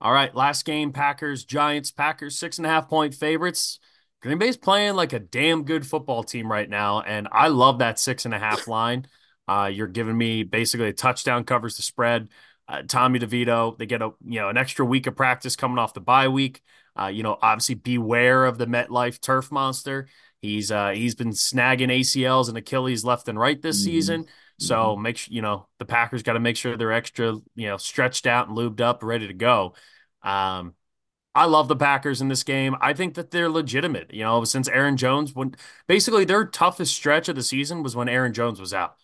All 0.01 0.13
right, 0.13 0.35
last 0.35 0.65
game: 0.65 0.93
Packers, 0.93 1.45
Giants. 1.45 1.91
Packers 1.91 2.39
six 2.39 2.59
and 2.59 2.67
a 2.67 2.71
half 2.71 2.89
point 2.89 3.15
favorites. 3.15 3.79
Green 4.21 4.39
Bay's 4.39 4.57
playing 4.57 4.95
like 4.95 5.13
a 5.13 5.19
damn 5.19 5.65
good 5.65 5.87
football 5.87 6.23
team 6.23 6.51
right 6.51 6.69
now, 6.69 7.01
and 7.01 7.29
I 7.31 7.49
love 7.49 7.79
that 7.79 7.99
six 7.99 8.25
and 8.25 8.35
a 8.35 8.39
half 8.39 8.69
line. 8.69 9.07
Uh, 9.49 9.71
you're 9.73 9.89
giving 9.89 10.17
me 10.17 10.45
basically 10.45 10.89
a 10.89 10.93
touchdown 10.93 11.45
covers 11.45 11.77
the 11.77 11.83
spread. 11.83 12.29
Uh, 12.69 12.83
Tommy 12.87 13.19
DeVito, 13.19 13.77
they 13.77 13.87
get 13.87 14.03
a 14.03 14.11
you 14.25 14.41
know 14.41 14.49
an 14.49 14.57
extra 14.57 14.85
week 14.85 15.07
of 15.07 15.17
practice 15.17 15.57
coming 15.57 15.79
off 15.79 15.95
the 15.95 16.01
bye 16.01 16.29
week. 16.29 16.63
Uh, 16.99 17.07
you 17.07 17.23
know, 17.23 17.39
obviously 17.41 17.75
beware 17.75 18.45
of 18.45 18.59
the 18.59 18.67
MetLife 18.67 19.21
turf 19.21 19.51
monster. 19.51 20.09
He's 20.41 20.71
uh, 20.71 20.91
he's 20.91 21.15
been 21.15 21.31
snagging 21.31 21.89
ACLs 21.89 22.49
and 22.49 22.57
Achilles 22.59 23.05
left 23.05 23.29
and 23.29 23.39
right 23.39 23.61
this 23.61 23.79
mm-hmm. 23.79 23.91
season. 23.91 24.27
So 24.59 24.77
mm-hmm. 24.77 25.03
make 25.03 25.17
sure 25.17 25.35
you 25.35 25.43
know 25.43 25.69
the 25.79 25.85
Packers 25.85 26.23
got 26.23 26.35
to 26.35 26.41
make 26.41 26.57
sure 26.57 26.77
they're 26.77 26.93
extra 26.93 27.39
you 27.55 27.67
know 27.69 27.77
stretched 27.77 28.27
out 28.27 28.49
and 28.49 28.57
lubed 28.57 28.81
up, 28.81 29.03
ready 29.03 29.27
to 29.29 29.35
go. 29.35 29.75
Um, 30.23 30.75
I 31.35 31.47
love 31.47 31.69
the 31.69 31.77
Packers 31.77 32.21
in 32.21 32.29
this 32.29 32.43
game. 32.43 32.77
I 32.81 32.93
think 32.93 33.15
that 33.15 33.31
they're 33.31 33.49
legitimate. 33.49 34.13
You 34.13 34.25
know, 34.25 34.45
since 34.45 34.69
Aaron 34.69 34.97
Jones, 34.97 35.35
when 35.35 35.55
basically 35.87 36.25
their 36.25 36.45
toughest 36.45 36.95
stretch 36.95 37.29
of 37.29 37.37
the 37.37 37.43
season 37.43 37.83
was 37.83 37.97
when 37.97 38.09
Aaron 38.09 38.35
Jones 38.35 38.61
was 38.61 38.75
out. 38.75 38.97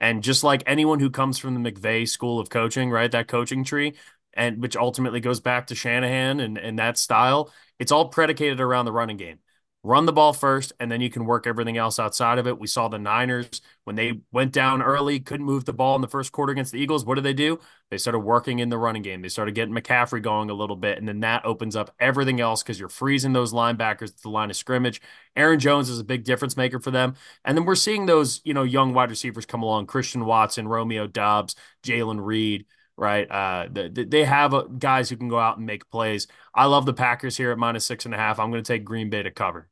And 0.00 0.22
just 0.22 0.44
like 0.44 0.62
anyone 0.66 1.00
who 1.00 1.10
comes 1.10 1.38
from 1.38 1.60
the 1.60 1.72
McVay 1.72 2.08
school 2.08 2.38
of 2.38 2.50
coaching, 2.50 2.90
right, 2.90 3.10
that 3.12 3.28
coaching 3.28 3.64
tree, 3.64 3.94
and 4.34 4.60
which 4.60 4.76
ultimately 4.76 5.20
goes 5.20 5.40
back 5.40 5.68
to 5.68 5.74
Shanahan 5.74 6.40
and, 6.40 6.58
and 6.58 6.78
that 6.78 6.98
style, 6.98 7.52
it's 7.78 7.92
all 7.92 8.08
predicated 8.08 8.60
around 8.60 8.84
the 8.84 8.92
running 8.92 9.16
game 9.16 9.38
run 9.86 10.04
the 10.04 10.12
ball 10.12 10.32
first, 10.32 10.72
and 10.80 10.90
then 10.90 11.00
you 11.00 11.08
can 11.08 11.26
work 11.26 11.46
everything 11.46 11.76
else 11.76 12.00
outside 12.00 12.38
of 12.38 12.46
it. 12.48 12.58
We 12.58 12.66
saw 12.66 12.88
the 12.88 12.98
Niners 12.98 13.60
when 13.84 13.94
they 13.94 14.20
went 14.32 14.52
down 14.52 14.82
early, 14.82 15.20
couldn't 15.20 15.46
move 15.46 15.64
the 15.64 15.72
ball 15.72 15.94
in 15.94 16.02
the 16.02 16.08
first 16.08 16.32
quarter 16.32 16.50
against 16.50 16.72
the 16.72 16.80
Eagles. 16.80 17.06
What 17.06 17.14
did 17.14 17.24
they 17.24 17.32
do? 17.32 17.60
They 17.90 17.98
started 17.98 18.18
working 18.18 18.58
in 18.58 18.68
the 18.68 18.78
running 18.78 19.02
game. 19.02 19.22
They 19.22 19.28
started 19.28 19.54
getting 19.54 19.72
McCaffrey 19.72 20.20
going 20.20 20.50
a 20.50 20.54
little 20.54 20.74
bit, 20.74 20.98
and 20.98 21.06
then 21.06 21.20
that 21.20 21.44
opens 21.46 21.76
up 21.76 21.94
everything 22.00 22.40
else 22.40 22.64
because 22.64 22.80
you're 22.80 22.88
freezing 22.88 23.32
those 23.32 23.52
linebackers 23.52 24.08
at 24.08 24.22
the 24.22 24.28
line 24.28 24.50
of 24.50 24.56
scrimmage. 24.56 25.00
Aaron 25.36 25.60
Jones 25.60 25.88
is 25.88 26.00
a 26.00 26.04
big 26.04 26.24
difference 26.24 26.56
maker 26.56 26.80
for 26.80 26.90
them, 26.90 27.14
and 27.44 27.56
then 27.56 27.64
we're 27.64 27.76
seeing 27.76 28.06
those 28.06 28.40
you 28.44 28.54
know 28.54 28.64
young 28.64 28.92
wide 28.92 29.10
receivers 29.10 29.46
come 29.46 29.62
along: 29.62 29.86
Christian 29.86 30.24
Watson, 30.24 30.66
Romeo 30.66 31.06
Doubs, 31.06 31.54
Jalen 31.84 32.24
Reed 32.24 32.66
right? 32.98 33.30
Uh, 33.30 33.68
they 33.70 34.24
have 34.24 34.54
uh, 34.54 34.62
guys 34.62 35.10
who 35.10 35.18
can 35.18 35.28
go 35.28 35.38
out 35.38 35.58
and 35.58 35.66
make 35.66 35.90
plays. 35.90 36.26
I 36.54 36.64
love 36.64 36.86
the 36.86 36.94
Packers 36.94 37.36
here 37.36 37.52
at 37.52 37.58
minus 37.58 37.84
six 37.84 38.06
and 38.06 38.14
a 38.14 38.16
half. 38.16 38.40
I'm 38.40 38.50
going 38.50 38.64
to 38.64 38.72
take 38.72 38.84
Green 38.84 39.10
Bay 39.10 39.22
to 39.22 39.30
cover. 39.30 39.68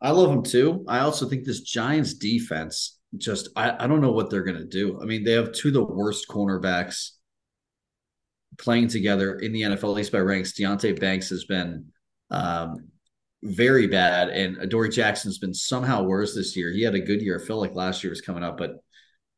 I 0.00 0.10
love 0.10 0.30
them 0.30 0.42
too. 0.42 0.84
I 0.86 1.00
also 1.00 1.28
think 1.28 1.44
this 1.44 1.60
Giants 1.60 2.14
defense 2.14 2.98
just 3.16 3.48
I, 3.56 3.84
I 3.84 3.86
don't 3.86 4.00
know 4.00 4.12
what 4.12 4.30
they're 4.30 4.44
gonna 4.44 4.64
do. 4.64 5.00
I 5.00 5.04
mean, 5.04 5.24
they 5.24 5.32
have 5.32 5.52
two 5.52 5.68
of 5.68 5.74
the 5.74 5.84
worst 5.84 6.28
cornerbacks 6.28 7.12
playing 8.58 8.88
together 8.88 9.36
in 9.36 9.52
the 9.52 9.62
NFL, 9.62 9.84
at 9.84 9.96
least 9.96 10.12
by 10.12 10.18
ranks. 10.18 10.52
Deonte 10.52 11.00
Banks 11.00 11.30
has 11.30 11.44
been 11.44 11.86
um, 12.30 12.88
very 13.42 13.86
bad, 13.86 14.28
and 14.28 14.58
Adoree 14.58 14.90
Jackson's 14.90 15.38
been 15.38 15.54
somehow 15.54 16.02
worse 16.02 16.34
this 16.34 16.56
year. 16.56 16.72
He 16.72 16.82
had 16.82 16.94
a 16.94 17.00
good 17.00 17.22
year. 17.22 17.40
I 17.40 17.44
feel 17.44 17.58
like 17.58 17.74
last 17.74 18.04
year 18.04 18.10
was 18.10 18.20
coming 18.20 18.44
up, 18.44 18.58
but 18.58 18.76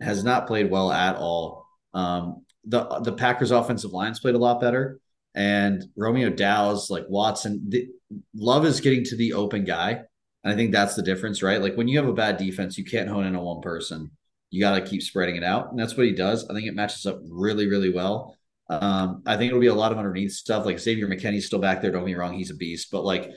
has 0.00 0.24
not 0.24 0.46
played 0.46 0.70
well 0.70 0.90
at 0.90 1.16
all. 1.16 1.66
Um, 1.94 2.44
the 2.64 3.00
the 3.00 3.12
Packers 3.12 3.50
offensive 3.50 3.92
lines 3.92 4.20
played 4.20 4.34
a 4.34 4.38
lot 4.38 4.60
better, 4.60 5.00
and 5.34 5.84
Romeo 5.96 6.28
Doubs, 6.28 6.90
like 6.90 7.04
Watson, 7.08 7.64
the, 7.68 7.88
Love 8.34 8.66
is 8.66 8.80
getting 8.80 9.04
to 9.04 9.16
the 9.16 9.34
open 9.34 9.64
guy 9.64 10.02
and 10.42 10.52
I 10.52 10.56
think 10.56 10.72
that's 10.72 10.94
the 10.94 11.02
difference, 11.02 11.42
right? 11.42 11.60
Like 11.60 11.76
when 11.76 11.88
you 11.88 11.98
have 11.98 12.08
a 12.08 12.12
bad 12.12 12.36
defense, 12.36 12.78
you 12.78 12.84
can't 12.84 13.08
hone 13.08 13.26
in 13.26 13.36
on 13.36 13.44
one 13.44 13.60
person. 13.60 14.10
You 14.50 14.60
got 14.60 14.78
to 14.78 14.86
keep 14.86 15.02
spreading 15.02 15.36
it 15.36 15.44
out. 15.44 15.70
And 15.70 15.78
that's 15.78 15.96
what 15.96 16.06
he 16.06 16.12
does. 16.12 16.48
I 16.48 16.54
think 16.54 16.66
it 16.66 16.74
matches 16.74 17.06
up 17.06 17.20
really, 17.28 17.68
really 17.68 17.92
well. 17.92 18.36
Um, 18.68 19.22
I 19.26 19.36
think 19.36 19.48
it'll 19.48 19.60
be 19.60 19.66
a 19.66 19.74
lot 19.74 19.92
of 19.92 19.98
underneath 19.98 20.32
stuff. 20.32 20.64
Like 20.64 20.78
Xavier 20.78 21.08
McKinney's 21.08 21.46
still 21.46 21.58
back 21.58 21.82
there. 21.82 21.90
Don't 21.90 22.04
me 22.04 22.14
wrong, 22.14 22.32
he's 22.32 22.50
a 22.50 22.54
beast. 22.54 22.88
But 22.90 23.04
like 23.04 23.30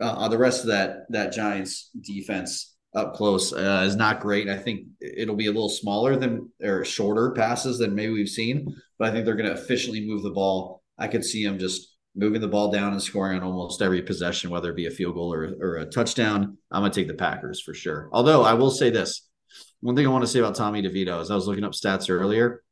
uh, 0.00 0.28
the 0.28 0.38
rest 0.38 0.62
of 0.62 0.68
that 0.68 1.10
that 1.10 1.32
Giants 1.32 1.90
defense 2.00 2.76
up 2.94 3.14
close 3.14 3.52
uh, 3.52 3.84
is 3.86 3.96
not 3.96 4.20
great. 4.20 4.48
I 4.48 4.56
think 4.56 4.86
it'll 5.00 5.36
be 5.36 5.46
a 5.46 5.52
little 5.52 5.68
smaller 5.68 6.16
than 6.16 6.50
or 6.62 6.84
shorter 6.84 7.32
passes 7.32 7.78
than 7.78 7.94
maybe 7.94 8.12
we've 8.12 8.28
seen. 8.28 8.74
But 8.98 9.08
I 9.08 9.12
think 9.12 9.24
they're 9.24 9.36
going 9.36 9.54
to 9.54 9.60
efficiently 9.60 10.06
move 10.06 10.22
the 10.22 10.30
ball. 10.30 10.82
I 10.96 11.08
could 11.08 11.24
see 11.24 11.44
him 11.44 11.58
just 11.58 11.97
moving 12.18 12.40
the 12.40 12.48
ball 12.48 12.70
down 12.70 12.92
and 12.92 13.02
scoring 13.02 13.38
on 13.38 13.44
almost 13.44 13.80
every 13.80 14.02
possession, 14.02 14.50
whether 14.50 14.70
it 14.70 14.76
be 14.76 14.86
a 14.86 14.90
field 14.90 15.14
goal 15.14 15.32
or, 15.32 15.54
or 15.60 15.76
a 15.76 15.86
touchdown. 15.86 16.58
I'm 16.70 16.82
going 16.82 16.90
to 16.90 17.00
take 17.00 17.08
the 17.08 17.14
Packers 17.14 17.60
for 17.60 17.72
sure. 17.72 18.08
Although 18.12 18.42
I 18.42 18.54
will 18.54 18.70
say 18.70 18.90
this 18.90 19.28
one 19.80 19.94
thing 19.94 20.06
I 20.06 20.10
want 20.10 20.24
to 20.24 20.30
say 20.30 20.40
about 20.40 20.56
Tommy 20.56 20.82
DeVito 20.82 21.20
is 21.20 21.30
I 21.30 21.36
was 21.36 21.46
looking 21.46 21.64
up 21.64 21.72
stats 21.72 22.10
earlier. 22.10 22.62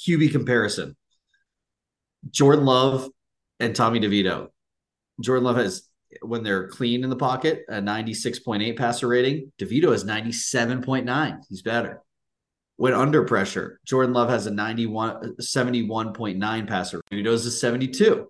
QB 0.00 0.32
comparison 0.32 0.96
Jordan 2.30 2.64
Love 2.64 3.08
and 3.60 3.74
Tommy 3.74 4.00
DeVito. 4.00 4.48
Jordan 5.20 5.44
Love 5.44 5.56
has, 5.56 5.88
when 6.20 6.42
they're 6.42 6.68
clean 6.68 7.04
in 7.04 7.10
the 7.10 7.16
pocket, 7.16 7.62
a 7.68 7.74
96.8 7.74 8.76
passer 8.76 9.08
rating. 9.08 9.52
DeVito 9.58 9.92
has 9.92 10.04
97.9. 10.04 11.38
He's 11.48 11.62
better. 11.62 12.02
When 12.76 12.92
under 12.92 13.24
pressure, 13.24 13.80
Jordan 13.86 14.12
Love 14.12 14.28
has 14.28 14.46
a 14.46 14.50
91, 14.50 15.36
71.9 15.40 16.68
passer. 16.68 17.00
DeVito 17.10 17.28
is 17.28 17.46
a 17.46 17.50
72 17.50 18.28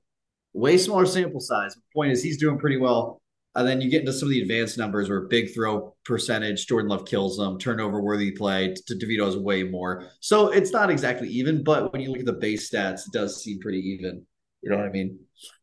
way 0.57 0.79
smaller 0.79 1.07
sample 1.07 1.41
size. 1.41 1.75
The 1.75 1.81
point 1.95 2.13
is, 2.13 2.23
he's 2.23 2.39
doing 2.39 2.59
pretty 2.59 2.79
well. 2.79 3.21
And 3.55 3.67
then 3.67 3.81
you 3.81 3.89
get 3.89 4.01
into 4.01 4.13
some 4.13 4.29
of 4.29 4.31
the 4.31 4.43
advanced 4.43 4.77
numbers 4.77 5.09
where 5.09 5.23
big 5.23 5.55
throw 5.55 5.97
percentage, 6.05 6.67
Jordan 6.67 6.91
Love 6.91 7.07
kills 7.07 7.39
them, 7.39 7.59
turnover 7.59 8.03
worthy 8.03 8.31
play 8.31 8.75
to 8.87 8.95
DeVito 8.95 9.27
is 9.29 9.37
way 9.37 9.63
more. 9.63 10.11
So 10.21 10.51
it's 10.51 10.73
not 10.73 10.91
exactly 10.91 11.29
even, 11.29 11.65
but 11.65 11.91
when 11.91 12.03
you 12.03 12.11
look 12.11 12.19
at 12.19 12.27
the 12.27 12.35
base 12.35 12.71
stats, 12.71 13.07
it 13.07 13.13
does 13.15 13.43
seem 13.43 13.59
pretty 13.61 13.79
even. 13.79 14.27
You 14.61 14.71
know 14.71 14.77
what 14.77 14.87
I 14.87 14.91
mean? 14.91 15.19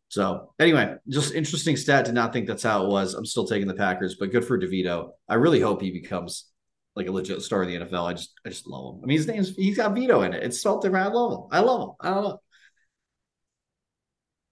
So 0.07 0.53
anyway, 0.59 0.95
just 1.07 1.35
interesting 1.35 1.77
stat. 1.77 2.05
Did 2.05 2.15
not 2.15 2.33
think 2.33 2.47
that's 2.47 2.63
how 2.63 2.83
it 2.83 2.89
was. 2.89 3.13
I'm 3.13 3.25
still 3.25 3.45
taking 3.45 3.67
the 3.67 3.73
Packers, 3.75 4.15
but 4.19 4.31
good 4.31 4.45
for 4.45 4.59
DeVito. 4.59 5.11
I 5.29 5.35
really 5.35 5.59
hope 5.59 5.81
he 5.81 5.91
becomes 5.91 6.49
like 6.95 7.07
a 7.07 7.11
legit 7.11 7.41
star 7.41 7.63
in 7.63 7.69
the 7.69 7.85
NFL. 7.85 8.09
I 8.09 8.13
just 8.13 8.33
I 8.45 8.49
just 8.49 8.67
love 8.67 8.95
him. 8.95 9.01
I 9.03 9.07
mean, 9.07 9.17
his 9.17 9.27
name's 9.27 9.55
he's 9.55 9.77
got 9.77 9.93
Vito 9.93 10.21
in 10.21 10.33
it. 10.33 10.43
It's 10.43 10.59
spelled 10.59 10.81
different. 10.81 11.07
I 11.07 11.11
love 11.11 11.31
him. 11.31 11.47
I 11.51 11.59
love 11.59 11.81
him. 11.81 11.95
I 11.99 12.09
don't 12.09 12.23
know. 12.23 12.39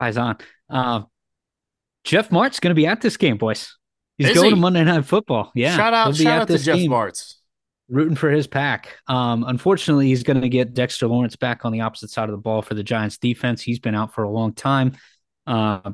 Paisan. 0.01 0.41
Uh, 0.69 1.03
Jeff 2.03 2.29
Martz 2.29 2.59
going 2.59 2.71
to 2.71 2.75
be 2.75 2.87
at 2.87 3.01
this 3.01 3.17
game, 3.17 3.37
boys. 3.37 3.77
He's 4.17 4.29
Is 4.29 4.35
going 4.35 4.49
he? 4.49 4.55
to 4.55 4.59
Monday 4.59 4.83
Night 4.83 5.05
Football. 5.05 5.51
Yeah, 5.55 5.75
shout 5.75 5.93
out, 5.93 6.15
shout 6.15 6.41
out 6.41 6.47
to 6.47 6.57
Jeff 6.57 6.77
game, 6.77 6.91
Martz. 6.91 7.35
Rooting 7.89 8.15
for 8.15 8.29
his 8.29 8.47
pack. 8.47 8.97
Um, 9.07 9.43
unfortunately, 9.45 10.07
he's 10.07 10.23
going 10.23 10.41
to 10.41 10.49
get 10.49 10.73
Dexter 10.73 11.07
Lawrence 11.07 11.35
back 11.35 11.65
on 11.65 11.71
the 11.71 11.81
opposite 11.81 12.09
side 12.09 12.29
of 12.29 12.31
the 12.31 12.41
ball 12.41 12.61
for 12.61 12.73
the 12.73 12.83
Giants 12.83 13.17
defense. 13.17 13.61
He's 13.61 13.79
been 13.79 13.95
out 13.95 14.13
for 14.13 14.23
a 14.23 14.29
long 14.29 14.53
time. 14.53 14.93
Uh, 15.45 15.91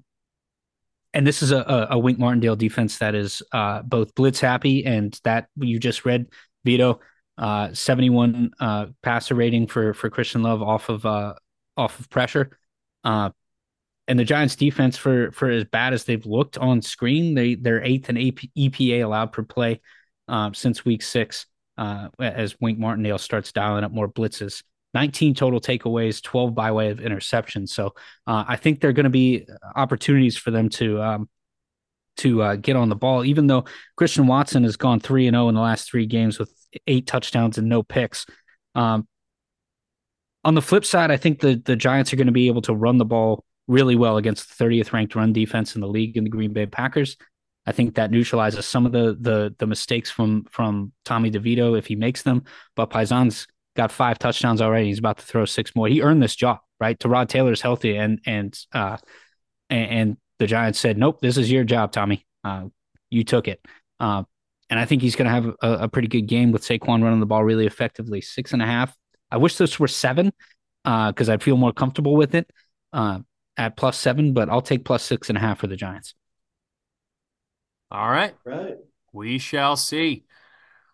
and 1.13 1.25
this 1.25 1.41
is 1.41 1.51
a, 1.51 1.88
a 1.91 1.97
Wink 1.97 2.19
Martindale 2.19 2.55
defense 2.55 2.99
that 2.99 3.15
is 3.15 3.41
uh, 3.51 3.81
both 3.81 4.13
blitz 4.13 4.39
happy 4.39 4.85
and 4.85 5.19
that 5.23 5.47
you 5.55 5.79
just 5.79 6.05
read, 6.05 6.27
Vito, 6.63 6.99
uh, 7.38 7.73
71 7.73 8.51
uh, 8.59 8.88
passer 9.01 9.34
rating 9.34 9.67
for 9.67 9.93
for 9.93 10.09
Christian 10.09 10.43
Love 10.43 10.61
off 10.61 10.89
of 10.89 11.05
uh, 11.05 11.34
off 11.75 11.99
of 11.99 12.09
pressure. 12.09 12.59
And 14.07 14.17
the 14.17 14.23
Giants 14.23 14.55
defense 14.55 14.97
for 14.97 15.31
for 15.31 15.49
as 15.49 15.65
bad 15.65 15.93
as 15.93 16.05
they've 16.05 16.25
looked 16.25 16.57
on 16.57 16.81
screen, 16.81 17.35
they 17.35 17.55
they're 17.55 17.84
eighth 17.84 18.09
in 18.09 18.17
AP, 18.17 18.39
EPA 18.57 19.03
allowed 19.03 19.34
per 19.34 19.43
play 19.43 19.81
um, 20.27 20.53
since 20.53 20.85
week 20.85 21.01
six. 21.01 21.45
Uh, 21.77 22.07
as 22.19 22.59
Wink 22.59 22.79
Martindale 22.79 23.19
starts 23.19 23.51
dialing 23.51 23.84
up 23.84 23.91
more 23.91 24.09
blitzes. 24.09 24.63
19 24.95 25.35
total 25.35 25.61
takeaways, 25.61 26.23
12 26.23 26.55
by 26.55 26.71
way 26.71 26.89
of 26.89 26.99
interception. 26.99 27.67
So 27.67 27.93
uh, 28.25 28.45
I 28.47 28.55
think 28.55 28.79
there 28.79 28.89
are 28.89 28.93
going 28.93 29.03
to 29.03 29.11
be 29.11 29.45
opportunities 29.75 30.38
for 30.38 30.49
them 30.49 30.69
to 30.69 31.01
um, 31.01 31.29
to 32.17 32.41
uh, 32.41 32.55
get 32.55 32.75
on 32.75 32.89
the 32.89 32.95
ball. 32.95 33.23
Even 33.23 33.45
though 33.45 33.65
Christian 33.95 34.25
Watson 34.25 34.63
has 34.63 34.75
gone 34.75 34.99
three 34.99 35.27
and 35.27 35.35
zero 35.35 35.45
oh 35.45 35.49
in 35.49 35.55
the 35.55 35.61
last 35.61 35.89
three 35.89 36.07
games 36.07 36.39
with 36.39 36.51
eight 36.88 37.05
touchdowns 37.07 37.57
and 37.57 37.69
no 37.69 37.84
picks. 37.84 38.25
Um, 38.75 39.07
on 40.43 40.55
the 40.55 40.61
flip 40.61 40.85
side, 40.85 41.11
I 41.11 41.17
think 41.17 41.39
the 41.39 41.61
the 41.63 41.75
Giants 41.75 42.11
are 42.13 42.15
going 42.15 42.27
to 42.27 42.34
be 42.34 42.47
able 42.47 42.61
to 42.63 42.73
run 42.73 42.97
the 42.97 43.05
ball 43.05 43.43
really 43.68 43.95
well 43.95 44.18
against 44.18 44.57
the 44.57 44.64
30th 44.64 44.94
ranked 44.94 45.15
run 45.15 45.34
defense 45.34 45.76
in 45.76 45.81
the 45.81 45.88
league 45.88 46.18
in 46.18 46.23
the 46.23 46.30
Green 46.30 46.53
Bay 46.53 46.65
Packers. 46.65 47.18
I 47.65 47.73
think 47.73 47.95
that 47.95 48.11
neutralizes 48.11 48.65
some 48.65 48.85
of 48.85 48.94
the 48.94 49.18
the 49.19 49.53
the 49.60 49.68
mistakes 49.68 50.10
from 50.10 50.45
from 50.49 50.94
Tommy 51.03 51.30
DeVito 51.30 51.77
if 51.77 51.85
he 51.85 51.95
makes 51.95 52.22
them. 52.22 52.45
But 52.76 52.89
Paisan's 52.89 53.45
got 53.76 53.91
five 53.91 54.18
touchdowns 54.18 54.61
already. 54.61 54.88
He's 54.88 54.99
about 54.99 55.18
to 55.18 55.26
throw 55.26 55.44
six 55.44 55.76
more. 55.76 55.88
He 55.88 56.02
earned 56.02 56.23
this 56.23 56.35
job, 56.35 56.60
right? 56.80 56.98
Tyrod 56.98 57.27
Taylor's 57.27 57.61
healthy, 57.61 57.98
and 57.98 58.22
and 58.26 58.57
uh, 58.72 58.98
and, 59.69 59.91
and 59.91 60.18
the 60.39 60.48
Giants 60.48 60.80
said, 60.80 60.98
"Nope, 60.98 61.19
this 61.19 61.38
is 61.38 61.52
your 61.52 61.65
job, 61.65 61.91
Tommy. 61.91 62.26
Uh, 62.44 62.68
you 63.10 63.26
took 63.26 63.49
it." 63.49 63.60
Uh, 63.99 64.23
and 64.69 64.80
I 64.80 64.85
think 64.85 65.02
he's 65.02 65.15
going 65.15 65.27
to 65.27 65.31
have 65.31 65.45
a, 65.61 65.84
a, 65.85 65.88
pretty 65.88 66.10
good 66.10 66.27
game 66.27 66.52
with 66.52 66.61
Saquon 66.61 67.02
running 67.02 67.22
the 67.22 67.26
ball 67.26 67.44
really 67.44 67.65
effectively. 67.65 68.22
Six 68.22 68.53
and 68.53 68.61
a 68.61 68.65
half. 68.65 68.95
I 69.31 69.38
wish 69.38 69.56
this 69.56 69.80
were 69.80 69.88
seven 69.88 70.34
because 70.84 71.30
uh, 71.30 71.34
I'd 71.34 71.44
feel 71.44 71.57
more 71.57 71.73
comfortable 71.73 72.15
with 72.15 72.35
it 72.35 72.49
uh, 72.94 73.19
at 73.57 73.75
plus 73.75 73.97
seven, 73.97 74.34
but 74.34 74.49
I'll 74.49 74.61
take 74.61 74.85
plus 74.85 75.03
six 75.03 75.29
and 75.29 75.38
a 75.38 75.41
half 75.41 75.59
for 75.59 75.67
the 75.67 75.75
Giants. 75.75 76.13
All 77.91 78.09
right. 78.09 78.35
Right. 78.45 78.75
We 79.11 79.39
shall 79.39 79.75
see. 79.75 80.23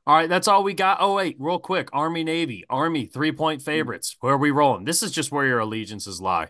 All 0.06 0.16
right, 0.16 0.28
that's 0.28 0.50
all 0.50 0.64
we 0.64 0.74
got. 0.74 0.98
Oh, 1.00 1.16
wait, 1.16 1.38
real 1.40 1.60
quick 1.60 1.88
Army 1.94 2.26
Navy, 2.26 2.66
Army 2.70 3.06
three 3.06 3.32
point 3.32 3.62
favorites. 3.62 4.18
Where 4.20 4.34
are 4.34 4.38
we 4.38 4.52
rolling? 4.52 4.84
This 4.84 5.02
is 5.02 5.12
just 5.12 5.32
where 5.32 5.46
your 5.46 5.60
allegiances 5.60 6.20
lie. 6.20 6.50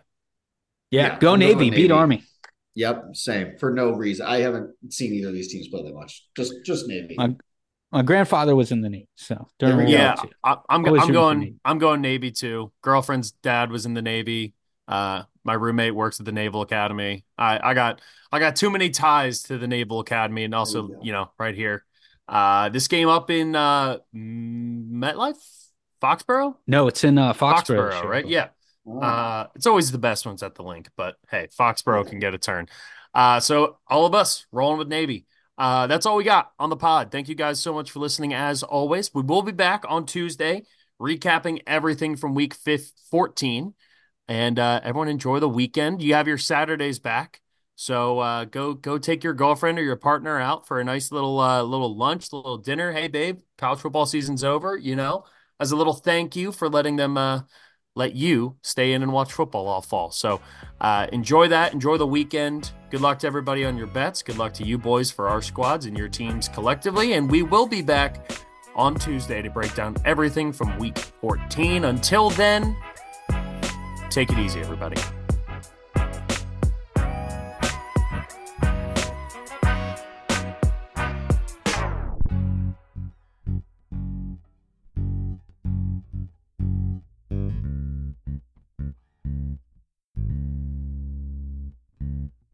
Yeah, 0.90 1.02
yeah 1.06 1.18
go 1.20 1.36
Navy, 1.36 1.70
Navy, 1.70 1.82
beat 1.82 1.92
Army. 1.92 2.24
Yep, 2.74 3.10
same 3.12 3.56
for 3.58 3.72
no 3.72 3.92
reason. 3.92 4.26
I 4.26 4.40
haven't 4.40 4.72
seen 4.90 5.14
either 5.14 5.28
of 5.28 5.34
these 5.34 5.52
teams 5.52 5.68
play 5.68 5.84
that 5.84 5.94
much. 5.94 6.26
Just, 6.36 6.52
just 6.64 6.88
Navy. 6.88 7.14
My, 7.16 7.36
my 7.92 8.02
grandfather 8.02 8.56
was 8.56 8.72
in 8.72 8.80
the 8.80 8.90
Navy, 8.90 9.08
so 9.14 9.46
yeah, 9.60 10.16
I, 10.42 10.56
I'm, 10.68 10.84
I'm 10.84 11.12
going. 11.12 11.60
I'm 11.64 11.78
going 11.78 12.00
Navy 12.00 12.32
too. 12.32 12.72
Girlfriend's 12.82 13.30
dad 13.30 13.70
was 13.70 13.86
in 13.86 13.94
the 13.94 14.02
Navy. 14.02 14.53
Uh, 14.86 15.22
my 15.44 15.54
roommate 15.54 15.94
works 15.94 16.20
at 16.20 16.26
the 16.26 16.32
Naval 16.32 16.62
Academy. 16.62 17.24
I, 17.38 17.70
I 17.70 17.74
got 17.74 18.00
I 18.32 18.38
got 18.38 18.56
too 18.56 18.70
many 18.70 18.90
ties 18.90 19.42
to 19.44 19.58
the 19.58 19.68
Naval 19.68 20.00
Academy 20.00 20.44
and 20.44 20.54
also, 20.54 20.88
you, 20.88 20.98
you, 21.02 21.12
know, 21.12 21.30
right 21.38 21.54
here. 21.54 21.84
Uh, 22.28 22.68
this 22.70 22.88
game 22.88 23.08
up 23.08 23.30
in 23.30 23.54
uh, 23.54 23.98
MetLife, 24.14 25.36
Foxborough? 26.02 26.56
No, 26.66 26.88
it's 26.88 27.04
in 27.04 27.18
uh, 27.18 27.32
Foxborough, 27.32 27.92
Foxborough 27.92 28.08
right? 28.08 28.26
Yeah. 28.26 28.48
Oh. 28.86 29.00
Uh, 29.00 29.46
it's 29.54 29.66
always 29.66 29.92
the 29.92 29.98
best 29.98 30.26
ones 30.26 30.42
at 30.42 30.54
the 30.54 30.62
link, 30.62 30.88
but 30.96 31.16
hey, 31.30 31.48
Foxborough 31.58 32.08
can 32.08 32.18
get 32.18 32.34
a 32.34 32.38
turn. 32.38 32.68
Uh, 33.14 33.40
so 33.40 33.78
all 33.86 34.06
of 34.06 34.14
us 34.14 34.46
rolling 34.52 34.78
with 34.78 34.88
Navy. 34.88 35.26
Uh, 35.56 35.86
that's 35.86 36.04
all 36.04 36.16
we 36.16 36.24
got 36.24 36.50
on 36.58 36.68
the 36.68 36.76
pod. 36.76 37.12
Thank 37.12 37.28
you 37.28 37.34
guys 37.34 37.60
so 37.60 37.72
much 37.72 37.90
for 37.90 38.00
listening. 38.00 38.34
As 38.34 38.62
always, 38.62 39.14
we 39.14 39.22
will 39.22 39.42
be 39.42 39.52
back 39.52 39.84
on 39.88 40.04
Tuesday, 40.04 40.64
recapping 41.00 41.62
everything 41.66 42.16
from 42.16 42.34
week 42.34 42.54
15, 42.54 42.92
14. 43.10 43.74
And 44.28 44.58
uh, 44.58 44.80
everyone 44.82 45.08
enjoy 45.08 45.38
the 45.38 45.48
weekend. 45.48 46.02
You 46.02 46.14
have 46.14 46.28
your 46.28 46.38
Saturdays 46.38 46.98
back. 46.98 47.40
So 47.76 48.20
uh, 48.20 48.44
go 48.44 48.74
go 48.74 48.98
take 48.98 49.24
your 49.24 49.34
girlfriend 49.34 49.78
or 49.78 49.82
your 49.82 49.96
partner 49.96 50.40
out 50.40 50.66
for 50.66 50.78
a 50.78 50.84
nice 50.84 51.10
little 51.10 51.40
uh, 51.40 51.62
little 51.62 51.96
lunch, 51.96 52.32
a 52.32 52.36
little 52.36 52.58
dinner. 52.58 52.92
Hey, 52.92 53.08
babe, 53.08 53.40
college 53.58 53.80
football 53.80 54.06
season's 54.06 54.44
over. 54.44 54.76
You 54.76 54.94
know, 54.94 55.24
as 55.58 55.72
a 55.72 55.76
little 55.76 55.92
thank 55.92 56.36
you 56.36 56.52
for 56.52 56.68
letting 56.68 56.96
them 56.96 57.18
uh, 57.18 57.40
let 57.96 58.14
you 58.14 58.56
stay 58.62 58.92
in 58.92 59.02
and 59.02 59.12
watch 59.12 59.32
football 59.32 59.66
all 59.66 59.82
fall. 59.82 60.10
So 60.10 60.40
uh, 60.80 61.06
enjoy 61.12 61.48
that. 61.48 61.72
Enjoy 61.72 61.96
the 61.96 62.06
weekend. 62.06 62.72
Good 62.90 63.00
luck 63.00 63.18
to 63.20 63.26
everybody 63.26 63.64
on 63.64 63.76
your 63.76 63.86
bets. 63.88 64.22
Good 64.22 64.38
luck 64.38 64.52
to 64.54 64.64
you 64.64 64.78
boys 64.78 65.10
for 65.10 65.28
our 65.28 65.42
squads 65.42 65.86
and 65.86 65.96
your 65.96 66.08
teams 66.08 66.48
collectively. 66.48 67.14
And 67.14 67.30
we 67.30 67.42
will 67.42 67.66
be 67.66 67.82
back 67.82 68.30
on 68.74 68.96
Tuesday 68.96 69.42
to 69.42 69.50
break 69.50 69.74
down 69.74 69.96
everything 70.04 70.52
from 70.52 70.76
week 70.78 70.98
14. 70.98 71.84
Until 71.84 72.30
then, 72.30 72.76
take 74.14 74.30
it 74.30 74.38
easy, 74.38 74.60
everybody. 74.60 75.23